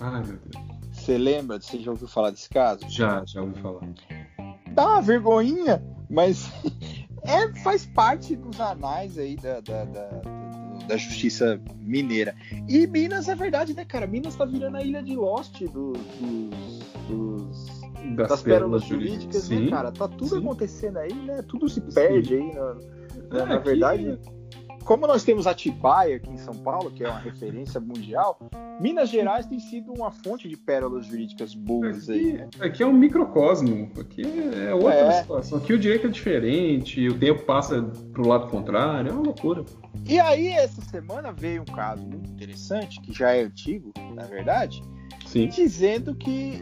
[0.00, 0.64] Ai, meu Deus.
[0.92, 1.60] Você lembra?
[1.60, 2.88] Você já ouviu falar desse caso?
[2.88, 3.82] Já, já ouvi falar.
[4.72, 6.50] Dá uma vergonhinha, mas
[7.24, 10.22] é, faz parte dos anais aí da, da, da
[10.88, 12.34] da justiça mineira.
[12.68, 14.04] E Minas é verdade, né, cara?
[14.04, 17.82] Minas tá virando a ilha de Lost do, dos, dos
[18.14, 19.92] das, das, pérolas jurídicas, né, cara?
[19.92, 20.38] Tá tudo sim.
[20.38, 21.42] acontecendo aí, né?
[21.42, 22.34] Tudo se perde sim.
[22.34, 22.74] aí, na,
[23.30, 24.18] na, é, na verdade
[24.84, 28.38] como nós temos Atibaia aqui em São Paulo, que é uma referência mundial,
[28.80, 32.32] Minas Gerais tem sido uma fonte de pérolas jurídicas boas aqui, aí.
[32.32, 32.48] Né?
[32.60, 35.20] Aqui é um microcosmo, aqui é outra é.
[35.20, 35.58] situação.
[35.58, 39.64] Aqui o direito é diferente, o tempo passa pro lado contrário, é uma loucura.
[40.08, 44.82] E aí, essa semana veio um caso muito interessante, que já é antigo, na verdade,
[45.26, 45.48] Sim.
[45.48, 46.60] dizendo que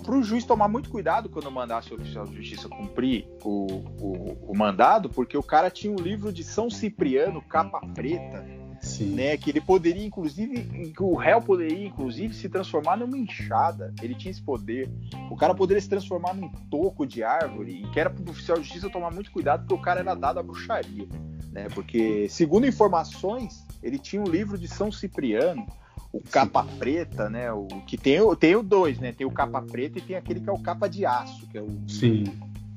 [0.00, 3.66] para o juiz tomar muito cuidado quando mandasse o oficial de justiça cumprir o,
[4.00, 8.44] o, o, mandado, porque o cara tinha um livro de São Cipriano, capa preta,
[8.80, 9.14] Sim.
[9.14, 9.36] né?
[9.36, 13.94] Que ele poderia, inclusive, o réu poderia, inclusive, se transformar numa enxada.
[14.02, 14.90] Ele tinha esse poder.
[15.30, 18.58] O cara poderia se transformar num toco de árvore, e que era para o oficial
[18.58, 21.06] de justiça tomar muito cuidado, porque o cara era dado à bruxaria.
[21.52, 21.68] Né?
[21.74, 25.66] Porque, segundo informações, ele tinha um livro de São Cipriano
[26.12, 27.52] o capa preta, né?
[27.52, 29.12] O que tem, tem o dois, né?
[29.12, 31.62] Tem o capa preta e tem aquele que é o capa de aço, que é
[31.62, 32.24] o Sim.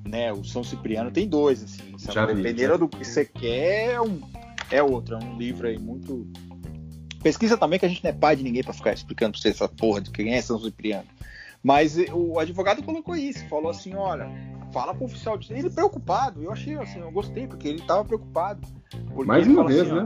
[0.06, 1.96] Né, o São Cipriano tem dois, assim.
[1.98, 4.22] Já dependendo do que você quer, é, um,
[4.70, 5.16] é outro.
[5.16, 6.28] É um livro aí muito.
[7.24, 9.50] Pesquisa também que a gente não é pai de ninguém para ficar explicando pra você
[9.50, 11.08] essa porra de quem é São Cipriano.
[11.64, 14.30] Mas o advogado colocou isso, falou assim: olha,
[14.74, 15.52] fala pro oficial de.
[15.52, 18.68] Ele preocupado, eu achei assim, eu gostei, porque ele tava preocupado.
[19.26, 20.04] Mais uma vez, assim, né?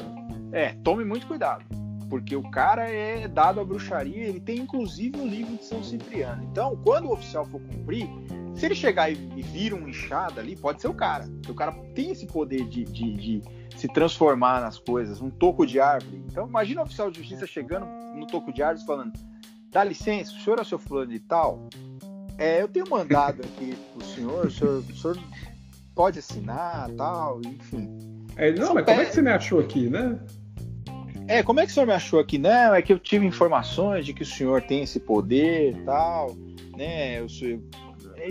[0.53, 1.65] Ó, é, tome muito cuidado
[2.09, 6.43] porque o cara é dado à bruxaria, ele tem inclusive um livro de São Cipriano.
[6.51, 8.07] Então, quando o oficial for cumprir,
[8.55, 11.25] se ele chegar e, e vir um inchado ali, pode ser o cara.
[11.25, 13.41] Porque o cara tem esse poder de, de, de,
[13.75, 16.23] se transformar nas coisas, um toco de árvore.
[16.25, 19.13] Então, imagina o oficial de justiça chegando no toco de árvore falando:
[19.71, 21.67] dá licença, o senhor é o seu fulano de tal?
[22.37, 25.17] É, eu tenho mandado aqui pro senhor, o senhor, o senhor
[25.95, 27.89] pode assinar, tal, enfim.
[28.35, 28.91] É, não, São mas pé...
[28.91, 30.19] como é que você me achou aqui, né?
[31.27, 32.37] É, como é que o senhor me achou aqui?
[32.37, 36.35] Não, é que eu tive informações de que o senhor tem esse poder tal,
[36.75, 37.21] né?
[37.21, 37.59] O senhor,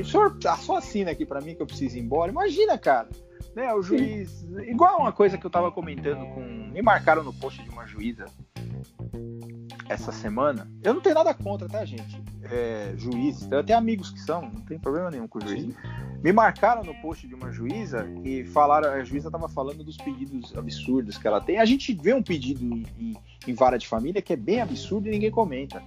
[0.00, 2.30] o senhor tá só assina aqui para mim que eu preciso ir embora.
[2.30, 3.08] Imagina, cara.
[3.54, 4.28] Né, o juiz.
[4.30, 4.60] Sim.
[4.62, 6.40] Igual uma coisa que eu tava comentando com.
[6.40, 8.26] Me marcaram no post de uma juíza
[9.88, 10.70] essa semana.
[10.82, 12.22] Eu não tenho nada contra, tá, gente?
[12.50, 13.50] É, juízes.
[13.50, 15.64] Eu tenho amigos que são, não tem problema nenhum com o juiz.
[15.64, 15.74] Sim.
[16.22, 20.56] Me marcaram no post de uma juíza e falaram, a juíza estava falando dos pedidos
[20.56, 21.58] absurdos que ela tem.
[21.58, 23.16] A gente vê um pedido em,
[23.46, 25.82] em vara de família que é bem absurdo e ninguém comenta.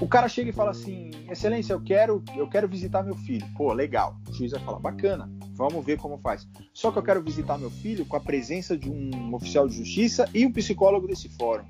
[0.00, 3.46] O cara chega e fala assim: Excelência, eu quero, eu quero visitar meu filho.
[3.54, 4.16] Pô, legal.
[4.28, 6.48] O juiz vai falar: bacana, vamos ver como faz.
[6.72, 10.26] Só que eu quero visitar meu filho com a presença de um oficial de justiça
[10.32, 11.64] e um psicólogo desse fórum.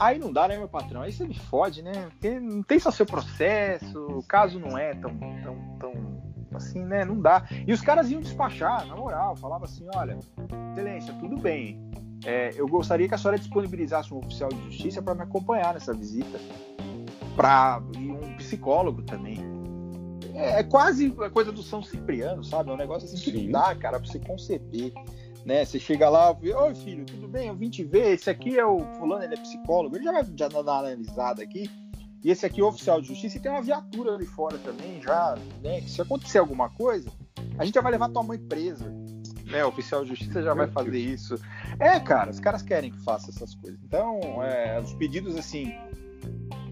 [0.00, 1.02] Aí não dá, né, meu patrão?
[1.02, 1.92] Aí você me fode, né?
[2.10, 6.20] Porque não tem só seu processo, o caso não é tão, tão, tão
[6.54, 7.04] assim, né?
[7.04, 7.46] Não dá.
[7.66, 10.18] E os caras iam despachar, na moral, falava assim: olha,
[10.72, 11.78] excelência, tudo bem.
[12.24, 15.92] É, eu gostaria que a senhora disponibilizasse um oficial de justiça para me acompanhar nessa
[15.92, 16.38] visita
[17.36, 19.38] para e um psicólogo também.
[20.34, 22.70] É, é, quase a coisa do São Cipriano, sabe?
[22.70, 24.92] É um negócio assim que não dá, cara, para você conceber.
[25.44, 25.64] Né?
[25.64, 27.48] Você chega lá, oi filho, tudo bem?
[27.48, 28.12] Eu vim te ver.
[28.12, 29.96] Esse aqui é o fulano, ele é psicólogo.
[29.96, 31.70] Ele já vai já dar uma analisada aqui.
[32.22, 35.00] E esse aqui é o oficial de justiça e tem uma viatura ali fora também,
[35.00, 35.80] já, né?
[35.80, 37.10] Que se acontecer alguma coisa,
[37.58, 38.92] a gente já vai levar tua mãe presa.
[39.46, 41.34] Né, o oficial de justiça já vai fazer isso.
[41.80, 43.80] É, cara, os caras querem que faça essas coisas.
[43.82, 45.74] Então, é, os pedidos assim,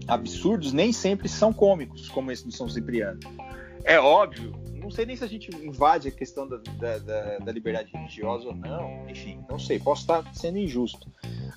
[0.07, 3.19] absurdos nem sempre são cômicos, como esse do São Cipriano.
[3.83, 7.51] É óbvio, não sei nem se a gente invade a questão da, da, da, da
[7.51, 11.11] liberdade religiosa ou não, enfim, não sei, posso estar sendo injusto.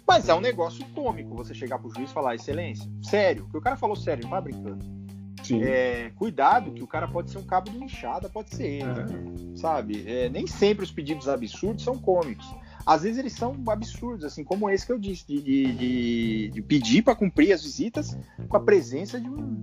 [0.06, 3.60] Mas é um negócio cômico você chegar pro juiz e falar, excelência, sério, que o
[3.60, 5.02] cara falou sério, não tá brincando.
[5.60, 9.56] É, cuidado, que o cara pode ser um cabo de inchada, pode ser ele, é.
[9.56, 10.04] sabe?
[10.06, 12.46] É, nem sempre os pedidos absurdos são cômicos
[12.84, 17.02] às vezes eles são absurdos, assim, como esse que eu disse, de, de, de pedir
[17.02, 18.16] para cumprir as visitas
[18.48, 19.62] com a presença de um,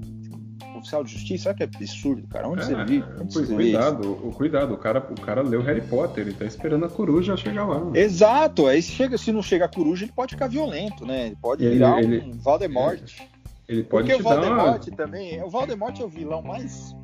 [0.79, 1.49] oficial de justiça.
[1.49, 2.47] Olha que absurdo, cara.
[2.47, 3.05] Onde é, você vive?
[3.19, 6.85] Onde você cuidado, o, cuidado, o cara, o cara leu Harry Potter, ele tá esperando
[6.85, 7.91] a coruja chegar lá.
[7.93, 11.27] Exato, aí se, chega, se não chega a coruja, ele pode ficar violento, né?
[11.27, 13.21] Ele pode ele, virar ele, um Valdemort.
[13.67, 14.97] Ele pode Porque o Valdemort uma...
[14.97, 16.95] também, o Valdemort é o vilão mais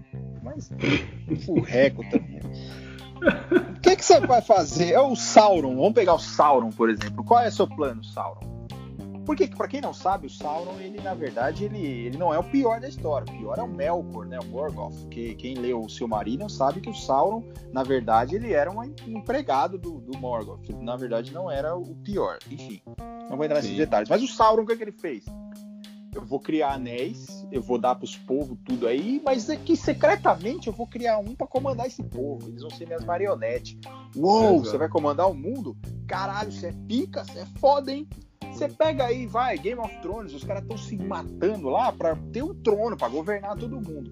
[0.44, 0.72] mais
[1.44, 2.40] furreco também.
[3.78, 4.92] O que, que você vai fazer?
[4.92, 5.76] É o Sauron.
[5.76, 7.24] Vamos pegar o Sauron, por exemplo.
[7.24, 8.55] Qual é o seu plano, Sauron?
[9.26, 12.44] Porque, para quem não sabe, o Sauron, ele na verdade, ele, ele não é o
[12.44, 13.26] pior da história.
[13.34, 14.40] O pior é o Melkor, né?
[14.40, 15.08] O Morgoth.
[15.10, 19.78] Que quem leu o Silmarillion sabe que o Sauron, na verdade, ele era um empregado
[19.78, 20.70] do, do Morgoth.
[20.82, 22.38] Na verdade, não era o pior.
[22.50, 22.82] Enfim,
[23.30, 24.10] não vou entrar nesses detalhes.
[24.10, 25.26] Mas o Sauron, o que, é que ele fez?
[26.16, 30.68] eu vou criar anéis, eu vou dar pros povos tudo aí, mas é que secretamente
[30.68, 32.48] eu vou criar um para comandar esse povo.
[32.48, 33.78] Eles vão ser minhas marionetes.
[34.16, 35.76] Uou, você vai comandar o mundo?
[36.08, 38.08] Caralho, você é pica, você é foda, hein?
[38.52, 42.44] Você pega aí, vai, Game of Thrones, os caras estão se matando lá para ter
[42.44, 44.10] um trono, para governar todo mundo.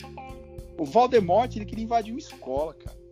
[0.78, 3.04] O Voldemort, ele queria invadir uma escola, cara.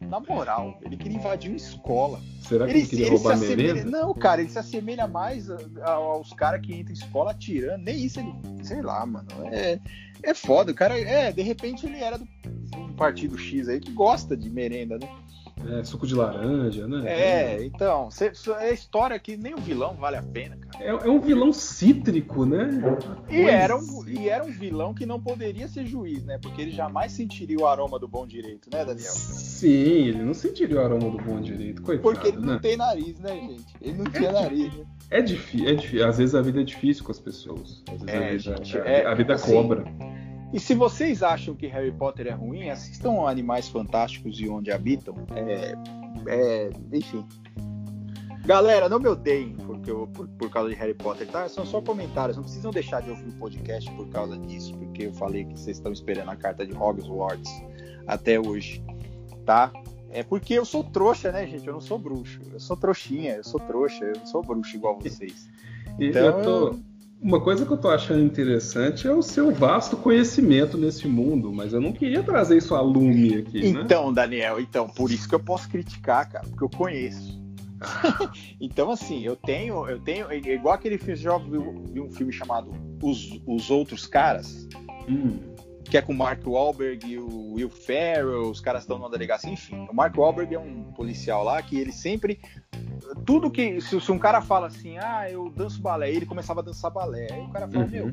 [0.00, 2.20] Na moral, ele queria invadir uma escola.
[2.40, 3.84] Será que ele, ele queria ele roubar merenda?
[3.84, 5.48] Não, cara, ele se assemelha mais
[5.82, 7.84] aos caras que entram em escola atirando.
[7.84, 8.32] Nem isso ele.
[8.64, 9.28] Sei lá, mano.
[9.52, 9.78] É,
[10.22, 10.72] é foda.
[10.72, 12.26] O cara, é, de repente ele era do
[12.76, 15.08] um partido X aí que gosta de merenda, né?
[15.68, 17.02] É, suco de laranja, né?
[17.06, 20.84] É, então, cê, é história que nem o vilão vale a pena, cara.
[20.84, 22.70] É, é um vilão cítrico, né?
[23.28, 26.38] E era, um, e era um vilão que não poderia ser juiz, né?
[26.40, 29.12] Porque ele jamais sentiria o aroma do bom direito, né, Daniel?
[29.12, 32.02] Sim, ele não sentiria o aroma do bom direito, coitado.
[32.02, 32.52] Porque ele né?
[32.52, 33.74] não tem nariz, né, gente?
[33.80, 34.84] Ele não tinha é nariz, né?
[35.10, 36.08] É difícil, é difícil.
[36.08, 37.82] Às vezes a vida é difícil com as pessoas.
[37.92, 39.84] Às vezes é, a vida, gente, é, a vida assim, cobra.
[40.52, 45.14] E se vocês acham que Harry Potter é ruim, assistam Animais Fantásticos e Onde Habitam.
[45.34, 45.74] É,
[46.26, 47.24] é, enfim.
[48.44, 51.48] Galera, não me odeiem porque eu, por, por, causa de Harry Potter, tá?
[51.48, 55.12] São só comentários, não precisam deixar de ouvir o podcast por causa disso, porque eu
[55.12, 57.50] falei que vocês estão esperando a carta de Hogwarts
[58.06, 58.82] até hoje,
[59.44, 59.70] tá?
[60.10, 61.66] É porque eu sou trouxa, né, gente?
[61.66, 62.40] Eu não sou bruxo.
[62.52, 65.48] Eu sou trouxinha, eu sou trouxa, eu não sou bruxo igual vocês.
[65.98, 66.78] Então, eu tô,
[67.22, 71.72] uma coisa que eu tô achando interessante é o seu vasto conhecimento nesse mundo, mas
[71.72, 73.82] eu não queria trazer isso a lume aqui, né?
[73.82, 77.38] Então, Daniel, então, por isso que eu posso criticar, cara, porque eu conheço.
[78.60, 80.32] então, assim, eu tenho, eu tenho.
[80.32, 82.70] Igual aquele filme, você já viu, viu um filme chamado
[83.02, 84.68] Os, Os Outros Caras?
[85.08, 85.38] Hum.
[85.90, 89.50] Que é com o Mark Wahlberg e o Will Ferrell, os caras estão numa delegacia,
[89.50, 89.86] enfim.
[89.90, 92.40] O Mark Wahlberg é um policial lá que ele sempre.
[93.26, 93.80] Tudo que.
[93.80, 97.26] Se, se um cara fala assim, ah, eu danço balé, ele começava a dançar balé.
[97.32, 97.90] Aí o cara fala, Uhum.
[97.90, 98.12] meu,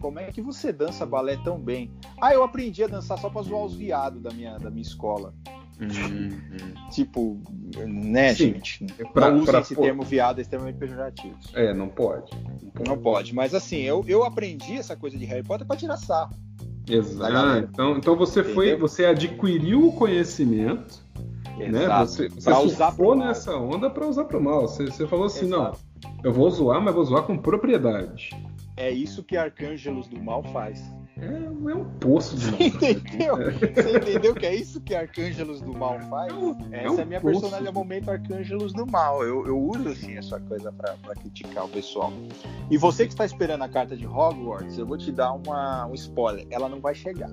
[0.00, 1.90] como é que você dança balé tão bem?
[2.20, 5.34] Ah, eu aprendi a dançar só pra zoar os viados da minha, da minha escola.
[5.78, 6.30] Hum, hum.
[6.90, 7.40] Tipo,
[7.86, 8.54] né, Sim.
[8.54, 8.84] gente?
[9.12, 11.36] Pra- não pra esse pôr- termo viado é extremamente pejorativo.
[11.54, 12.30] É, não pode.
[12.86, 16.34] Não pode, mas assim, eu, eu aprendi essa coisa de Harry Potter pra tirar sarro.
[16.94, 17.68] Exato.
[17.72, 18.88] Então, então você foi, Entendeu?
[18.88, 20.98] você adquiriu o conhecimento,
[21.56, 21.84] né?
[21.84, 22.06] Exato.
[22.06, 23.26] Você, você surfou mal.
[23.28, 24.62] nessa onda para usar pro mal.
[24.62, 25.78] Você, você falou assim, Exato.
[26.02, 28.30] não, eu vou zoar, mas vou zoar com propriedade.
[28.76, 30.82] É isso que Arcângelos do Mal faz.
[31.16, 33.36] É, é um poço de Você entendeu?
[33.36, 36.32] Você entendeu que é isso que Arcângelos do Mal faz?
[36.72, 37.40] É Essa um é a minha poço.
[37.40, 39.22] personalidade momento Arcângelos do Mal.
[39.22, 42.12] Eu, eu uso assim essa coisa pra, pra criticar o pessoal.
[42.70, 45.94] E você que está esperando a carta de Hogwarts, eu vou te dar uma, um
[45.94, 46.46] spoiler.
[46.50, 47.30] Ela não vai chegar.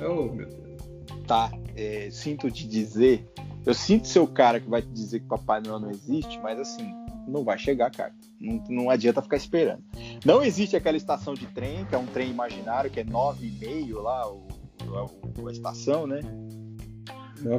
[0.00, 0.82] Oh, meu Deus.
[1.26, 1.50] tá?
[1.76, 3.26] É, sinto te dizer,
[3.64, 6.58] eu sinto ser o cara que vai te dizer que Papai Noel não existe, mas
[6.58, 6.92] assim,
[7.30, 8.12] não vai chegar, cara.
[8.40, 9.82] Não, não adianta ficar esperando.
[10.24, 13.50] Não existe aquela estação de trem, que é um trem imaginário, que é nove e
[13.52, 14.46] meio lá, o,
[15.38, 16.20] o- a estação, né?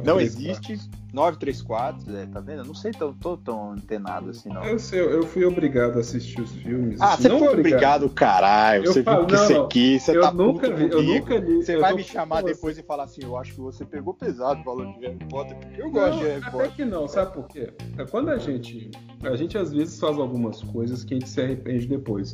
[0.04, 0.78] Não existe.
[1.12, 2.60] 934, é, tá vendo?
[2.60, 4.64] Eu não sei, tão, tô tão antenado assim, não.
[4.64, 7.00] Eu, sei, eu fui obrigado a assistir os filmes.
[7.00, 8.84] Ah, assim, você não foi obrigado, caralho.
[8.86, 9.68] Eu Você falo, viu que não, você não.
[9.68, 11.12] quis, você Eu tá nunca puto vi, eu comigo.
[11.14, 11.56] nunca li.
[11.62, 12.54] Você eu vai me chamar você.
[12.54, 15.82] depois e falar assim, eu acho que você pegou pesado falando de Harry Potter, porque
[15.82, 16.72] eu gosto de Não, Harry até Potter.
[16.72, 17.72] que não, sabe por quê?
[17.98, 18.90] É Quando a gente.
[19.22, 22.32] A gente às vezes faz algumas coisas que a gente se arrepende depois.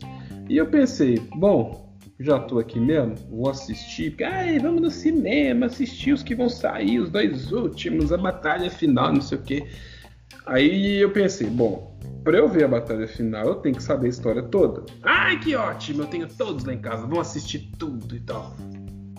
[0.49, 1.88] E eu pensei, bom,
[2.21, 4.17] já tô aqui mesmo, vou assistir.
[4.25, 9.13] Ai, vamos no cinema assistir os que vão sair, os dois últimos, a batalha final,
[9.13, 9.67] não sei o quê.
[10.45, 14.11] Aí eu pensei, bom, pra eu ver a batalha final, eu tenho que saber a
[14.11, 14.85] história toda.
[15.03, 18.57] Ai, que ótimo, eu tenho todos lá em casa, vão assistir tudo e tal.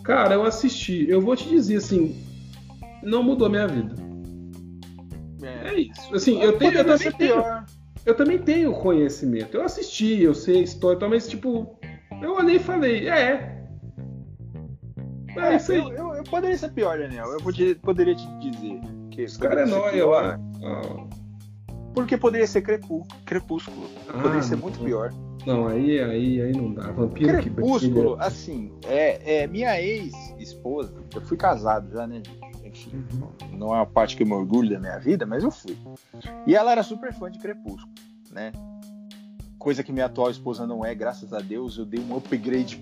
[0.03, 2.21] Cara, eu assisti, eu vou te dizer assim,
[3.01, 3.95] não mudou minha vida.
[5.41, 6.13] É isso.
[6.13, 7.43] Assim, eu, tenho, eu, também tenho,
[8.05, 9.55] eu também tenho conhecimento.
[9.55, 11.78] Eu assisti, eu sei a história, mas tipo,
[12.21, 13.55] eu olhei e falei, é.
[15.37, 15.77] É, isso aí.
[15.79, 17.27] eu, eu, eu poderia ser pior, Daniel.
[17.31, 18.79] Eu podia- poderia te dizer.
[19.11, 20.39] Que Os caras é nóia lá.
[20.63, 21.07] Ah,
[21.93, 23.87] Porque poderia ser crepú, crepúsculo.
[24.09, 24.63] Ah, poderia ser não.
[24.63, 25.11] muito pior.
[25.45, 26.91] não, aí, aí, aí não dá.
[26.91, 28.27] Vampiro que Crepúsculo, brilha.
[28.27, 30.93] assim, é, é minha ex-esposa.
[31.13, 32.21] Eu fui casado já, né?
[32.63, 33.57] Enfim, Uhum.
[33.57, 35.77] não é uma parte que eu me orgulho da minha vida, mas eu fui.
[36.45, 37.91] E ela era super fã de Crepúsculo,
[38.31, 38.51] né?
[39.59, 42.79] Coisa que minha atual esposa não é, graças a Deus, eu dei um upgrade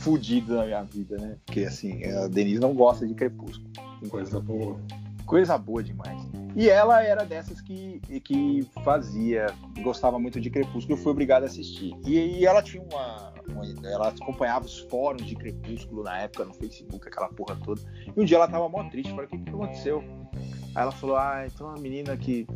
[0.00, 1.36] fudido na minha vida, né?
[1.44, 3.68] Porque assim, a Denise não gosta de Crepúsculo.
[4.08, 4.80] Coisa boa.
[5.26, 6.20] Coisa boa demais.
[6.56, 9.46] E ela era dessas que, que fazia,
[9.82, 11.94] gostava muito de Crepúsculo, eu fui obrigado a assistir.
[12.06, 16.54] E, e ela tinha uma, uma- Ela acompanhava os fóruns de Crepúsculo na época, no
[16.54, 17.80] Facebook, aquela porra toda.
[18.16, 20.02] E um dia ela tava mó triste, falei, o que, que aconteceu?
[20.74, 22.46] Aí ela falou, ah, então uma menina que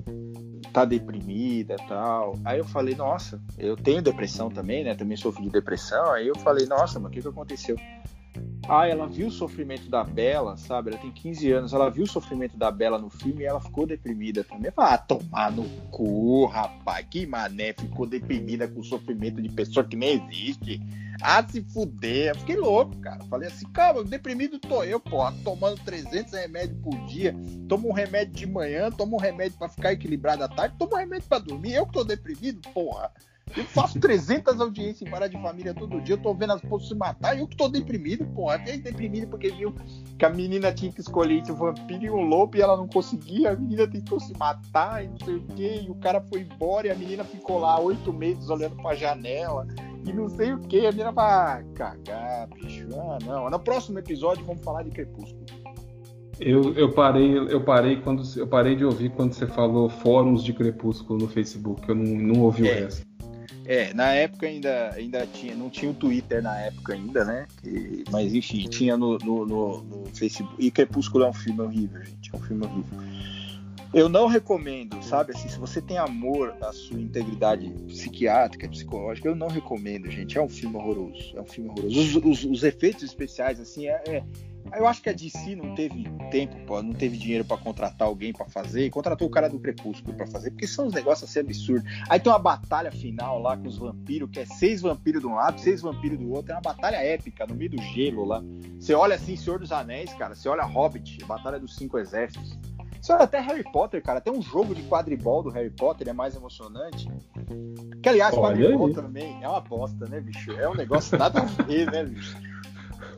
[0.73, 2.39] tá deprimida e tal.
[2.45, 4.95] Aí eu falei, nossa, eu tenho depressão também, né?
[4.95, 6.13] Também sofro de depressão.
[6.13, 7.77] Aí eu falei, nossa, mas o que, que aconteceu?
[8.69, 10.91] Ah, ela viu o sofrimento da Bela, sabe?
[10.91, 13.87] Ela tem 15 anos, ela viu o sofrimento da Bela no filme e ela ficou
[13.87, 14.71] deprimida também.
[14.77, 19.97] Ah, tomar no cu, rapaz, que mané, ficou deprimida com o sofrimento de pessoa que
[19.97, 20.83] nem existe.
[21.21, 22.29] Ah, se fuder.
[22.29, 23.23] Eu fiquei louco, cara.
[23.25, 27.35] Falei assim, calma, deprimido tô eu, porra, tomando 300 remédios por dia.
[27.69, 30.99] Tomo um remédio de manhã, tomo um remédio pra ficar equilibrado à tarde, tomo um
[30.99, 31.75] remédio pra dormir.
[31.75, 33.11] Eu que tô deprimido, porra.
[33.57, 36.89] Eu faço 300 audiências em Vara de Família todo dia, eu tô vendo as pessoas
[36.89, 38.59] se matar eu que tô deprimido, porra.
[38.59, 39.75] Fiquei deprimido porque viu
[40.19, 42.89] que a menina tinha que escolher entre o vampiro e o lobo e ela não
[42.89, 46.41] conseguia, a menina tentou se matar e não sei o que, e o cara foi
[46.41, 49.67] embora e a menina ficou lá oito meses olhando pra janela
[50.05, 50.87] e não sei o que.
[50.87, 52.89] A menina vai ah, cagar, bicho.
[52.95, 53.51] Ah, não.
[53.51, 55.45] No próximo episódio vamos falar de Crepúsculo.
[56.41, 60.53] Eu, eu parei, eu parei quando eu parei de ouvir quando você falou fóruns de
[60.53, 61.89] Crepúsculo no Facebook.
[61.89, 62.73] Eu não, não ouvi É.
[62.73, 63.08] o resto.
[63.69, 67.47] É, na época ainda, ainda tinha, não tinha o Twitter na época ainda, né?
[67.63, 70.55] Que- mas enfim, tinha no, no, no- no Facebook.
[70.59, 72.31] E Crepúsculo é um filme horrível, gente.
[72.33, 72.99] É um filme horrível.
[73.93, 75.33] Eu não recomendo, sabe?
[75.35, 80.37] Assim, se você tem amor à sua integridade psiquiátrica, psicológica, eu não recomendo, gente.
[80.39, 81.33] É um filme horroroso.
[81.37, 81.99] É um filme horroroso.
[82.01, 84.25] Os, os- os efeitos especiais, assim, é, é-
[84.77, 88.47] Eu acho que a DC não teve tempo, não teve dinheiro pra contratar alguém pra
[88.47, 91.91] fazer, e contratou o cara do Crepúsculo pra fazer, porque são uns negócios assim absurdos.
[92.09, 95.35] Aí tem uma batalha final lá com os vampiros, que é seis vampiros de um
[95.35, 96.53] lado, seis vampiros do outro.
[96.53, 98.43] É uma batalha épica no meio do gelo lá.
[98.79, 100.35] Você olha assim, Senhor dos Anéis, cara.
[100.35, 102.59] Você olha Hobbit, Batalha dos Cinco Exércitos.
[103.01, 104.19] Isso é até Harry Potter, cara.
[104.19, 107.09] Até um jogo de quadribol do Harry Potter é mais emocionante.
[108.03, 108.95] Que, aliás, Olha quadribol aí.
[108.95, 110.53] também é uma bosta, né, bicho?
[110.53, 112.37] É um negócio nada a ver, né, bicho?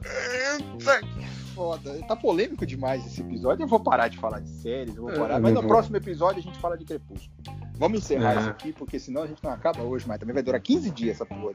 [0.05, 1.93] Eita, que foda.
[2.09, 3.63] Tá polêmico demais esse episódio.
[3.65, 5.37] Eu vou parar de falar de séries, eu vou É, parar.
[5.37, 5.69] eu Mas no vou.
[5.69, 7.31] próximo episódio a gente fala de Crepúsculo.
[7.79, 8.41] Vamos encerrar É.
[8.41, 11.17] isso aqui, porque senão a gente não acaba hoje, mas também vai durar 15 dias
[11.17, 11.55] essa porra.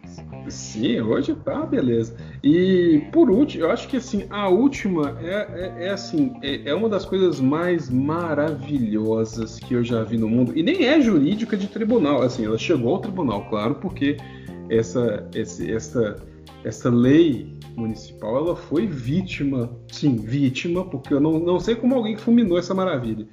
[0.49, 2.15] Sim, hoje tá, beleza.
[2.43, 6.73] E por último, eu acho que assim, a última é, é, é, assim, é, é
[6.73, 10.51] uma das coisas mais maravilhosas que eu já vi no mundo.
[10.57, 14.17] E nem é jurídica de tribunal, assim, ela chegou ao tribunal, claro, porque
[14.67, 16.15] essa, esse, essa,
[16.63, 22.17] essa lei municipal ela foi vítima, sim, vítima, porque eu não, não sei como alguém
[22.17, 23.27] fulminou essa maravilha.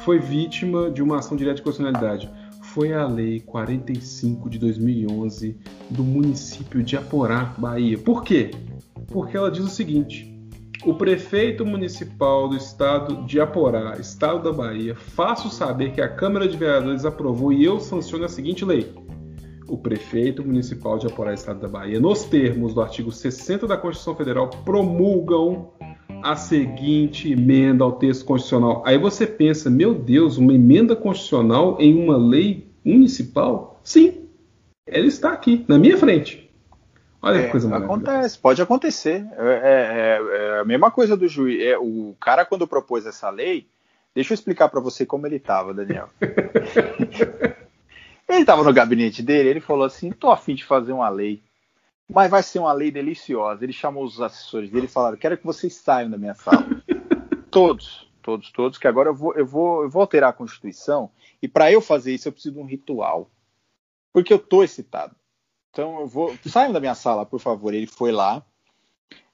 [0.00, 2.30] Foi vítima de uma ação direta de constitucionalidade.
[2.62, 5.56] Foi a Lei 45 de 2011
[5.90, 7.98] do município de Aporá, Bahia.
[7.98, 8.50] Por quê?
[9.08, 10.30] Porque ela diz o seguinte:
[10.84, 16.48] o prefeito municipal do estado de Aporá, estado da Bahia, faço saber que a Câmara
[16.48, 18.92] de Vereadores aprovou e eu sanciono a seguinte lei.
[19.70, 24.16] O prefeito municipal de Aporá, estado da Bahia, nos termos do artigo 60 da Constituição
[24.16, 25.70] Federal, promulgam
[26.24, 28.82] a seguinte emenda ao texto constitucional.
[28.84, 33.80] Aí você pensa, meu Deus, uma emenda constitucional em uma lei municipal?
[33.84, 34.28] Sim,
[34.84, 36.50] ela está aqui, na minha frente.
[37.22, 38.02] Olha É, que coisa maravilhosa.
[38.02, 39.24] acontece, pode acontecer.
[39.38, 41.62] É, é- é a mesma coisa do juiz.
[41.62, 43.68] É, o cara, quando propôs essa lei,
[44.12, 46.08] deixa eu explicar para você como ele estava, Daniel.
[48.34, 51.42] ele estava no gabinete dele, ele falou assim: tô afim de fazer uma lei,
[52.08, 53.64] mas vai ser uma lei deliciosa.
[53.64, 56.66] Ele chamou os assessores dele e falaram: quero que vocês saiam da minha sala.
[57.50, 61.10] todos, todos, todos, que agora eu vou, eu vou, eu vou alterar a Constituição,
[61.42, 63.30] e para eu fazer isso eu preciso de um ritual.
[64.12, 65.14] Porque eu tô excitado.
[65.70, 66.36] Então eu vou.
[66.46, 67.72] Saiam da minha sala, por favor.
[67.72, 68.44] Ele foi lá.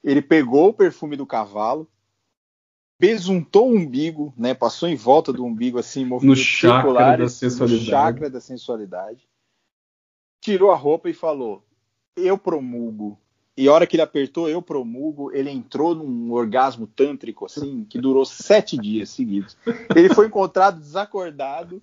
[0.03, 1.89] Ele pegou o perfume do cavalo,
[2.99, 4.53] besuntou o umbigo, né?
[4.53, 7.79] Passou em volta do umbigo, assim, No movimentos chakra circulares, da sensualidade.
[7.85, 9.27] No chakra da sensualidade.
[10.41, 11.63] Tirou a roupa e falou:
[12.15, 13.17] Eu promulgo.
[13.59, 17.99] E a hora que ele apertou, eu promulgo, ele entrou num orgasmo tântrico, assim, que
[17.99, 19.57] durou sete dias seguidos.
[19.95, 21.79] Ele foi encontrado desacordado,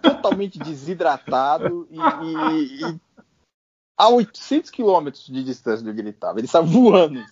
[0.00, 3.00] totalmente desidratado e, e- e
[3.98, 6.38] a 800 quilômetros de distância do que ele estava.
[6.40, 7.22] Ele estava voando.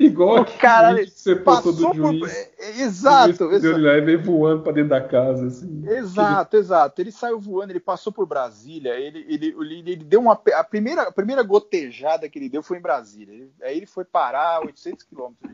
[0.00, 2.18] Igual aquele vídeo que você postou Passou do por.
[2.18, 2.32] juiz.
[2.58, 3.74] é, Exato, juiz exato.
[3.80, 5.84] deu lá e veio voando pra dentro da casa, assim.
[5.88, 7.00] Exato, exato.
[7.00, 10.40] Ele saiu voando, ele passou por Brasília, ele, ele, ele, ele deu uma.
[10.54, 13.32] A primeira, a primeira gotejada que ele deu foi em Brasília.
[13.34, 15.50] Ele- aí ele foi parar a 800 quilômetros.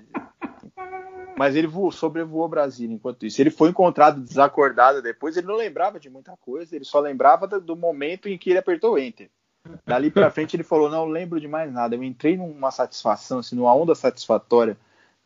[1.37, 3.41] Mas ele voou, sobrevoou Brasília enquanto isso.
[3.41, 7.61] Ele foi encontrado desacordado depois, ele não lembrava de muita coisa, ele só lembrava do,
[7.61, 9.31] do momento em que ele apertou Enter.
[9.87, 11.95] Dali pra frente ele falou: Não lembro de mais nada.
[11.95, 14.77] Eu entrei numa satisfação, assim, numa onda satisfatória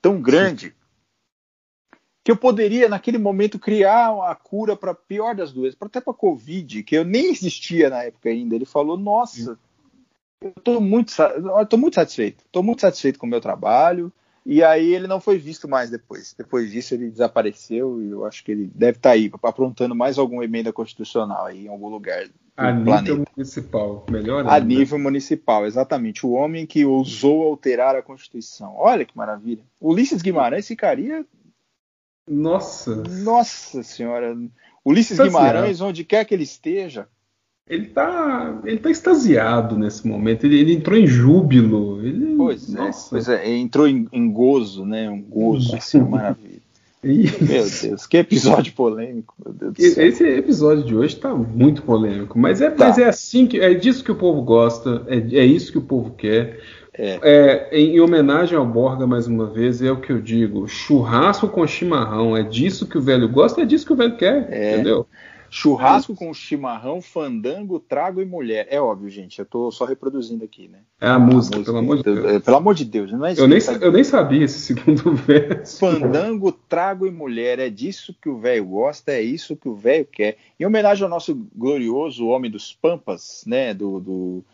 [0.01, 0.75] tão grande
[2.25, 6.15] que eu poderia, naquele momento, criar a cura para a pior das doenças, até para
[6.15, 8.55] Covid, que eu nem existia na época ainda.
[8.55, 9.59] Ele falou: Nossa,
[10.41, 14.13] eu estou muito, eu muito satisfeito, estou muito satisfeito com o meu trabalho.
[14.47, 16.35] E aí ele não foi visto mais depois.
[16.37, 20.45] Depois disso ele desapareceu e eu acho que ele deve estar aí aprontando mais alguma
[20.45, 23.03] emenda constitucional aí em algum lugar A planeta.
[23.03, 24.07] nível municipal.
[24.09, 24.67] Melhor A ainda.
[24.67, 26.25] nível municipal, exatamente.
[26.25, 28.75] O homem que ousou alterar a Constituição.
[28.77, 29.63] Olha que maravilha.
[29.81, 31.25] Ulisses Guimarães ficaria.
[32.29, 32.95] Nossa.
[33.23, 34.37] Nossa Senhora.
[34.85, 35.19] Ulisses.
[35.19, 37.09] Guimarães, onde quer que ele esteja.
[37.67, 40.45] Ele tá, ele tá extasiado nesse momento.
[40.45, 42.05] Ele, ele entrou em júbilo.
[42.07, 45.09] Ele, Pois é, pois é, entrou em, em gozo, né?
[45.09, 46.61] Um gozo, assim, maravilha.
[47.05, 47.45] Isso.
[47.45, 49.35] Meu Deus, que episódio polêmico.
[49.79, 52.87] Esse episódio de hoje tá muito polêmico, mas é, Tá.
[52.89, 55.83] mas é assim que é disso que o povo gosta, é, é isso que o
[55.83, 56.59] povo quer.
[56.97, 57.19] É.
[57.23, 61.49] É, em, em homenagem ao Borga mais uma vez, é o que eu digo: churrasco
[61.49, 64.75] com chimarrão, é disso que o velho gosta, é disso que o velho quer, É.
[64.75, 65.07] entendeu?
[65.51, 68.67] Churrasco com chimarrão, fandango, trago e mulher.
[68.71, 70.79] É óbvio, gente, eu tô só reproduzindo aqui, né?
[71.01, 72.25] É a música, pelo amor de Deus.
[72.25, 74.59] É, Pelo amor de Deus, não é isso Eu nem, tá eu nem sabia esse
[74.75, 75.79] segundo verso.
[75.79, 80.07] Fandango, trago e mulher, é disso que o velho gosta, é isso que o velho
[80.11, 80.37] quer.
[80.59, 84.45] Em homenagem ao nosso glorioso homem dos Pampas, né, do, do-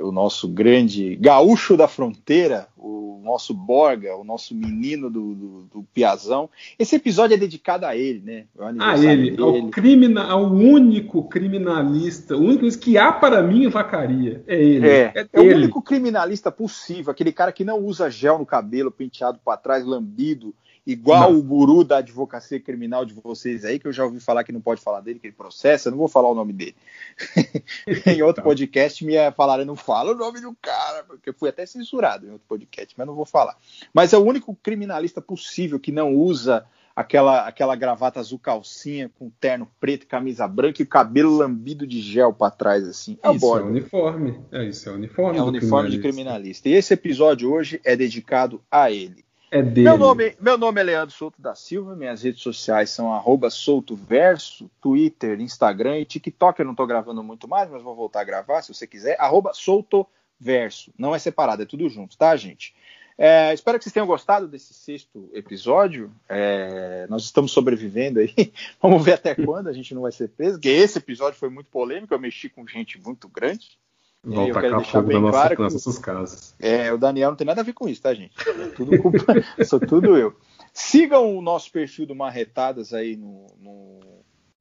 [0.00, 5.82] o nosso grande gaúcho da fronteira, o nosso Borga, o nosso menino do, do, do
[5.94, 6.50] Piazão.
[6.78, 8.44] Esse episódio é dedicado a ele, né?
[8.58, 13.68] É o A ele, ao, crimina, ao único criminalista, o único que há para mim
[13.68, 14.42] vacaria.
[14.46, 14.88] É ele.
[14.88, 15.54] É, é o ele.
[15.54, 20.54] único criminalista possível, aquele cara que não usa gel no cabelo, penteado para trás, lambido,
[20.86, 21.38] igual Não.
[21.38, 24.60] o guru da advocacia criminal de vocês aí, que eu já ouvi falar que não
[24.60, 26.76] pode falar dele, que ele processa, não vou falar o nome dele.
[28.06, 28.48] em outro Tá.
[28.48, 32.30] podcast me falaram, não fala o nome do cara, porque eu fui até censurado em
[32.30, 33.56] outro podcast, mas não vou falar.
[33.92, 39.30] Mas é o único criminalista possível que não usa aquela, aquela gravata azul calcinha com
[39.40, 43.18] terno preto, camisa branca e cabelo lambido de gel para trás, assim.
[43.22, 44.40] É isso é uniforme.
[44.52, 45.38] É isso, é uniforme.
[45.38, 46.68] É uniforme de criminalista.
[46.68, 49.23] E esse episódio hoje é dedicado a ele.
[49.54, 49.88] É dele.
[49.88, 54.68] Meu nome, meu nome é Leandro Souto da Silva, minhas redes sociais são arroba soltoverso,
[54.80, 56.58] Twitter, Instagram e TikTok.
[56.58, 59.16] Eu não estou gravando muito mais, mas vou voltar a gravar se você quiser.
[59.16, 60.92] Arroba soltoverso.
[60.98, 62.74] Não é separado, é tudo junto, tá, gente?
[63.16, 66.12] É, espero que vocês tenham gostado desse sexto episódio.
[66.28, 68.34] É, nós estamos sobrevivendo aí.
[68.82, 70.54] Vamos ver até quando a gente não vai ser preso.
[70.54, 72.12] Porque esse episódio foi muito polêmico.
[72.12, 73.78] Eu mexi com gente muito grande.
[74.24, 76.54] Vão eu quero deixar bem nossa, claro que nossas casas.
[76.58, 78.34] É, o Daniel não tem nada a ver com isso, tá, gente?
[78.74, 79.18] Tudo culpa,
[79.64, 80.34] sou tudo eu.
[80.72, 84.00] Sigam o nosso perfil do Marretadas aí no, no,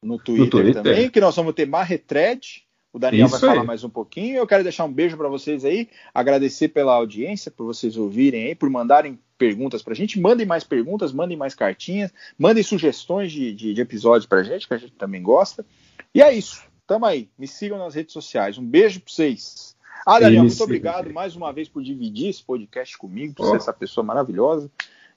[0.03, 2.65] no, Twitter, no Twitter, também, que nós vamos ter Marretred.
[2.91, 3.67] O Daniel Isso vai falar aí.
[3.67, 4.35] mais um pouquinho.
[4.35, 8.55] Eu quero deixar um beijo para vocês aí, agradecer pela audiência, por vocês ouvirem aí,
[8.55, 10.19] por mandarem perguntas para a gente.
[10.19, 14.67] Mandem mais perguntas, mandem mais cartinhas, mandem sugestões de, de, de episódios para a gente,
[14.67, 15.65] que a gente também gosta.
[16.13, 16.61] E é isso.
[16.85, 17.29] Tamo aí.
[17.37, 18.57] Me sigam nas redes sociais.
[18.57, 19.75] Um beijo para vocês.
[20.05, 23.49] Ah, Daniel, muito obrigado mais uma vez por dividir esse podcast comigo, por oh.
[23.51, 24.69] ser essa pessoa maravilhosa.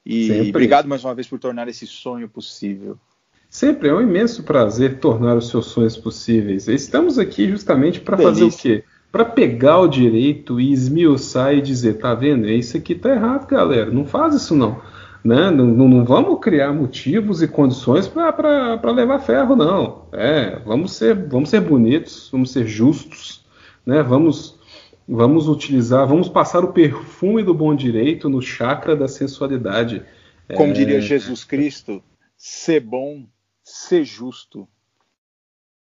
[0.04, 0.50] E Sempre.
[0.50, 2.96] obrigado mais uma vez por tornar esse sonho possível.
[3.50, 6.68] Sempre é um imenso prazer tornar os seus sonhos possíveis.
[6.68, 8.84] Estamos aqui justamente para fazer o quê?
[9.10, 12.48] Para pegar o direito e esmiuçar e dizer, tá vendo?
[12.48, 13.90] Isso aqui tá errado, galera.
[13.90, 14.80] Não faz isso não.
[15.26, 15.50] Né?
[15.50, 20.06] Não, não, não vamos criar motivos e condições para levar ferro, não.
[20.12, 23.44] É, vamos ser, vamos ser bonitos, vamos ser justos,
[23.84, 24.04] né?
[24.04, 24.56] Vamos,
[25.08, 30.00] vamos utilizar, vamos passar o perfume do bom direito no chakra da sensualidade.
[30.54, 30.74] Como é...
[30.74, 32.00] diria Jesus Cristo,
[32.36, 33.26] ser bom
[33.64, 34.68] ser justo.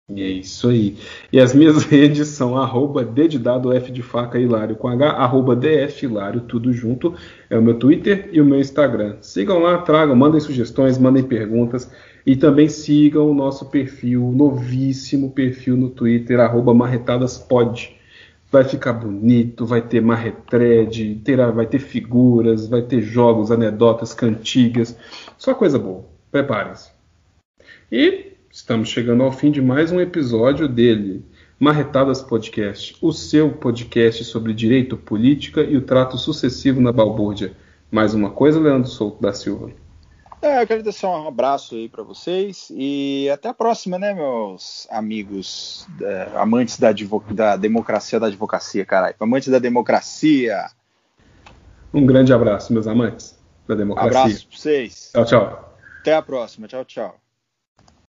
[0.10, 0.98] E é isso aí.
[1.32, 6.06] E as minhas redes são arroba dedidado F de faca hilário com H, arroba DF
[6.06, 7.14] hilário, tudo junto.
[7.50, 9.18] É o meu Twitter e o meu Instagram.
[9.22, 11.92] Sigam lá, tragam, mandem sugestões, mandem perguntas.
[12.26, 17.96] E também sigam o nosso perfil, novíssimo perfil no Twitter, arroba marretadaspod.
[18.52, 24.98] Vai ficar bonito, vai ter marretred, terá, vai ter figuras, vai ter jogos, anedotas, cantigas.
[25.38, 26.04] Só coisa boa.
[26.32, 26.90] Preparem-se.
[27.92, 31.24] E estamos chegando ao fim de mais um episódio dele,
[31.60, 37.54] Marretadas Podcast, o seu podcast sobre direito, política e o trato sucessivo na balbúrdia.
[37.92, 39.72] Mais uma coisa, Leandro Souto da Silva.
[40.42, 44.88] É, eu quero deixar um abraço aí para vocês e até a próxima, né, meus
[44.90, 46.94] amigos é, amantes da,
[47.32, 49.16] da democracia da advocacia, caralho.
[49.20, 50.70] Amantes da democracia.
[51.94, 53.38] Um grande abraço, meus amantes
[53.68, 54.22] da democracia.
[54.22, 55.12] Abraço pra vocês.
[55.14, 55.76] Tchau, tchau.
[56.00, 56.68] Até a próxima.
[56.68, 57.29] Tchau, tchau.